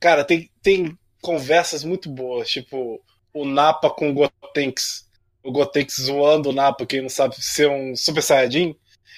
cara, 0.00 0.24
tem, 0.24 0.50
tem 0.60 0.98
conversas 1.22 1.84
muito 1.84 2.10
boas, 2.10 2.48
tipo 2.50 3.00
o 3.32 3.44
Napa 3.44 3.90
com 3.90 4.10
o 4.10 4.14
Gotenks. 4.14 5.08
O 5.42 5.52
Gotenks 5.52 5.96
zoando 6.00 6.50
o 6.50 6.52
Napa, 6.52 6.84
que 6.86 7.00
não 7.00 7.08
sabe 7.08 7.36
ser 7.38 7.68
um 7.68 7.94
Super 7.94 8.22
Saiyajin. 8.22 8.74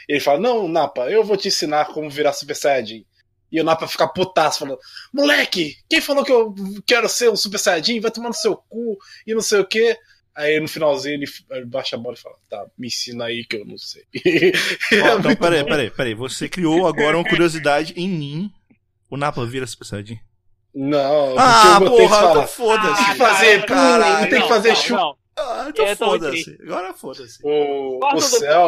E 0.09 0.13
ele 0.15 0.21
fala: 0.21 0.41
Não, 0.41 0.69
Napa, 0.69 1.11
eu 1.11 1.25
vou 1.25 1.37
te 1.37 1.49
ensinar 1.49 1.87
como 1.87 2.09
virar 2.11 2.33
Super 2.33 2.55
Saiyajin. 2.57 3.05
E 3.51 3.61
o 3.61 3.65
Napa 3.65 3.87
fica 3.87 4.07
putaço, 4.09 4.61
falando: 4.61 4.79
Moleque, 5.13 5.77
quem 5.89 6.01
falou 6.01 6.25
que 6.25 6.33
eu 6.33 6.55
quero 6.87 7.09
ser 7.09 7.31
um 7.31 7.37
Super 7.37 7.59
Saiyajin? 7.59 8.01
Vai 8.01 8.11
tomar 8.11 8.29
no 8.29 8.35
seu 8.35 8.57
cu 8.57 8.97
e 9.27 9.35
não 9.35 9.41
sei 9.43 9.61
o 9.61 9.65
quê. 9.67 9.97
Aí 10.35 10.61
no 10.61 10.69
finalzinho 10.69 11.15
ele, 11.15 11.27
ele 11.51 11.65
baixa 11.65 11.97
a 11.97 11.99
bola 11.99 12.15
e 12.15 12.21
fala: 12.21 12.35
Tá, 12.51 12.67
me 12.79 12.89
ensina 12.89 13.25
aí 13.27 13.45
que 13.45 13.57
eu 13.57 13.65
não 13.65 13.79
sei. 13.79 14.03
É 14.93 15.15
então, 15.15 15.35
peraí, 15.37 15.65
peraí, 15.65 15.91
peraí. 15.91 16.15
Você 16.15 16.49
criou 16.49 16.87
agora 16.87 17.17
uma 17.17 17.29
curiosidade 17.29 17.95
em 17.97 18.09
mim. 18.09 18.53
O 19.11 19.17
Napa 19.17 19.45
vira 19.47 19.67
Super 19.67 19.85
Saiyajin? 19.87 20.19
Não, 20.75 21.29
porque 21.29 21.39
Ah, 21.41 21.79
o 21.79 21.81
Gotenks 21.89 22.09
porra, 22.11 22.31
então 22.31 22.47
foda-se. 22.49 22.97
Tem 23.05 23.13
que 23.13 23.19
fazer, 23.19 23.65
caralho. 23.65 24.31
tem 24.31 24.43
que 24.43 24.49
fazer 24.49 24.77
chu- 24.77 24.95
Não, 24.95 25.17
Ah, 25.39 25.67
então 25.69 25.85
muito 25.85 25.99
foda-se. 25.99 26.59
Agora 26.63 26.95
foda-se. 26.95 27.39
O, 27.43 28.01
o 28.03 28.21
céu, 28.21 28.67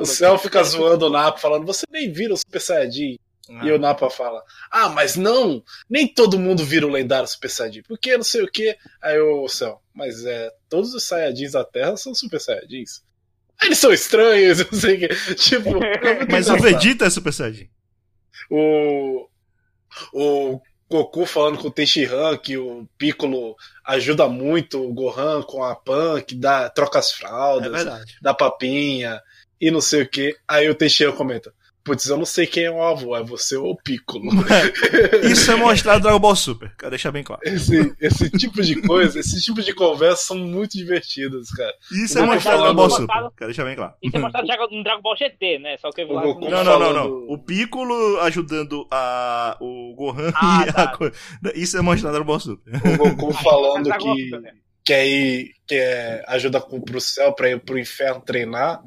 o 0.00 0.04
céu 0.06 0.38
fica 0.38 0.62
zoando 0.62 1.06
o 1.06 1.10
Napa, 1.10 1.38
falando: 1.38 1.66
Você 1.66 1.84
nem 1.90 2.12
vira 2.12 2.32
o 2.32 2.36
Super 2.36 2.60
Saiyajin. 2.60 3.18
Ah. 3.50 3.66
E 3.66 3.72
o 3.72 3.78
Napa 3.78 4.08
fala: 4.08 4.42
Ah, 4.70 4.88
mas 4.88 5.16
não, 5.16 5.62
nem 5.90 6.06
todo 6.06 6.38
mundo 6.38 6.64
vira 6.64 6.86
o 6.86 6.90
lendário 6.90 7.26
Super 7.26 7.50
Saiyajin. 7.50 7.82
Porque 7.82 8.16
não 8.16 8.22
sei 8.24 8.42
o 8.42 8.50
que. 8.50 8.76
Aí 9.02 9.18
o 9.18 9.48
céu, 9.48 9.82
mas 9.92 10.24
é, 10.24 10.50
todos 10.68 10.94
os 10.94 11.02
Saiyajins 11.02 11.52
da 11.52 11.64
Terra 11.64 11.96
são 11.96 12.14
Super 12.14 12.40
Saiyajins. 12.40 13.02
Eles 13.62 13.78
são 13.78 13.92
estranhos, 13.92 14.58
não 14.70 14.78
sei 14.78 14.94
o 14.94 14.98
que. 15.00 15.34
Tipo, 15.34 15.82
é 15.82 16.26
Mas 16.30 16.48
o. 16.48 16.56
Vegeta 16.56 17.06
é 17.06 17.10
Super 17.10 17.32
Saiyajin. 17.32 17.68
o, 18.48 19.28
o 20.12 20.60
Goku 20.90 21.26
falando 21.26 21.58
com 21.58 21.68
o 21.68 21.70
Tenshinhan 21.70 22.36
que 22.36 22.56
o 22.56 22.86
Piccolo 22.98 23.56
ajuda 23.84 24.28
muito 24.28 24.82
o 24.82 24.92
Gohan 24.92 25.42
com 25.42 25.64
a 25.64 25.74
Pan, 25.74 26.20
que 26.20 26.34
dá, 26.34 26.68
troca 26.70 26.98
as 26.98 27.10
É 27.10 27.14
fraldas, 27.16 27.72
verdade. 27.72 28.16
dá 28.20 28.34
papinha 28.34 29.20
e 29.60 29.70
não 29.70 29.80
sei 29.80 30.02
o 30.02 30.08
que. 30.08 30.36
Aí 30.46 30.68
o 30.68 30.74
Tenshinhan 30.74 31.12
comenta: 31.12 31.52
Putz, 31.84 32.06
eu 32.06 32.16
não 32.16 32.24
sei 32.24 32.46
quem 32.46 32.64
é 32.64 32.70
o 32.70 32.82
avô, 32.82 33.14
é 33.14 33.22
você 33.22 33.56
ou 33.56 33.72
o 33.72 33.76
Piccolo. 33.76 34.24
Isso 35.30 35.52
é 35.52 35.54
mostrar 35.56 35.98
Dragon 35.98 36.18
Ball 36.18 36.34
Super. 36.34 36.74
Quero 36.78 36.90
deixar 36.90 37.12
bem 37.12 37.22
claro. 37.22 37.42
Esse, 37.44 37.94
esse 38.00 38.30
tipo 38.30 38.62
de 38.62 38.80
coisa, 38.80 39.20
esse 39.20 39.38
tipo 39.42 39.60
de 39.60 39.74
conversa 39.74 40.24
são 40.28 40.38
muito 40.38 40.78
divertidas, 40.78 41.50
cara. 41.50 41.72
Isso 42.02 42.18
é 42.18 42.22
Goku 42.22 42.34
mostrar 42.34 42.52
falando- 42.52 42.62
Dragon 42.74 42.76
Ball 42.88 42.90
Super. 42.90 43.30
Quero 43.36 43.48
deixar 43.50 43.64
bem 43.64 43.76
claro. 43.76 43.92
Isso 44.02 44.16
é 44.16 44.18
mostrado 44.18 44.46
no 44.70 44.82
Dragon 44.82 45.02
Ball 45.02 45.16
GT, 45.16 45.58
né? 45.58 45.76
Só 45.76 45.90
que 45.90 46.00
eu 46.00 46.08
O 46.08 46.12
lá. 46.14 46.22
Não, 46.24 46.64
não, 46.64 46.78
não, 46.78 46.92
não. 46.94 47.06
O 47.28 47.36
Piccolo 47.38 48.18
ajudando 48.20 48.86
a, 48.90 49.56
o 49.60 49.94
Gohan 49.94 50.32
Ah, 50.36 50.64
e 50.66 50.72
tá. 50.72 50.82
a 50.84 50.96
coisa. 50.96 51.14
Isso 51.54 51.76
é 51.76 51.82
mostrar 51.82 52.10
Dragon 52.12 52.26
Ball 52.26 52.40
Super. 52.40 52.74
O 52.76 52.96
Goku 52.96 53.32
falando 53.44 53.90
que 53.98 54.30
quer 54.82 55.06
ir, 55.06 55.50
quer 55.66 56.24
ajuda 56.28 56.60
pro 56.60 57.00
céu 57.00 57.32
pra 57.34 57.50
ir 57.50 57.60
pro 57.60 57.78
inferno 57.78 58.20
treinar, 58.22 58.80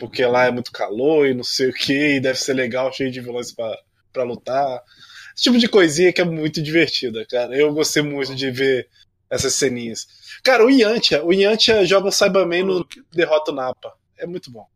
porque 0.00 0.24
lá 0.24 0.46
é 0.46 0.50
muito 0.50 0.72
calor 0.72 1.28
e 1.28 1.34
não 1.34 1.44
sei 1.44 1.68
o 1.68 1.72
que, 1.72 2.16
e 2.16 2.20
deve 2.20 2.38
ser 2.38 2.54
legal, 2.54 2.92
cheio 2.92 3.10
de 3.12 3.20
vilões 3.20 3.52
pra, 3.52 3.78
pra 4.12 4.24
lutar. 4.24 4.82
Esse 5.34 5.44
tipo 5.44 5.58
de 5.58 5.68
coisinha 5.68 6.12
que 6.12 6.20
é 6.20 6.24
muito 6.24 6.60
divertida, 6.60 7.24
cara. 7.26 7.54
Eu 7.56 7.72
gostei 7.72 8.02
muito 8.02 8.34
de 8.34 8.50
ver 8.50 8.88
essas 9.30 9.54
ceninhas. 9.54 10.06
Cara, 10.42 10.64
o 10.64 10.70
Yantia, 10.70 11.24
o 11.24 11.32
Yantia 11.32 11.84
joga 11.84 12.10
Cyberman 12.10 12.64
no 12.64 12.86
derrota 13.12 13.52
o 13.52 13.54
Napa. 13.54 13.92
É 14.18 14.26
muito 14.26 14.50
bom. 14.50 14.66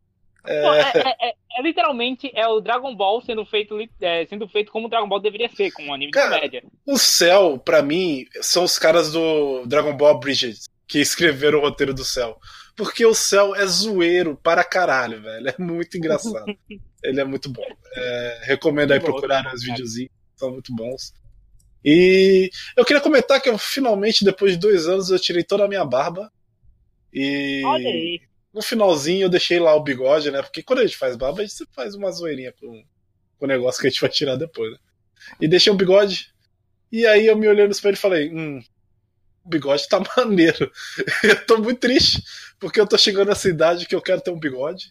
Pô, 0.42 0.50
é, 0.50 0.92
é- 0.94 1.28
é- 1.28 1.34
é 1.58 1.62
literalmente 1.62 2.30
é 2.34 2.46
o 2.46 2.60
Dragon 2.60 2.94
Ball 2.94 3.22
sendo 3.22 3.44
feito, 3.46 3.78
é, 4.00 4.26
sendo 4.26 4.46
feito 4.46 4.70
como 4.70 4.86
o 4.86 4.90
Dragon 4.90 5.08
Ball 5.08 5.20
deveria 5.20 5.48
ser, 5.48 5.70
com 5.72 5.84
um 5.84 5.94
anime 5.94 6.12
de 6.12 6.18
Cara, 6.18 6.36
comédia. 6.36 6.62
O 6.86 6.98
Cell, 6.98 7.58
pra 7.58 7.82
mim, 7.82 8.26
são 8.42 8.64
os 8.64 8.78
caras 8.78 9.10
do 9.12 9.64
Dragon 9.66 9.96
Ball 9.96 10.18
Bridges 10.20 10.66
que 10.86 10.98
escreveram 10.98 11.58
o 11.58 11.62
roteiro 11.62 11.94
do 11.94 12.04
Cell. 12.04 12.36
Porque 12.76 13.06
o 13.06 13.14
Cell 13.14 13.54
é 13.54 13.64
zoeiro 13.66 14.36
para 14.42 14.64
caralho, 14.64 15.22
velho. 15.22 15.48
É 15.48 15.54
muito 15.58 15.96
engraçado. 15.96 16.44
Ele 17.02 17.20
é 17.20 17.24
muito 17.24 17.48
bom. 17.48 17.64
É, 17.96 18.40
recomendo 18.44 18.92
aí 18.92 19.00
procurar 19.00 19.52
os 19.54 19.62
videozinhos, 19.62 20.10
são 20.34 20.50
muito 20.50 20.74
bons. 20.74 21.12
E 21.84 22.50
eu 22.76 22.84
queria 22.84 23.02
comentar 23.02 23.40
que 23.40 23.48
eu 23.48 23.58
finalmente, 23.58 24.24
depois 24.24 24.52
de 24.52 24.58
dois 24.58 24.88
anos, 24.88 25.10
eu 25.10 25.18
tirei 25.18 25.44
toda 25.44 25.64
a 25.64 25.68
minha 25.68 25.84
barba. 25.84 26.32
E 27.12 27.62
Olha 27.64 27.88
aí. 27.88 28.20
no 28.52 28.62
finalzinho 28.62 29.26
eu 29.26 29.28
deixei 29.28 29.60
lá 29.60 29.74
o 29.74 29.82
bigode, 29.82 30.30
né? 30.30 30.42
Porque 30.42 30.62
quando 30.62 30.78
a 30.78 30.86
gente 30.86 30.96
faz 30.96 31.14
barba, 31.14 31.40
a 31.40 31.44
gente 31.44 31.54
sempre 31.54 31.74
faz 31.74 31.94
uma 31.94 32.10
zoeirinha 32.10 32.52
com, 32.58 32.82
com 33.38 33.44
o 33.44 33.48
negócio 33.48 33.80
que 33.80 33.86
a 33.86 33.90
gente 33.90 34.00
vai 34.00 34.10
tirar 34.10 34.36
depois, 34.36 34.72
né? 34.72 34.78
E 35.40 35.46
deixei 35.46 35.72
o 35.72 35.76
bigode. 35.76 36.32
E 36.90 37.06
aí 37.06 37.26
eu 37.26 37.36
me 37.36 37.46
olhei 37.46 37.66
no 37.66 37.72
espelho 37.72 37.94
e 37.94 37.98
falei, 37.98 38.32
hum, 38.32 38.62
o 39.44 39.48
bigode 39.48 39.86
tá 39.88 40.00
maneiro. 40.16 40.72
eu 41.22 41.46
tô 41.46 41.58
muito 41.58 41.80
triste, 41.80 42.22
porque 42.64 42.80
eu 42.80 42.86
tô 42.86 42.96
chegando 42.96 43.28
nessa 43.28 43.46
idade 43.48 43.86
que 43.86 43.94
eu 43.94 44.00
quero 44.00 44.20
ter 44.22 44.30
um 44.30 44.38
bigode. 44.38 44.86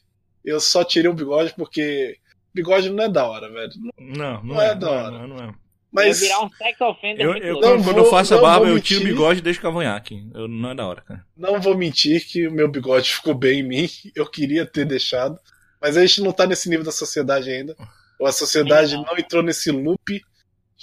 Eu 0.45 0.59
só 0.59 0.83
tirei 0.83 1.09
o 1.09 1.13
bigode 1.13 1.53
porque 1.55 2.17
bigode 2.53 2.89
não 2.91 3.03
é 3.03 3.09
da 3.09 3.25
hora, 3.25 3.51
velho. 3.51 3.71
Não, 3.97 4.43
não, 4.43 4.43
Não 4.43 4.61
é, 4.61 4.67
é 4.71 4.75
da 4.75 4.85
não, 4.87 4.93
é, 4.93 4.97
hora. 5.01 5.11
não 5.11 5.23
é, 5.23 5.27
não 5.27 5.37
é. 5.49 5.55
Mas 5.91 6.19
Vai 6.19 6.27
virar 6.27 6.43
um 6.45 6.49
sex 6.49 6.81
offender 6.81 7.23
Eu, 7.25 7.33
eu, 7.37 7.59
quando 7.59 7.81
vou- 7.83 7.97
eu 7.97 8.05
faço 8.05 8.33
a 8.35 8.41
barba, 8.41 8.67
eu 8.67 8.79
tiro 8.79 8.99
o 9.01 9.03
mentir. 9.03 9.15
bigode 9.15 9.39
e 9.39 9.43
deixo 9.43 9.59
o 9.59 9.63
cavanhaque. 9.63 10.27
Eu, 10.33 10.47
não 10.47 10.71
é 10.71 10.75
da 10.75 10.87
hora, 10.87 11.01
cara. 11.01 11.25
não 11.37 11.59
vou 11.61 11.75
mentir 11.77 12.25
que 12.27 12.47
o 12.47 12.51
meu 12.51 12.67
bigode 12.67 13.13
ficou 13.13 13.33
bem 13.33 13.59
em 13.59 13.63
mim. 13.63 13.89
Eu 14.15 14.25
queria 14.25 14.65
ter 14.65 14.85
deixado. 14.85 15.39
Mas 15.81 15.95
a 15.97 16.01
gente 16.05 16.21
não 16.21 16.31
tá 16.31 16.45
nesse 16.47 16.67
nível 16.69 16.85
da 16.85 16.91
sociedade 16.91 17.49
ainda. 17.49 17.75
Ou 18.19 18.25
a 18.27 18.31
sociedade 18.31 18.95
não 18.95 19.17
entrou 19.17 19.43
nesse 19.43 19.69
loop 19.71 20.21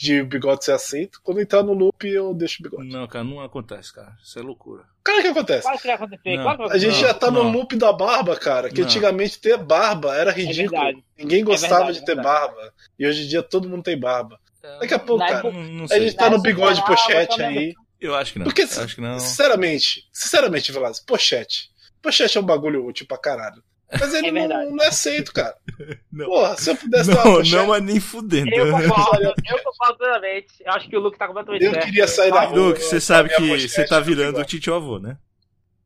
de 0.01 0.23
o 0.23 0.27
bigode 0.27 0.65
ser 0.65 0.73
aceito. 0.73 1.21
Quando 1.23 1.41
entrar 1.43 1.63
no 1.63 1.75
loop, 1.75 2.09
eu 2.09 2.33
deixo 2.33 2.61
o 2.61 2.63
bigode. 2.63 2.89
Não, 2.89 3.07
cara, 3.07 3.23
não 3.23 3.39
acontece, 3.41 3.93
cara. 3.93 4.17
Isso 4.25 4.39
é 4.39 4.43
loucura. 4.43 4.85
Cara, 5.05 5.19
o 5.19 5.23
que 5.23 5.29
acontece? 5.29 5.63
Claro 5.63 5.79
que 5.79 5.87
vai 5.87 5.97
acontecer, 5.97 6.37
Não. 6.37 6.43
claro 6.43 6.59
que 6.59 6.65
vai 6.69 6.77
A 6.77 6.79
gente 6.81 6.91
acontecer. 6.91 7.07
já 7.09 7.15
tá 7.15 7.31
não. 7.31 7.45
no 7.45 7.51
loop 7.59 7.77
da 7.77 7.93
barba, 7.93 8.35
cara. 8.37 8.71
Que 8.71 8.81
Não. 8.81 8.87
antigamente 8.87 9.39
ter 9.39 9.59
barba 9.59 10.17
era 10.17 10.31
ridículo. 10.33 10.71
verdade. 10.81 11.05
Ninguém 11.19 11.45
gostava 11.45 11.75
verdade, 11.85 11.99
de 12.01 12.05
ter 12.07 12.13
é 12.13 12.15
verdade. 12.15 12.39
barba. 12.47 12.73
E 12.99 13.07
hoje 13.07 13.25
em 13.25 13.29
dia 13.29 13.43
todo 13.43 13.69
mundo 13.69 13.83
tem 13.83 13.99
barba. 13.99 14.41
Daqui 14.81 14.95
a 14.95 14.99
pouco, 14.99 15.27
cara. 15.27 15.43
Não, 15.43 15.53
não 15.53 15.85
A 15.91 15.99
gente 15.99 16.17
tá 16.17 16.31
no 16.31 16.41
bigode 16.41 16.83
pochete 16.87 17.43
aí. 17.43 17.75
Eu 18.01 18.15
acho 18.15 18.33
que 18.33 18.39
não. 18.39 18.45
Porque, 18.47 18.63
acho 18.63 18.95
que 18.95 19.01
não. 19.03 19.19
sinceramente, 19.19 20.09
sinceramente, 20.11 20.73
Velasco, 20.73 21.05
pochete. 21.05 21.69
Pochete 22.01 22.39
é 22.39 22.41
um 22.41 22.45
bagulho 22.45 22.87
útil 22.87 23.07
pra 23.07 23.19
caralho. 23.19 23.63
Mas 23.99 24.15
ele 24.15 24.29
É 24.29 24.49
não, 24.49 24.71
não 24.71 24.85
é 24.85 24.89
aceito, 24.89 25.33
cara. 25.33 25.57
Não. 26.12 26.27
Porra, 26.27 26.57
se 26.57 26.71
eu 26.71 26.77
pudesse 26.77 27.11
ter 27.11 27.17
uma 27.17 27.25
Não, 27.25 27.43
não, 27.43 27.67
mas 27.69 27.83
nem 27.83 27.99
fudendo. 28.01 28.51
Eu 28.55 28.71
concordo, 28.71 29.25
eu 29.25 29.59
concordo 29.65 29.99
plenamente. 29.99 30.55
Eu 30.65 30.73
acho 30.73 30.89
que 30.89 30.97
o 30.97 31.01
Luke 31.01 31.19
tá 31.19 31.27
completamente 31.27 31.65
eu 31.65 31.73
certo. 31.73 31.85
queria 31.87 32.07
sair 32.07 32.31
da 32.31 32.43
rua. 32.43 32.59
Luke, 32.59 32.81
você 32.83 33.01
sabe 33.01 33.29
que 33.31 33.69
você 33.69 33.85
tá 33.85 33.99
virando 34.01 34.39
o 34.41 34.45
titio 34.45 34.75
avô, 34.75 34.99
né? 34.99 35.17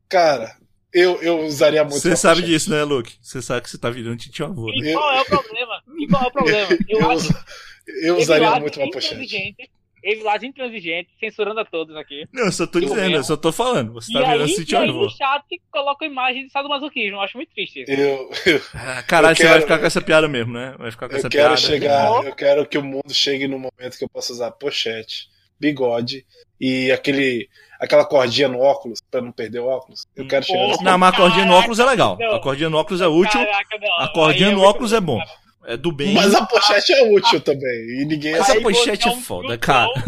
Cara, 0.08 0.56
eu, 0.92 1.20
eu 1.22 1.40
usaria 1.40 1.82
muito 1.82 1.98
Você 1.98 2.14
sabe 2.16 2.40
pochete. 2.42 2.52
disso, 2.52 2.70
né, 2.70 2.84
Luke? 2.84 3.16
Você 3.20 3.40
sabe 3.42 3.62
que 3.62 3.70
você 3.70 3.78
tá 3.78 3.90
virando 3.90 4.16
titio 4.16 4.46
avô, 4.46 4.66
né? 4.66 4.90
E 4.90 4.92
qual 4.92 5.12
é 5.14 5.20
o 5.20 5.24
problema? 5.24 5.82
E 5.98 6.06
qual 6.08 6.22
é 6.22 6.26
o 6.26 6.30
problema? 6.30 6.72
Eu, 6.88 7.00
Eu, 7.00 7.10
acho 7.10 7.44
eu 8.02 8.16
usaria 8.16 8.60
muito 8.60 8.80
uma 8.80 8.90
pochete. 8.90 9.56
Evilás 10.06 10.42
intransigente, 10.42 11.08
censurando 11.18 11.58
a 11.60 11.64
todos 11.64 11.96
aqui. 11.96 12.26
Não, 12.30 12.44
eu 12.44 12.52
só 12.52 12.66
tô 12.66 12.78
Eu 12.78 12.82
dizendo, 12.82 13.00
mesmo. 13.00 13.16
eu 13.16 13.24
só 13.24 13.36
tô 13.38 13.50
falando. 13.50 13.92
Você 13.94 14.12
tá 14.12 14.18
e 14.18 14.22
virando 14.22 14.44
aí, 14.44 14.54
e 14.70 14.76
aí 14.76 14.88
avô. 14.90 15.04
no 15.04 15.10
chat 15.10 15.44
coloca 15.70 16.04
a 16.04 16.08
imagem 16.08 16.44
de 16.46 16.52
sadomasoquismo. 16.52 17.16
Eu 17.16 17.20
acho 17.22 17.38
muito 17.38 17.54
triste 17.54 17.82
isso. 17.82 17.90
Eu, 17.90 18.30
eu, 18.44 18.60
Ah, 18.74 19.02
caralho, 19.04 19.32
Eu 19.32 19.36
você 19.36 19.42
vai 19.44 19.52
quero- 19.52 19.62
ficar 19.62 19.78
com 19.78 19.86
essa 19.86 20.02
piada 20.02 20.28
mesmo, 20.28 20.52
né? 20.52 20.74
Vai 20.78 20.90
ficar 20.90 21.08
com 21.08 21.14
eu 21.14 21.18
essa 21.18 21.28
quero 21.30 21.44
piada. 21.44 21.56
chegar, 21.56 22.24
eu 22.26 22.34
quero 22.34 22.66
que 22.66 22.76
o 22.76 22.82
mundo 22.84 23.14
chegue 23.14 23.48
no 23.48 23.58
momento 23.58 23.96
que 23.96 24.04
eu 24.04 24.08
possa 24.10 24.32
usar 24.34 24.50
pochete, 24.50 25.28
bigode 25.58 26.26
e 26.60 26.92
aquele 26.92 27.48
aquela 27.80 28.04
cordinha 28.04 28.48
no 28.48 28.60
óculos 28.60 29.00
pra 29.10 29.20
não 29.22 29.32
perder 29.32 29.60
o 29.60 29.66
óculos. 29.66 30.06
Eu 30.14 30.26
quero 30.28 30.44
chegar 30.44 30.58
Porra. 30.58 30.72
nesse 30.72 30.84
Não, 30.84 30.98
mas 30.98 31.14
a 31.14 31.16
cordinha 31.16 31.44
no 31.46 31.54
óculos 31.54 31.78
é 31.78 31.84
legal. 31.84 32.16
Não. 32.18 32.34
A 32.34 32.40
cordinha 32.40 32.68
no 32.70 32.76
óculos 32.76 33.00
é 33.00 33.06
útil. 33.06 33.40
Caraca, 33.40 33.78
não. 33.80 34.00
A 34.00 34.08
cordinha 34.12 34.48
Aí 34.48 34.52
é 34.52 34.56
no 34.56 34.62
óculos 34.62 34.92
é 34.92 35.00
bom. 35.00 35.18
É 35.66 35.76
do 35.76 35.90
bem. 35.90 36.14
Mas 36.14 36.34
a 36.34 36.44
pochete 36.44 36.92
é 36.92 37.10
útil 37.10 37.40
também. 37.40 38.00
E 38.00 38.04
ninguém. 38.04 38.32
Mas 38.32 38.50
a 38.50 38.54
Aí 38.54 38.62
pochete 38.62 39.08
é 39.08 39.10
um 39.10 39.20
foda, 39.20 39.56
cara. 39.56 39.88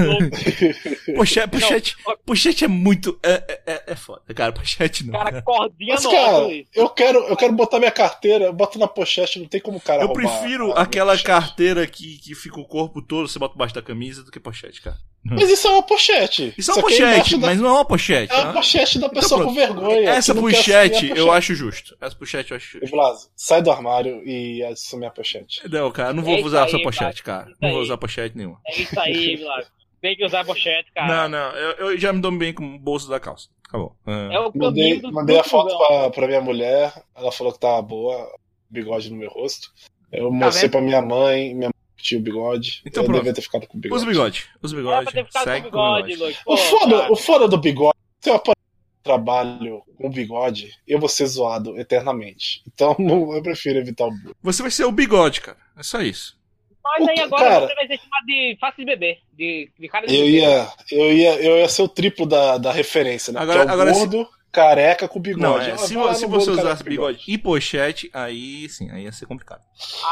Pochete, 1.17 1.49
pochete, 1.49 1.97
Não, 2.07 2.17
pochete 2.25 2.65
é 2.65 2.69
muito. 2.69 3.19
É, 3.23 3.33
é, 3.49 3.61
é- 3.67 3.83
é 3.89 3.95
foda, 3.95 4.23
cara. 4.35 4.53
Pochete 4.53 5.07
não. 5.07 5.13
Cara, 5.13 5.43
cordinha 5.43 5.95
Mas, 5.95 6.07
cara, 6.07 6.49
eu 6.75 6.89
quero, 6.89 7.19
eu 7.21 7.37
quero 7.37 7.53
botar 7.53 7.79
minha 7.79 7.91
carteira, 7.91 8.47
eu 8.47 8.53
boto 8.53 8.79
na 8.79 8.89
pochete, 8.89 9.39
não 9.39 9.47
tem 9.47 9.61
como 9.61 9.79
o 9.79 9.81
cara 9.81 10.03
Eu 10.03 10.09
roubar 10.09 10.41
prefiro 10.41 10.73
aquela 10.73 11.17
carteira 11.19 11.87
que, 11.87 12.19
que 12.19 12.35
fica 12.35 12.61
o 12.61 12.65
corpo 12.65 13.01
todo, 13.01 13.29
você 13.29 13.39
bota 13.39 13.55
embaixo 13.55 13.75
da 13.75 13.83
camisa, 13.83 14.23
do 14.23 14.31
que 14.31 14.41
pochete, 14.41 14.83
cara. 14.83 14.97
Mas 15.29 15.51
isso 15.51 15.67
é 15.67 15.71
uma 15.71 15.83
pochete. 15.83 16.55
Isso 16.57 16.71
é 16.71 16.75
uma 16.75 16.81
aqui 16.81 16.99
pochete, 16.99 17.37
mas 17.37 17.59
não 17.59 17.69
é 17.69 17.73
uma 17.73 17.85
pochete. 17.85 18.33
É 18.33 18.37
né? 18.37 18.45
uma 18.45 18.53
pochete 18.53 18.99
da 18.99 19.09
pessoa 19.09 19.41
pronto. 19.41 19.55
com 19.55 19.61
vergonha. 19.61 20.11
Essa 20.11 20.35
pochete 20.35 21.11
eu 21.17 21.33
acho 21.33 21.55
justo. 21.55 21.97
Essa 22.01 22.15
pochete 22.15 22.53
eu 22.53 22.57
acho 22.57 22.79
justo. 22.79 22.91
Vlaso, 22.91 23.29
sai 23.35 23.61
do 23.61 23.71
armário 23.71 24.23
e 24.25 24.63
assume 24.65 25.07
a 25.07 25.11
pochete. 25.11 25.46
Não, 25.71 25.91
cara, 25.91 26.13
não 26.13 26.23
vou 26.23 26.37
É 26.37 26.43
usar 26.43 26.61
a 26.61 26.65
aí, 26.65 26.71
sua 26.71 26.83
pochete, 26.83 27.23
cara. 27.23 27.49
Isso 27.51 27.59
Não 27.61 27.71
vou 27.71 27.81
usar 27.81 27.97
pochete 27.97 28.37
nenhuma. 28.37 28.61
É 28.67 28.81
isso 28.81 29.01
aí, 29.01 29.37
Vilago. 29.37 29.67
Tem 30.01 30.15
que 30.17 30.25
usar 30.25 30.45
pochete, 30.45 30.91
cara. 30.95 31.29
Não, 31.29 31.29
não, 31.29 31.57
eu, 31.57 31.91
eu 31.93 31.99
já 31.99 32.13
me 32.13 32.21
dou 32.21 32.31
bem 32.33 32.53
com 32.53 32.65
o 32.75 32.79
bolso 32.79 33.09
da 33.09 33.19
calça. 33.19 33.49
Acabou. 33.69 33.97
Ah. 34.07 34.29
É 34.33 34.39
o 34.41 34.53
Mandei, 34.55 35.01
mandei 35.03 35.39
a 35.39 35.45
foto 35.45 35.77
pra, 35.77 36.11
pra 36.11 36.27
minha 36.29 36.41
mulher, 36.41 36.93
ela 37.17 37.33
falou 37.33 37.53
que 37.53 37.59
tava 37.59 37.81
boa, 37.83 38.31
bigode 38.71 39.11
no 39.11 39.17
meu 39.17 39.31
rosto. 39.31 39.69
Eu 40.13 40.29
Tá 40.29 40.35
mostrei 40.35 40.63
vendo? 40.63 40.71
pra 40.73 40.81
minha 40.81 41.03
mãe, 41.03 41.55
minha 41.55 41.69
mãe 41.69 41.73
tinha 41.97 42.21
o 42.21 42.23
bigode. 42.23 42.83
Então 42.87 43.03
eu 43.03 43.07
pronto. 43.07 43.19
devia 43.21 43.35
ter 43.35 43.41
ficado 43.43 43.67
com 43.67 43.77
o 43.77 43.81
bigode. 43.81 43.97
Usa 44.01 44.07
o 44.07 44.13
bigode. 44.13 44.47
Usa 44.63 44.77
o 44.77 44.79
Era 44.79 44.83
bigode. 45.01 45.05
pra 45.05 45.13
ter 45.13 45.27
ficado 45.27 45.45
com 45.45 45.51
Segue 45.51 45.67
o 45.67 45.71
bigode, 45.71 46.17
com 46.45 46.51
o. 46.53 46.55
O 46.55 46.57
foda, 46.57 46.99
cara. 47.01 47.13
o 47.13 47.17
foda 47.17 47.49
do 47.49 47.59
bigode, 47.59 47.97
aparecer 48.27 48.45
no 48.47 48.66
trabalho 49.07 49.83
com 49.97 50.11
bigode, 50.11 50.71
eu 50.87 50.99
vou 50.99 51.09
ser 51.09 51.27
zoado 51.27 51.79
eternamente. 51.81 52.63
Então 52.67 52.95
eu 53.35 53.43
prefiro 53.43 53.79
evitar 53.79 54.07
o 54.07 54.11
bullying. 54.11 54.35
Você 54.43 54.61
vai 54.63 54.71
ser 54.71 54.85
o 54.85 54.93
bigode, 54.93 55.41
cara. 55.41 55.57
É 55.77 55.83
só 55.83 56.03
isso. 56.03 56.37
Mas 56.85 57.09
aí 57.09 57.19
agora 57.21 57.43
cara- 57.43 57.67
você 57.67 57.75
vai 57.75 57.87
ser 57.89 57.97
chamado 57.99 58.27
de 58.27 58.57
face 58.61 58.77
de 58.77 58.85
bebê. 58.85 59.19
De, 59.33 59.71
de 59.79 59.89
cara 59.89 60.07
de 60.07 60.15
Eu 60.15 60.21
bebê. 60.25 60.39
ia, 60.39 60.69
eu 60.93 61.13
ia, 61.13 61.35
eu 61.43 61.59
ia 61.59 61.69
ser 61.69 61.83
o 61.83 61.89
triplo 61.89 62.27
da, 62.27 62.59
da 62.59 62.71
referência, 62.73 63.33
né? 63.33 63.41
Agora- 63.41 63.65
que 63.65 63.67
é 63.67 63.71
o 63.71 63.73
agora 63.75 63.93
se- 63.95 64.01
gordo, 64.01 64.29
careca 64.57 65.07
com 65.07 65.21
bigode. 65.21 65.43
Não, 65.43 65.59
é, 65.61 65.77
se, 65.77 65.89
se 65.89 66.27
você 66.27 66.51
usasse 66.51 66.83
com 66.83 66.89
bigode 66.89 67.23
e 67.29 67.37
pochete, 67.37 68.11
aí 68.15 68.67
sim, 68.71 68.91
aí 68.91 69.05
ia 69.05 69.13
ser 69.13 69.27
complicado. 69.27 69.61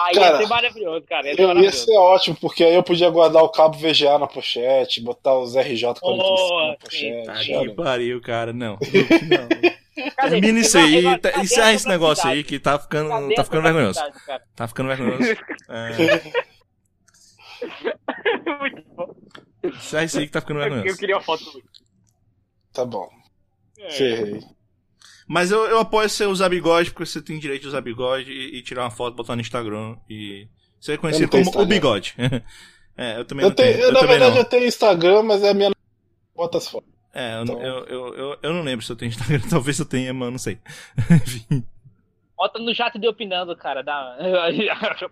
Aí 0.04 0.14
Cara, 0.14 0.32
ia 0.32 0.36
ser 0.42 0.46
maravilhoso, 0.48 1.06
cara. 1.06 1.26
Ia 1.26 1.34
ser 1.34 1.40
Eu 1.40 1.42
ia 1.44 1.48
maravilhoso. 1.54 1.84
ser 1.86 1.96
ótimo, 1.96 2.36
porque 2.40 2.62
aí 2.62 2.74
eu 2.74 2.82
podia 2.82 3.08
guardar 3.08 3.42
o 3.42 3.48
cabo 3.48 3.78
VGA 3.78 4.18
na 4.18 4.26
pochete, 4.26 5.00
botar 5.00 5.38
os 5.38 5.54
RJ45 5.56 5.98
Oh, 6.02 6.68
na 6.68 6.76
pochete. 6.76 7.26
Tá 7.26 7.34
que 7.40 7.70
pariu, 7.70 8.20
cara. 8.20 8.52
Não. 8.52 8.76
não. 8.78 9.74
Termina 10.28 10.58
isso 10.60 10.76
aí. 10.76 11.18
Tá- 11.18 11.40
Encerra 11.40 11.68
a 11.68 11.72
esse 11.72 11.88
negócio 11.88 12.28
aí 12.28 12.44
que 12.44 12.58
tá 12.58 12.78
ficando, 12.78 13.34
tá 13.34 13.44
ficando 13.44 13.62
vergonhoso. 13.62 14.00
cara? 14.26 14.42
Tá 14.54 14.68
ficando 14.68 14.88
vergonhoso. 14.88 15.22
É, 15.70 16.20
Muito 18.60 18.82
bom. 18.94 19.14
encerra 19.64 20.04
isso 20.04 20.18
aí 20.18 20.26
que 20.26 20.32
tá 20.32 20.40
ficando 20.40 20.60
Eu, 20.60 20.64
eu 20.66 20.70
vergonhoso. 20.74 20.98
queria 20.98 21.16
uma 21.16 21.22
foto. 21.22 21.44
Tá 22.72 22.84
bom, 22.84 23.08
É. 23.78 23.90
ferrei. 23.90 24.40
Mas 25.26 25.50
eu, 25.50 25.64
eu 25.66 25.78
apoio 25.78 26.08
você 26.08 26.26
usar 26.26 26.48
bigode, 26.48 26.90
porque 26.90 27.06
você 27.06 27.22
tem 27.22 27.38
direito 27.38 27.62
de 27.62 27.68
usar 27.68 27.80
bigode 27.80 28.30
e, 28.30 28.58
e 28.58 28.62
tirar 28.62 28.82
uma 28.84 28.90
foto, 28.90 29.14
botar 29.16 29.34
no 29.34 29.40
Instagram 29.40 29.96
e. 30.08 30.46
Você 30.80 30.92
é 30.92 30.96
conhecido 30.98 31.30
como 31.30 31.42
o 31.42 31.46
Instagram. 31.46 31.68
bigode. 31.68 32.14
é, 32.96 33.18
eu 33.18 33.24
também 33.24 33.44
Eu 33.44 33.48
não 33.48 33.56
tenho. 33.56 33.72
tenho, 33.72 33.84
eu, 33.86 33.92
na 33.92 34.00
também 34.00 34.10
verdade 34.18 34.34
não. 34.34 34.42
eu 34.42 34.44
tenho 34.48 34.66
Instagram, 34.66 35.22
mas 35.22 35.42
é 35.42 35.48
a 35.50 35.54
minha 35.54 35.70
bota 36.36 36.58
as 36.58 36.68
fotos. 36.68 36.90
É, 37.14 37.38
eu, 37.38 37.42
Então- 37.44 37.62
eu, 37.62 37.84
eu, 37.86 38.14
eu, 38.14 38.38
eu 38.42 38.52
não 38.52 38.62
lembro 38.62 38.84
se 38.84 38.92
eu 38.92 38.96
tenho 38.96 39.08
Instagram. 39.10 39.40
Talvez 39.48 39.78
eu 39.78 39.86
tenha, 39.86 40.12
mas 40.12 40.30
não 40.30 40.38
sei. 40.38 40.58
Enfim. 41.10 41.64
Bota 42.36 42.58
no 42.58 42.74
chat 42.74 42.98
de 42.98 43.08
opinando, 43.08 43.56
cara. 43.56 43.82
Dá... 43.82 44.18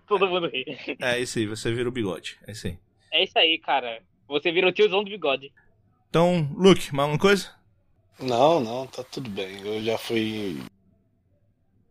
Todo 0.07 0.27
mundo 0.27 0.47
ri. 0.47 0.63
É 1.01 1.19
isso 1.19 1.39
aí, 1.39 1.47
você 1.47 1.71
vira 1.71 1.89
o 1.89 1.91
bigode. 1.91 2.37
É 2.45 2.51
isso 2.51 2.67
aí. 2.67 2.77
É 3.11 3.23
isso 3.23 3.39
aí, 3.39 3.57
cara. 3.57 3.99
Você 4.27 4.51
vira 4.51 4.67
o 4.67 4.71
tiozão 4.71 5.03
do 5.03 5.09
bigode. 5.09 5.51
Então, 6.09 6.47
Luke, 6.55 6.93
mais 6.93 7.09
uma 7.09 7.17
coisa? 7.17 7.49
Não, 8.23 8.59
não, 8.59 8.87
tá 8.87 9.03
tudo 9.03 9.29
bem. 9.29 9.59
Eu 9.65 9.83
já 9.83 9.97
fui 9.97 10.61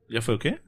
Já 0.08 0.20
foi 0.22 0.34
o 0.34 0.38
quê? 0.38 0.58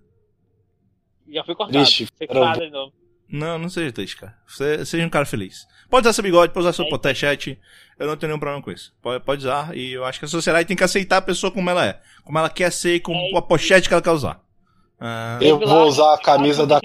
Já 1.28 1.45
foi 1.45 1.55
cortado. 1.55 2.70
novo. 2.70 2.93
Não, 3.28 3.59
não 3.59 3.69
seja 3.70 3.91
triste, 3.91 4.16
cara. 4.16 4.36
Você, 4.47 4.85
seja 4.85 5.05
um 5.07 5.11
cara 5.11 5.24
feliz. 5.24 5.66
Pode 5.89 6.07
usar 6.07 6.12
seu 6.12 6.23
bigode, 6.23 6.53
pode 6.53 6.66
usar 6.66 6.73
seu 6.74 6.85
É. 6.85 6.91
pochete. 6.91 7.59
Eu 7.99 8.07
não 8.07 8.16
tenho 8.16 8.28
nenhum 8.28 8.39
problema 8.41 8.62
com 8.62 8.70
isso. 8.70 8.95
Pode, 9.01 9.24
pode 9.24 9.41
usar. 9.41 9.74
E 9.77 9.93
eu 9.93 10.05
acho 10.05 10.19
que 10.19 10.24
a 10.27 10.28
sociedade 10.28 10.69
tem 10.69 10.77
que 10.77 10.85
aceitar 10.85 11.16
a 11.19 11.23
pessoa 11.23 11.51
como 11.51 11.69
ela 11.70 11.85
é. 11.86 12.01
Como 12.23 12.39
ela 12.39 12.51
quer 12.51 12.70
ser, 12.70 13.01
com 13.01 13.12
É 13.15 13.36
a 13.39 13.43
pochete 13.43 13.89
que 13.89 13.95
ela 13.95 14.03
quer 14.03 14.11
usar. 14.11 14.41
Ah, 15.01 15.39
Eu 15.41 15.59
vou 15.59 15.86
usar 15.86 16.15
a 16.15 16.19
camisa 16.19 16.66
da-. 16.66 16.81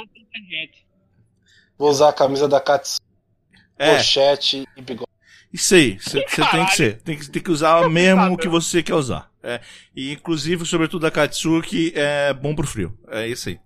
Vou 1.78 1.90
usar 1.90 2.10
a 2.10 2.14
camisa 2.14 2.48
da 2.48 2.60
Katsu, 2.60 3.00
é, 3.78 3.96
pochete 3.96 4.68
e 4.76 4.82
bigode. 4.82 5.10
Isso 5.52 5.76
aí. 5.76 5.98
Você 6.00 6.24
tem 6.52 6.66
que 6.66 6.76
ser. 6.76 7.02
Tem 7.02 7.18
que, 7.18 7.30
tem 7.30 7.42
que 7.42 7.52
usar 7.52 7.90
mesmo 7.90 8.34
o 8.34 8.38
que 8.38 8.48
você 8.48 8.84
quer 8.84 8.96
usar. 8.96 9.30
É, 9.42 9.62
e 9.96 10.14
inclusive, 10.14 10.66
sobretudo 10.66 11.08
a 11.08 11.12
Katsuki, 11.12 11.94
é 11.96 12.34
bom 12.34 12.54
pro 12.54 12.68
frio. 12.68 12.98
É 13.08 13.28
isso 13.28 13.50
aí. 13.50 13.60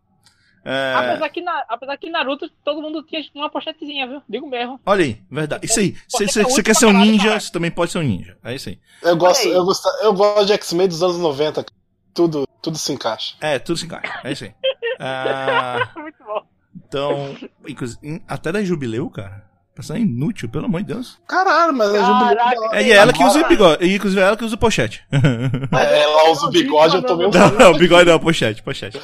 É, 0.65 0.93
Apesar, 0.95 1.30
que 1.30 1.41
na, 1.41 1.65
apesar 1.68 1.97
que 1.97 2.10
Naruto 2.10 2.49
todo 2.64 2.81
mundo 2.81 3.03
tinha 3.03 3.22
uma 3.35 3.49
pochetezinha, 3.49 4.07
viu? 4.07 4.22
Digo 4.30 4.47
mesmo. 4.47 4.80
olha 4.85 5.03
aí, 5.03 5.22
verdade. 5.30 5.65
Isso 5.65 5.80
aí. 5.80 5.97
Você 6.07 6.26
Você 6.26 6.61
é 6.61 6.64
quer 6.64 6.73
ser 6.73 6.85
um 6.85 6.93
ninja, 6.93 7.38
você 7.38 7.51
também 7.51 7.69
pode 7.69 7.91
ser 7.91 7.97
um 7.97 8.03
ninja. 8.03 8.38
É 8.43 8.55
isso 8.55 8.69
aí. 8.69 8.80
Eu 9.01 9.18
gosto, 9.18 9.45
aí. 9.45 9.53
eu 9.53 9.65
gosto, 9.65 9.89
eu 10.01 10.14
gosto 10.14 10.45
de 10.45 10.53
X-Men 10.53 10.88
dos 10.88 11.03
anos 11.03 11.18
90. 11.18 11.65
Tudo, 12.14 12.47
tudo 12.61 12.77
se 12.77 12.93
encaixa. 12.93 13.35
É, 13.41 13.60
tudo 13.60 13.76
se 13.76 13.85
encaixa. 13.85 14.22
É 14.23 14.31
isso 14.31 14.45
aí. 14.45 14.53
Ah, 14.99 15.91
Muito 15.97 16.23
bom. 16.23 16.45
Então, 16.76 17.35
inclusive, 17.68 18.22
até 18.27 18.51
da 18.51 18.64
Jubileu, 18.64 19.10
cara. 19.10 19.43
Passando 19.76 20.00
inútil, 20.02 20.48
pelo 20.48 20.66
amor 20.66 20.82
de 20.84 20.94
Deus. 20.94 21.18
Caralho, 21.28 21.74
mas 21.74 21.90
a 21.90 21.98
Jubileu. 22.04 22.36
Caraca, 22.38 22.78
É, 22.78 22.84
e 22.84 22.91
ela 22.91 23.12
que 23.12 23.24
usa 23.24 23.41
o 23.44 23.48
bigode. 23.48 23.84
E 23.84 23.95
inclusive 23.95 24.22
ela 24.22 24.38
que 24.38 24.45
usa 24.45 24.54
o 24.54 24.58
pochete. 24.60 25.04
É, 25.12 26.02
ela 26.04 26.30
usa 26.30 26.45
o 26.45 26.50
bigode, 26.52 26.95
eu 26.98 27.02
tomei 27.02 27.26
um 27.26 27.32
Não, 27.32 27.50
não, 27.52 27.72
o 27.72 27.78
bigode 27.80 28.08
não, 28.08 28.20
pochete, 28.20 28.62
pochete. 28.62 29.00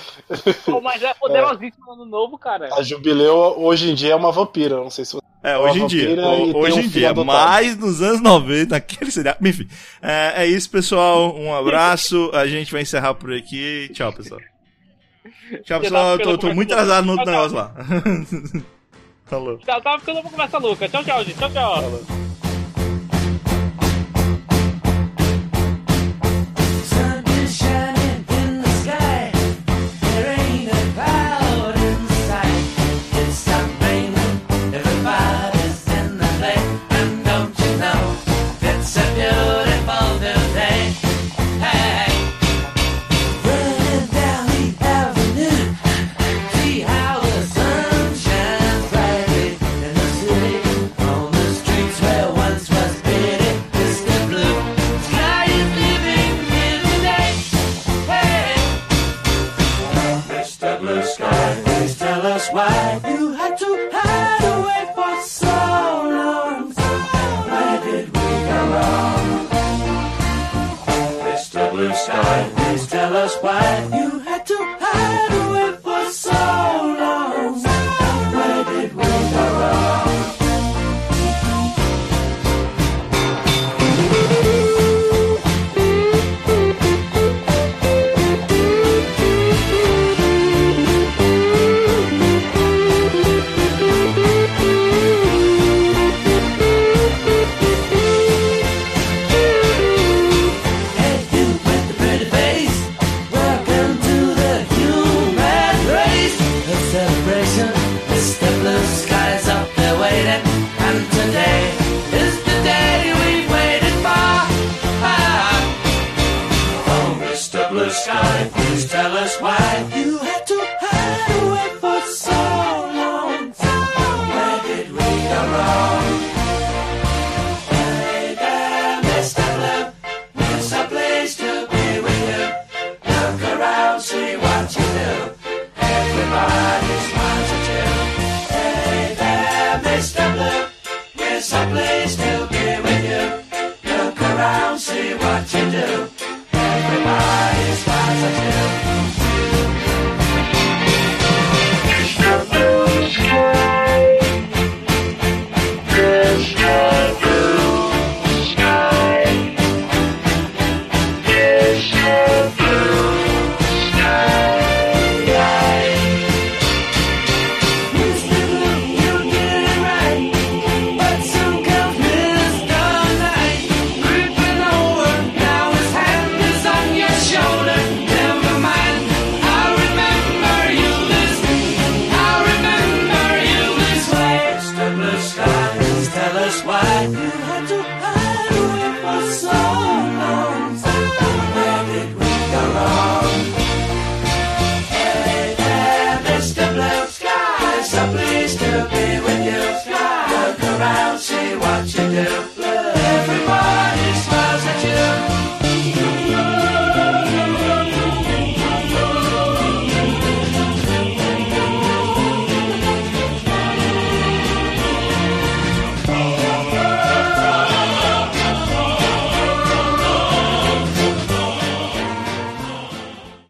Pô, 0.65 0.79
mas 0.79 1.01
é 1.01 1.11
poderosíssimo 1.15 1.85
no 1.87 1.93
ano 1.93 2.05
novo, 2.05 2.37
cara. 2.37 2.69
A 2.75 2.83
Jubileu 2.83 3.35
hoje 3.57 3.89
em 3.89 3.95
dia 3.95 4.11
é 4.11 4.15
uma 4.15 4.31
vampira, 4.31 4.75
não 4.75 4.91
sei 4.91 5.05
se 5.05 5.13
você. 5.13 5.21
É, 5.41 5.57
hoje 5.57 5.79
em 5.81 5.87
dia. 5.87 6.09
o- 6.21 6.57
Hoje 6.57 6.75
um 6.75 6.79
em 6.81 6.83
filho 6.83 6.91
dia. 6.91 7.09
adotado. 7.09 7.25
Mas 7.49 7.75
nos 7.75 8.01
anos 8.03 8.21
90, 8.21 8.75
naquele 8.75 9.09
seriado. 9.09 9.39
Enfim. 9.47 9.67
É, 10.03 10.43
é 10.43 10.45
isso, 10.45 10.69
pessoal. 10.69 11.35
Um 11.35 11.51
abraço. 11.55 12.29
A 12.33 12.45
gente 12.45 12.71
vai 12.71 12.81
encerrar 12.83 13.15
por 13.15 13.33
aqui. 13.33 13.89
Tchau, 13.93 14.13
pessoal. 14.13 14.39
Tchau, 15.63 15.79
pessoal. 15.79 16.11
Eu 16.11 16.19
tô, 16.19 16.37
tô 16.37 16.53
muito 16.53 16.71
atrasado 16.73 17.05
no 17.05 17.13
outro 17.13 17.31
negócio 17.31 17.57
lá. 17.57 17.73
Falou. 19.29 19.59
Tava, 19.59 19.81
tava 19.81 19.99
ficando 19.99 20.19
uma 20.19 20.29
conversa 20.29 20.57
louca. 20.57 20.89
Tchau, 20.89 21.03
tchau, 21.03 21.23
gente. 21.23 21.37
Tchau, 21.37 21.49
tchau. 21.51 21.81
Sun 21.83 22.28